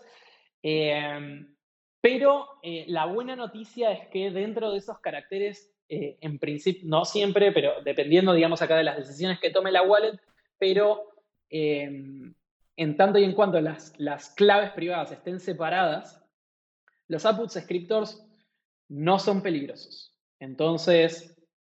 Pero 2.05 2.61
la 2.63 3.07
buena 3.07 3.35
noticia 3.35 3.91
es 3.91 4.09
que 4.09 4.31
dentro 4.31 4.71
de 4.71 4.77
esos 4.77 4.99
caracteres, 4.99 5.75
en 5.89 6.39
principio, 6.39 6.83
no 6.85 7.07
siempre, 7.07 7.51
pero 7.51 7.81
dependiendo, 7.83 8.35
digamos, 8.35 8.61
acá 8.61 8.77
de 8.77 8.85
las 8.85 8.99
decisiones 8.99 9.41
que 9.41 9.49
tome 9.49 9.73
la 9.73 9.81
wallet, 9.81 10.21
pero 10.59 11.01
en 11.49 12.97
tanto 12.99 13.19
y 13.19 13.25
en 13.25 13.33
cuanto 13.33 13.59
las, 13.63 13.99
las 13.99 14.29
claves 14.35 14.73
privadas 14.73 15.13
estén 15.13 15.41
separadas, 15.41 16.23
los 17.09 17.25
output 17.25 17.49
scriptors 17.49 18.23
no 18.89 19.19
son 19.19 19.43
peligrosos. 19.43 20.15
Entonces, 20.41 21.35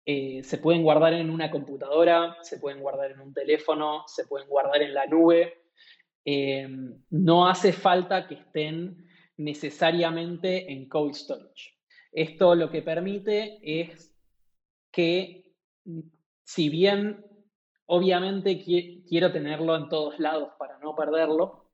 eh, 0.07 0.43
se 0.43 0.59
pueden 0.59 0.83
guardar 0.83 1.15
en 1.15 1.31
una 1.31 1.51
computadora, 1.51 2.37
se 2.43 2.59
pueden 2.59 2.81
guardar 2.81 3.13
en 3.13 3.21
un 3.21 3.33
teléfono, 3.33 4.05
se 4.07 4.27
pueden 4.27 4.49
guardar 4.49 4.83
en 4.83 4.95
la 4.95 5.07
nube. 5.07 5.63
Eh, 6.25 6.69
no 7.11 7.49
hace 7.49 7.73
falta 7.73 8.27
que 8.27 8.35
estén 8.35 9.07
necesariamente 9.37 10.73
en 10.73 10.89
cold 10.89 11.15
storage. 11.15 11.75
Esto 12.13 12.55
lo 12.55 12.71
que 12.71 12.83
permite 12.83 13.59
es 13.63 14.15
que, 14.91 15.53
si 16.45 16.69
bien 16.69 17.25
obviamente 17.87 18.63
quiero 19.07 19.33
tenerlo 19.33 19.77
en 19.77 19.89
todos 19.89 20.19
lados 20.19 20.51
para 20.59 20.79
no 20.79 20.95
perderlo, 20.95 21.71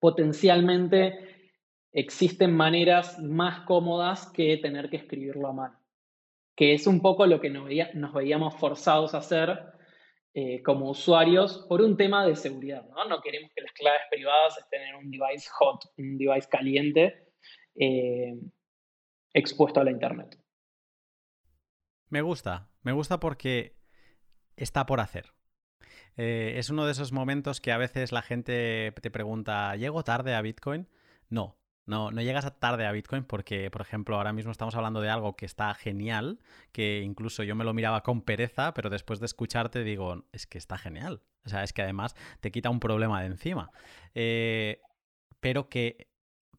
potencialmente 0.00 1.52
existen 1.92 2.54
maneras 2.54 3.18
más 3.20 3.60
cómodas 3.60 4.26
que 4.30 4.58
tener 4.58 4.90
que 4.90 4.96
escribirlo 4.96 5.48
a 5.48 5.52
mano, 5.52 5.80
que 6.54 6.74
es 6.74 6.86
un 6.86 7.00
poco 7.00 7.26
lo 7.26 7.40
que 7.40 7.50
nos, 7.50 8.12
veíamos 8.12 8.54
forzados 8.56 9.14
a 9.14 9.18
hacer 9.18 9.75
eh, 10.38 10.62
como 10.62 10.90
usuarios 10.90 11.64
por 11.66 11.80
un 11.80 11.96
tema 11.96 12.26
de 12.26 12.36
seguridad. 12.36 12.86
¿no? 12.90 13.06
no 13.06 13.22
queremos 13.22 13.50
que 13.56 13.62
las 13.62 13.72
claves 13.72 14.02
privadas 14.10 14.58
estén 14.58 14.82
en 14.82 14.96
un 14.96 15.10
device 15.10 15.48
hot, 15.50 15.86
un 15.96 16.18
device 16.18 16.46
caliente, 16.50 17.32
eh, 17.74 18.38
expuesto 19.32 19.80
a 19.80 19.84
la 19.84 19.92
Internet. 19.92 20.38
Me 22.10 22.20
gusta, 22.20 22.68
me 22.82 22.92
gusta 22.92 23.18
porque 23.18 23.78
está 24.56 24.84
por 24.84 25.00
hacer. 25.00 25.32
Eh, 26.18 26.56
es 26.58 26.68
uno 26.68 26.84
de 26.84 26.92
esos 26.92 27.12
momentos 27.12 27.62
que 27.62 27.72
a 27.72 27.78
veces 27.78 28.12
la 28.12 28.20
gente 28.20 28.92
te 29.00 29.10
pregunta, 29.10 29.74
¿llego 29.76 30.04
tarde 30.04 30.34
a 30.34 30.42
Bitcoin? 30.42 30.86
No, 31.30 31.56
no, 31.86 32.10
no 32.10 32.20
llegas 32.20 32.52
tarde 32.58 32.84
a 32.84 32.92
Bitcoin 32.92 33.24
porque, 33.24 33.70
por 33.70 33.80
ejemplo, 33.80 34.16
ahora 34.16 34.32
mismo 34.32 34.50
estamos 34.50 34.74
hablando 34.74 35.00
de 35.00 35.08
algo 35.08 35.36
que 35.36 35.46
está 35.46 35.72
genial, 35.74 36.40
que 36.72 37.02
incluso 37.02 37.44
yo 37.44 37.54
me 37.54 37.64
lo 37.64 37.72
miraba 37.74 38.02
con 38.02 38.22
pereza, 38.22 38.74
pero 38.74 38.90
después 38.90 39.20
de 39.20 39.26
escucharte 39.26 39.84
digo, 39.84 40.24
es 40.32 40.46
que 40.46 40.58
está 40.58 40.78
genial. 40.78 41.22
O 41.44 41.48
sea, 41.48 41.62
es 41.62 41.72
que 41.72 41.82
además 41.82 42.16
te 42.40 42.50
quita 42.50 42.70
un 42.70 42.80
problema 42.80 43.20
de 43.20 43.26
encima. 43.26 43.70
Eh, 44.14 44.80
pero 45.38 45.68
que, 45.68 46.08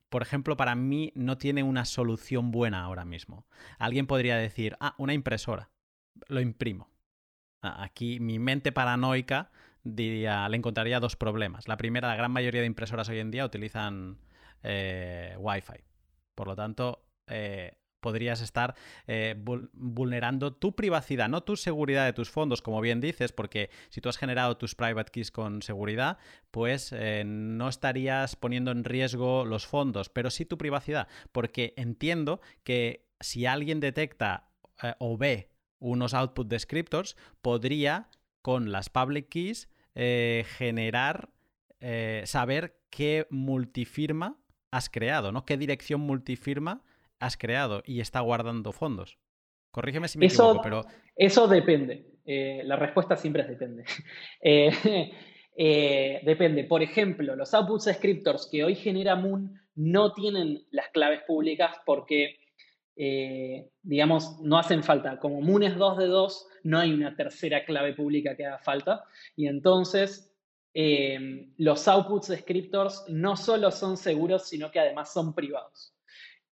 por 0.10 0.22
ejemplo, 0.22 0.56
para 0.56 0.76
mí 0.76 1.12
no 1.14 1.38
tiene 1.38 1.62
una 1.62 1.84
solución 1.84 2.52
buena 2.52 2.84
ahora 2.84 3.04
mismo. 3.04 3.46
Alguien 3.80 4.08
podría 4.08 4.38
decir, 4.38 4.78
ah, 4.80 4.96
una 4.98 5.14
impresora, 5.14 5.72
lo 6.28 6.40
imprimo. 6.40 6.90
Aquí 7.62 8.22
mi 8.22 8.40
mente 8.40 8.72
paranoica 8.72 9.52
diría, 9.84 10.48
le 10.48 10.56
encontraría 10.56 11.02
dos 11.02 11.18
problemas. 11.18 11.68
La 11.68 11.76
primera, 11.76 12.08
la 12.08 12.16
gran 12.16 12.32
mayoría 12.32 12.62
de 12.62 12.68
impresoras 12.68 13.10
hoy 13.10 13.20
en 13.20 13.32
día 13.32 13.46
utilizan 13.46 14.20
eh, 14.64 15.36
Wi-Fi. 15.40 15.84
Por 16.36 16.48
lo 16.48 16.56
tanto, 16.56 17.06
eh, 17.28 17.78
podrías 18.00 18.42
estar 18.42 18.76
eh, 19.08 19.36
vulnerando 19.74 20.54
tu 20.54 20.76
privacidad, 20.76 21.30
no 21.30 21.42
tu 21.42 21.56
seguridad 21.56 22.06
de 22.06 22.14
tus 22.14 22.30
fondos, 22.30 22.62
como 22.62 22.80
bien 22.80 23.02
dices, 23.02 23.32
porque 23.32 23.70
si 23.90 24.02
tú 24.02 24.10
has 24.10 24.18
generado 24.18 24.58
tus 24.58 24.76
private 24.76 25.12
keys 25.12 25.32
con 25.32 25.62
seguridad, 25.62 26.18
pues 26.52 26.94
no 27.26 27.68
estarías 27.68 28.36
poniendo 28.36 28.72
en 28.72 28.84
riesgo 28.84 29.46
los 29.46 29.66
fondos, 29.66 30.10
pero 30.10 30.30
sí 30.30 30.46
tu 30.46 30.58
privacidad, 30.58 31.08
porque 31.32 31.74
entiendo 31.76 32.40
que 32.64 33.10
si 33.20 33.46
alguien 33.46 33.80
detecta 33.80 34.52
o 35.00 35.18
ve 35.18 35.50
unos 35.80 36.14
output 36.14 36.48
descriptors, 36.48 37.18
podría 37.42 38.10
con 38.42 38.72
las 38.72 38.90
public 38.90 39.28
keys 39.28 39.70
generar, 39.96 41.30
saber 42.26 42.80
qué 42.90 43.28
multifirma 43.32 44.38
has 44.72 44.90
creado, 44.90 45.32
¿no? 45.32 45.46
¿Qué 45.46 45.58
dirección 45.58 46.02
multifirma 46.02 46.84
has 47.20 47.38
creado 47.38 47.84
y 47.86 48.00
está 48.00 48.20
guardando 48.20 48.72
fondos? 48.72 49.18
Corrígeme 49.72 50.08
si 50.08 50.18
me 50.18 50.28
equivoco, 50.28 50.62
pero... 50.62 50.86
Eso 51.16 51.48
depende. 51.48 52.06
Eh, 52.26 52.62
la 52.66 52.76
respuesta 52.76 53.16
siempre 53.16 53.44
es 53.44 53.50
depende. 53.50 53.84
depende. 56.26 56.64
Por 56.66 56.82
ejemplo, 56.82 57.36
los 57.36 57.54
output 57.54 57.84
descriptors 57.84 58.48
que 58.52 58.64
hoy 58.64 58.76
genera 58.76 59.16
Moon 59.16 59.60
no 59.76 60.14
tienen 60.14 60.66
las 60.72 60.90
claves 60.90 61.22
públicas 61.28 61.76
porque 61.86 62.38
eh, 63.00 63.70
digamos, 63.84 64.40
no 64.42 64.58
hacen 64.58 64.84
falta. 64.84 65.20
Como 65.20 65.40
Moon 65.40 65.62
es 65.62 65.78
2 65.78 65.98
de 66.00 66.08
2, 66.08 66.48
no 66.64 66.80
hay 66.80 66.92
una 66.92 67.16
tercera 67.16 67.64
clave 67.64 67.94
pública 67.94 68.36
que 68.36 68.46
haga 68.46 68.58
falta. 68.58 69.04
Y 69.36 69.48
entonces, 69.48 70.27
eh, 70.80 71.50
los 71.58 71.88
outputs 71.88 72.28
descriptors 72.28 73.04
no 73.08 73.36
solo 73.36 73.72
son 73.72 73.98
seguros, 73.98 74.48
sino 74.48 74.70
que 74.70 74.80
además 74.80 75.12
son 75.12 75.34
privados. 75.34 75.96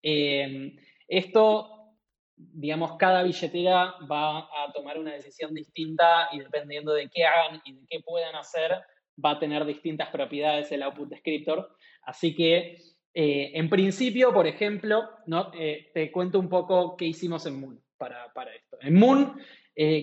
Eh, 0.01 0.75
esto, 1.07 1.93
digamos, 2.35 2.97
cada 2.97 3.21
billetera 3.21 3.93
va 4.11 4.39
a 4.39 4.73
tomar 4.73 4.97
una 4.97 5.13
decisión 5.13 5.53
distinta 5.53 6.29
y 6.31 6.39
dependiendo 6.39 6.91
de 6.93 7.07
qué 7.07 7.23
hagan 7.23 7.61
y 7.65 7.73
de 7.73 7.85
qué 7.87 7.99
puedan 7.99 8.33
hacer, 8.33 8.71
va 9.23 9.33
a 9.33 9.39
tener 9.39 9.63
distintas 9.63 10.09
propiedades 10.09 10.71
el 10.71 10.81
output 10.81 11.07
descriptor. 11.07 11.69
Así 12.01 12.33
que 12.33 12.79
eh, 13.13 13.51
en 13.53 13.69
principio, 13.69 14.33
por 14.33 14.47
ejemplo, 14.47 15.07
¿no? 15.27 15.51
Te 15.51 16.11
cuento 16.11 16.39
un 16.39 16.49
poco 16.49 16.97
qué 16.97 17.05
hicimos 17.05 17.45
en 17.45 17.59
Moon 17.59 17.79
para, 17.99 18.25
esto. 18.55 18.79
En 18.81 18.95
Moon 18.95 19.39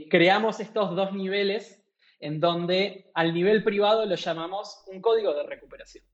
creamos 0.09 0.61
estos 0.61 0.95
dos 0.95 1.13
niveles 1.13 1.82
en 2.23 2.39
donde 2.39 3.11
al 3.15 3.35
nivel 3.35 3.65
privado 3.65 4.07
lo 4.07 4.15
llamamos 4.15 4.85
un 4.87 5.03
código 5.03 5.35
de 5.35 5.43
recuperación. 5.43 6.05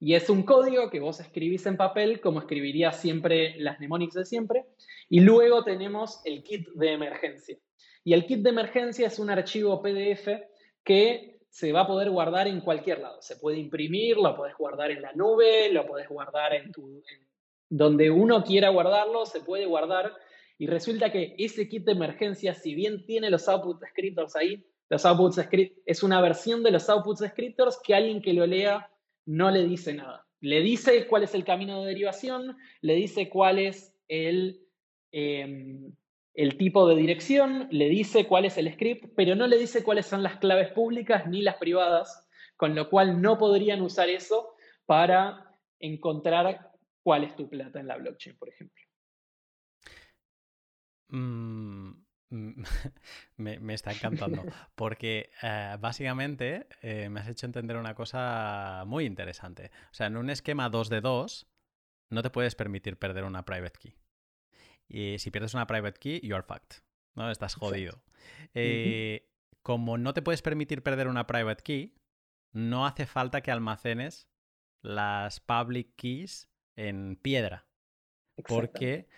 Y 0.00 0.14
es 0.14 0.30
un 0.30 0.42
código 0.44 0.88
que 0.88 1.00
vos 1.00 1.20
escribís 1.20 1.66
en 1.66 1.76
papel 1.76 2.22
como 2.22 2.40
escribiría 2.40 2.90
siempre 2.92 3.54
las 3.58 3.78
mnemonics 3.78 4.14
de 4.14 4.24
siempre. 4.24 4.64
Y 5.10 5.20
luego 5.20 5.62
tenemos 5.62 6.22
el 6.24 6.42
kit 6.42 6.68
de 6.70 6.94
emergencia. 6.94 7.58
Y 8.02 8.14
el 8.14 8.24
kit 8.24 8.40
de 8.40 8.48
emergencia 8.48 9.06
es 9.06 9.18
un 9.18 9.28
archivo 9.28 9.82
PDF 9.82 10.28
que 10.82 11.42
se 11.50 11.72
va 11.72 11.82
a 11.82 11.86
poder 11.86 12.08
guardar 12.08 12.48
en 12.48 12.62
cualquier 12.62 13.00
lado. 13.00 13.20
Se 13.20 13.36
puede 13.36 13.58
imprimir, 13.58 14.16
lo 14.16 14.34
puedes 14.34 14.56
guardar 14.56 14.90
en 14.90 15.02
la 15.02 15.12
nube, 15.12 15.70
lo 15.70 15.86
puedes 15.86 16.08
guardar 16.08 16.54
en 16.54 16.72
tu... 16.72 17.02
donde 17.68 18.10
uno 18.10 18.42
quiera 18.44 18.70
guardarlo, 18.70 19.26
se 19.26 19.40
puede 19.40 19.66
guardar. 19.66 20.14
Y 20.56 20.66
resulta 20.66 21.12
que 21.12 21.34
ese 21.38 21.68
kit 21.68 21.84
de 21.84 21.92
emergencia, 21.92 22.54
si 22.54 22.74
bien 22.74 23.04
tiene 23.04 23.28
los 23.28 23.46
output 23.48 23.78
descriptors 23.80 24.34
ahí, 24.36 24.64
los 24.90 25.06
output 25.06 25.32
script 25.32 25.78
es 25.86 26.02
una 26.02 26.20
versión 26.20 26.64
de 26.64 26.72
los 26.72 26.90
output 26.90 27.20
descriptors 27.20 27.78
que 27.82 27.94
alguien 27.94 28.20
que 28.20 28.34
lo 28.34 28.44
lea 28.44 28.90
no 29.24 29.50
le 29.50 29.64
dice 29.64 29.94
nada. 29.94 30.26
Le 30.40 30.60
dice 30.60 31.06
cuál 31.06 31.22
es 31.22 31.34
el 31.34 31.44
camino 31.44 31.80
de 31.80 31.88
derivación, 31.88 32.56
le 32.80 32.94
dice 32.94 33.28
cuál 33.28 33.60
es 33.60 33.94
el, 34.08 34.66
em, 35.12 35.94
el 36.34 36.56
tipo 36.56 36.88
de 36.88 36.96
dirección, 36.96 37.68
le 37.70 37.88
dice 37.88 38.26
cuál 38.26 38.46
es 38.46 38.58
el 38.58 38.72
script, 38.72 39.12
pero 39.14 39.36
no 39.36 39.46
le 39.46 39.58
dice 39.58 39.84
cuáles 39.84 40.06
son 40.06 40.24
las 40.24 40.38
claves 40.38 40.72
públicas 40.72 41.28
ni 41.28 41.42
las 41.42 41.56
privadas, 41.56 42.28
con 42.56 42.74
lo 42.74 42.90
cual 42.90 43.22
no 43.22 43.38
podrían 43.38 43.82
usar 43.82 44.08
eso 44.08 44.54
para 44.86 45.56
encontrar 45.78 46.72
cuál 47.04 47.22
es 47.22 47.36
tu 47.36 47.48
plata 47.48 47.78
en 47.78 47.86
la 47.86 47.96
blockchain, 47.96 48.36
por 48.36 48.48
ejemplo. 48.48 48.84
Mm, 51.10 51.99
mm, 52.30 52.62
me, 53.36 53.74
está 53.74 53.92
encantando, 53.92 54.44
porque 54.74 55.30
eh, 55.42 55.76
básicamente 55.78 56.66
eh, 56.82 57.08
me 57.08 57.20
has 57.20 57.28
hecho 57.28 57.46
entender 57.46 57.76
una 57.76 57.94
cosa 57.94 58.84
muy 58.86 59.04
interesante. 59.04 59.70
O 59.90 59.94
sea, 59.94 60.06
en 60.06 60.16
un 60.16 60.30
esquema 60.30 60.68
2 60.68 60.88
de 60.88 61.00
2 61.00 61.46
no 62.10 62.22
te 62.22 62.30
puedes 62.30 62.54
permitir 62.54 62.98
perder 62.98 63.24
una 63.24 63.44
private 63.44 63.78
key. 63.78 63.96
Y 64.88 65.18
si 65.18 65.30
pierdes 65.30 65.54
una 65.54 65.66
private 65.66 65.98
key, 65.98 66.20
you 66.20 66.34
are 66.34 66.42
fucked. 66.42 66.82
¿no? 67.14 67.30
Estás 67.30 67.54
jodido. 67.54 68.02
Eh, 68.54 69.28
como 69.62 69.98
no 69.98 70.14
te 70.14 70.22
puedes 70.22 70.42
permitir 70.42 70.82
perder 70.82 71.08
una 71.08 71.26
private 71.26 71.62
key, 71.62 71.94
no 72.52 72.86
hace 72.86 73.06
falta 73.06 73.40
que 73.40 73.50
almacenes 73.50 74.28
las 74.82 75.40
public 75.40 75.94
keys 75.96 76.48
en 76.76 77.16
piedra. 77.16 77.66
Porque 78.46 79.08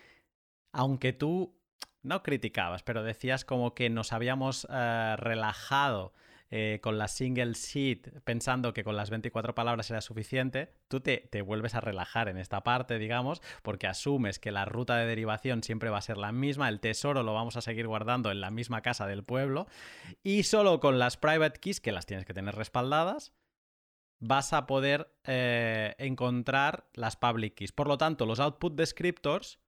aunque 0.72 1.12
tú 1.12 1.61
no 2.02 2.22
criticabas, 2.22 2.82
pero 2.82 3.02
decías 3.02 3.44
como 3.44 3.74
que 3.74 3.90
nos 3.90 4.12
habíamos 4.12 4.66
eh, 4.70 5.14
relajado 5.16 6.12
eh, 6.54 6.80
con 6.82 6.98
la 6.98 7.08
single 7.08 7.54
sheet 7.54 8.20
pensando 8.24 8.74
que 8.74 8.84
con 8.84 8.94
las 8.94 9.08
24 9.08 9.54
palabras 9.54 9.90
era 9.90 10.02
suficiente, 10.02 10.74
tú 10.86 11.00
te, 11.00 11.26
vuelves 11.40 11.74
a 11.74 11.80
relajar 11.80 12.28
en 12.28 12.36
esta 12.36 12.62
parte, 12.62 12.98
digamos, 12.98 13.40
porque 13.62 13.86
asumes 13.86 14.38
que 14.38 14.52
la 14.52 14.66
ruta 14.66 14.96
de 14.96 15.06
derivación 15.06 15.62
siempre 15.62 15.88
va 15.88 15.96
a 15.96 16.02
ser 16.02 16.18
la 16.18 16.30
misma, 16.30 16.68
el 16.68 16.80
tesoro 16.80 17.22
lo 17.22 17.32
vamos 17.32 17.56
a 17.56 17.62
seguir 17.62 17.86
guardando 17.86 18.30
en 18.30 18.42
la 18.42 18.50
misma 18.50 18.82
casa 18.82 19.06
del 19.06 19.24
pueblo, 19.24 19.66
y 20.22 20.42
solo 20.42 20.78
con 20.78 20.98
las 20.98 21.16
private 21.16 21.58
keys, 21.58 21.80
que 21.80 21.90
las 21.90 22.04
tienes 22.04 22.26
que 22.26 22.34
tener 22.34 22.54
respaldadas, 22.54 23.32
vas 24.20 24.52
a 24.52 24.66
poder 24.66 25.10
eh, 25.24 25.94
encontrar 25.96 26.86
las 26.92 27.16
public 27.16 27.54
keys. 27.54 27.72
Por 27.72 27.88
lo 27.88 27.96
tanto, 27.96 28.26
los 28.26 28.40
output 28.40 28.74
descriptors 28.74 29.58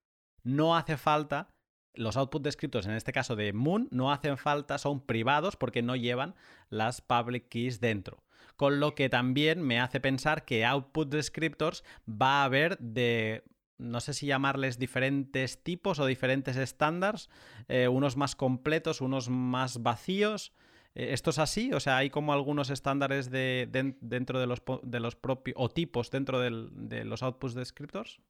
no 0.42 0.76
hace 0.76 0.98
falta 0.98 1.53
los 1.94 2.16
output 2.16 2.42
descritos, 2.42 2.86
en 2.86 2.92
este 2.92 3.12
caso 3.12 3.36
de 3.36 3.52
Moon, 3.52 3.88
no 3.90 4.12
hacen 4.12 4.36
falta, 4.36 4.78
son 4.78 5.00
privados 5.00 5.56
porque 5.56 5.82
no 5.82 5.96
llevan 5.96 6.34
las 6.70 7.00
public 7.00 7.48
keys 7.48 7.80
dentro. 7.80 8.22
Con 8.56 8.80
lo 8.80 8.94
que 8.94 9.08
también 9.08 9.62
me 9.62 9.80
hace 9.80 10.00
pensar 10.00 10.44
que 10.44 10.64
output 10.64 11.08
descriptors 11.08 11.84
va 12.08 12.42
a 12.42 12.44
haber 12.44 12.78
de 12.78 13.44
no 13.76 14.00
sé 14.00 14.14
si 14.14 14.26
llamarles 14.26 14.78
diferentes 14.78 15.62
tipos 15.62 15.98
o 15.98 16.06
diferentes 16.06 16.56
estándares, 16.56 17.28
eh, 17.68 17.88
unos 17.88 18.16
más 18.16 18.36
completos, 18.36 19.00
unos 19.00 19.28
más 19.28 19.82
vacíos. 19.82 20.52
Eh, 20.94 21.08
¿Esto 21.12 21.30
es 21.30 21.40
así? 21.40 21.72
O 21.72 21.80
sea, 21.80 21.96
hay 21.96 22.08
como 22.08 22.32
algunos 22.32 22.70
estándares 22.70 23.30
de, 23.30 23.68
dentro 24.00 24.38
de 24.38 24.46
los, 24.46 24.62
de 24.82 25.00
los 25.00 25.16
propios, 25.16 25.56
o 25.58 25.68
tipos 25.68 26.10
dentro 26.10 26.38
de 26.40 27.04
los 27.04 27.22
output 27.24 27.52
descriptors. 27.54 28.20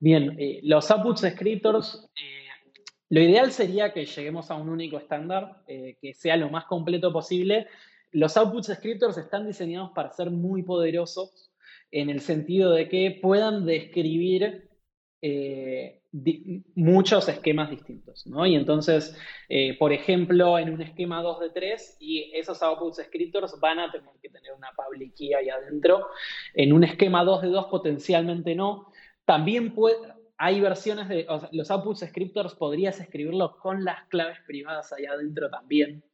Bien, 0.00 0.36
eh, 0.38 0.60
los 0.62 0.90
output 0.90 1.20
descriptors 1.20 2.08
lo 3.10 3.20
ideal 3.20 3.52
sería 3.52 3.92
que 3.92 4.04
lleguemos 4.04 4.50
a 4.50 4.56
un 4.56 4.68
único 4.68 4.98
estándar 4.98 5.62
eh, 5.66 5.96
que 6.00 6.12
sea 6.12 6.36
lo 6.36 6.50
más 6.50 6.66
completo 6.66 7.12
posible. 7.12 7.66
Los 8.10 8.36
output 8.36 8.64
scriptors 8.64 9.16
están 9.16 9.46
diseñados 9.46 9.92
para 9.94 10.10
ser 10.10 10.30
muy 10.30 10.62
poderosos 10.62 11.50
en 11.90 12.10
el 12.10 12.20
sentido 12.20 12.72
de 12.72 12.88
que 12.88 13.18
puedan 13.22 13.64
describir 13.64 14.68
eh, 15.22 16.02
muchos 16.74 17.28
esquemas 17.28 17.70
distintos. 17.70 18.26
¿no? 18.26 18.46
Y 18.46 18.54
entonces, 18.54 19.16
eh, 19.48 19.76
por 19.78 19.92
ejemplo, 19.92 20.58
en 20.58 20.70
un 20.72 20.82
esquema 20.82 21.22
2 21.22 21.40
de 21.40 21.50
3, 21.50 21.96
y 22.00 22.30
esos 22.34 22.62
output 22.62 22.94
scriptors 22.94 23.58
van 23.60 23.78
a 23.78 23.90
tener 23.90 24.10
que 24.22 24.28
tener 24.28 24.52
una 24.52 24.68
public 24.76 25.14
key 25.14 25.32
ahí 25.34 25.48
adentro. 25.48 26.06
En 26.54 26.72
un 26.72 26.84
esquema 26.84 27.24
2 27.24 27.42
de 27.42 27.48
2 27.48 27.66
potencialmente 27.66 28.54
no. 28.54 28.92
También 29.24 29.74
puede, 29.74 29.96
hay 30.38 30.60
versiones 30.60 31.08
de 31.08 31.26
los 31.52 31.70
output 31.70 31.96
scriptors, 31.96 32.54
podrías 32.54 33.00
escribirlos 33.00 33.56
con 33.56 33.84
las 33.84 34.06
claves 34.08 34.38
privadas 34.46 34.92
ahí 34.92 35.04
adentro 35.04 35.50
también. 35.50 36.04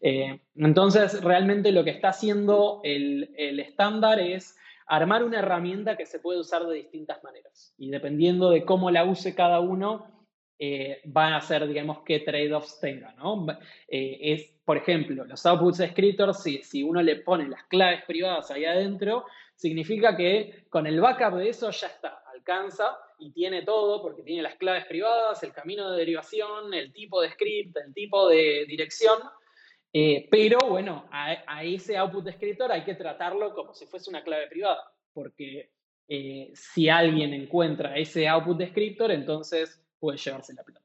Eh, 0.00 0.40
entonces, 0.56 1.22
realmente 1.22 1.72
lo 1.72 1.82
que 1.82 1.90
está 1.90 2.10
haciendo 2.10 2.80
el, 2.84 3.34
estándar 3.36 4.20
es 4.20 4.56
armar 4.86 5.24
una 5.24 5.40
herramienta 5.40 5.96
que 5.96 6.06
se 6.06 6.20
puede 6.20 6.38
usar 6.38 6.64
de 6.66 6.76
distintas 6.76 7.22
maneras. 7.24 7.74
Y 7.76 7.90
dependiendo 7.90 8.50
de 8.50 8.64
cómo 8.64 8.90
la 8.90 9.04
use 9.04 9.34
cada 9.34 9.58
uno, 9.60 10.26
eh, 10.58 11.00
van 11.06 11.32
a 11.32 11.40
ser, 11.40 11.66
digamos, 11.66 12.00
qué 12.04 12.20
trade-offs 12.20 12.78
tenga, 12.80 13.12
¿no? 13.14 13.46
Eh, 13.88 14.18
es, 14.20 14.54
por 14.64 14.76
ejemplo, 14.76 15.24
los 15.24 15.44
outputs 15.46 15.82
scriptors, 15.90 16.42
si, 16.42 16.62
si 16.62 16.84
uno 16.84 17.02
le 17.02 17.16
pone 17.16 17.48
las 17.48 17.64
claves 17.64 18.04
privadas 18.04 18.52
ahí 18.52 18.64
adentro, 18.64 19.24
significa 19.56 20.16
que 20.16 20.66
con 20.68 20.86
el 20.86 21.00
backup 21.00 21.38
de 21.38 21.48
eso 21.48 21.70
ya 21.70 21.88
está, 21.88 22.22
alcanza 22.32 22.96
y 23.24 23.32
tiene 23.32 23.62
todo, 23.62 24.02
porque 24.02 24.22
tiene 24.22 24.42
las 24.42 24.56
claves 24.56 24.84
privadas, 24.84 25.42
el 25.42 25.52
camino 25.52 25.90
de 25.90 25.98
derivación, 25.98 26.74
el 26.74 26.92
tipo 26.92 27.22
de 27.22 27.30
script, 27.30 27.74
el 27.78 27.94
tipo 27.94 28.28
de 28.28 28.66
dirección, 28.68 29.18
eh, 29.96 30.28
pero 30.30 30.58
bueno, 30.68 31.08
a, 31.10 31.64
ese 31.64 31.96
output 31.96 32.24
descriptor 32.24 32.70
hay 32.70 32.84
que 32.84 32.96
tratarlo 32.96 33.54
como 33.54 33.72
si 33.72 33.86
fuese 33.86 34.10
una 34.10 34.22
clave 34.22 34.48
privada, 34.48 34.82
porque 35.14 35.70
eh, 36.06 36.50
si 36.54 36.90
alguien 36.90 37.32
encuentra 37.32 37.96
ese 37.96 38.28
output 38.28 38.58
descriptor, 38.58 39.10
entonces 39.10 39.82
puede 39.98 40.18
llevarse 40.18 40.52
la 40.52 40.64
plata. 40.64 40.84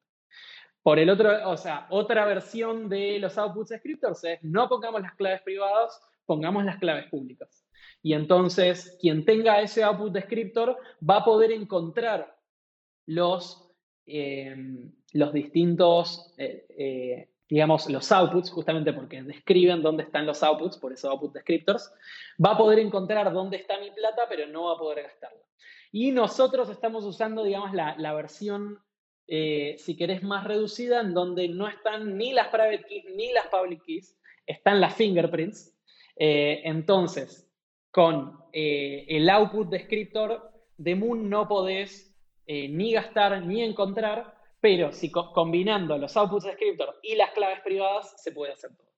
Por 0.81 0.97
el 0.97 1.09
otro, 1.09 1.49
o 1.49 1.57
sea, 1.57 1.87
otra 1.89 2.25
versión 2.25 2.87
de 2.87 3.19
los 3.19 3.37
output 3.37 3.67
descriptors 3.67 4.23
es 4.23 4.43
no 4.43 4.69
pongamos 4.69 5.01
las 5.01 5.15
claves 5.15 5.41
privadas, 5.41 6.01
pongamos 6.25 6.63
las 6.63 6.77
claves 6.77 7.09
públicas. 7.09 7.65
Y 8.01 8.13
entonces, 8.13 8.97
quien 9.01 9.25
tenga 9.25 9.61
ese 9.61 9.83
output 9.83 10.13
descriptor 10.13 10.77
va 11.07 11.17
a 11.17 11.25
poder 11.25 11.51
encontrar 11.51 12.37
los, 13.05 13.69
eh, 14.05 14.55
los 15.13 15.33
distintos 15.33 16.33
digamos, 17.49 17.89
los 17.89 18.11
outputs, 18.11 18.51
justamente 18.51 18.93
porque 18.93 19.23
describen 19.23 19.81
dónde 19.81 20.03
están 20.03 20.27
los 20.27 20.43
outputs, 20.43 20.77
por 20.77 20.93
eso 20.93 21.09
output 21.09 21.33
descriptors, 21.33 21.91
va 22.43 22.51
a 22.51 22.57
poder 22.57 22.77
encontrar 22.77 23.33
dónde 23.33 23.57
está 23.57 23.79
mi 23.79 23.89
plata, 23.89 24.27
pero 24.29 24.47
no 24.47 24.65
va 24.65 24.73
a 24.75 24.77
poder 24.77 25.03
gastarla. 25.03 25.41
Y 25.91 26.11
nosotros 26.11 26.69
estamos 26.69 27.03
usando, 27.05 27.43
digamos, 27.43 27.73
la, 27.73 28.13
versión, 28.13 28.77
eh, 29.27 29.75
si 29.79 29.97
querés, 29.97 30.21
más 30.21 30.43
reducida, 30.45 31.01
en 31.01 31.15
donde 31.15 31.49
no 31.49 31.67
están 31.67 32.15
ni 32.17 32.33
las 32.33 32.49
private 32.49 32.85
keys 32.87 33.05
ni 33.15 33.33
las 33.33 33.47
public 33.47 33.83
keys, 33.83 34.15
están 34.45 34.79
las 34.79 34.93
fingerprints. 34.93 35.75
Eh, 36.17 36.61
entonces, 36.65 37.48
con 37.91 38.39
eh, 38.53 39.05
el 39.07 39.29
output 39.29 39.69
descriptor 39.69 40.51
de 40.77 40.95
Moon 40.95 41.29
no 41.29 41.47
podés 41.47 42.05
ni 42.47 42.93
gastar 42.93 43.45
ni 43.45 43.61
encontrar, 43.61 44.35
pero 44.59 44.91
si 44.91 45.11
combinando 45.11 45.99
los 45.99 46.17
outputs 46.17 46.45
descriptor 46.45 46.95
y 47.03 47.15
las 47.15 47.29
claves 47.29 47.59
privadas, 47.61 48.15
se 48.17 48.31
puede 48.31 48.53
hacer 48.53 48.75
todo. 48.75 48.89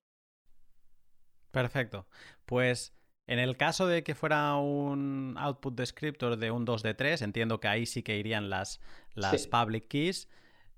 Perfecto. 1.52 2.08
Pues 2.46 2.96
en 3.28 3.40
el 3.40 3.56
caso 3.56 3.88
de 3.88 4.04
que 4.04 4.16
fuera 4.16 4.56
un 4.56 5.36
output 5.38 5.76
descriptor 5.76 6.38
de 6.38 6.52
un 6.52 6.66
2 6.66 6.84
de 6.84 6.94
3, 6.94 7.22
entiendo 7.22 7.60
que 7.60 7.68
ahí 7.68 7.86
sí 7.86 8.04
que 8.04 8.18
irían 8.18 8.50
las, 8.50 8.82
las 9.14 9.48
public 9.48 9.88
keys. 9.88 10.30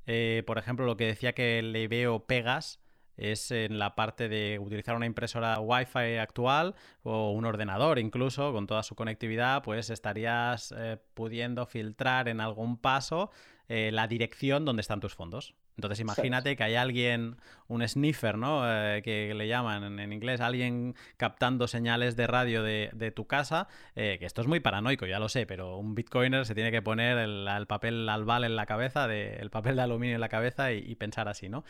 Eh, 0.06 0.44
por 0.46 0.58
ejemplo, 0.58 0.86
lo 0.86 0.98
que 0.98 1.06
decía 1.08 1.34
que 1.34 1.62
le 1.62 1.88
veo 1.88 2.26
pegas 2.26 2.83
es 3.18 3.52
en 3.52 3.80
la 3.80 3.96
parte 3.96 4.30
de 4.30 4.60
utilizar 4.60 4.96
una 4.96 5.06
impresora 5.06 5.60
Wi-Fi 5.60 6.18
actual 6.18 6.76
o 7.04 7.32
un 7.32 7.46
ordenador 7.46 8.00
incluso 8.00 8.54
con 8.54 8.68
toda 8.68 8.84
su 8.84 8.96
conectividad, 8.96 9.64
pues 9.64 9.90
estarías 9.90 10.74
eh, 10.78 10.98
pudiendo 11.14 11.66
filtrar 11.66 12.28
en 12.28 12.42
algún 12.42 12.78
paso 12.78 13.32
eh, 13.70 13.92
la 13.94 14.08
dirección 14.08 14.66
donde 14.66 14.82
están 14.82 15.00
tus 15.00 15.16
fondos. 15.16 15.56
Entonces 15.78 16.00
imagínate 16.00 16.56
que 16.56 16.64
hay 16.64 16.76
alguien, 16.76 17.38
un 17.68 17.88
sniffer, 17.88 18.38
¿no? 18.38 18.62
Eh, 18.70 19.02
que 19.02 19.34
le 19.34 19.48
llaman 19.48 20.00
en, 20.00 20.14
inglés, 20.14 20.42
alguien 20.42 20.96
captando 21.18 21.68
señales 21.68 22.16
de 22.16 22.28
radio 22.28 22.62
de, 22.62 23.14
tu 23.16 23.26
casa, 23.26 23.68
eh, 23.96 24.18
que 24.20 24.26
esto 24.26 24.42
es 24.42 24.48
muy 24.48 24.60
paranoico, 24.60 25.06
ya 25.08 25.18
lo 25.18 25.30
sé, 25.30 25.48
pero 25.48 25.78
un 25.78 25.96
bitcoiner 25.96 26.46
se 26.46 26.54
tiene 26.54 26.72
que 26.72 26.82
poner 26.82 27.18
el, 27.18 27.66
papel 27.68 28.08
albal 28.10 28.44
en 28.44 28.56
la 28.56 28.66
cabeza, 28.66 29.12
el 29.12 29.50
papel 29.50 29.78
de 29.78 29.82
aluminio 29.82 30.16
en 30.16 30.22
la 30.22 30.30
cabeza 30.30 30.72
y, 30.74 30.94
pensar 30.96 31.28
así, 31.28 31.50
¿no? 31.50 31.64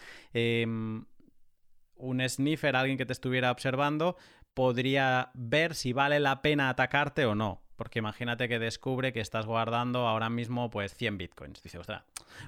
Un 2.04 2.28
sniffer, 2.28 2.76
alguien 2.76 2.98
que 2.98 3.06
te 3.06 3.14
estuviera 3.14 3.50
observando, 3.50 4.18
podría 4.54 5.32
ver 5.34 5.74
si 5.74 5.94
vale 5.94 6.20
la 6.20 6.42
pena 6.42 6.70
atacarte 6.70 7.26
o 7.26 7.34
no. 7.34 7.62
Porque 7.78 8.00
imagínate 8.00 8.48
que 8.50 8.60
descubre 8.60 9.14
que 9.14 9.22
estás 9.22 9.46
guardando 9.46 10.06
ahora 10.08 10.30
mismo 10.30 10.70
pues 10.70 10.94
100 10.94 11.18
bitcoins. 11.18 11.64
Dice, 11.64 11.80
ostras, 11.80 12.04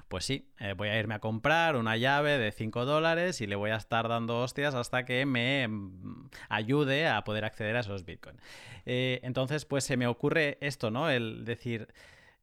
pues 0.08 0.24
sí, 0.24 0.50
eh, 0.60 0.74
voy 0.76 0.88
a 0.88 0.98
irme 0.98 1.14
a 1.14 1.18
comprar 1.18 1.76
una 1.76 1.96
llave 1.96 2.38
de 2.38 2.52
5 2.52 2.84
dólares 2.84 3.40
y 3.40 3.46
le 3.46 3.56
voy 3.56 3.70
a 3.70 3.76
estar 3.76 4.08
dando 4.08 4.40
hostias 4.40 4.74
hasta 4.74 5.04
que 5.04 5.24
me 5.24 5.66
mm, 5.66 6.28
ayude 6.50 7.08
a 7.08 7.24
poder 7.24 7.44
acceder 7.44 7.76
a 7.76 7.80
esos 7.80 8.04
bitcoins. 8.04 8.40
Eh, 8.84 9.20
entonces, 9.22 9.64
pues 9.64 9.84
se 9.84 9.96
me 9.96 10.06
ocurre 10.06 10.58
esto, 10.60 10.90
¿no? 10.90 11.10
El 11.10 11.44
decir... 11.44 11.88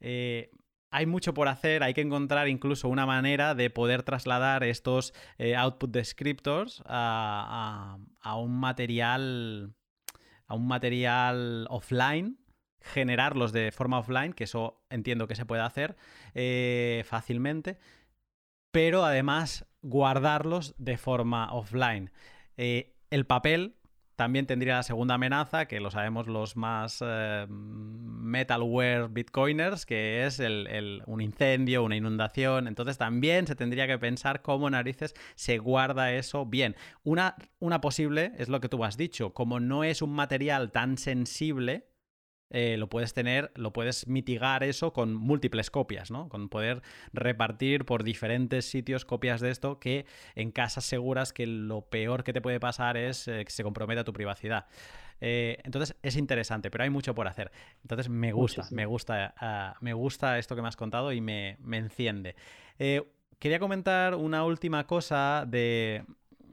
Eh, 0.01 0.51
hay 0.93 1.05
mucho 1.05 1.33
por 1.33 1.47
hacer, 1.47 1.83
hay 1.83 1.93
que 1.93 2.01
encontrar 2.01 2.47
incluso 2.47 2.87
una 2.87 3.05
manera 3.05 3.55
de 3.55 3.69
poder 3.69 4.03
trasladar 4.03 4.63
estos 4.63 5.13
output 5.57 5.91
descriptors 5.91 6.81
a, 6.85 7.97
a, 8.21 8.37
un 8.37 8.59
material 8.59 9.73
a 10.47 10.55
un 10.55 10.67
material 10.67 11.67
offline 11.69 12.37
generarlos 12.83 13.53
de 13.53 13.71
forma 13.71 13.99
offline, 13.99 14.33
que 14.33 14.43
eso 14.43 14.83
entiendo 14.89 15.27
que 15.27 15.35
se 15.35 15.45
puede 15.45 15.61
hacer 15.61 15.95
eh, 16.33 17.03
fácilmente, 17.05 17.77
pero 18.71 19.05
además 19.05 19.65
guardarlos 19.81 20.75
de 20.77 20.97
forma 20.97 21.51
offline. 21.53 22.11
Eh, 22.57 22.95
el 23.09 23.25
papel 23.25 23.75
también 24.15 24.45
tendría 24.45 24.75
la 24.75 24.83
segunda 24.83 25.15
amenaza, 25.15 25.67
que 25.67 25.79
lo 25.79 25.91
sabemos 25.91 26.27
los 26.27 26.55
más 26.55 27.03
eh, 27.05 27.45
metalware 27.49 29.07
bitcoiners, 29.09 29.85
que 29.85 30.25
es 30.25 30.39
un 30.39 31.21
incendio, 31.21 31.83
una 31.83 31.95
inundación. 31.95 32.67
Entonces 32.67 32.97
también 32.97 33.47
se 33.47 33.55
tendría 33.55 33.87
que 33.87 33.97
pensar 33.97 34.41
cómo 34.41 34.69
narices 34.69 35.13
se 35.35 35.57
guarda 35.57 36.13
eso 36.13 36.45
bien. 36.45 36.75
Una, 37.03 37.35
una 37.59 37.81
posible, 37.81 38.33
es 38.37 38.49
lo 38.49 38.59
que 38.59 38.69
tú 38.69 38.83
has 38.83 38.97
dicho, 38.97 39.33
como 39.33 39.59
no 39.59 39.83
es 39.83 40.01
un 40.01 40.11
material 40.11 40.71
tan 40.71 40.97
sensible, 40.97 41.87
eh, 42.55 42.77
lo 42.77 42.87
puedes 42.87 43.15
tener, 43.15 43.51
lo 43.55 43.73
puedes 43.73 44.07
mitigar 44.07 44.63
eso 44.63 44.93
con 44.93 45.15
múltiples 45.15 45.71
copias, 45.71 46.11
¿no? 46.11 46.29
Con 46.29 46.49
poder 46.49 46.83
repartir 47.11 47.83
por 47.83 48.03
diferentes 48.03 48.65
sitios 48.65 49.05
copias 49.05 49.41
de 49.41 49.49
esto 49.49 49.79
que 49.79 50.05
en 50.35 50.51
casas 50.51 50.85
seguras 50.85 51.33
que 51.33 51.47
lo 51.47 51.81
peor 51.81 52.23
que 52.23 52.31
te 52.31 52.41
puede 52.41 52.59
pasar 52.59 52.95
es 52.95 53.27
eh, 53.27 53.43
que 53.43 53.51
se 53.51 53.63
comprometa 53.63 54.03
tu 54.03 54.13
privacidad. 54.13 54.67
Eh, 55.19 55.57
entonces 55.63 55.95
es 56.03 56.15
interesante, 56.15 56.69
pero 56.69 56.83
hay 56.83 56.91
mucho 56.91 57.15
por 57.15 57.27
hacer. 57.27 57.51
Entonces 57.81 58.07
me 58.07 58.31
gusta, 58.31 58.67
me 58.69 58.85
gusta, 58.85 59.33
ah, 59.37 59.75
me 59.81 59.93
gusta 59.93 60.37
esto 60.37 60.55
que 60.55 60.61
me 60.61 60.67
has 60.67 60.75
contado 60.75 61.11
y 61.11 61.21
me, 61.21 61.57
enciende. 61.71 62.35
quería 63.39 63.57
comentar 63.57 64.13
una 64.13 64.45
última 64.45 64.85
cosa 64.85 65.45
de, 65.47 66.05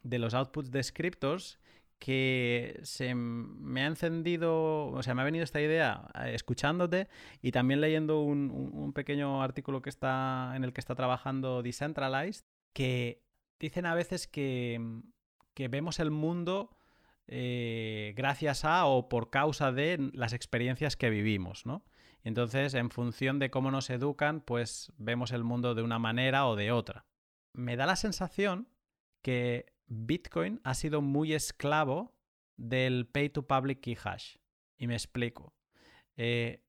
de 0.03 0.19
los 0.19 0.33
outputs 0.33 0.71
de 0.71 0.83
scriptos 0.83 1.59
que 2.01 2.81
se 2.83 3.15
me 3.15 3.83
ha 3.83 3.87
encendido, 3.87 4.87
o 4.87 5.03
sea, 5.03 5.15
me 5.15 5.21
ha 5.21 5.27
venido 5.27 5.45
esta 5.45 5.61
idea 5.61 6.09
eh, 6.15 6.33
escuchándote 6.35 7.09
y 7.43 7.53
también 7.53 7.83
leyendo 7.83 8.23
un, 8.23 8.93
pequeño 8.95 9.43
artículo 9.43 9.83
que 9.83 9.91
está 9.91 10.53
en 10.57 10.65
el 10.65 10.73
que 10.73 10.81
está 10.81 10.95
trabajando 10.95 11.63
Decentralized, 11.63 12.47
que 12.73 13.23
dicen 13.61 13.87
a 13.87 13.95
veces 13.95 14.27
que, 14.27 14.81
vemos 15.71 16.01
el 16.01 16.11
mundo 16.11 16.75
eh, 17.27 18.15
gracias 18.17 18.65
a 18.65 18.87
o 18.87 19.11
por 19.11 19.29
causa 19.29 19.71
de 19.71 20.11
las 20.15 20.33
experiencias 20.33 20.97
que 20.97 21.11
vivimos, 21.11 21.67
¿no? 21.67 21.85
Entonces, 22.25 22.73
en 22.73 22.91
función 22.91 23.39
de 23.39 23.51
cómo 23.51 23.71
nos 23.71 23.91
educan, 23.91 24.41
pues 24.41 24.91
vemos 24.97 25.33
el 25.33 25.45
mundo 25.45 25.75
de 25.75 25.83
una 25.83 25.99
manera 25.99 26.47
o 26.47 26.57
de 26.57 26.73
otra. 26.73 27.05
Me 27.53 27.77
da 27.77 27.85
la 27.85 27.97
sensación 27.97 28.69
que 29.23 29.67
Bitcoin 29.91 30.61
ha 30.63 30.75
sido 30.75 31.03
muy 31.03 31.35
esclavo 31.35 32.15
del 32.57 33.07
pay 33.07 33.29
to 33.29 33.47
public 33.47 33.81
key 33.81 33.97
hash. 34.03 34.37
Y 34.79 34.87
me 34.87 34.95
explico. 34.95 35.53
Eh, 36.17 36.65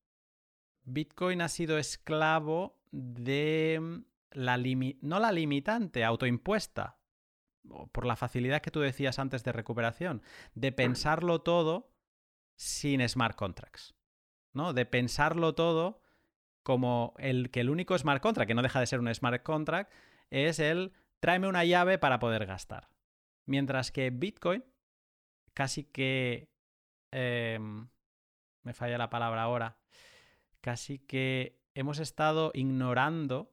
Bitcoin 0.83 1.41
ha 1.41 1.47
sido 1.47 1.77
esclavo 1.77 2.81
de 2.91 3.79
mm, 3.79 4.05
la 4.31 4.57
no 5.01 5.19
la 5.19 5.31
limitante 5.31 6.03
autoimpuesta 6.03 6.97
por 7.91 8.05
la 8.05 8.15
facilidad 8.15 8.61
que 8.61 8.71
tú 8.71 8.79
decías 8.79 9.19
antes 9.19 9.43
de 9.43 9.51
recuperación, 9.51 10.23
de 10.55 10.71
pensarlo 10.71 11.41
todo 11.41 11.93
sin 12.55 13.07
smart 13.07 13.35
contracts, 13.35 13.93
¿no? 14.51 14.73
De 14.73 14.87
pensarlo 14.87 15.53
todo 15.53 16.01
como 16.63 17.13
el 17.17 17.51
que 17.51 17.59
el 17.61 17.69
único 17.69 17.95
smart 17.97 18.21
contract, 18.21 18.47
que 18.47 18.55
no 18.55 18.63
deja 18.63 18.79
de 18.79 18.87
ser 18.87 18.99
un 18.99 19.13
smart 19.13 19.43
contract, 19.43 19.93
es 20.31 20.59
el 20.59 20.93
tráeme 21.19 21.47
una 21.47 21.65
llave 21.65 21.99
para 21.99 22.17
poder 22.17 22.47
gastar. 22.47 22.90
Mientras 23.51 23.91
que 23.91 24.11
Bitcoin 24.11 24.63
casi 25.53 25.83
que... 25.83 26.47
Em, 27.11 27.89
me 28.63 28.73
falla 28.73 28.97
la 28.97 29.09
palabra 29.09 29.43
ahora. 29.43 29.77
Casi 30.61 30.99
que 30.99 31.59
hemos 31.73 31.99
estado 31.99 32.51
ignorando 32.53 33.51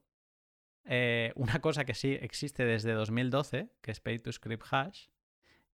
eh, 0.84 1.32
una 1.34 1.60
cosa 1.60 1.84
que 1.84 1.94
sí 1.94 2.16
existe 2.20 2.64
desde 2.64 2.92
2012, 2.92 3.70
que 3.80 3.90
es 3.90 3.98
Pay 3.98 4.20
to 4.20 4.30
Script 4.30 4.66
Hash, 4.70 5.08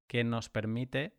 que 0.06 0.24
nos 0.24 0.48
permite, 0.48 1.18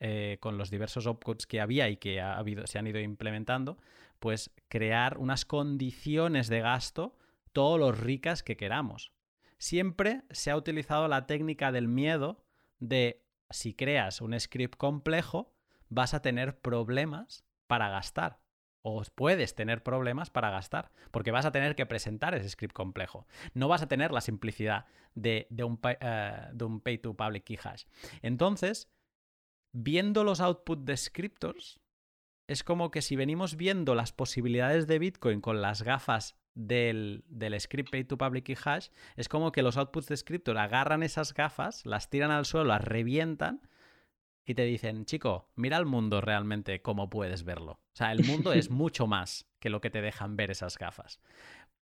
eh, 0.00 0.38
con 0.40 0.56
los 0.56 0.70
diversos 0.70 1.06
opcodes 1.06 1.46
que 1.46 1.60
había 1.60 1.90
y 1.90 1.98
que 1.98 2.22
ha 2.22 2.38
habido, 2.38 2.66
se 2.66 2.78
han 2.78 2.86
ido 2.86 2.98
implementando, 2.98 3.76
pues 4.20 4.50
crear 4.68 5.18
unas 5.18 5.44
condiciones 5.44 6.48
de 6.48 6.60
gasto 6.60 7.14
todo 7.52 7.76
lo 7.76 7.92
ricas 7.92 8.42
que 8.42 8.56
queramos. 8.56 9.12
Siempre 9.58 10.22
se 10.30 10.50
ha 10.50 10.56
utilizado 10.56 11.08
la 11.08 11.26
técnica 11.26 11.72
del 11.72 11.88
miedo 11.88 12.44
de 12.78 13.24
si 13.50 13.74
creas 13.74 14.20
un 14.20 14.38
script 14.38 14.76
complejo, 14.76 15.52
vas 15.88 16.14
a 16.14 16.22
tener 16.22 16.60
problemas 16.60 17.44
para 17.66 17.88
gastar. 17.88 18.40
O 18.82 19.02
puedes 19.14 19.54
tener 19.54 19.82
problemas 19.82 20.30
para 20.30 20.50
gastar, 20.50 20.92
porque 21.10 21.32
vas 21.32 21.44
a 21.44 21.52
tener 21.52 21.74
que 21.74 21.86
presentar 21.86 22.34
ese 22.34 22.48
script 22.48 22.72
complejo. 22.72 23.26
No 23.52 23.68
vas 23.68 23.82
a 23.82 23.88
tener 23.88 24.12
la 24.12 24.20
simplicidad 24.20 24.86
de, 25.14 25.48
un, 25.64 25.80
eh, 25.82 26.48
de 26.52 26.64
un, 26.64 26.80
pay 26.80 26.98
to 26.98 27.14
public 27.14 27.44
key 27.44 27.58
hash. 27.62 27.84
Entonces, 28.22 28.88
viendo 29.72 30.22
los 30.22 30.40
output 30.40 30.84
descriptors, 30.84 31.80
es 32.46 32.62
como 32.62 32.90
que 32.90 33.02
si 33.02 33.16
venimos 33.16 33.56
viendo 33.56 33.94
las 33.94 34.12
posibilidades 34.12 34.86
de 34.86 34.98
Bitcoin 34.98 35.40
con 35.40 35.60
las 35.60 35.82
gafas 35.82 36.38
del, 36.58 37.24
script 37.60 37.90
pay 37.90 38.04
to 38.04 38.18
public 38.18 38.44
key 38.44 38.56
hash, 38.62 38.88
es 39.16 39.28
como 39.28 39.52
que 39.52 39.62
los 39.62 39.76
output 39.76 40.06
descriptors 40.06 40.58
agarran 40.58 41.02
esas 41.02 41.32
gafas, 41.32 41.86
las 41.86 42.10
tiran 42.10 42.30
al 42.30 42.44
suelo, 42.44 42.66
las 42.66 42.84
revientan 42.84 43.62
y 44.44 44.54
te 44.54 44.64
dicen, 44.64 45.04
chico, 45.04 45.48
mira 45.54 45.76
el 45.76 45.86
mundo 45.86 46.20
realmente 46.20 46.82
como 46.82 47.08
puedes 47.10 47.44
verlo. 47.44 47.72
O 47.72 47.96
sea, 47.96 48.12
el 48.12 48.24
mundo 48.24 48.52
es 48.54 48.70
mucho 48.70 49.06
más 49.06 49.46
que 49.60 49.70
lo 49.70 49.80
que 49.80 49.90
te 49.90 50.00
dejan 50.02 50.36
ver 50.36 50.50
esas 50.50 50.78
gafas. 50.78 51.20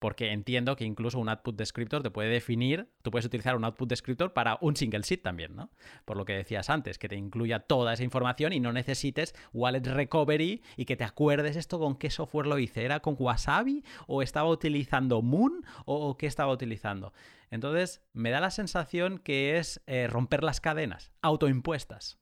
Porque 0.05 0.33
entiendo 0.33 0.77
que 0.77 0.85
incluso 0.85 1.19
un 1.19 1.31
output 1.31 1.57
descriptor 1.57 2.03
te 2.03 2.11
puede 2.11 2.29
definir, 2.29 2.91
tú 3.01 3.11
puedes 3.11 3.25
utilizar 3.25 3.57
un 3.57 3.65
output 3.65 3.89
descriptor 3.89 4.35
para 4.35 4.59
un 4.61 4.77
single 4.77 5.03
seed 5.03 5.23
también, 5.23 5.57
¿no? 5.57 5.71
Por 6.05 6.19
lo 6.19 6.27
que 6.27 6.35
decías 6.35 6.69
antes, 6.69 6.99
que 6.99 7.09
te 7.09 7.17
incluya 7.17 7.61
toda 7.61 7.95
esa 7.95 8.05
información 8.05 8.53
y 8.53 8.61
no 8.61 8.71
necesites 8.71 9.35
wallet 9.55 9.81
recovery 9.87 10.63
y 10.77 10.85
que 10.85 10.97
te 10.97 11.05
acuerdes 11.05 11.57
esto 11.57 11.79
con 11.79 11.97
qué 11.97 12.11
software 12.11 12.47
lo 12.47 12.59
hice. 12.59 12.85
¿Era 12.85 13.01
con 13.01 13.17
Wasabi 13.19 13.83
o 14.07 14.21
estaba 14.21 14.51
utilizando 14.51 15.23
Moon 15.23 15.65
o 15.87 16.19
qué 16.19 16.27
estaba 16.27 16.53
utilizando? 16.53 17.15
Entonces, 17.51 18.03
me 18.13 18.29
da 18.29 18.41
la 18.41 18.51
sensación 18.51 19.17
que 19.17 19.57
es 19.57 19.83
eh, 19.87 20.07
romper 20.07 20.45
las 20.45 20.61
cadenas 20.61 21.13
autoimpuestas 21.23 22.19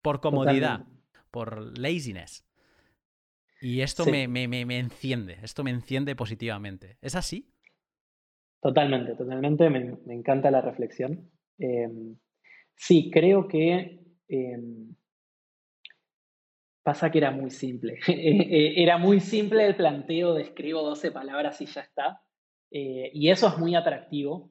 por 0.00 0.22
comodidad, 0.22 0.86
por 1.30 1.78
laziness. 1.78 2.46
Y 3.60 3.82
esto 3.82 4.06
me, 4.06 4.24
enciende, 4.78 5.38
esto 5.42 5.62
me 5.64 5.70
enciende 5.70 6.16
positivamente. 6.16 6.96
¿Es 7.02 7.14
así? 7.14 7.52
Totalmente, 8.60 9.14
totalmente. 9.14 9.68
Me, 9.70 10.14
encanta 10.14 10.50
la 10.50 10.60
reflexión. 10.60 11.30
Em, 11.58 12.16
sí, 12.74 13.10
creo 13.10 13.46
que 13.48 14.00
em, 14.28 14.94
pasa 16.82 17.10
que 17.10 17.18
era 17.18 17.30
muy 17.30 17.50
simple. 17.50 17.98
Eh, 18.08 18.82
era 18.82 18.98
muy 18.98 19.20
simple 19.20 19.66
el 19.66 19.76
planteo 19.76 20.34
de 20.34 20.42
escribo 20.42 20.82
12 20.82 21.12
palabras 21.12 21.60
y 21.60 21.66
ya 21.66 21.82
está. 21.82 22.22
Eh, 22.70 23.10
y 23.12 23.30
eso 23.30 23.48
es 23.48 23.58
muy 23.58 23.74
atractivo 23.74 24.50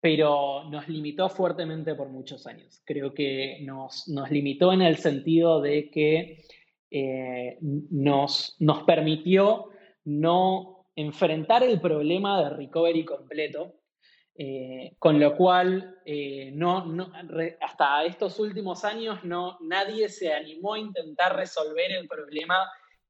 pero 0.00 0.64
nos 0.70 0.88
limitó 0.88 1.28
fuertemente 1.28 1.94
por 1.94 2.08
muchos 2.08 2.46
años. 2.46 2.80
Creo 2.84 3.12
que 3.14 3.58
nos, 3.62 4.06
limitó 4.30 4.72
en 4.72 4.82
el 4.82 4.96
sentido 4.96 5.60
de 5.60 5.90
que 5.90 6.42
eh, 6.90 7.58
nos, 7.60 8.56
nos 8.60 8.82
permitió 8.84 9.70
no 10.04 10.86
enfrentar 10.96 11.62
el 11.62 11.80
problema 11.80 12.42
de 12.42 12.50
recovery 12.50 13.04
completo, 13.04 13.74
eh, 14.34 14.94
con 14.98 15.20
lo 15.20 15.36
cual 15.36 15.98
eh, 16.06 16.50
no, 16.54 17.12
hasta 17.60 18.04
estos 18.04 18.38
últimos 18.38 18.84
años 18.84 19.22
no, 19.22 19.58
nadie 19.60 20.08
se 20.08 20.32
animó 20.32 20.74
a 20.74 20.78
intentar 20.78 21.36
resolver 21.36 21.92
el 21.92 22.08
problema 22.08 22.56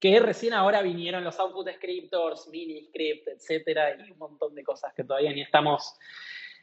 que 0.01 0.19
recién 0.21 0.55
ahora 0.55 0.83
vinieron 0.83 1.23
los 1.23 1.39
output 1.39 1.69
scriptors, 1.77 2.49
mini 2.49 2.85
script, 2.87 3.29
etcétera, 3.29 3.97
y 3.97 4.11
un 4.11 4.19
montón 4.19 4.55
de 4.55 4.65
cosas 4.65 4.93
que 4.95 5.05
todavía 5.05 5.33
ni 5.33 5.43
estamos 5.43 5.95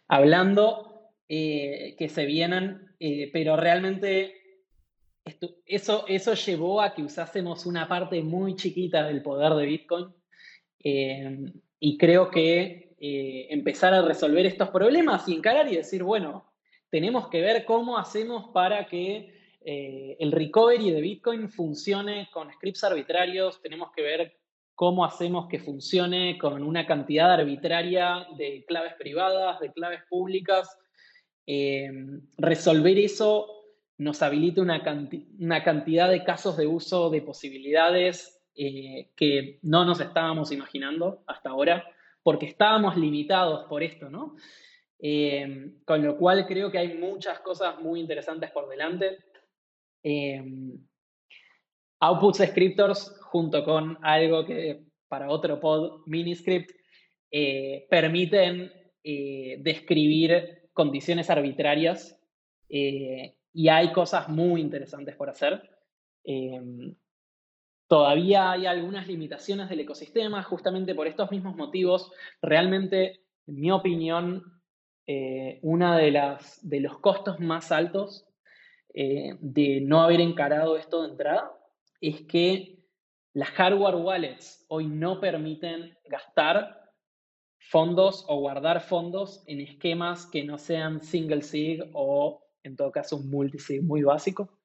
hablando 0.07 1.11
que 1.27 2.07
se 2.09 2.25
vienen, 2.25 2.95
pero 3.33 3.57
realmente 3.57 4.44
eso, 5.65 6.05
eso 6.07 6.33
llevó 6.33 6.81
a 6.81 6.93
que 6.93 7.03
usásemos 7.03 7.65
una 7.65 7.87
parte 7.87 8.21
muy 8.21 8.55
chiquita 8.55 9.05
del 9.07 9.21
poder 9.21 9.53
de 9.53 9.65
Bitcoin 9.65 10.07
eh, 10.83 11.51
y 11.79 11.97
creo 11.97 12.29
que 12.29 12.83
empezar 12.97 13.93
a 13.93 14.01
resolver 14.01 14.47
estos 14.47 14.69
problemas 14.69 15.27
y 15.27 15.35
encarar 15.35 15.71
y 15.71 15.75
decir, 15.75 16.01
bueno, 16.01 16.51
tenemos 16.89 17.27
que 17.29 17.41
ver 17.41 17.63
cómo 17.63 17.99
hacemos 17.99 18.49
para 18.51 18.87
que 18.87 19.31
el 19.61 20.31
recovery 20.31 20.89
de 20.89 21.01
Bitcoin 21.01 21.49
funcione 21.49 22.29
con 22.31 22.51
scripts 22.51 22.83
arbitrarios, 22.83 23.61
tenemos 23.61 23.91
que 23.95 24.01
ver 24.01 24.33
cómo 24.75 25.05
hacemos 25.05 25.47
que 25.47 25.59
funcione 25.59 26.37
con 26.37 26.61
una 26.61 26.85
cantidad 26.85 27.31
arbitraria 27.31 28.27
de 28.37 28.65
claves 28.67 28.93
privadas, 28.99 29.59
de 29.61 29.71
claves 29.71 30.01
públicas. 30.09 30.77
Eh, 31.47 31.89
resolver 32.37 32.97
eso 32.99 33.54
nos 33.97 34.21
habilita 34.21 34.61
una, 34.61 34.83
cantidad 35.63 36.09
de 36.09 36.23
casos 36.23 36.57
de 36.57 36.67
uso 36.67 37.09
de 37.09 37.21
posibilidades 37.21 38.41
eh, 38.55 39.11
que 39.15 39.59
no 39.61 39.85
nos 39.85 40.01
estábamos 40.01 40.51
imaginando 40.51 41.23
hasta 41.27 41.49
ahora, 41.49 41.85
porque 42.21 42.45
estábamos 42.45 42.97
limitados 42.97 43.67
por 43.69 43.83
esto, 43.83 44.09
¿no? 44.09 44.35
Eh, 44.99 45.71
con 45.85 46.03
lo 46.03 46.17
cual 46.17 46.45
creo 46.45 46.71
que 46.71 46.77
hay 46.77 46.97
muchas 46.97 47.39
cosas 47.39 47.79
muy 47.81 47.99
interesantes 47.99 48.51
por 48.51 48.67
delante. 48.67 49.17
Outputs 51.99 52.43
scriptors 52.45 53.17
junto 53.21 53.63
con 53.63 53.97
algo 54.01 54.45
que 54.45 54.83
para 55.07 55.29
otro 55.29 55.59
pod, 55.59 56.01
Miniscript, 56.05 56.71
eh, 57.31 57.85
permiten 57.89 58.71
describir 59.03 60.69
condiciones 60.73 61.29
arbitrarias 61.29 62.19
y 63.55 63.69
hay 63.69 63.93
cosas 63.93 64.27
muy 64.27 64.59
interesantes 64.59 65.15
por 65.15 65.29
hacer. 65.29 65.71
todavía 67.87 68.51
hay 68.51 68.65
algunas 68.65 69.07
limitaciones 69.07 69.69
del 69.69 69.79
ecosistema, 69.79 70.43
justamente 70.43 70.93
por 70.93 71.07
estos 71.07 71.31
mismos 71.31 71.55
motivos. 71.55 72.11
Realmente, 72.41 73.21
en 73.47 73.59
mi 73.59 73.71
opinión, 73.71 74.61
uno 75.61 75.95
de, 75.95 76.11
las, 76.11 76.67
de 76.67 76.81
los 76.81 76.99
costos 76.99 77.39
más 77.39 77.71
altos 77.71 78.27
de 78.93 79.79
no 79.81 80.01
haber 80.01 80.19
encarado 80.19 80.77
esto 80.77 81.03
de 81.03 81.09
entrada 81.09 81.51
es 82.01 82.21
que 82.23 82.79
las 83.33 83.49
hardware 83.49 83.95
wallets 83.95 84.65
hoy 84.67 84.87
no 84.87 85.19
permiten 85.19 85.97
gastar 86.05 86.91
fondos 87.59 88.25
o 88.27 88.39
guardar 88.39 88.81
fondos 88.81 89.43
en 89.47 89.61
esquemas 89.61 90.25
que 90.25 90.43
no 90.43 90.57
sean 90.57 91.01
single 91.01 91.41
sig 91.41 91.81
o 91.93 92.44
en 92.65 92.75
todo 92.75 92.91
caso 92.91 93.17
un 93.17 93.29
multisig 93.29 93.83
muy 93.83 94.03
básico. 94.03 94.59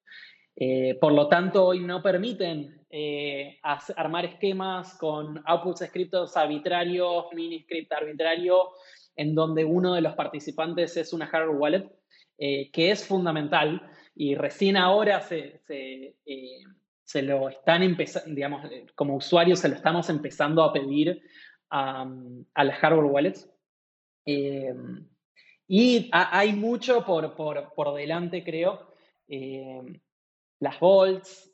Eh, 0.56 0.98
por 1.00 1.12
lo 1.12 1.28
tanto, 1.28 1.66
hoy 1.66 1.80
no 1.80 2.02
permiten 2.02 2.84
eh, 2.90 3.58
armar 3.96 4.24
esquemas 4.24 4.94
con 4.98 5.42
outputs 5.46 5.86
scripts 5.86 6.36
arbitrarios, 6.36 7.26
mini 7.34 7.62
script 7.62 7.92
arbitrario, 7.92 8.70
en 9.16 9.34
donde 9.34 9.64
uno 9.64 9.94
de 9.94 10.00
los 10.00 10.14
participantes 10.14 10.96
es 10.96 11.12
una 11.12 11.26
hardware 11.26 11.56
wallet, 11.56 11.92
eh, 12.38 12.70
que 12.72 12.90
es 12.90 13.06
fundamental 13.06 13.80
y 14.14 14.34
recién 14.34 14.76
ahora 14.76 15.20
se, 15.20 15.60
se 17.10 17.22
lo 17.22 17.48
están 17.48 17.82
empezando, 17.82 18.32
digamos, 18.32 18.64
eh, 18.70 18.86
como 18.94 19.16
usuarios 19.16 19.58
se 19.58 19.68
lo 19.68 19.74
estamos 19.74 20.08
empezando 20.10 20.62
a 20.62 20.72
pedir 20.72 21.20
a, 21.68 22.08
las 22.54 22.78
hardware 22.78 23.10
wallets. 23.10 23.50
Eh, 25.70 25.74
y 25.74 26.10
hay 26.12 26.52
mucho 26.52 27.04
por, 27.04 27.34
por, 27.34 27.94
delante, 27.94 28.42
creo. 28.42 28.92
Eh, 29.28 29.80
las 30.58 30.78
vaults, 30.78 31.52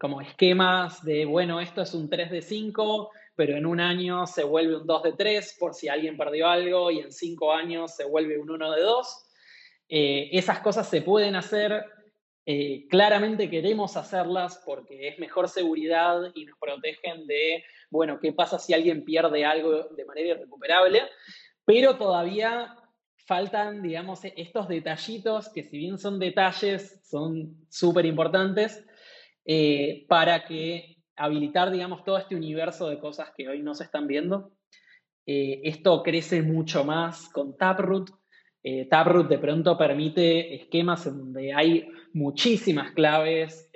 como 0.00 0.20
esquemas 0.20 1.04
de, 1.04 1.24
bueno, 1.26 1.60
esto 1.60 1.82
es 1.82 1.94
un 1.94 2.10
3 2.10 2.30
de 2.32 2.42
5, 2.42 3.10
pero 3.36 3.56
en 3.56 3.66
un 3.66 3.78
año 3.78 4.26
se 4.26 4.42
vuelve 4.42 4.78
un 4.78 4.86
2 4.86 5.02
de 5.04 5.12
3 5.12 5.56
por 5.60 5.74
si 5.74 5.88
alguien 5.88 6.16
perdió 6.16 6.48
algo 6.48 6.90
y 6.90 6.98
en 6.98 7.12
5 7.12 7.52
años 7.52 7.94
se 7.94 8.04
vuelve 8.04 8.36
un 8.38 8.50
1 8.50 8.72
de 8.72 8.82
2. 8.82 9.26
esas 9.88 10.58
cosas 10.58 10.88
se 10.88 11.02
pueden 11.02 11.36
hacer 11.36 11.84
eh, 12.48 12.86
claramente 12.88 13.50
queremos 13.50 13.96
hacerlas 13.96 14.62
porque 14.64 15.08
es 15.08 15.18
mejor 15.18 15.48
seguridad 15.48 16.30
y 16.32 16.44
nos 16.44 16.56
protegen 16.60 17.26
de, 17.26 17.64
bueno, 17.90 18.20
qué 18.20 18.32
pasa 18.32 18.60
si 18.60 18.72
alguien 18.72 19.04
pierde 19.04 19.44
algo 19.44 19.88
de 19.88 20.04
manera 20.04 20.28
irrecuperable, 20.28 21.02
pero 21.64 21.96
todavía 21.96 22.76
faltan, 23.26 23.82
digamos, 23.82 24.20
estos 24.24 24.68
detallitos 24.68 25.48
que 25.48 25.64
si 25.64 25.78
bien 25.78 25.98
son 25.98 26.18
detalles, 26.18 27.00
son 27.04 27.66
súper 27.68 28.06
importantes 28.06 28.86
eh, 29.44 30.06
para 30.08 30.44
habilitar, 31.16 31.70
digamos, 31.70 32.04
todo 32.04 32.18
este 32.18 32.36
universo 32.36 32.88
de 32.88 33.00
cosas 33.00 33.32
que 33.36 33.48
hoy 33.48 33.62
no 33.62 33.74
se 33.74 33.84
están 33.84 34.06
viendo. 34.06 34.52
Eh, 35.26 35.60
esto 35.64 36.02
crece 36.04 36.40
mucho 36.42 36.84
más 36.84 37.28
con 37.30 37.56
Taproot. 37.56 38.10
Eh, 38.62 38.86
Taproot 38.86 39.28
de 39.28 39.38
pronto 39.38 39.76
permite 39.76 40.54
esquemas 40.54 41.06
en 41.06 41.18
donde 41.18 41.52
hay 41.52 41.88
muchísimas 42.12 42.92
claves 42.92 43.70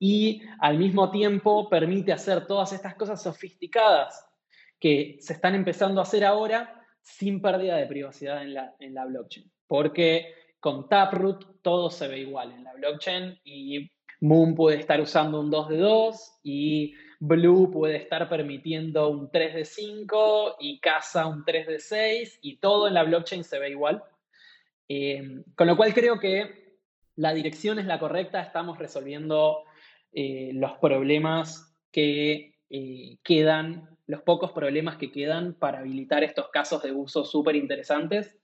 y 0.00 0.42
al 0.60 0.78
mismo 0.78 1.10
tiempo 1.10 1.68
permite 1.68 2.12
hacer 2.12 2.46
todas 2.46 2.72
estas 2.72 2.94
cosas 2.94 3.22
sofisticadas 3.22 4.24
que 4.78 5.16
se 5.20 5.32
están 5.32 5.54
empezando 5.54 6.00
a 6.00 6.04
hacer 6.04 6.24
ahora 6.24 6.78
sin 7.08 7.40
pérdida 7.40 7.76
de 7.76 7.86
privacidad 7.86 8.42
en 8.42 8.54
la, 8.54 8.74
en 8.78 8.94
la 8.94 9.06
blockchain. 9.06 9.50
Porque 9.66 10.34
con 10.60 10.88
Taproot 10.88 11.62
todo 11.62 11.90
se 11.90 12.08
ve 12.08 12.20
igual 12.20 12.52
en 12.52 12.64
la 12.64 12.74
blockchain 12.74 13.38
y 13.44 13.90
Moon 14.20 14.54
puede 14.54 14.78
estar 14.78 15.00
usando 15.00 15.40
un 15.40 15.50
2 15.50 15.68
de 15.68 15.76
2 15.78 16.40
y 16.42 16.94
Blue 17.20 17.70
puede 17.70 17.96
estar 17.96 18.28
permitiendo 18.28 19.08
un 19.08 19.30
3 19.30 19.54
de 19.54 19.64
5 19.64 20.56
y 20.60 20.80
Casa 20.80 21.26
un 21.26 21.44
3 21.44 21.66
de 21.66 21.78
6 21.78 22.38
y 22.42 22.56
todo 22.58 22.88
en 22.88 22.94
la 22.94 23.04
blockchain 23.04 23.44
se 23.44 23.58
ve 23.58 23.70
igual. 23.70 24.02
Eh, 24.88 25.42
con 25.54 25.66
lo 25.66 25.76
cual 25.76 25.94
creo 25.94 26.18
que 26.18 26.78
la 27.16 27.32
dirección 27.34 27.78
es 27.78 27.86
la 27.86 27.98
correcta, 27.98 28.40
estamos 28.40 28.78
resolviendo 28.78 29.64
eh, 30.12 30.50
los 30.54 30.72
problemas 30.78 31.74
que 31.90 32.54
eh, 32.70 33.18
quedan, 33.22 33.97
los 34.08 34.22
pocos 34.22 34.52
problemas 34.52 34.96
que 34.96 35.12
quedan 35.12 35.54
para 35.54 35.80
habilitar 35.80 36.24
estos 36.24 36.48
casos 36.48 36.82
de 36.82 36.92
uso 36.92 37.24
súper 37.24 37.54
interesantes. 37.54 38.36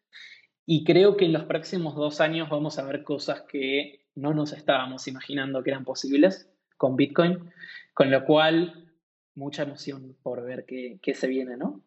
Y 0.67 0.85
creo 0.85 1.17
que 1.17 1.25
en 1.25 1.33
los 1.33 1.45
próximos 1.45 1.97
dos 1.97 2.21
años 2.21 2.49
vamos 2.51 2.79
a 2.79 2.85
ver 2.85 3.03
cosas 3.03 3.43
que 3.43 4.05
no 4.15 4.35
nos 4.35 4.53
estábamos 4.53 5.09
imaginando 5.09 5.63
que 5.63 5.71
eran 5.71 5.85
posibles 5.85 6.51
con 6.77 6.97
Bitcoin, 6.97 7.51
con 7.95 8.11
lo 8.11 8.25
cual 8.25 8.93
mucha 9.35 9.63
emoción 9.63 10.17
por 10.23 10.45
ver 10.45 10.67
qué, 10.67 11.15
se 11.15 11.27
viene, 11.27 11.57
¿no? 11.57 11.83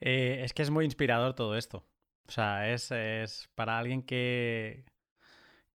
Eh, 0.00 0.42
es 0.44 0.52
que 0.52 0.62
es 0.62 0.70
muy 0.70 0.84
inspirador 0.84 1.34
todo 1.34 1.56
esto. 1.56 1.86
O 2.28 2.30
sea, 2.30 2.70
es, 2.70 2.90
es 2.92 3.48
para 3.54 3.78
alguien 3.78 4.02
que, 4.02 4.84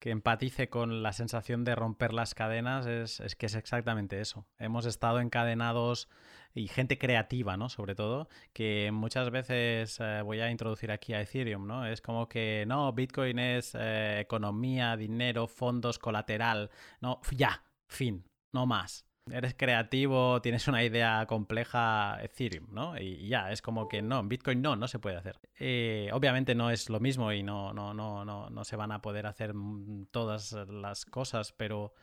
que 0.01 0.11
empatice 0.11 0.69
con 0.71 1.03
la 1.03 1.13
sensación 1.13 1.63
de 1.63 1.75
romper 1.75 2.13
las 2.15 2.35
cadenas, 2.35 2.87
es, 2.87 3.21
es, 3.21 3.37
que 3.37 3.47
es 3.47 3.55
exactamente 3.55 4.21
eso. 4.21 4.47
Hemos 4.59 4.87
estado 4.87 5.21
encadenados 5.21 6.09
y 6.55 6.69
gente 6.69 6.99
creativa, 6.99 7.57
¿no? 7.57 7.69
Sobre 7.69 7.95
todo, 7.95 8.29
que 8.53 8.91
muchas 8.93 9.31
veces 9.31 9.99
eh, 10.01 10.23
voy 10.25 10.41
a 10.41 10.51
introducir 10.51 10.91
aquí 10.91 11.13
a 11.13 11.21
Ethereum, 11.21 11.67
¿no? 11.67 11.87
Es 11.87 12.01
como 12.01 12.29
que, 12.29 12.65
no, 12.67 12.93
Bitcoin 12.93 13.39
es 13.39 13.77
eh, 13.79 14.21
economía, 14.21 14.97
dinero, 14.97 15.47
fondos, 15.47 15.99
colateral, 15.99 16.71
no, 17.01 17.21
ya, 17.31 17.63
fin, 17.87 18.25
no 18.53 18.67
más. 18.67 19.10
Eres 19.33 19.55
creativo, 19.55 20.41
tienes 20.43 20.69
una 20.69 20.83
idea 20.85 21.27
compleja, 21.27 22.19
Ethereum, 22.23 22.67
¿no? 22.73 22.99
Y 22.99 23.29
ya, 23.29 23.53
es 23.53 23.63
como 23.63 23.89
que 23.89 24.03
no, 24.03 24.21
en 24.21 24.29
Bitcoin 24.29 24.63
no, 24.63 24.77
no 24.77 24.89
se 24.89 24.99
puede 24.99 25.17
hacer. 25.17 25.39
Eh, 25.59 26.11
obviamente 26.13 26.55
no 26.55 26.71
es 26.71 26.91
lo 26.91 27.01
mismo 27.01 27.33
y 27.33 27.43
no, 27.43 27.73
no, 27.73 27.95
no, 27.95 28.25
no, 28.25 28.51
no 28.51 28.65
se 28.65 28.77
van 28.77 28.93
a 28.93 29.03
poder 29.03 29.27
hacer 29.27 29.55
todas 30.11 30.53
las 30.53 31.05
cosas, 31.05 31.53
pero 31.53 31.95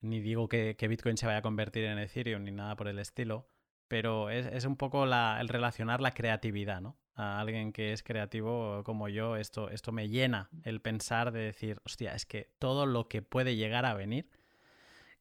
ni 0.00 0.20
digo 0.20 0.48
que, 0.48 0.76
que 0.76 0.88
Bitcoin 0.88 1.16
se 1.16 1.26
vaya 1.26 1.38
a 1.38 1.42
convertir 1.42 1.84
en 1.84 1.98
Ethereum 1.98 2.44
ni 2.44 2.52
nada 2.52 2.76
por 2.76 2.88
el 2.88 2.98
estilo 2.98 3.48
pero 3.90 4.30
es, 4.30 4.64
un 4.66 4.76
poco 4.76 5.02
el 5.02 5.48
relacionar 5.48 6.00
la 6.00 6.12
creatividad, 6.12 6.80
¿no? 6.80 6.96
A 7.16 7.40
alguien 7.40 7.72
que 7.72 7.92
es 7.92 8.04
creativo 8.04 8.84
como 8.84 9.08
yo, 9.08 9.34
esto, 9.34 9.68
esto 9.68 9.90
me 9.90 10.08
llena 10.08 10.48
el 10.62 10.80
pensar 10.80 11.32
de 11.32 11.40
decir, 11.40 11.80
hostia, 11.84 12.14
es 12.14 12.24
que 12.24 12.52
todo 12.60 12.86
lo 12.86 13.08
que 13.08 13.20
puede 13.20 13.56
llegar 13.56 13.86
a 13.86 13.94
venir, 13.94 14.30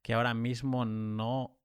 que 0.01 0.13
ahora 0.13 0.33
mismo 0.33 0.85
no 0.85 1.59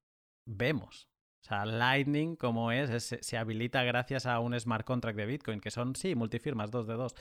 vemos. 0.44 1.08
O 1.42 1.46
sea, 1.46 1.66
Lightning, 1.66 2.36
como 2.36 2.72
es, 2.72 3.16
se 3.20 3.36
habilita 3.36 3.82
gracias 3.84 4.26
a 4.26 4.40
un 4.40 4.58
smart 4.58 4.86
contract 4.86 5.16
de 5.18 5.26
Bitcoin, 5.26 5.60
que 5.60 5.70
son, 5.70 5.94
sí, 5.94 6.14
multifirmas, 6.14 6.70
dos 6.70 6.86
de 6.86 6.94
dos. 6.94 7.14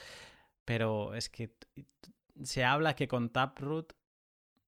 Pero 0.63 1.13
es 1.13 1.29
que 1.29 1.53
se 2.41 2.63
habla 2.63 2.95
que 2.95 3.07
con 3.07 3.29
Taproot 3.29 3.93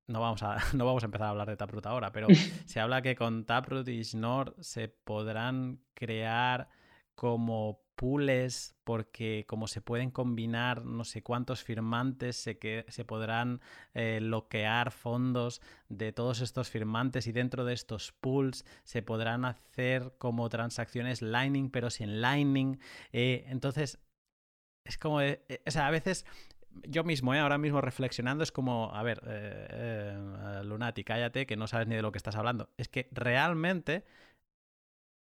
no 0.07 0.21
vamos, 0.21 0.43
a, 0.43 0.57
no 0.73 0.85
vamos 0.85 1.03
a 1.03 1.07
empezar 1.07 1.27
a 1.27 1.29
hablar 1.31 1.49
de 1.49 1.57
Taproot 1.57 1.85
ahora, 1.85 2.11
pero 2.11 2.27
se 2.65 2.79
habla 2.79 3.01
que 3.01 3.15
con 3.15 3.45
Taproot 3.45 3.87
y 3.87 4.03
Snort 4.03 4.59
se 4.61 4.89
podrán 4.89 5.81
crear 5.93 6.69
como 7.15 7.84
pools 7.95 8.75
porque 8.83 9.45
como 9.47 9.67
se 9.67 9.81
pueden 9.81 10.11
combinar 10.11 10.85
no 10.85 11.03
sé 11.03 11.23
cuántos 11.23 11.63
firmantes 11.63 12.35
se, 12.35 12.57
que, 12.57 12.85
se 12.89 13.05
podrán 13.05 13.61
eh, 13.93 14.19
bloquear 14.21 14.91
fondos 14.91 15.61
de 15.89 16.11
todos 16.11 16.41
estos 16.41 16.69
firmantes 16.69 17.27
y 17.27 17.31
dentro 17.31 17.65
de 17.65 17.73
estos 17.73 18.11
pools 18.11 18.65
se 18.83 19.01
podrán 19.01 19.45
hacer 19.45 20.13
como 20.17 20.49
transacciones 20.49 21.21
Lightning 21.21 21.69
pero 21.69 21.89
sin 21.89 22.21
Lightning 22.21 22.79
eh, 23.13 23.45
entonces 23.47 23.99
es 24.83 24.99
como, 24.99 25.19
eh, 25.21 25.41
o 25.65 25.71
sea, 25.71 25.87
a 25.87 25.91
veces 25.91 26.25
yo 26.83 27.03
mismo, 27.03 27.33
¿eh? 27.33 27.39
ahora 27.39 27.57
mismo 27.57 27.81
reflexionando, 27.81 28.43
es 28.43 28.51
como, 28.51 28.93
a 28.93 29.03
ver, 29.03 29.21
eh, 29.25 29.67
eh, 29.69 30.61
Lunati, 30.63 31.03
cállate, 31.03 31.45
que 31.45 31.55
no 31.55 31.67
sabes 31.67 31.87
ni 31.87 31.95
de 31.95 32.01
lo 32.01 32.11
que 32.11 32.17
estás 32.17 32.35
hablando. 32.35 32.69
Es 32.77 32.89
que 32.89 33.07
realmente 33.11 34.05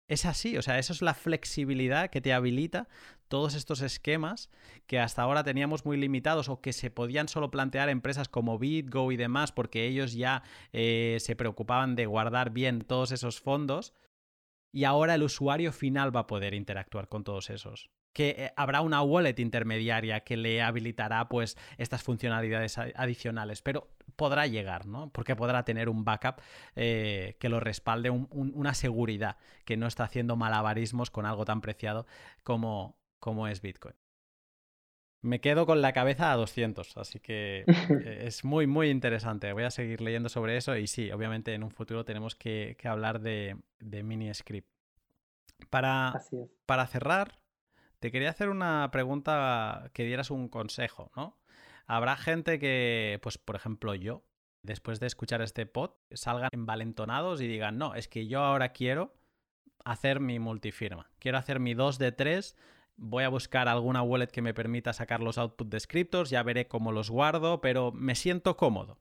es 0.09 0.25
así, 0.25 0.57
o 0.57 0.61
sea, 0.63 0.79
eso 0.79 0.91
es 0.91 1.03
la 1.03 1.13
flexibilidad 1.13 2.09
que 2.09 2.19
te 2.19 2.33
habilita 2.33 2.89
todos 3.27 3.53
estos 3.53 3.81
esquemas 3.81 4.49
que 4.87 4.99
hasta 4.99 5.21
ahora 5.21 5.43
teníamos 5.43 5.85
muy 5.85 5.97
limitados 5.97 6.49
o 6.49 6.61
que 6.61 6.73
se 6.73 6.89
podían 6.89 7.27
solo 7.27 7.51
plantear 7.51 7.89
empresas 7.89 8.27
como 8.27 8.57
BitGo 8.57 9.11
y 9.11 9.17
demás 9.17 9.51
porque 9.51 9.85
ellos 9.85 10.13
ya 10.13 10.41
se 10.73 11.35
preocupaban 11.37 11.95
de 11.95 12.07
guardar 12.07 12.49
bien 12.49 12.81
todos 12.81 13.11
esos 13.11 13.39
fondos. 13.39 13.93
Y 14.71 14.83
ahora 14.83 15.15
el 15.15 15.23
usuario 15.23 15.71
final 15.71 16.15
va 16.15 16.21
a 16.21 16.27
poder 16.27 16.55
interactuar 16.55 17.07
con 17.07 17.23
todos 17.23 17.51
esos 17.51 17.89
que 18.13 18.29
eh, 18.37 18.53
habrá 18.55 18.81
una 18.81 19.01
wallet 19.01 19.39
intermediaria 19.39 20.21
que 20.21 20.37
le 20.37 20.61
habilitará 20.61 21.29
pues 21.29 21.57
estas 21.77 22.03
funcionalidades 22.03 22.77
adicionales, 22.77 23.61
pero 23.61 23.89
podrá 24.15 24.47
llegar, 24.47 24.85
¿no? 24.85 25.11
Porque 25.11 25.35
podrá 25.35 25.63
tener 25.63 25.89
un 25.89 26.03
backup 26.03 26.41
eh, 26.75 27.37
que 27.39 27.49
lo 27.49 27.59
respalde, 27.59 28.09
una 28.09 28.73
seguridad 28.73 29.37
que 29.65 29.77
no 29.77 29.87
está 29.87 30.03
haciendo 30.03 30.35
malabarismos 30.35 31.11
con 31.11 31.25
algo 31.25 31.45
tan 31.45 31.61
preciado 31.61 32.05
como, 32.43 32.97
como 33.19 33.47
es 33.47 33.61
Bitcoin. 33.61 33.95
Me 35.21 35.41
quedo 35.41 35.65
con 35.65 35.81
la 35.81 35.91
cabeza 35.91 36.31
a 36.31 36.37
200, 36.37 36.95
así 36.97 37.19
que 37.19 37.65
eh, 37.67 38.23
es 38.25 38.45
muy, 38.45 38.67
muy 38.67 38.89
interesante. 38.89 39.51
Voy 39.51 39.63
a 39.63 39.71
seguir 39.71 39.99
leyendo 39.99 40.29
sobre 40.29 40.55
eso 40.55 40.77
y 40.77 40.87
sí, 40.87 41.11
obviamente 41.11 41.53
en 41.53 41.63
un 41.63 41.71
futuro 41.71 42.05
tenemos 42.05 42.35
que, 42.35 42.77
hablar 42.85 43.19
de, 43.19 43.57
de 43.79 44.03
mini 44.03 44.33
script. 44.33 44.69
Para, 45.69 46.13
para 46.65 46.87
cerrar, 46.87 47.37
te 47.99 48.11
quería 48.11 48.29
hacer 48.29 48.49
una 48.49 48.89
pregunta 48.91 49.91
que 49.93 50.05
dieras 50.05 50.31
un 50.31 50.47
consejo, 50.49 51.11
¿no? 51.15 51.37
Habrá 51.85 52.15
gente 52.15 52.59
que, 52.59 53.19
pues 53.21 53.37
por 53.37 53.55
ejemplo 53.55 53.95
yo, 53.95 54.23
después 54.63 54.99
de 54.99 55.07
escuchar 55.07 55.41
este 55.41 55.65
pod, 55.65 55.91
salgan 56.11 56.49
envalentonados 56.51 57.41
y 57.41 57.47
digan, 57.47 57.77
no, 57.77 57.95
es 57.95 58.07
que 58.07 58.27
yo 58.27 58.41
ahora 58.41 58.69
quiero 58.69 59.15
hacer 59.85 60.19
mi 60.19 60.39
multifirma, 60.39 61.09
quiero 61.19 61.37
hacer 61.37 61.59
mi 61.59 61.73
2 61.73 61.97
de 61.97 62.11
3, 62.11 62.55
voy 62.95 63.23
a 63.23 63.29
buscar 63.29 63.67
alguna 63.67 64.03
wallet 64.03 64.27
que 64.27 64.41
me 64.41 64.53
permita 64.53 64.93
sacar 64.93 65.21
los 65.21 65.37
output 65.37 65.69
descriptors, 65.69 66.29
ya 66.29 66.43
veré 66.43 66.67
cómo 66.67 66.91
los 66.91 67.09
guardo, 67.09 67.61
pero 67.61 67.91
me 67.91 68.15
siento 68.15 68.55
cómodo. 68.57 68.99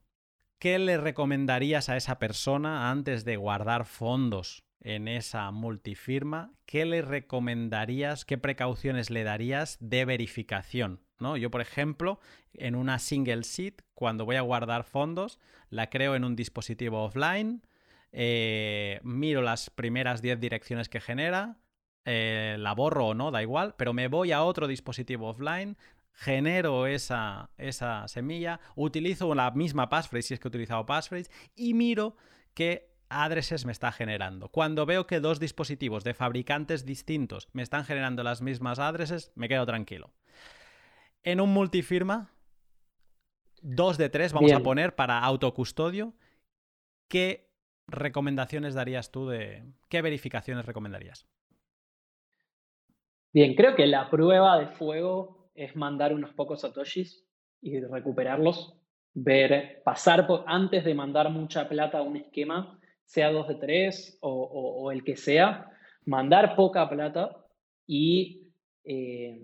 ¿Qué 0.58 0.78
le 0.78 0.96
recomendarías 0.96 1.88
a 1.88 1.96
esa 1.96 2.18
persona 2.18 2.90
antes 2.90 3.24
de 3.24 3.36
guardar 3.36 3.84
fondos 3.84 4.64
en 4.80 5.08
esa 5.08 5.50
multifirma, 5.50 6.52
¿qué 6.66 6.84
le 6.84 7.02
recomendarías, 7.02 8.24
qué 8.24 8.38
precauciones 8.38 9.10
le 9.10 9.24
darías 9.24 9.76
de 9.80 10.04
verificación? 10.04 11.00
¿no? 11.18 11.36
Yo, 11.36 11.50
por 11.50 11.60
ejemplo, 11.60 12.20
en 12.54 12.74
una 12.74 12.98
single 12.98 13.44
seed, 13.44 13.74
cuando 13.94 14.24
voy 14.24 14.36
a 14.36 14.42
guardar 14.42 14.84
fondos, 14.84 15.38
la 15.70 15.90
creo 15.90 16.14
en 16.14 16.24
un 16.24 16.36
dispositivo 16.36 17.04
offline, 17.04 17.62
eh, 18.12 19.00
miro 19.02 19.42
las 19.42 19.70
primeras 19.70 20.22
10 20.22 20.40
direcciones 20.40 20.88
que 20.88 21.00
genera, 21.00 21.56
eh, 22.04 22.56
la 22.58 22.72
borro 22.74 23.08
o 23.08 23.14
no, 23.14 23.30
da 23.30 23.42
igual, 23.42 23.74
pero 23.76 23.92
me 23.92 24.08
voy 24.08 24.32
a 24.32 24.42
otro 24.42 24.66
dispositivo 24.66 25.28
offline, 25.28 25.76
genero 26.12 26.86
esa, 26.86 27.50
esa 27.58 28.08
semilla, 28.08 28.60
utilizo 28.74 29.34
la 29.34 29.50
misma 29.50 29.88
passphrase 29.88 30.28
si 30.28 30.34
es 30.34 30.40
que 30.40 30.48
he 30.48 30.50
utilizado 30.50 30.86
passphrase 30.86 31.30
y 31.54 31.74
miro 31.74 32.16
que 32.54 32.87
addresses 33.10 33.64
me 33.64 33.72
está 33.72 33.92
generando. 33.92 34.48
Cuando 34.48 34.86
veo 34.86 35.06
que 35.06 35.20
dos 35.20 35.40
dispositivos 35.40 36.04
de 36.04 36.14
fabricantes 36.14 36.84
distintos 36.84 37.48
me 37.52 37.62
están 37.62 37.84
generando 37.84 38.22
las 38.22 38.42
mismas 38.42 38.78
addresses, 38.78 39.32
me 39.34 39.48
quedo 39.48 39.66
tranquilo. 39.66 40.12
En 41.22 41.40
un 41.40 41.52
multifirma, 41.52 42.32
dos 43.62 43.98
de 43.98 44.08
tres 44.08 44.32
vamos 44.32 44.52
a 44.52 44.60
poner 44.60 44.94
para 44.94 45.18
autocustodio. 45.20 46.14
¿Qué 47.08 47.50
recomendaciones 47.86 48.74
darías 48.74 49.10
tú 49.10 49.28
de 49.28 49.64
qué 49.88 50.02
verificaciones 50.02 50.66
recomendarías? 50.66 51.26
Bien, 53.32 53.54
creo 53.54 53.74
que 53.74 53.86
la 53.86 54.10
prueba 54.10 54.58
de 54.58 54.68
fuego 54.68 55.50
es 55.54 55.76
mandar 55.76 56.14
unos 56.14 56.32
pocos 56.32 56.62
satoshis 56.62 57.26
y 57.60 57.80
recuperarlos 57.80 58.78
ver, 59.14 59.82
pasar 59.84 60.26
por, 60.26 60.44
antes 60.46 60.84
de 60.84 60.94
mandar 60.94 61.30
mucha 61.30 61.68
plata 61.68 61.98
a 61.98 62.02
un 62.02 62.16
esquema, 62.16 62.77
sea 63.08 63.32
2 63.32 63.48
de 63.48 63.54
3 63.54 64.18
o, 64.20 64.92
el 64.92 65.02
que 65.02 65.16
sea, 65.16 65.70
mandar 66.04 66.54
poca 66.54 66.88
plata 66.90 67.38
y 67.86 68.52
eh, 68.84 69.40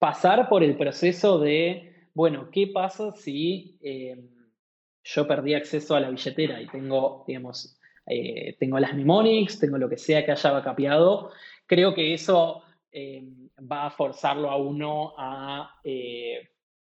pasar 0.00 0.48
por 0.48 0.64
el 0.64 0.76
proceso 0.76 1.38
de, 1.38 2.08
bueno, 2.14 2.50
¿qué 2.50 2.66
pasa 2.66 3.12
si 3.12 3.78
eh, 3.80 4.16
yo 5.04 5.28
perdí 5.28 5.54
acceso 5.54 5.94
a 5.94 6.00
la 6.00 6.10
billetera 6.10 6.60
y 6.60 6.66
tengo, 6.66 7.24
digamos, 7.28 7.78
eh, 8.06 8.56
tengo 8.58 8.80
las 8.80 8.92
mnemonics, 8.94 9.60
tengo 9.60 9.78
lo 9.78 9.88
que 9.88 9.98
sea 9.98 10.24
que 10.24 10.32
haya 10.32 10.62
capeado? 10.64 11.30
Creo 11.64 11.94
que 11.94 12.12
eso 12.12 12.64
va 13.70 13.86
a 13.86 13.90
forzarlo 13.90 14.50
a 14.50 14.56
uno 14.56 15.14
a 15.16 15.80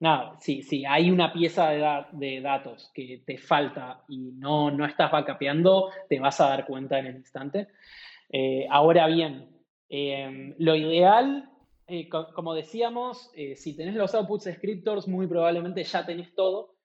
nada, 0.01 0.37
si, 0.41 0.62
si 0.62 0.85
hay 0.85 1.11
una 1.11 1.33
pieza 1.33 2.07
de, 2.12 2.41
datos 2.41 2.91
que 2.95 3.23
te 3.27 3.39
falta 3.39 4.05
y 4.09 4.33
no, 4.33 4.70
no 4.70 4.87
estás 4.87 5.11
backupeando, 5.11 5.91
te 6.09 6.20
vas 6.20 6.41
a 6.41 6.49
dar 6.49 6.66
cuenta 6.66 6.99
en 6.99 7.07
el 7.07 7.16
instante. 7.16 7.69
Eh, 8.31 8.66
ahora 8.70 9.07
bien, 9.07 9.49
em, 9.89 10.55
lo 10.59 10.77
ideal, 10.77 11.51
eh, 11.87 12.09
como 12.09 12.55
decíamos, 12.55 13.31
eh, 13.35 13.57
si 13.57 13.75
tenés 13.77 13.95
los 13.95 14.15
outputs 14.15 14.51
scriptors, 14.53 15.09
muy 15.09 15.27
probablemente 15.27 15.83
ya 15.83 16.05
tenés 16.05 16.35
todo. 16.35 16.77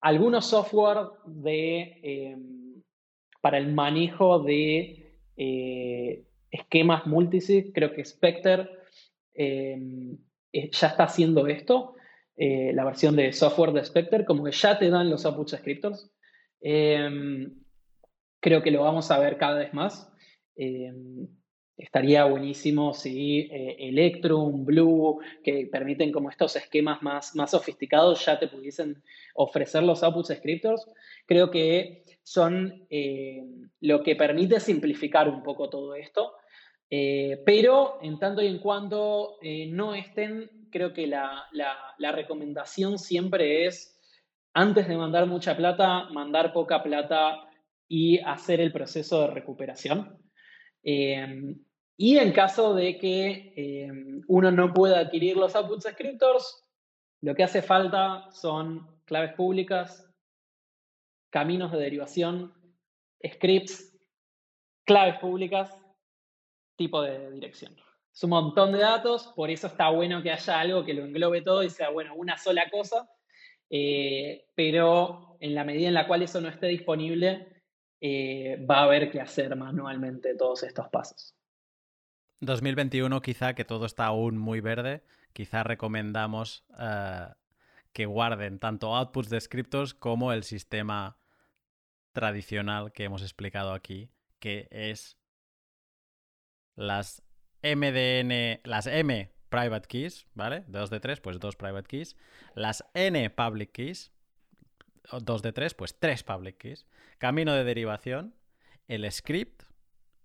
Algunos 0.00 0.46
software 0.46 1.08
de, 1.26 2.36
para 3.40 3.58
el 3.58 3.72
manejo 3.72 4.38
de 4.38 5.14
esquemas 6.50 7.06
multisig, 7.06 7.72
creo 7.72 7.92
que 7.92 8.04
Spectre 8.04 8.70
eh, 10.52 10.70
ya 10.70 10.88
está 10.88 11.04
haciendo 11.04 11.46
esto, 11.46 11.94
eh, 12.36 12.72
la 12.74 12.84
versión 12.84 13.16
de 13.16 13.32
software 13.32 13.72
de 13.72 13.84
Spectre, 13.84 14.24
como 14.24 14.44
que 14.44 14.52
ya 14.52 14.78
te 14.78 14.90
dan 14.90 15.08
los 15.08 15.24
output 15.24 15.48
scriptors. 15.48 16.10
Em, 16.60 17.54
creo 18.40 18.62
que 18.62 18.70
lo 18.70 18.82
vamos 18.82 19.10
a 19.10 19.18
ver 19.18 19.38
cada 19.38 19.58
vez 19.58 19.72
más. 19.72 20.12
Em, 20.54 21.26
estaría 21.76 22.24
buenísimo 22.24 22.92
si 22.92 23.40
eh, 23.50 23.76
Electrum, 23.88 24.64
Blue, 24.64 25.20
que 25.42 25.68
permiten 25.72 26.12
como 26.12 26.28
estos 26.30 26.54
esquemas 26.56 27.02
más, 27.02 27.34
más 27.34 27.50
sofisticados, 27.50 28.24
ya 28.24 28.38
te 28.38 28.48
pudiesen 28.48 29.02
ofrecer 29.34 29.82
los 29.82 30.02
output 30.02 30.32
scriptors. 30.32 30.86
Creo 31.26 31.50
que 31.50 32.04
son 32.22 32.86
lo 33.80 34.02
que 34.02 34.14
permite 34.16 34.60
simplificar 34.60 35.28
un 35.28 35.42
poco 35.42 35.70
todo 35.70 35.94
esto. 35.94 36.34
Eh, 36.94 37.42
pero 37.46 37.98
en 38.02 38.18
tanto 38.18 38.42
y 38.42 38.48
en 38.48 38.58
cuanto 38.58 39.38
eh, 39.40 39.66
no 39.66 39.94
estén, 39.94 40.68
creo 40.70 40.92
que 40.92 41.06
la, 41.06 41.48
recomendación 41.98 42.98
siempre 42.98 43.64
es, 43.64 43.98
antes 44.52 44.86
de 44.86 44.98
mandar 44.98 45.26
mucha 45.26 45.56
plata, 45.56 46.10
mandar 46.10 46.52
poca 46.52 46.82
plata 46.82 47.48
y 47.88 48.18
hacer 48.18 48.60
el 48.60 48.72
proceso 48.72 49.22
de 49.22 49.28
recuperación. 49.28 50.18
Eh, 50.84 51.56
y 51.96 52.18
en 52.18 52.30
caso 52.32 52.74
de 52.74 52.98
que 52.98 53.88
uno 54.28 54.50
no 54.50 54.74
pueda 54.74 54.98
adquirir 54.98 55.38
los 55.38 55.56
output 55.56 55.80
scriptors, 55.80 56.62
lo 57.22 57.34
que 57.34 57.44
hace 57.44 57.62
falta 57.62 58.30
son 58.32 59.00
claves 59.06 59.32
públicas, 59.32 60.12
caminos 61.30 61.72
de 61.72 61.78
derivación, 61.78 62.52
scripts, 63.24 63.98
claves 64.84 65.18
públicas 65.20 65.81
tipo 66.76 67.02
de 67.02 67.30
dirección. 67.30 67.76
Es 68.12 68.22
un 68.24 68.30
montón 68.30 68.72
de 68.72 68.78
datos, 68.78 69.32
por 69.34 69.50
eso 69.50 69.66
está 69.66 69.88
bueno 69.88 70.22
que 70.22 70.30
haya 70.30 70.60
algo 70.60 70.84
que 70.84 70.94
lo 70.94 71.04
englobe 71.04 71.42
todo 71.42 71.62
y 71.62 71.70
sea, 71.70 71.90
bueno, 71.90 72.14
una 72.14 72.36
sola 72.36 72.68
cosa, 72.70 73.08
eh, 73.70 74.44
pero 74.54 75.38
en 75.40 75.54
la 75.54 75.64
medida 75.64 75.88
en 75.88 75.94
la 75.94 76.06
cual 76.06 76.22
eso 76.22 76.40
no 76.40 76.48
esté 76.48 76.66
disponible, 76.66 77.62
eh, 78.00 78.64
va 78.68 78.80
a 78.80 78.84
haber 78.84 79.10
que 79.10 79.20
hacer 79.20 79.54
manualmente 79.56 80.34
todos 80.36 80.62
estos 80.62 80.88
pasos. 80.88 81.34
2021 82.40 83.22
quizá 83.22 83.54
que 83.54 83.64
todo 83.64 83.86
está 83.86 84.06
aún 84.06 84.36
muy 84.36 84.60
verde, 84.60 85.02
quizá 85.32 85.62
recomendamos 85.62 86.64
eh, 86.78 87.28
que 87.92 88.04
guarden 88.06 88.58
tanto 88.58 88.94
outputs 88.94 89.30
de 89.30 89.40
scriptos 89.40 89.94
como 89.94 90.32
el 90.32 90.42
sistema 90.42 91.16
tradicional 92.12 92.92
que 92.92 93.04
hemos 93.04 93.22
explicado 93.22 93.72
aquí, 93.72 94.10
que 94.38 94.68
es 94.70 95.21
las 96.82 97.22
MDN, 97.62 98.60
las 98.64 98.86
M 98.86 99.30
private 99.48 99.86
keys, 99.86 100.26
¿vale? 100.34 100.64
2 100.66 100.90
de 100.90 101.00
3, 101.00 101.20
pues 101.20 101.38
2 101.38 101.56
private 101.56 101.86
keys. 101.86 102.16
Las 102.54 102.84
N 102.94 103.30
public 103.30 103.72
keys, 103.72 104.12
2 105.12 105.42
de 105.42 105.52
3, 105.52 105.74
pues 105.74 105.98
3 105.98 106.22
public 106.24 106.58
keys. 106.58 106.86
Camino 107.18 107.54
de 107.54 107.64
derivación, 107.64 108.34
el 108.88 109.10
script 109.10 109.62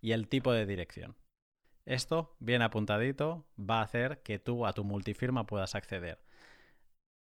y 0.02 0.14
el 0.14 0.28
tipo 0.28 0.52
de 0.52 0.66
dirección. 0.66 1.16
Esto, 1.86 2.36
bien 2.40 2.62
apuntadito, 2.62 3.46
va 3.58 3.80
a 3.80 3.84
hacer 3.84 4.22
que 4.24 4.40
tú 4.40 4.66
a 4.66 4.74
tu 4.74 4.84
multifirma 4.84 5.46
puedas 5.46 5.76
acceder 5.76 6.27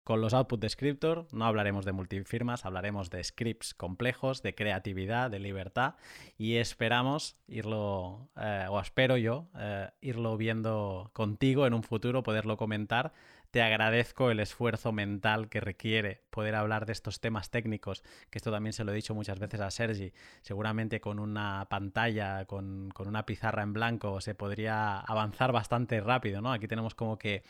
con 0.04 0.22
los 0.22 0.34
output 0.34 0.60
descriptor 0.60 1.28
no 1.32 1.46
hablaremos 1.46 1.86
de 1.86 1.92
multifirmas, 1.92 2.66
hablaremos 2.66 3.10
de 3.10 3.24
scripts 3.24 3.74
complejos, 3.74 4.42
de 4.42 4.56
creatividad, 4.56 5.30
de 5.30 5.40
libertad 5.40 5.96
y 6.38 6.56
esperamos 6.56 7.38
irlo, 7.48 8.30
eh, 8.36 8.66
o 8.70 8.80
espero 8.80 9.18
yo, 9.18 9.50
eh, 9.58 9.90
irlo 10.02 10.36
viendo 10.38 11.12
contigo 11.14 11.68
en 11.68 11.74
un 11.74 11.84
futuro, 11.84 12.24
poderlo 12.24 12.58
comentar. 12.58 13.14
Te 13.52 13.64
agradezco 13.64 14.30
el 14.30 14.40
esfuerzo 14.40 14.92
mental 14.92 15.50
que 15.50 15.60
requiere 15.60 16.22
poder 16.30 16.54
hablar 16.54 16.86
de 16.86 16.94
estos 16.94 17.20
temas 17.20 17.50
técnicos, 17.50 18.04
que 18.30 18.38
esto 18.38 18.52
también 18.52 18.74
se 18.74 18.84
lo 18.84 18.92
he 18.92 18.96
dicho 18.96 19.16
muchas 19.16 19.40
veces 19.40 19.60
a 19.62 19.72
Sergi. 19.72 20.14
Seguramente 20.42 21.02
con 21.02 21.20
una 21.20 21.68
pantalla, 21.68 22.46
con, 22.46 22.90
con 22.94 23.08
una 23.08 23.26
pizarra 23.26 23.64
en 23.64 23.74
blanco, 23.74 24.22
se 24.22 24.36
podría 24.36 25.00
avanzar 25.00 25.52
bastante 25.52 26.00
rápido, 26.00 26.42
¿no? 26.42 26.52
Aquí 26.52 26.68
tenemos 26.68 26.94
como 26.94 27.18
que 27.18 27.44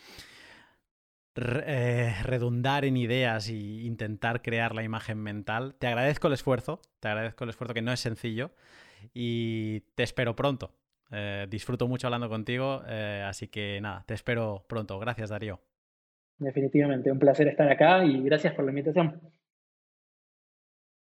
eh, 1.36 2.14
redundar 2.22 2.84
en 2.84 2.96
ideas 2.96 3.48
e 3.48 3.54
intentar 3.54 4.42
crear 4.42 4.74
la 4.74 4.82
imagen 4.82 5.18
mental. 5.18 5.74
Te 5.78 5.86
agradezco 5.86 6.28
el 6.28 6.34
esfuerzo, 6.34 6.80
te 7.00 7.08
agradezco 7.08 7.44
el 7.44 7.50
esfuerzo 7.50 7.74
que 7.74 7.82
no 7.82 7.92
es 7.92 8.00
sencillo 8.00 8.50
y 9.14 9.80
te 9.94 10.02
espero 10.02 10.34
pronto. 10.34 10.72
Eh, 11.12 11.46
disfruto 11.48 11.88
mucho 11.88 12.06
hablando 12.06 12.28
contigo, 12.28 12.82
eh, 12.88 13.24
así 13.26 13.48
que 13.48 13.80
nada, 13.80 14.04
te 14.06 14.14
espero 14.14 14.64
pronto. 14.68 14.98
Gracias, 14.98 15.30
Darío. 15.30 15.60
Definitivamente, 16.38 17.10
un 17.12 17.18
placer 17.18 17.48
estar 17.48 17.70
acá 17.70 18.04
y 18.04 18.22
gracias 18.22 18.54
por 18.54 18.64
la 18.64 18.70
invitación. 18.70 19.20